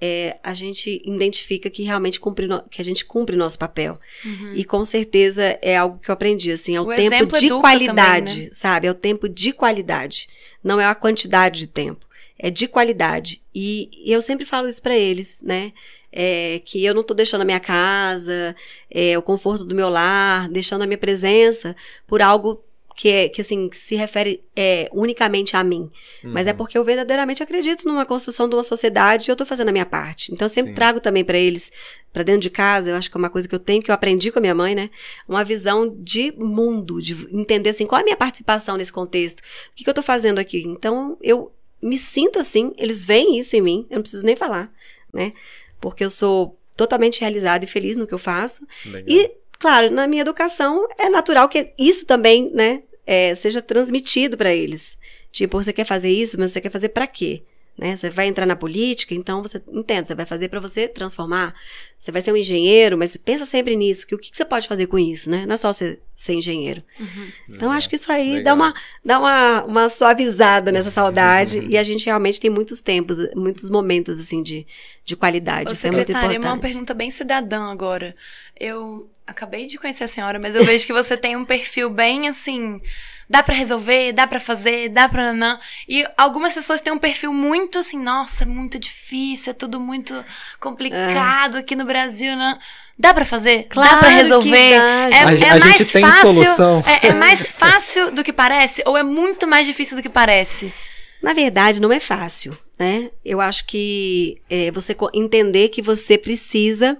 é, 0.00 0.38
a 0.42 0.52
gente 0.52 1.02
identifica 1.04 1.70
que 1.70 1.82
realmente 1.82 2.20
cumpre 2.20 2.46
no, 2.46 2.62
que 2.68 2.80
a 2.80 2.84
gente 2.84 3.04
cumpre 3.04 3.36
nosso 3.36 3.58
papel. 3.58 3.98
Uhum. 4.24 4.54
E 4.54 4.64
com 4.64 4.84
certeza 4.84 5.58
é 5.62 5.76
algo 5.76 5.98
que 5.98 6.10
eu 6.10 6.12
aprendi, 6.12 6.50
assim, 6.50 6.76
é 6.76 6.80
o, 6.80 6.84
o 6.84 6.94
tempo 6.94 7.38
de 7.38 7.48
qualidade, 7.48 8.32
também, 8.32 8.48
né? 8.48 8.50
sabe? 8.52 8.86
É 8.86 8.90
o 8.90 8.94
tempo 8.94 9.28
de 9.28 9.52
qualidade. 9.52 10.28
Não 10.62 10.80
é 10.80 10.84
a 10.84 10.94
quantidade 10.94 11.60
de 11.60 11.66
tempo. 11.66 12.06
É 12.38 12.50
de 12.50 12.68
qualidade. 12.68 13.42
E, 13.54 13.88
e 14.04 14.12
eu 14.12 14.20
sempre 14.20 14.44
falo 14.44 14.68
isso 14.68 14.82
para 14.82 14.96
eles, 14.96 15.40
né? 15.42 15.72
É, 16.18 16.62
que 16.64 16.82
eu 16.82 16.94
não 16.94 17.02
tô 17.02 17.12
deixando 17.12 17.42
a 17.42 17.44
minha 17.44 17.60
casa, 17.60 18.56
é, 18.90 19.18
o 19.18 19.22
conforto 19.22 19.64
do 19.64 19.74
meu 19.74 19.90
lar, 19.90 20.48
deixando 20.48 20.80
a 20.80 20.86
minha 20.86 20.96
presença 20.96 21.76
por 22.06 22.22
algo 22.22 22.64
que, 22.96 23.10
é, 23.10 23.28
que 23.28 23.42
assim, 23.42 23.68
se 23.72 23.94
refere 23.94 24.42
é, 24.56 24.88
unicamente 24.90 25.54
a 25.54 25.62
mim. 25.62 25.90
Uhum. 26.24 26.32
Mas 26.32 26.46
é 26.46 26.52
uhum. 26.52 26.56
porque 26.56 26.78
eu 26.78 26.82
verdadeiramente 26.82 27.42
acredito 27.42 27.86
numa 27.86 28.06
construção 28.06 28.48
de 28.48 28.56
uma 28.56 28.62
sociedade 28.62 29.28
e 29.28 29.30
eu 29.30 29.34
estou 29.34 29.46
fazendo 29.46 29.68
a 29.68 29.72
minha 29.72 29.84
parte. 29.84 30.32
Então 30.32 30.46
eu 30.46 30.48
sempre 30.48 30.70
Sim. 30.70 30.74
trago 30.74 30.98
também 30.98 31.22
para 31.22 31.36
eles, 31.36 31.70
para 32.10 32.22
dentro 32.22 32.40
de 32.40 32.50
casa, 32.50 32.90
eu 32.90 32.96
acho 32.96 33.10
que 33.10 33.16
é 33.16 33.18
uma 33.18 33.28
coisa 33.28 33.46
que 33.46 33.54
eu 33.54 33.58
tenho, 33.58 33.82
que 33.82 33.90
eu 33.90 33.94
aprendi 33.94 34.32
com 34.32 34.38
a 34.38 34.40
minha 34.40 34.54
mãe, 34.54 34.74
né? 34.74 34.88
Uma 35.28 35.44
visão 35.44 35.94
de 35.98 36.32
mundo, 36.38 37.02
de 37.02 37.12
entender 37.30 37.68
assim, 37.68 37.86
qual 37.86 37.98
é 37.98 38.02
a 38.02 38.04
minha 38.04 38.16
participação 38.16 38.78
nesse 38.78 38.92
contexto? 38.92 39.40
O 39.40 39.76
que, 39.76 39.84
que 39.84 39.90
eu 39.90 39.92
estou 39.92 40.04
fazendo 40.04 40.38
aqui? 40.38 40.62
Então 40.66 41.18
eu 41.20 41.52
me 41.82 41.98
sinto 41.98 42.38
assim, 42.38 42.72
eles 42.78 43.04
veem 43.04 43.38
isso 43.38 43.54
em 43.54 43.60
mim, 43.60 43.86
eu 43.90 43.96
não 43.96 44.02
preciso 44.02 44.24
nem 44.24 44.34
falar, 44.34 44.72
né? 45.12 45.34
Porque 45.80 46.04
eu 46.04 46.10
sou 46.10 46.58
totalmente 46.76 47.20
realizada 47.20 47.64
e 47.64 47.68
feliz 47.68 47.96
no 47.96 48.06
que 48.06 48.14
eu 48.14 48.18
faço. 48.18 48.66
Legal. 48.84 49.04
E 49.08 49.30
Claro, 49.58 49.90
na 49.90 50.06
minha 50.06 50.22
educação 50.22 50.86
é 50.98 51.08
natural 51.08 51.48
que 51.48 51.72
isso 51.78 52.06
também, 52.06 52.50
né, 52.52 52.82
é, 53.06 53.34
seja 53.34 53.62
transmitido 53.62 54.36
para 54.36 54.54
eles. 54.54 54.98
Tipo, 55.32 55.62
você 55.62 55.72
quer 55.72 55.84
fazer 55.84 56.10
isso, 56.10 56.38
mas 56.38 56.52
você 56.52 56.60
quer 56.60 56.70
fazer 56.70 56.90
para 56.90 57.06
quê? 57.06 57.42
Né? 57.78 57.94
Você 57.94 58.08
vai 58.08 58.26
entrar 58.26 58.46
na 58.46 58.56
política, 58.56 59.14
então 59.14 59.42
você 59.42 59.62
entende, 59.70 60.08
você 60.08 60.14
vai 60.14 60.24
fazer 60.24 60.48
para 60.48 60.60
você 60.60 60.88
transformar. 60.88 61.54
Você 61.98 62.10
vai 62.10 62.22
ser 62.22 62.32
um 62.32 62.36
engenheiro, 62.36 62.96
mas 62.96 63.16
pensa 63.16 63.44
sempre 63.44 63.76
nisso, 63.76 64.06
que 64.06 64.14
o 64.14 64.18
que, 64.18 64.30
que 64.30 64.36
você 64.36 64.44
pode 64.44 64.66
fazer 64.66 64.86
com 64.86 64.98
isso, 64.98 65.28
né? 65.28 65.44
Não 65.44 65.54
é 65.54 65.56
só 65.58 65.72
ser, 65.72 66.00
ser 66.14 66.34
engenheiro. 66.34 66.82
Uhum. 66.98 67.32
Então, 67.50 67.70
acho 67.70 67.88
que 67.88 67.96
isso 67.96 68.10
aí 68.10 68.42
dá, 68.42 68.54
uma, 68.54 68.74
dá 69.04 69.18
uma, 69.18 69.64
uma 69.64 69.88
suavizada 69.90 70.72
nessa 70.72 70.90
saudade 70.92 71.58
uhum. 71.58 71.68
e 71.68 71.76
a 71.76 71.82
gente 71.82 72.06
realmente 72.06 72.40
tem 72.40 72.48
muitos 72.48 72.80
tempos, 72.80 73.18
muitos 73.34 73.68
momentos, 73.68 74.18
assim, 74.18 74.42
de, 74.42 74.66
de 75.04 75.14
qualidade. 75.14 75.68
Ô, 75.68 75.72
isso 75.72 75.86
é 75.86 75.90
muito 75.90 76.12
importante. 76.12 76.38
uma 76.38 76.58
pergunta 76.58 76.94
bem 76.94 77.10
cidadã 77.10 77.70
agora. 77.70 78.16
Eu 78.58 79.10
acabei 79.26 79.66
de 79.66 79.76
conhecer 79.76 80.04
a 80.04 80.08
senhora, 80.08 80.38
mas 80.38 80.54
eu 80.54 80.64
vejo 80.64 80.86
que 80.86 80.92
você 80.92 81.16
tem 81.16 81.36
um 81.36 81.44
perfil 81.44 81.90
bem 81.90 82.28
assim. 82.28 82.80
Dá 83.28 83.42
para 83.42 83.54
resolver, 83.54 84.12
dá 84.12 84.26
para 84.26 84.38
fazer, 84.38 84.88
dá 84.88 85.08
pra 85.08 85.32
não. 85.32 85.58
E 85.88 86.06
algumas 86.16 86.54
pessoas 86.54 86.80
têm 86.80 86.92
um 86.92 86.98
perfil 86.98 87.32
muito 87.32 87.80
assim, 87.80 87.98
nossa, 87.98 88.44
é 88.44 88.46
muito 88.46 88.78
difícil, 88.78 89.50
é 89.50 89.54
tudo 89.54 89.80
muito 89.80 90.24
complicado 90.60 91.56
é. 91.56 91.60
aqui 91.60 91.74
no 91.74 91.84
Brasil, 91.84 92.36
né? 92.36 92.56
Dá 92.96 93.12
para 93.12 93.24
fazer? 93.24 93.64
Claro 93.64 93.90
dá 93.90 93.96
para 93.98 94.08
resolver? 94.10 94.56
É, 94.56 94.78
a, 94.78 95.10
é 95.10 95.50
a 95.50 95.58
mais 95.58 95.64
gente 95.64 96.00
fácil, 96.00 96.20
solução. 96.20 96.84
É, 96.86 97.08
é 97.08 97.14
mais 97.14 97.48
fácil 97.48 98.12
do 98.12 98.22
que 98.22 98.32
parece 98.32 98.82
ou 98.86 98.96
é 98.96 99.02
muito 99.02 99.46
mais 99.46 99.66
difícil 99.66 99.96
do 99.96 100.02
que 100.02 100.08
parece? 100.08 100.72
Na 101.20 101.32
verdade, 101.32 101.80
não 101.80 101.92
é 101.92 101.98
fácil, 101.98 102.56
né? 102.78 103.10
Eu 103.24 103.40
acho 103.40 103.66
que 103.66 104.40
é, 104.48 104.70
você 104.70 104.96
entender 105.12 105.68
que 105.70 105.82
você 105.82 106.16
precisa 106.16 106.96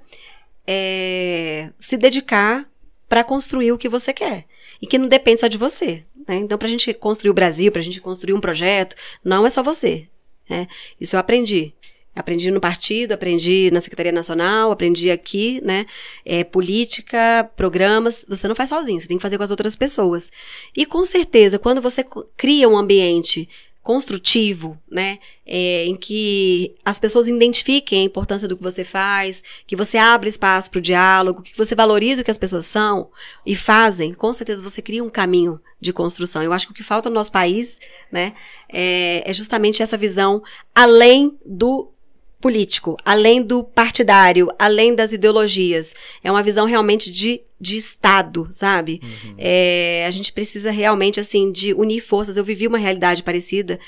é, 0.66 1.70
se 1.78 1.96
dedicar 1.96 2.66
para 3.08 3.22
construir 3.22 3.72
o 3.72 3.78
que 3.78 3.88
você 3.88 4.12
quer. 4.12 4.44
E 4.82 4.86
que 4.86 4.98
não 4.98 5.08
depende 5.08 5.40
só 5.40 5.46
de 5.46 5.56
você. 5.58 6.04
Né? 6.26 6.36
Então, 6.36 6.58
para 6.58 6.68
a 6.68 6.70
gente 6.70 6.92
construir 6.94 7.30
o 7.30 7.34
Brasil, 7.34 7.70
para 7.70 7.80
a 7.80 7.84
gente 7.84 8.00
construir 8.00 8.34
um 8.34 8.40
projeto, 8.40 8.96
não 9.24 9.46
é 9.46 9.50
só 9.50 9.62
você. 9.62 10.08
Né? 10.48 10.66
Isso 11.00 11.16
eu 11.16 11.20
aprendi. 11.20 11.72
Aprendi 12.14 12.50
no 12.50 12.60
partido, 12.60 13.12
aprendi 13.12 13.70
na 13.70 13.80
Secretaria 13.82 14.10
Nacional, 14.10 14.70
aprendi 14.70 15.10
aqui, 15.10 15.60
né? 15.62 15.84
É, 16.24 16.42
política, 16.44 17.50
programas, 17.54 18.24
você 18.26 18.48
não 18.48 18.54
faz 18.54 18.70
sozinho, 18.70 18.98
você 18.98 19.06
tem 19.06 19.18
que 19.18 19.22
fazer 19.22 19.36
com 19.36 19.44
as 19.44 19.50
outras 19.50 19.76
pessoas. 19.76 20.32
E 20.74 20.86
com 20.86 21.04
certeza, 21.04 21.58
quando 21.58 21.82
você 21.82 22.02
cria 22.34 22.70
um 22.70 22.78
ambiente 22.78 23.46
construtivo, 23.86 24.76
né? 24.90 25.20
É, 25.46 25.84
em 25.84 25.94
que 25.94 26.74
as 26.84 26.98
pessoas 26.98 27.28
identifiquem 27.28 28.00
a 28.00 28.04
importância 28.04 28.48
do 28.48 28.56
que 28.56 28.62
você 28.62 28.84
faz, 28.84 29.44
que 29.64 29.76
você 29.76 29.96
abre 29.96 30.28
espaço 30.28 30.72
para 30.72 30.80
o 30.80 30.82
diálogo, 30.82 31.40
que 31.40 31.56
você 31.56 31.72
valorize 31.72 32.20
o 32.20 32.24
que 32.24 32.30
as 32.32 32.36
pessoas 32.36 32.66
são 32.66 33.08
e 33.46 33.54
fazem, 33.54 34.12
com 34.12 34.32
certeza 34.32 34.60
você 34.60 34.82
cria 34.82 35.04
um 35.04 35.08
caminho 35.08 35.60
de 35.80 35.92
construção. 35.92 36.42
Eu 36.42 36.52
acho 36.52 36.66
que 36.66 36.72
o 36.72 36.74
que 36.74 36.82
falta 36.82 37.08
no 37.08 37.14
nosso 37.14 37.30
país, 37.30 37.78
né, 38.10 38.34
é, 38.68 39.22
é 39.24 39.32
justamente 39.32 39.80
essa 39.80 39.96
visão 39.96 40.42
além 40.74 41.38
do 41.46 41.92
político, 42.40 42.96
além 43.04 43.42
do 43.42 43.64
partidário, 43.64 44.50
além 44.58 44.94
das 44.94 45.12
ideologias. 45.12 45.94
É 46.22 46.30
uma 46.30 46.42
visão 46.42 46.66
realmente 46.66 47.10
de, 47.10 47.40
de 47.60 47.76
Estado, 47.76 48.48
sabe? 48.52 49.00
Uhum. 49.02 49.34
É, 49.38 50.04
a 50.06 50.10
gente 50.10 50.32
precisa 50.32 50.70
realmente, 50.70 51.18
assim, 51.18 51.50
de 51.50 51.72
unir 51.74 52.00
forças. 52.00 52.36
Eu 52.36 52.44
vivi 52.44 52.66
uma 52.66 52.78
realidade 52.78 53.22
parecida 53.22 53.78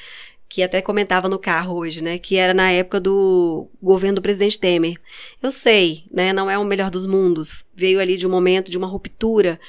que 0.48 0.62
até 0.62 0.80
comentava 0.80 1.28
no 1.28 1.38
carro 1.38 1.76
hoje, 1.76 2.02
né? 2.02 2.18
Que 2.18 2.36
era 2.36 2.54
na 2.54 2.70
época 2.70 2.98
do 2.98 3.68
governo 3.82 4.16
do 4.16 4.22
presidente 4.22 4.58
Temer. 4.58 4.96
Eu 5.42 5.50
sei, 5.50 6.04
né? 6.10 6.32
Não 6.32 6.50
é 6.50 6.56
o 6.56 6.64
melhor 6.64 6.90
dos 6.90 7.04
mundos. 7.04 7.66
Veio 7.78 8.00
ali 8.00 8.16
de 8.16 8.26
um 8.26 8.30
momento 8.30 8.72
de 8.72 8.76
uma 8.76 8.88
ruptura, 8.88 9.60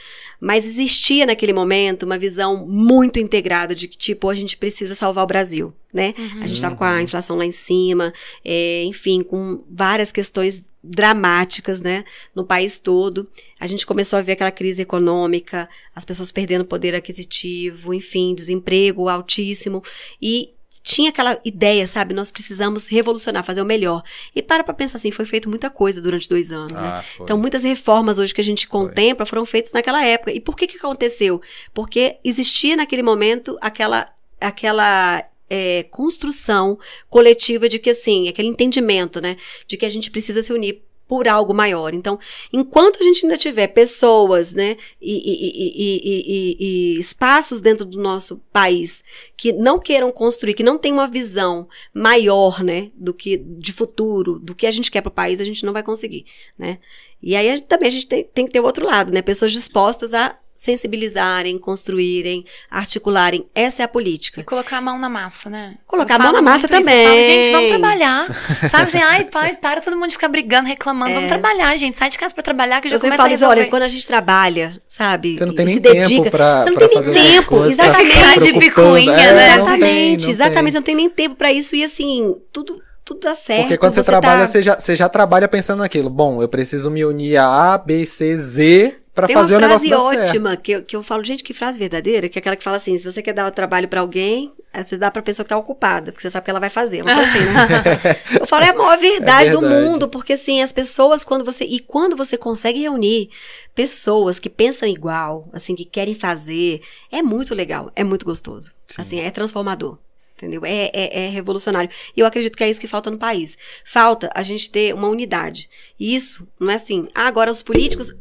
mas 0.42 0.66
existia 0.66 1.28
naquele 1.28 1.54
momento 1.54 2.08
uma 2.08 2.18
visão 2.18 2.66
muito 2.66 3.20
integrada 3.20 3.76
de 3.76 3.88
que, 3.88 3.96
tipo, 3.96 4.28
a 4.28 4.34
gente 4.34 4.58
precisa 4.58 4.96
salvar 4.96 5.24
o 5.24 5.28
Brasil, 5.28 5.72
né? 5.94 6.16
Uhum. 6.18 6.42
A 6.42 6.48
gente 6.48 6.56
estava 6.56 6.76
com 6.76 6.84
a 6.84 7.04
inflação 7.04 7.38
lá 7.38 7.46
em 7.46 7.52
cima, 7.52 8.12
é, 8.44 8.84
enfim, 8.86 9.22
com 9.22 9.64
várias 9.70 10.12
questões 10.12 10.68
dramáticas, 10.84 11.82
né, 11.82 12.04
no 12.34 12.44
país 12.44 12.80
todo. 12.80 13.28
A 13.60 13.68
gente 13.68 13.86
começou 13.86 14.18
a 14.18 14.24
ver 14.24 14.32
aquela 14.32 14.50
crise 14.50 14.82
econômica, 14.82 15.70
as 15.94 16.04
pessoas 16.04 16.32
perdendo 16.32 16.66
poder 16.66 16.96
aquisitivo, 16.96 17.94
enfim, 17.94 18.34
desemprego 18.34 19.08
altíssimo 19.08 19.84
e 20.20 20.50
tinha 20.84 21.10
aquela 21.10 21.40
ideia, 21.44 21.86
sabe? 21.86 22.14
Nós 22.14 22.32
precisamos 22.32 22.88
revolucionar, 22.88 23.44
fazer 23.44 23.62
o 23.62 23.66
melhor. 23.66 24.04
E 24.36 24.42
para 24.42 24.64
pra 24.64 24.74
pensar 24.74 24.98
assim, 24.98 25.12
foi 25.12 25.26
feito 25.26 25.50
muita 25.50 25.70
coisa 25.70 26.02
durante 26.02 26.28
dois 26.30 26.52
anos, 26.52 26.72
né? 26.72 26.80
ah, 26.80 26.98
né? 26.98 27.06
Então, 27.22 27.38
muitas 27.38 27.64
reformas 27.64 28.18
hoje 28.18 28.34
que 28.34 28.42
a 28.42 28.44
gente 28.44 28.68
contempla 28.68 29.26
foi. 29.26 29.30
foram 29.30 29.46
feitas 29.46 29.74
naquela 29.74 30.04
época. 30.04 30.32
E 30.32 30.40
por 30.40 30.56
que 30.56 30.68
que 30.68 30.78
aconteceu? 30.78 31.42
Porque 31.74 32.18
existia 32.24 32.76
naquele 32.76 33.04
momento 33.04 33.58
aquela, 33.62 34.10
aquela 34.40 35.24
é, 35.50 35.84
construção 35.90 36.78
coletiva 37.10 37.68
de 37.68 37.80
que, 37.80 37.90
assim, 37.90 38.30
aquele 38.30 38.48
entendimento, 38.48 39.20
né? 39.20 39.36
De 39.68 39.76
que 39.76 39.86
a 39.86 39.90
gente 39.90 40.10
precisa 40.10 40.42
se 40.42 40.54
unir 40.54 40.82
por 41.10 41.28
algo 41.28 41.56
maior. 41.56 41.96
Então, 41.96 42.20
enquanto 42.54 43.02
a 43.02 43.04
gente 43.04 43.26
ainda 43.26 43.36
tiver 43.36 43.66
pessoas, 43.70 44.54
né, 44.54 44.78
e, 45.02 45.18
e, 45.18 45.74
e, 45.76 46.58
e, 46.60 47.00
espaços 47.00 47.60
dentro 47.60 47.84
do 47.84 48.00
nosso 48.00 48.46
país 48.54 49.04
que 49.36 49.52
não 49.52 49.80
queiram 49.80 50.12
construir, 50.12 50.54
que 50.54 50.62
não 50.62 50.78
tem 50.78 50.94
uma 50.94 51.08
visão 51.08 51.68
maior, 51.92 52.64
né, 52.64 52.92
do 52.94 53.12
que 53.12 53.38
de 53.38 53.74
futuro, 53.74 54.38
do 54.38 54.54
que 54.54 54.68
a 54.68 54.72
gente 54.72 54.92
quer 54.92 55.02
para 55.02 55.10
o 55.10 55.12
país, 55.12 55.42
a 55.42 55.44
gente 55.44 55.66
não 55.66 55.74
vai 55.74 55.82
conseguir, 55.82 56.26
né. 56.56 56.78
E 57.24 57.36
aí 57.36 57.60
também 57.62 57.88
a 57.88 57.92
gente 57.92 58.08
tem, 58.08 58.24
tem 58.24 58.46
que 58.46 58.52
ter 58.54 58.60
o 58.60 58.66
outro 58.66 58.86
lado, 58.86 59.12
né, 59.12 59.24
pessoas 59.24 59.52
dispostas 59.52 60.14
a 60.14 60.38
sensibilizarem, 60.60 61.58
construírem, 61.58 62.46
articularem. 62.70 63.46
Essa 63.56 63.82
é 63.82 63.86
a 63.86 63.88
política. 63.88 64.42
E 64.42 64.44
colocar 64.44 64.80
a 64.80 64.82
mão 64.82 65.00
na 65.00 65.08
massa, 65.08 65.50
né? 65.50 65.76
Colocar 65.88 66.16
a 66.16 66.20
mão 66.20 66.34
na 66.34 66.42
massa 66.42 66.68
também. 66.68 67.06
Falo, 67.06 67.24
gente, 67.24 67.52
vamos 67.52 67.70
trabalhar. 67.70 68.28
Sabe 68.70 68.90
assim, 68.90 68.98
ai, 68.98 69.24
pai, 69.24 69.56
para 69.62 69.80
todo 69.80 69.96
mundo 69.96 70.10
de 70.10 70.16
ficar 70.16 70.28
brigando, 70.28 70.68
reclamando. 70.68 71.12
É. 71.12 71.14
Vamos 71.14 71.30
trabalhar, 71.30 71.78
gente. 71.78 71.98
Sai 71.98 72.10
de 72.10 72.18
casa 72.18 72.34
pra 72.34 72.44
trabalhar 72.44 72.82
que 72.82 72.90
já 72.90 73.00
começa 73.00 73.16
fala, 73.16 73.30
a 73.30 73.32
resolver. 73.32 73.62
Olha, 73.62 73.70
quando 73.70 73.84
a 73.84 73.88
gente 73.88 74.06
trabalha, 74.06 74.82
sabe? 74.86 75.38
Você 75.38 75.46
não 75.46 75.56
tem 75.56 75.66
nem 75.66 75.80
dedica, 75.80 76.10
tempo 76.10 76.30
pra 76.30 76.64
Você 76.64 76.72
não 76.72 76.78
tem 76.78 76.90
nem 76.90 77.32
tempo, 77.32 77.66
exatamente. 77.66 78.54
de 78.54 78.60
picuinha, 78.60 79.14
é, 79.14 79.34
né? 79.34 79.56
Exatamente, 79.56 80.24
tem, 80.26 80.34
exatamente. 80.34 80.72
Você 80.74 80.78
não 80.80 80.86
tem 80.86 80.96
nem 80.96 81.10
tempo 81.10 81.36
pra 81.36 81.54
isso 81.54 81.74
e 81.74 81.86
assim, 81.86 82.36
tudo 82.52 82.82
tudo 83.06 83.22
dá 83.22 83.34
certo. 83.34 83.62
Porque 83.62 83.78
quando 83.78 83.94
você, 83.96 84.02
você 84.02 84.06
trabalha, 84.06 84.42
tá... 84.42 84.48
você, 84.48 84.62
já, 84.62 84.80
você 84.80 84.96
já 84.96 85.10
trabalha 85.10 85.48
pensando 85.48 85.80
naquilo. 85.80 86.12
Bom, 86.12 86.44
eu 86.44 86.50
preciso 86.50 86.92
me 86.92 87.04
unir 87.04 87.38
a 87.38 87.74
A, 87.74 87.78
B, 87.78 88.06
C, 88.06 88.38
Z 88.38 88.96
Tem 89.28 89.36
fazer 89.36 89.56
o 89.56 89.58
uma 89.58 89.68
frase 89.68 89.90
negócio 89.90 90.12
dar 90.12 90.18
certo. 90.18 90.30
ótima 90.30 90.58
que 90.58 90.72
eu, 90.72 90.84
que 90.84 90.96
eu 90.96 91.04
falo, 91.04 91.24
gente, 91.24 91.44
que 91.44 91.54
frase 91.54 91.80
verdadeira, 91.80 92.30
que 92.30 92.38
é 92.38 92.40
aquela 92.40 92.56
que 92.56 92.64
fala 92.64 92.78
assim: 92.78 92.98
se 92.98 93.12
você 93.12 93.22
quer 93.22 93.34
dar 93.34 93.48
o 93.48 93.52
trabalho 93.52 93.88
pra 93.88 94.02
alguém, 94.02 94.54
aí 94.74 94.84
você 94.84 94.98
dá 94.98 95.10
pra 95.10 95.22
pessoa 95.22 95.44
que 95.44 95.50
tá 95.50 95.58
ocupada, 95.58 96.12
porque 96.12 96.22
você 96.22 96.30
sabe 96.30 96.46
que 96.46 96.50
ela 96.50 96.60
vai 96.60 96.70
fazer. 96.70 97.02
Uma 97.02 97.16
coisa 97.16 97.30
assim, 97.30 97.40
né? 97.40 98.22
eu 98.40 98.48
falo, 98.48 98.64
é 98.64 98.70
a 98.70 98.74
maior 98.74 98.98
verdade, 98.98 99.52
do 99.52 99.62
verdade. 99.62 99.86
mundo, 99.86 100.08
porque 100.08 100.34
assim, 100.34 100.62
as 100.62 100.72
pessoas, 100.72 101.24
quando 101.24 101.44
você. 101.46 101.66
E 101.66 101.80
quando 101.80 102.16
você 102.16 102.38
consegue 102.38 102.82
reunir 102.82 103.30
pessoas 103.76 104.40
que 104.40 104.50
pensam 104.50 104.88
igual, 104.88 105.48
assim, 105.54 105.76
que 105.76 105.86
querem 105.86 106.16
fazer, 106.16 106.82
é 107.12 107.22
muito 107.22 107.56
legal, 107.56 107.92
é 107.96 108.04
muito 108.04 108.26
gostoso. 108.26 108.72
Sim. 108.88 109.02
Assim, 109.02 109.20
é 109.20 109.30
transformador. 109.32 109.98
Entendeu? 110.40 110.66
É, 110.66 110.90
é, 110.94 111.26
é 111.26 111.30
revolucionário. 111.30 111.90
E 112.16 112.22
eu 112.22 112.26
acredito 112.26 112.56
que 112.56 112.64
é 112.64 112.70
isso 112.70 112.80
que 112.80 112.88
falta 112.88 113.12
no 113.12 113.18
país. 113.18 113.58
Falta 113.84 114.32
a 114.34 114.42
gente 114.42 114.72
ter 114.72 114.94
uma 114.94 115.10
unidade. 115.10 115.70
E 116.00 116.16
isso 116.16 116.48
não 116.58 116.72
é 116.72 116.76
assim, 116.76 117.10
ah, 117.14 117.28
agora 117.28 117.52
os 117.52 117.62
políticos. 117.62 118.16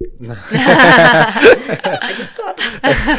Desculpa. 2.16 2.54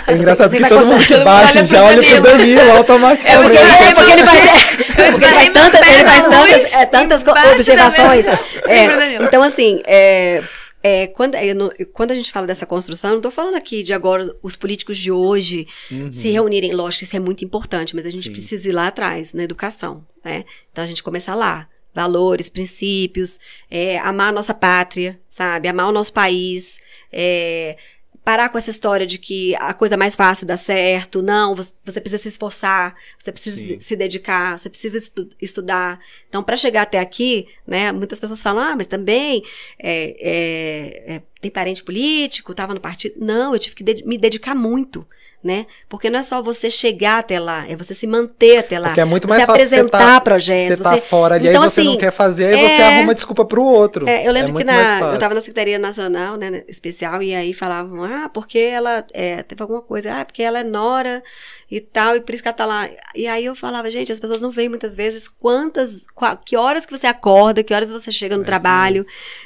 É 0.07 0.13
engraçado 0.13 0.51
Você 0.51 0.57
que 0.57 0.69
todo 0.69 0.85
mundo 0.85 1.05
que 1.05 1.13
olha 1.13 1.65
já 1.65 1.83
olha 1.83 2.01
pro 2.01 2.21
Danilo. 2.21 2.37
Danilo 2.37 2.71
automaticamente. 2.77 3.57
É 3.57 3.93
porque 3.93 4.11
ele 4.11 4.23
faz, 4.23 4.45
é, 4.45 5.11
porque 5.11 5.25
ele 5.25 5.33
faz 5.33 5.49
tantas, 5.49 5.87
ele 5.87 6.03
faz 6.03 6.23
tantas, 6.23 6.73
é, 6.73 6.85
tantas 6.85 7.23
da 7.23 7.51
observações. 7.51 8.25
É, 8.67 9.15
então, 9.23 9.43
assim, 9.43 9.81
é, 9.85 10.41
é, 10.81 11.07
quando, 11.07 11.35
eu 11.35 11.55
não- 11.55 11.71
quando 11.93 12.11
a 12.11 12.15
gente 12.15 12.31
fala 12.31 12.47
dessa 12.47 12.65
construção, 12.65 13.11
eu 13.11 13.15
não 13.15 13.21
tô 13.21 13.31
falando 13.31 13.55
aqui 13.55 13.83
de 13.83 13.93
agora 13.93 14.33
os 14.41 14.55
políticos 14.55 14.97
de 14.97 15.11
hoje 15.11 15.67
se 16.11 16.29
reunirem. 16.29 16.73
Lógico, 16.73 17.03
isso 17.03 17.15
é 17.15 17.19
muito 17.19 17.43
importante, 17.43 17.95
mas 17.95 18.05
a 18.05 18.09
gente 18.09 18.29
Sim. 18.29 18.33
precisa 18.33 18.69
ir 18.69 18.71
lá 18.71 18.87
atrás, 18.87 19.33
na 19.33 19.43
educação, 19.43 20.05
né? 20.23 20.45
Então, 20.71 20.83
a 20.83 20.87
gente 20.87 21.03
começar 21.03 21.35
lá. 21.35 21.67
Valores, 21.93 22.49
princípios, 22.49 23.39
é, 23.69 23.97
amar 23.99 24.29
a 24.29 24.31
nossa 24.31 24.53
pátria, 24.53 25.19
sabe? 25.27 25.67
Amar 25.67 25.87
o 25.89 25.91
nosso 25.91 26.13
país, 26.13 26.79
é, 27.11 27.77
parar 28.23 28.49
com 28.49 28.59
essa 28.59 28.69
história 28.69 29.07
de 29.07 29.17
que 29.17 29.55
a 29.55 29.73
coisa 29.73 29.97
mais 29.97 30.15
fácil 30.15 30.45
dá 30.45 30.55
certo. 30.55 31.21
Não, 31.21 31.55
você, 31.55 31.73
precisa 31.99 32.17
se 32.21 32.27
esforçar, 32.27 32.95
você 33.17 33.31
precisa 33.31 33.55
Sim. 33.57 33.79
se 33.79 33.95
dedicar, 33.95 34.59
você 34.59 34.69
precisa 34.69 34.97
estu- 34.99 35.29
estudar. 35.41 35.99
Então, 36.27 36.43
para 36.43 36.55
chegar 36.55 36.83
até 36.83 36.99
aqui, 36.99 37.47
né, 37.65 37.91
muitas 37.91 38.19
pessoas 38.19 38.43
falam, 38.43 38.61
ah, 38.61 38.75
mas 38.75 38.85
também 38.85 39.43
é, 39.79 40.15
é, 40.19 41.15
é, 41.15 41.21
tem 41.41 41.49
parente 41.49 41.83
político, 41.83 42.51
estava 42.51 42.73
no 42.73 42.79
partido. 42.79 43.15
Não, 43.17 43.53
eu 43.53 43.59
tive 43.59 43.75
que 43.75 43.83
de- 43.83 44.03
me 44.05 44.17
dedicar 44.17 44.53
muito. 44.53 45.07
Né? 45.41 45.67
Porque 45.87 46.09
não 46.09 46.19
é 46.19 46.23
só 46.23 46.41
você 46.41 46.69
chegar 46.69 47.19
até 47.19 47.39
lá, 47.39 47.65
é 47.65 47.73
você 47.73 47.93
se 47.93 48.05
manter 48.05 48.57
até 48.57 48.77
lá. 48.77 48.89
Porque 48.89 48.99
é 48.99 49.05
muito 49.05 49.23
você 49.25 49.29
mais 49.35 49.45
fácil 49.45 49.53
apresentar 49.53 49.97
você 49.99 50.13
tá, 50.15 50.19
projetos. 50.21 50.77
Você 50.79 50.83
tá 50.83 50.97
fora 50.97 51.35
ali, 51.35 51.47
Então, 51.47 51.63
aí 51.63 51.69
você 51.69 51.81
não 51.81 51.91
assim, 51.93 51.99
quer 52.01 52.11
fazer, 52.11 52.45
aí 52.47 52.67
você 52.69 52.81
é- 52.81 52.97
arruma 52.97 53.15
desculpa 53.15 53.45
pro 53.45 53.63
outro. 53.63 54.05
é, 54.09 54.27
eu 54.27 54.33
lembro 54.33 54.47
que 54.49 54.53
muito 54.55 54.67
mais 54.67 54.83
na, 54.85 54.95
eu 54.97 54.99
fácil. 54.99 55.19
tava 55.21 55.33
na 55.35 55.39
Secretaria 55.39 55.79
Nacional, 55.79 56.35
né, 56.35 56.65
especial, 56.67 57.23
e 57.23 57.33
aí 57.33 57.53
falavam, 57.53 58.03
ah, 58.03 58.29
porque 58.33 58.59
ela 58.59 59.05
é, 59.13 59.41
teve 59.43 59.61
alguma 59.61 59.81
coisa, 59.81 60.13
ah, 60.13 60.25
porque 60.25 60.43
ela 60.43 60.59
é 60.59 60.63
nora 60.65 61.23
e 61.71 61.79
tal, 61.79 62.17
e 62.17 62.19
por 62.19 62.33
isso 62.33 62.43
que 62.43 62.49
ela 62.49 62.57
tá 62.57 62.65
lá. 62.65 62.89
E 63.15 63.25
aí 63.25 63.45
eu 63.45 63.55
falava, 63.55 63.89
gente, 63.89 64.11
as 64.11 64.19
pessoas 64.19 64.41
não 64.41 64.51
veem 64.51 64.67
muitas 64.67 64.93
vezes 64.93 65.29
quantas, 65.29 66.01
qua- 66.13 66.35
que 66.35 66.57
horas 66.57 66.85
que 66.85 66.91
você 66.97 67.07
acorda, 67.07 67.63
que 67.63 67.73
horas 67.73 67.89
você 67.89 68.11
chega 68.11 68.35
no 68.35 68.43
É 68.43 68.45
trabalho. 68.45 69.05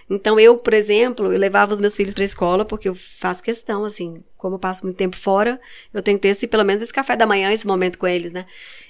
Então 0.10 0.40
eu, 0.40 0.58
por 0.58 0.74
exemplo, 0.74 1.32
eu 1.32 1.38
levava 1.38 1.72
os 1.72 1.80
meus 1.80 1.96
filhos 1.96 2.16
pra 2.16 2.24
escola, 2.24 2.66
porque 2.66 2.90
eu 2.90 2.98
faço 3.20 3.44
questão, 3.44 3.86
assim, 3.86 4.24
como 4.44 4.56
eu 4.56 4.60
passo 4.60 4.84
muito 4.84 4.98
tempo 4.98 5.16
fora, 5.16 5.58
eu 5.94 6.04
tenho 6.04 6.18
que 6.18 6.24
ter 6.24 6.28
esse, 6.28 6.48
pelo 6.48 6.66
menos 6.66 6.84
esse 6.84 6.92
café 6.92 7.16
da 7.16 7.26
manhã, 7.26 7.50
esse 7.54 7.66
momento 7.66 7.98
com 7.98 8.06
eles, 8.06 8.34
né? 8.34 8.46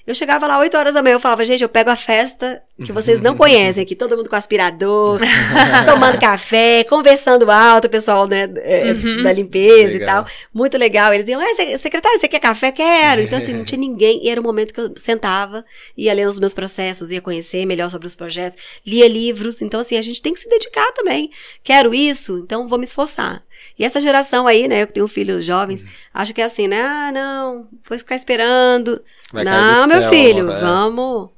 Eu 0.05 0.13
chegava 0.13 0.45
lá 0.47 0.59
8 0.59 0.75
horas 0.75 0.93
da 0.95 1.01
manhã, 1.01 1.13
eu 1.15 1.19
falava, 1.19 1.45
gente, 1.45 1.61
eu 1.63 1.69
pego 1.69 1.89
a 1.89 1.95
festa 1.95 2.61
que 2.83 2.91
vocês 2.91 3.21
não 3.21 3.37
conhecem 3.37 3.81
aqui, 3.83 3.95
todo 3.95 4.17
mundo 4.17 4.29
com 4.29 4.35
aspirador, 4.35 5.17
tomando 5.85 6.19
café, 6.19 6.83
conversando 6.83 7.49
alto, 7.49 7.85
o 7.85 7.89
pessoal, 7.89 8.27
né, 8.27 8.49
é, 8.57 8.93
da 9.23 9.31
limpeza 9.31 9.93
Legal. 9.93 10.01
e 10.01 10.05
tal. 10.05 10.25
Muito 10.53 10.77
legal. 10.77 11.13
Eles 11.13 11.23
diziam, 11.25 11.39
ah, 11.39 11.55
se- 11.55 11.77
secretário, 11.77 12.19
você 12.19 12.27
quer 12.27 12.39
café? 12.39 12.71
Quero. 12.71 13.21
Então, 13.21 13.37
assim, 13.37 13.53
não 13.53 13.63
tinha 13.63 13.79
ninguém. 13.79 14.25
E 14.25 14.29
era 14.29 14.41
o 14.41 14.43
momento 14.43 14.73
que 14.73 14.81
eu 14.81 14.91
sentava, 14.97 15.63
ia 15.95 16.13
ler 16.13 16.27
os 16.27 16.37
meus 16.39 16.53
processos, 16.53 17.09
ia 17.11 17.21
conhecer 17.21 17.65
melhor 17.65 17.89
sobre 17.89 18.07
os 18.07 18.15
projetos, 18.15 18.57
lia 18.85 19.07
livros. 19.07 19.61
Então, 19.61 19.79
assim, 19.79 19.95
a 19.97 20.01
gente 20.01 20.21
tem 20.21 20.33
que 20.33 20.39
se 20.41 20.49
dedicar 20.49 20.91
também. 20.93 21.31
Quero 21.63 21.93
isso, 21.93 22.39
então 22.39 22.67
vou 22.67 22.77
me 22.79 22.83
esforçar. 22.85 23.41
E 23.77 23.83
essa 23.83 23.99
geração 23.99 24.47
aí, 24.47 24.67
né, 24.67 24.83
eu 24.83 24.87
que 24.87 24.93
tenho 24.93 25.07
filhos 25.07 25.45
jovens, 25.45 25.83
acha 26.13 26.33
que 26.33 26.41
é 26.41 26.45
assim, 26.45 26.67
né? 26.67 26.81
Ah, 26.81 27.11
não, 27.11 27.67
vou 27.87 27.97
ficar 27.97 28.15
esperando. 28.15 29.01
Vai 29.31 29.43
não, 29.43 29.87
meu 29.87 30.01
céu, 30.01 30.09
filho, 30.09 30.51
é. 30.51 30.59
vamos. 30.59 31.29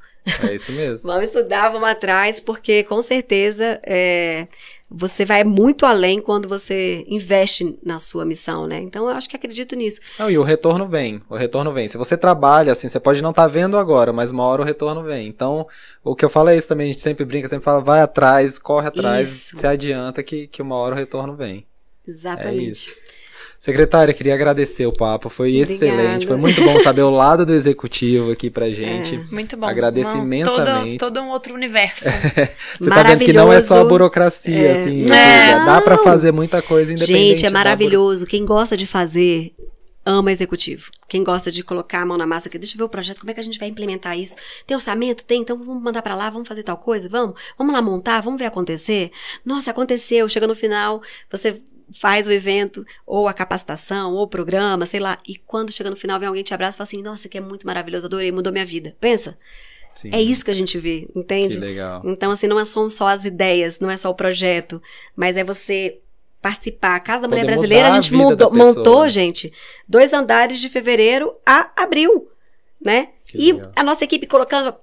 É 0.44 0.56
isso 0.56 0.72
mesmo. 0.72 1.06
Vamos 1.12 1.26
estudar, 1.26 1.70
vamos 1.70 1.88
atrás, 1.88 2.40
porque 2.40 2.84
com 2.84 3.00
certeza 3.00 3.80
é, 3.84 4.48
você 4.90 5.26
vai 5.26 5.44
muito 5.44 5.86
além 5.86 6.22
quando 6.22 6.48
você 6.48 7.04
investe 7.08 7.78
na 7.84 8.00
sua 8.00 8.26
missão, 8.26 8.66
né? 8.66 8.80
Então 8.80 9.10
eu 9.10 9.16
acho 9.16 9.30
que 9.30 9.36
acredito 9.36 9.76
nisso. 9.76 10.00
Não, 10.18 10.30
e 10.30 10.38
o 10.38 10.44
retorno 10.44 10.88
vem. 10.88 11.22
O 11.30 11.36
retorno 11.36 11.74
vem. 11.74 11.88
Se 11.88 11.98
você 11.98 12.18
trabalha, 12.18 12.72
assim, 12.72 12.88
você 12.88 13.00
pode 13.00 13.22
não 13.22 13.32
estar 13.32 13.48
vendo 13.48 13.78
agora, 13.78 14.14
mas 14.14 14.32
uma 14.32 14.44
hora 14.44 14.62
o 14.62 14.66
retorno 14.66 15.04
vem. 15.04 15.28
Então, 15.28 15.68
o 16.04 16.16
que 16.16 16.24
eu 16.24 16.30
falo 16.30 16.50
é 16.50 16.58
isso 16.58 16.68
também. 16.68 16.90
A 16.90 16.92
gente 16.92 17.02
sempre 17.02 17.26
brinca, 17.26 17.50
sempre 17.50 17.66
fala, 17.66 17.82
vai 17.82 18.02
atrás, 18.02 18.58
corre 18.58 18.88
atrás, 18.88 19.30
Isso. 19.30 19.58
se 19.58 19.68
adianta 19.68 20.24
que, 20.24 20.48
que 20.48 20.62
uma 20.62 20.76
hora 20.76 20.96
o 20.96 20.98
retorno 20.98 21.36
vem. 21.36 21.66
É 22.08 22.12
Exatamente. 22.12 22.72
isso. 22.72 23.06
Secretária, 23.60 24.14
queria 24.14 24.36
agradecer 24.36 24.86
o 24.86 24.94
papo, 24.94 25.28
foi 25.28 25.50
Obrigada. 25.50 25.72
excelente, 25.74 26.28
foi 26.28 26.38
muito 26.38 26.62
bom 26.64 26.80
saber 26.80 27.02
o 27.02 27.10
lado 27.10 27.46
do 27.48 27.54
executivo 27.54 28.30
aqui 28.32 28.50
pra 28.52 28.70
gente. 28.70 29.18
Muito 29.32 29.58
bom. 29.58 29.66
Agradeço 29.66 30.14
Uma- 30.16 30.24
imensamente. 30.24 30.98
Todo, 30.98 31.14
todo 31.16 31.26
um 31.26 31.30
outro 31.32 31.54
universo. 31.56 32.04
Você 32.80 32.90
tá 32.92 33.02
vendo 33.02 33.26
que 33.26 33.34
não 33.34 33.52
é 33.52 33.60
só 33.62 33.82
a 33.82 33.86
burocracia, 33.86 34.68
É. 34.68 34.72
assim, 34.74 35.06
É. 35.12 35.66
dá 35.66 35.82
pra 35.82 35.96
Não. 35.98 36.04
fazer 36.04 36.32
muita 36.32 36.62
coisa 36.62 36.94
independente. 36.94 37.38
Gente, 37.38 37.46
é 37.48 37.50
maravilhoso. 37.50 38.28
Quem 38.28 38.46
gosta 38.46 38.78
de 38.78 38.86
fazer 38.86 39.52
ama 40.06 40.32
executivo. 40.32 40.92
Quem 41.08 41.24
gosta 41.24 41.52
de 41.52 41.64
colocar 41.64 42.02
a 42.02 42.06
mão 42.06 42.16
na 42.20 42.28
massa, 42.28 42.48
que 42.48 42.60
deixa 42.60 42.76
eu 42.76 42.78
ver 42.78 42.84
o 42.84 42.90
projeto, 42.90 43.20
como 43.22 43.32
é 43.32 43.34
que 43.34 43.40
a 43.40 43.44
gente 43.44 43.58
vai 43.58 43.68
implementar 43.70 44.16
isso? 44.16 44.36
Tem 44.68 44.76
orçamento? 44.78 45.26
Tem, 45.26 45.42
então 45.42 45.58
vamos 45.58 45.82
mandar 45.82 46.04
pra 46.04 46.14
lá, 46.14 46.30
vamos 46.30 46.48
fazer 46.48 46.62
tal 46.62 46.78
coisa? 46.78 47.10
Vamos? 47.10 47.34
Vamos 47.58 47.74
lá 47.74 47.82
montar, 47.82 48.22
vamos 48.22 48.38
ver 48.38 48.46
acontecer? 48.46 49.10
Nossa, 49.44 49.72
aconteceu, 49.72 50.30
chega 50.30 50.46
no 50.46 50.54
final, 50.54 51.02
você 51.32 51.60
faz 52.00 52.28
o 52.28 52.32
evento, 52.32 52.86
ou 53.06 53.28
a 53.28 53.34
capacitação, 53.34 54.14
ou 54.14 54.24
o 54.24 54.28
programa, 54.28 54.86
sei 54.86 55.00
lá, 55.00 55.18
e 55.28 55.36
quando 55.38 55.72
chega 55.72 55.90
no 55.90 55.96
final, 55.96 56.20
vem 56.20 56.28
alguém 56.28 56.44
te 56.44 56.54
abraça 56.54 56.76
e 56.76 56.78
fala 56.80 56.88
assim, 56.88 57.02
nossa, 57.02 57.30
que 57.30 57.38
é 57.38 57.42
muito 57.42 57.66
maravilhoso, 57.68 58.08
adorei, 58.08 58.32
mudou 58.32 58.52
minha 58.52 58.66
vida. 58.66 58.96
Pensa? 59.00 59.38
Sim, 59.94 60.10
É 60.14 60.22
isso 60.22 60.44
que 60.44 60.52
a 60.52 60.56
gente 60.56 60.78
vê, 60.78 61.08
entende? 61.16 61.56
Que 61.56 61.62
legal. 61.62 62.02
Então, 62.04 62.30
assim, 62.32 62.48
não 62.48 62.64
são 62.66 62.90
só 62.90 63.08
as 63.08 63.24
ideias, 63.24 63.80
não 63.80 63.90
é 63.90 63.96
só 63.96 64.10
o 64.10 64.16
projeto, 64.16 64.82
mas 65.16 65.38
é 65.38 65.44
você 65.44 66.00
participar. 66.42 66.96
A 66.96 67.00
Casa 67.00 67.22
da 67.24 67.28
Mulher 67.30 67.42
Poder 67.44 67.54
Brasileira, 67.54 67.86
a 67.88 67.92
a 67.92 67.92
gente 67.96 68.14
mudou- 68.14 68.54
montou, 68.54 69.04
né? 69.04 69.10
gente, 69.10 69.54
dois 69.88 70.12
andares 70.12 70.60
de 70.60 70.68
fevereiro 70.70 71.34
a 71.46 71.72
abril, 71.78 72.30
né? 72.84 73.10
Que 73.26 73.38
e 73.38 73.52
legal. 73.54 73.72
a 73.76 73.84
nossa 73.84 74.04
equipe 74.04 74.28
colocando, 74.28 74.76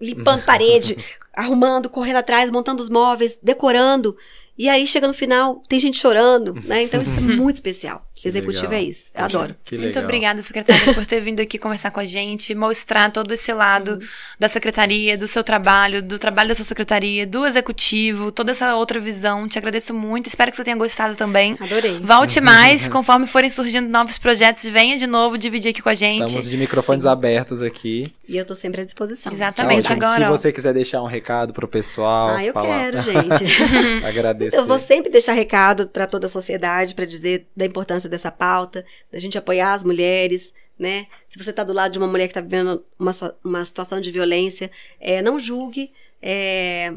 limpando 0.00 0.44
parede, 0.44 0.96
arrumando, 1.32 1.88
correndo 1.88 2.16
atrás, 2.16 2.50
montando 2.50 2.82
os 2.82 2.90
móveis, 2.90 3.38
decorando. 3.42 4.16
E 4.58 4.68
aí, 4.68 4.86
chega 4.86 5.06
no 5.06 5.14
final, 5.14 5.62
tem 5.68 5.78
gente 5.78 5.96
chorando, 5.98 6.52
né? 6.64 6.82
Então, 6.82 7.00
isso 7.00 7.16
é 7.16 7.20
muito 7.20 7.56
especial. 7.56 8.04
Que 8.20 8.28
Executivo 8.28 8.64
legal. 8.64 8.78
é 8.80 8.82
isso. 8.82 9.10
Eu 9.14 9.24
adoro. 9.24 9.54
Que 9.64 9.76
Muito 9.76 9.86
legal. 9.88 10.04
obrigada, 10.04 10.42
secretária, 10.42 10.92
por 10.94 11.06
ter 11.06 11.20
vindo 11.20 11.40
aqui 11.40 11.58
conversar 11.58 11.90
com 11.90 12.00
a 12.00 12.04
gente, 12.04 12.54
mostrar 12.54 13.10
todo 13.12 13.32
esse 13.32 13.52
lado 13.52 13.98
da 14.38 14.48
secretaria, 14.48 15.16
do 15.16 15.28
seu 15.28 15.44
trabalho, 15.44 16.02
do 16.02 16.18
trabalho 16.18 16.48
da 16.48 16.54
sua 16.54 16.64
secretaria, 16.64 17.26
do 17.26 17.46
executivo, 17.46 18.32
toda 18.32 18.50
essa 18.50 18.74
outra 18.74 18.98
visão. 18.98 19.46
Te 19.48 19.58
agradeço 19.58 19.94
muito. 19.94 20.26
Espero 20.26 20.50
que 20.50 20.56
você 20.56 20.64
tenha 20.64 20.76
gostado 20.76 21.14
também. 21.14 21.56
Adorei. 21.60 21.98
Volte 21.98 22.40
mais, 22.40 22.88
conforme 22.88 23.26
forem 23.26 23.50
surgindo 23.50 23.88
novos 23.88 24.18
projetos, 24.18 24.64
venha 24.64 24.98
de 24.98 25.06
novo 25.06 25.38
dividir 25.38 25.70
aqui 25.70 25.80
com 25.82 25.88
a 25.88 25.94
gente. 25.94 26.24
Estamos 26.26 26.48
de 26.48 26.56
microfones 26.56 27.06
abertos 27.06 27.62
aqui. 27.62 28.12
E 28.28 28.36
eu 28.36 28.44
tô 28.44 28.54
sempre 28.54 28.82
à 28.82 28.84
disposição. 28.84 29.32
Exatamente. 29.32 29.84
Tchau, 29.86 29.96
agora, 29.96 30.24
Se 30.24 30.28
você 30.30 30.52
quiser 30.52 30.74
deixar 30.74 31.02
um 31.02 31.06
recado 31.06 31.52
pro 31.52 31.66
pessoal, 31.68 32.30
Ah, 32.36 32.44
eu 32.44 32.52
falar, 32.52 32.90
quero, 32.92 33.02
gente. 33.04 34.04
agradecer. 34.04 34.56
Eu 34.56 34.66
vou 34.66 34.78
sempre 34.78 35.10
deixar 35.10 35.32
recado 35.32 35.86
para 35.88 36.06
toda 36.06 36.26
a 36.26 36.28
sociedade 36.28 36.94
para 36.94 37.04
dizer 37.04 37.46
da 37.56 37.64
importância 37.64 38.07
dessa 38.08 38.30
pauta, 38.30 38.84
da 39.12 39.18
gente 39.18 39.38
apoiar 39.38 39.74
as 39.74 39.84
mulheres, 39.84 40.54
né? 40.78 41.06
Se 41.26 41.38
você 41.38 41.50
está 41.50 41.64
do 41.64 41.72
lado 41.72 41.92
de 41.92 41.98
uma 41.98 42.06
mulher 42.06 42.26
que 42.26 42.32
está 42.32 42.40
vivendo 42.40 42.84
uma, 42.98 43.12
uma 43.44 43.64
situação 43.64 44.00
de 44.00 44.10
violência, 44.10 44.70
é, 45.00 45.20
não 45.22 45.38
julgue. 45.40 45.92
é, 46.22 46.94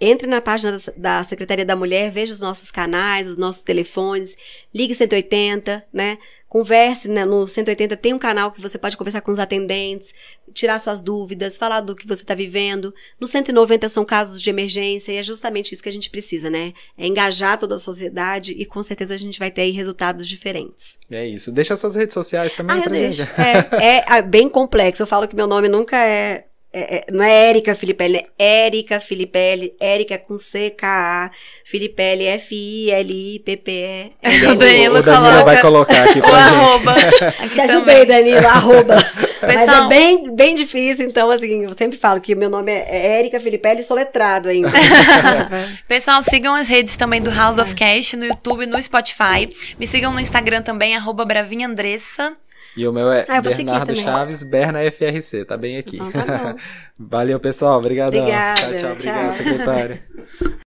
entre 0.00 0.26
na 0.26 0.40
página 0.40 0.78
da 0.96 1.22
Secretaria 1.22 1.64
da 1.64 1.76
Mulher, 1.76 2.10
veja 2.10 2.32
os 2.32 2.40
nossos 2.40 2.70
canais, 2.70 3.28
os 3.28 3.36
nossos 3.36 3.62
telefones, 3.62 4.36
ligue 4.74 4.94
180, 4.94 5.84
né? 5.92 6.18
Converse 6.54 7.08
né, 7.08 7.24
no 7.24 7.48
180, 7.48 7.96
tem 7.96 8.14
um 8.14 8.18
canal 8.18 8.52
que 8.52 8.60
você 8.60 8.78
pode 8.78 8.96
conversar 8.96 9.20
com 9.22 9.32
os 9.32 9.40
atendentes, 9.40 10.14
tirar 10.52 10.78
suas 10.78 11.02
dúvidas, 11.02 11.58
falar 11.58 11.80
do 11.80 11.96
que 11.96 12.06
você 12.06 12.22
está 12.22 12.32
vivendo. 12.32 12.94
No 13.20 13.26
190 13.26 13.88
são 13.88 14.04
casos 14.04 14.40
de 14.40 14.50
emergência 14.50 15.10
e 15.10 15.16
é 15.16 15.22
justamente 15.24 15.72
isso 15.72 15.82
que 15.82 15.88
a 15.88 15.92
gente 15.92 16.08
precisa, 16.08 16.48
né? 16.48 16.72
É 16.96 17.08
engajar 17.08 17.58
toda 17.58 17.74
a 17.74 17.78
sociedade 17.78 18.52
e 18.52 18.64
com 18.64 18.80
certeza 18.84 19.14
a 19.14 19.16
gente 19.16 19.36
vai 19.36 19.50
ter 19.50 19.62
aí 19.62 19.72
resultados 19.72 20.28
diferentes. 20.28 20.96
É 21.10 21.26
isso. 21.26 21.50
Deixa 21.50 21.74
suas 21.76 21.96
redes 21.96 22.14
sociais 22.14 22.52
também 22.52 22.78
Ah, 22.78 22.82
pra 22.82 22.94
gente. 22.94 23.22
É, 23.22 23.74
é, 23.98 24.04
ah, 24.06 24.22
bem 24.22 24.48
complexo. 24.48 25.02
Eu 25.02 25.08
falo 25.08 25.26
que 25.26 25.34
meu 25.34 25.48
nome 25.48 25.68
nunca 25.68 25.96
é, 25.96 26.44
é, 26.76 26.96
é, 26.96 27.04
não 27.12 27.22
é 27.22 27.50
Érica 27.50 27.72
Filipelli, 27.72 28.26
é 28.36 28.64
Érica 28.66 28.98
Filipelli, 28.98 29.72
Érica 29.78 30.18
com 30.18 30.36
C-K-A, 30.36 31.30
Filipelli, 31.64 32.26
F-I-L-I-P-P-E. 32.26 34.12
O 34.50 34.54
Danilo 34.56 34.98
o 34.98 35.02
Danilo 35.02 35.04
coloca 35.04 35.44
vai 35.44 35.60
colocar 35.60 36.02
aqui 36.02 36.18
o 36.18 36.22
pra 36.22 36.30
gente. 36.30 36.48
arroba. 36.48 36.94
Te 37.54 37.60
ajudei. 37.60 38.06
Danilo, 38.06 38.46
arroba. 38.48 38.96
Mas 39.46 39.68
é 39.68 39.88
bem, 39.88 40.34
bem 40.34 40.54
difícil, 40.56 41.06
então, 41.06 41.30
assim, 41.30 41.62
eu 41.62 41.74
sempre 41.78 41.96
falo 41.96 42.20
que 42.20 42.34
meu 42.34 42.50
nome 42.50 42.72
é 42.72 43.18
Érica 43.18 43.38
Filipelli 43.38 43.84
soletrado 43.84 44.48
ainda. 44.48 44.72
Pessoal, 45.86 46.24
sigam 46.24 46.54
as 46.54 46.66
redes 46.66 46.96
também 46.96 47.22
do 47.22 47.30
House 47.30 47.58
of 47.58 47.72
Cash 47.76 48.14
no 48.14 48.24
YouTube, 48.24 48.66
no 48.66 48.82
Spotify. 48.82 49.48
Me 49.78 49.86
sigam 49.86 50.12
no 50.12 50.18
Instagram 50.18 50.62
também, 50.62 50.96
arroba 50.96 51.24
Bravinha 51.24 51.68
Andressa. 51.68 52.36
E 52.76 52.86
o 52.88 52.92
meu 52.92 53.12
é 53.12 53.24
Ah, 53.28 53.40
Bernardo. 53.40 53.94
Chaves, 53.94 54.42
Berna 54.42 54.80
FRC, 54.90 55.44
tá 55.44 55.56
bem 55.56 55.76
aqui. 55.76 55.96
Então 55.96 56.10
tá. 56.10 56.56
Valeu, 56.98 57.38
pessoal. 57.38 57.78
Obrigadão. 57.78 58.20
Obrigada, 58.22 58.60
Tchau, 58.60 58.72
tchau. 58.78 58.92
Obrigado, 58.92 59.36
secretário. 59.36 60.63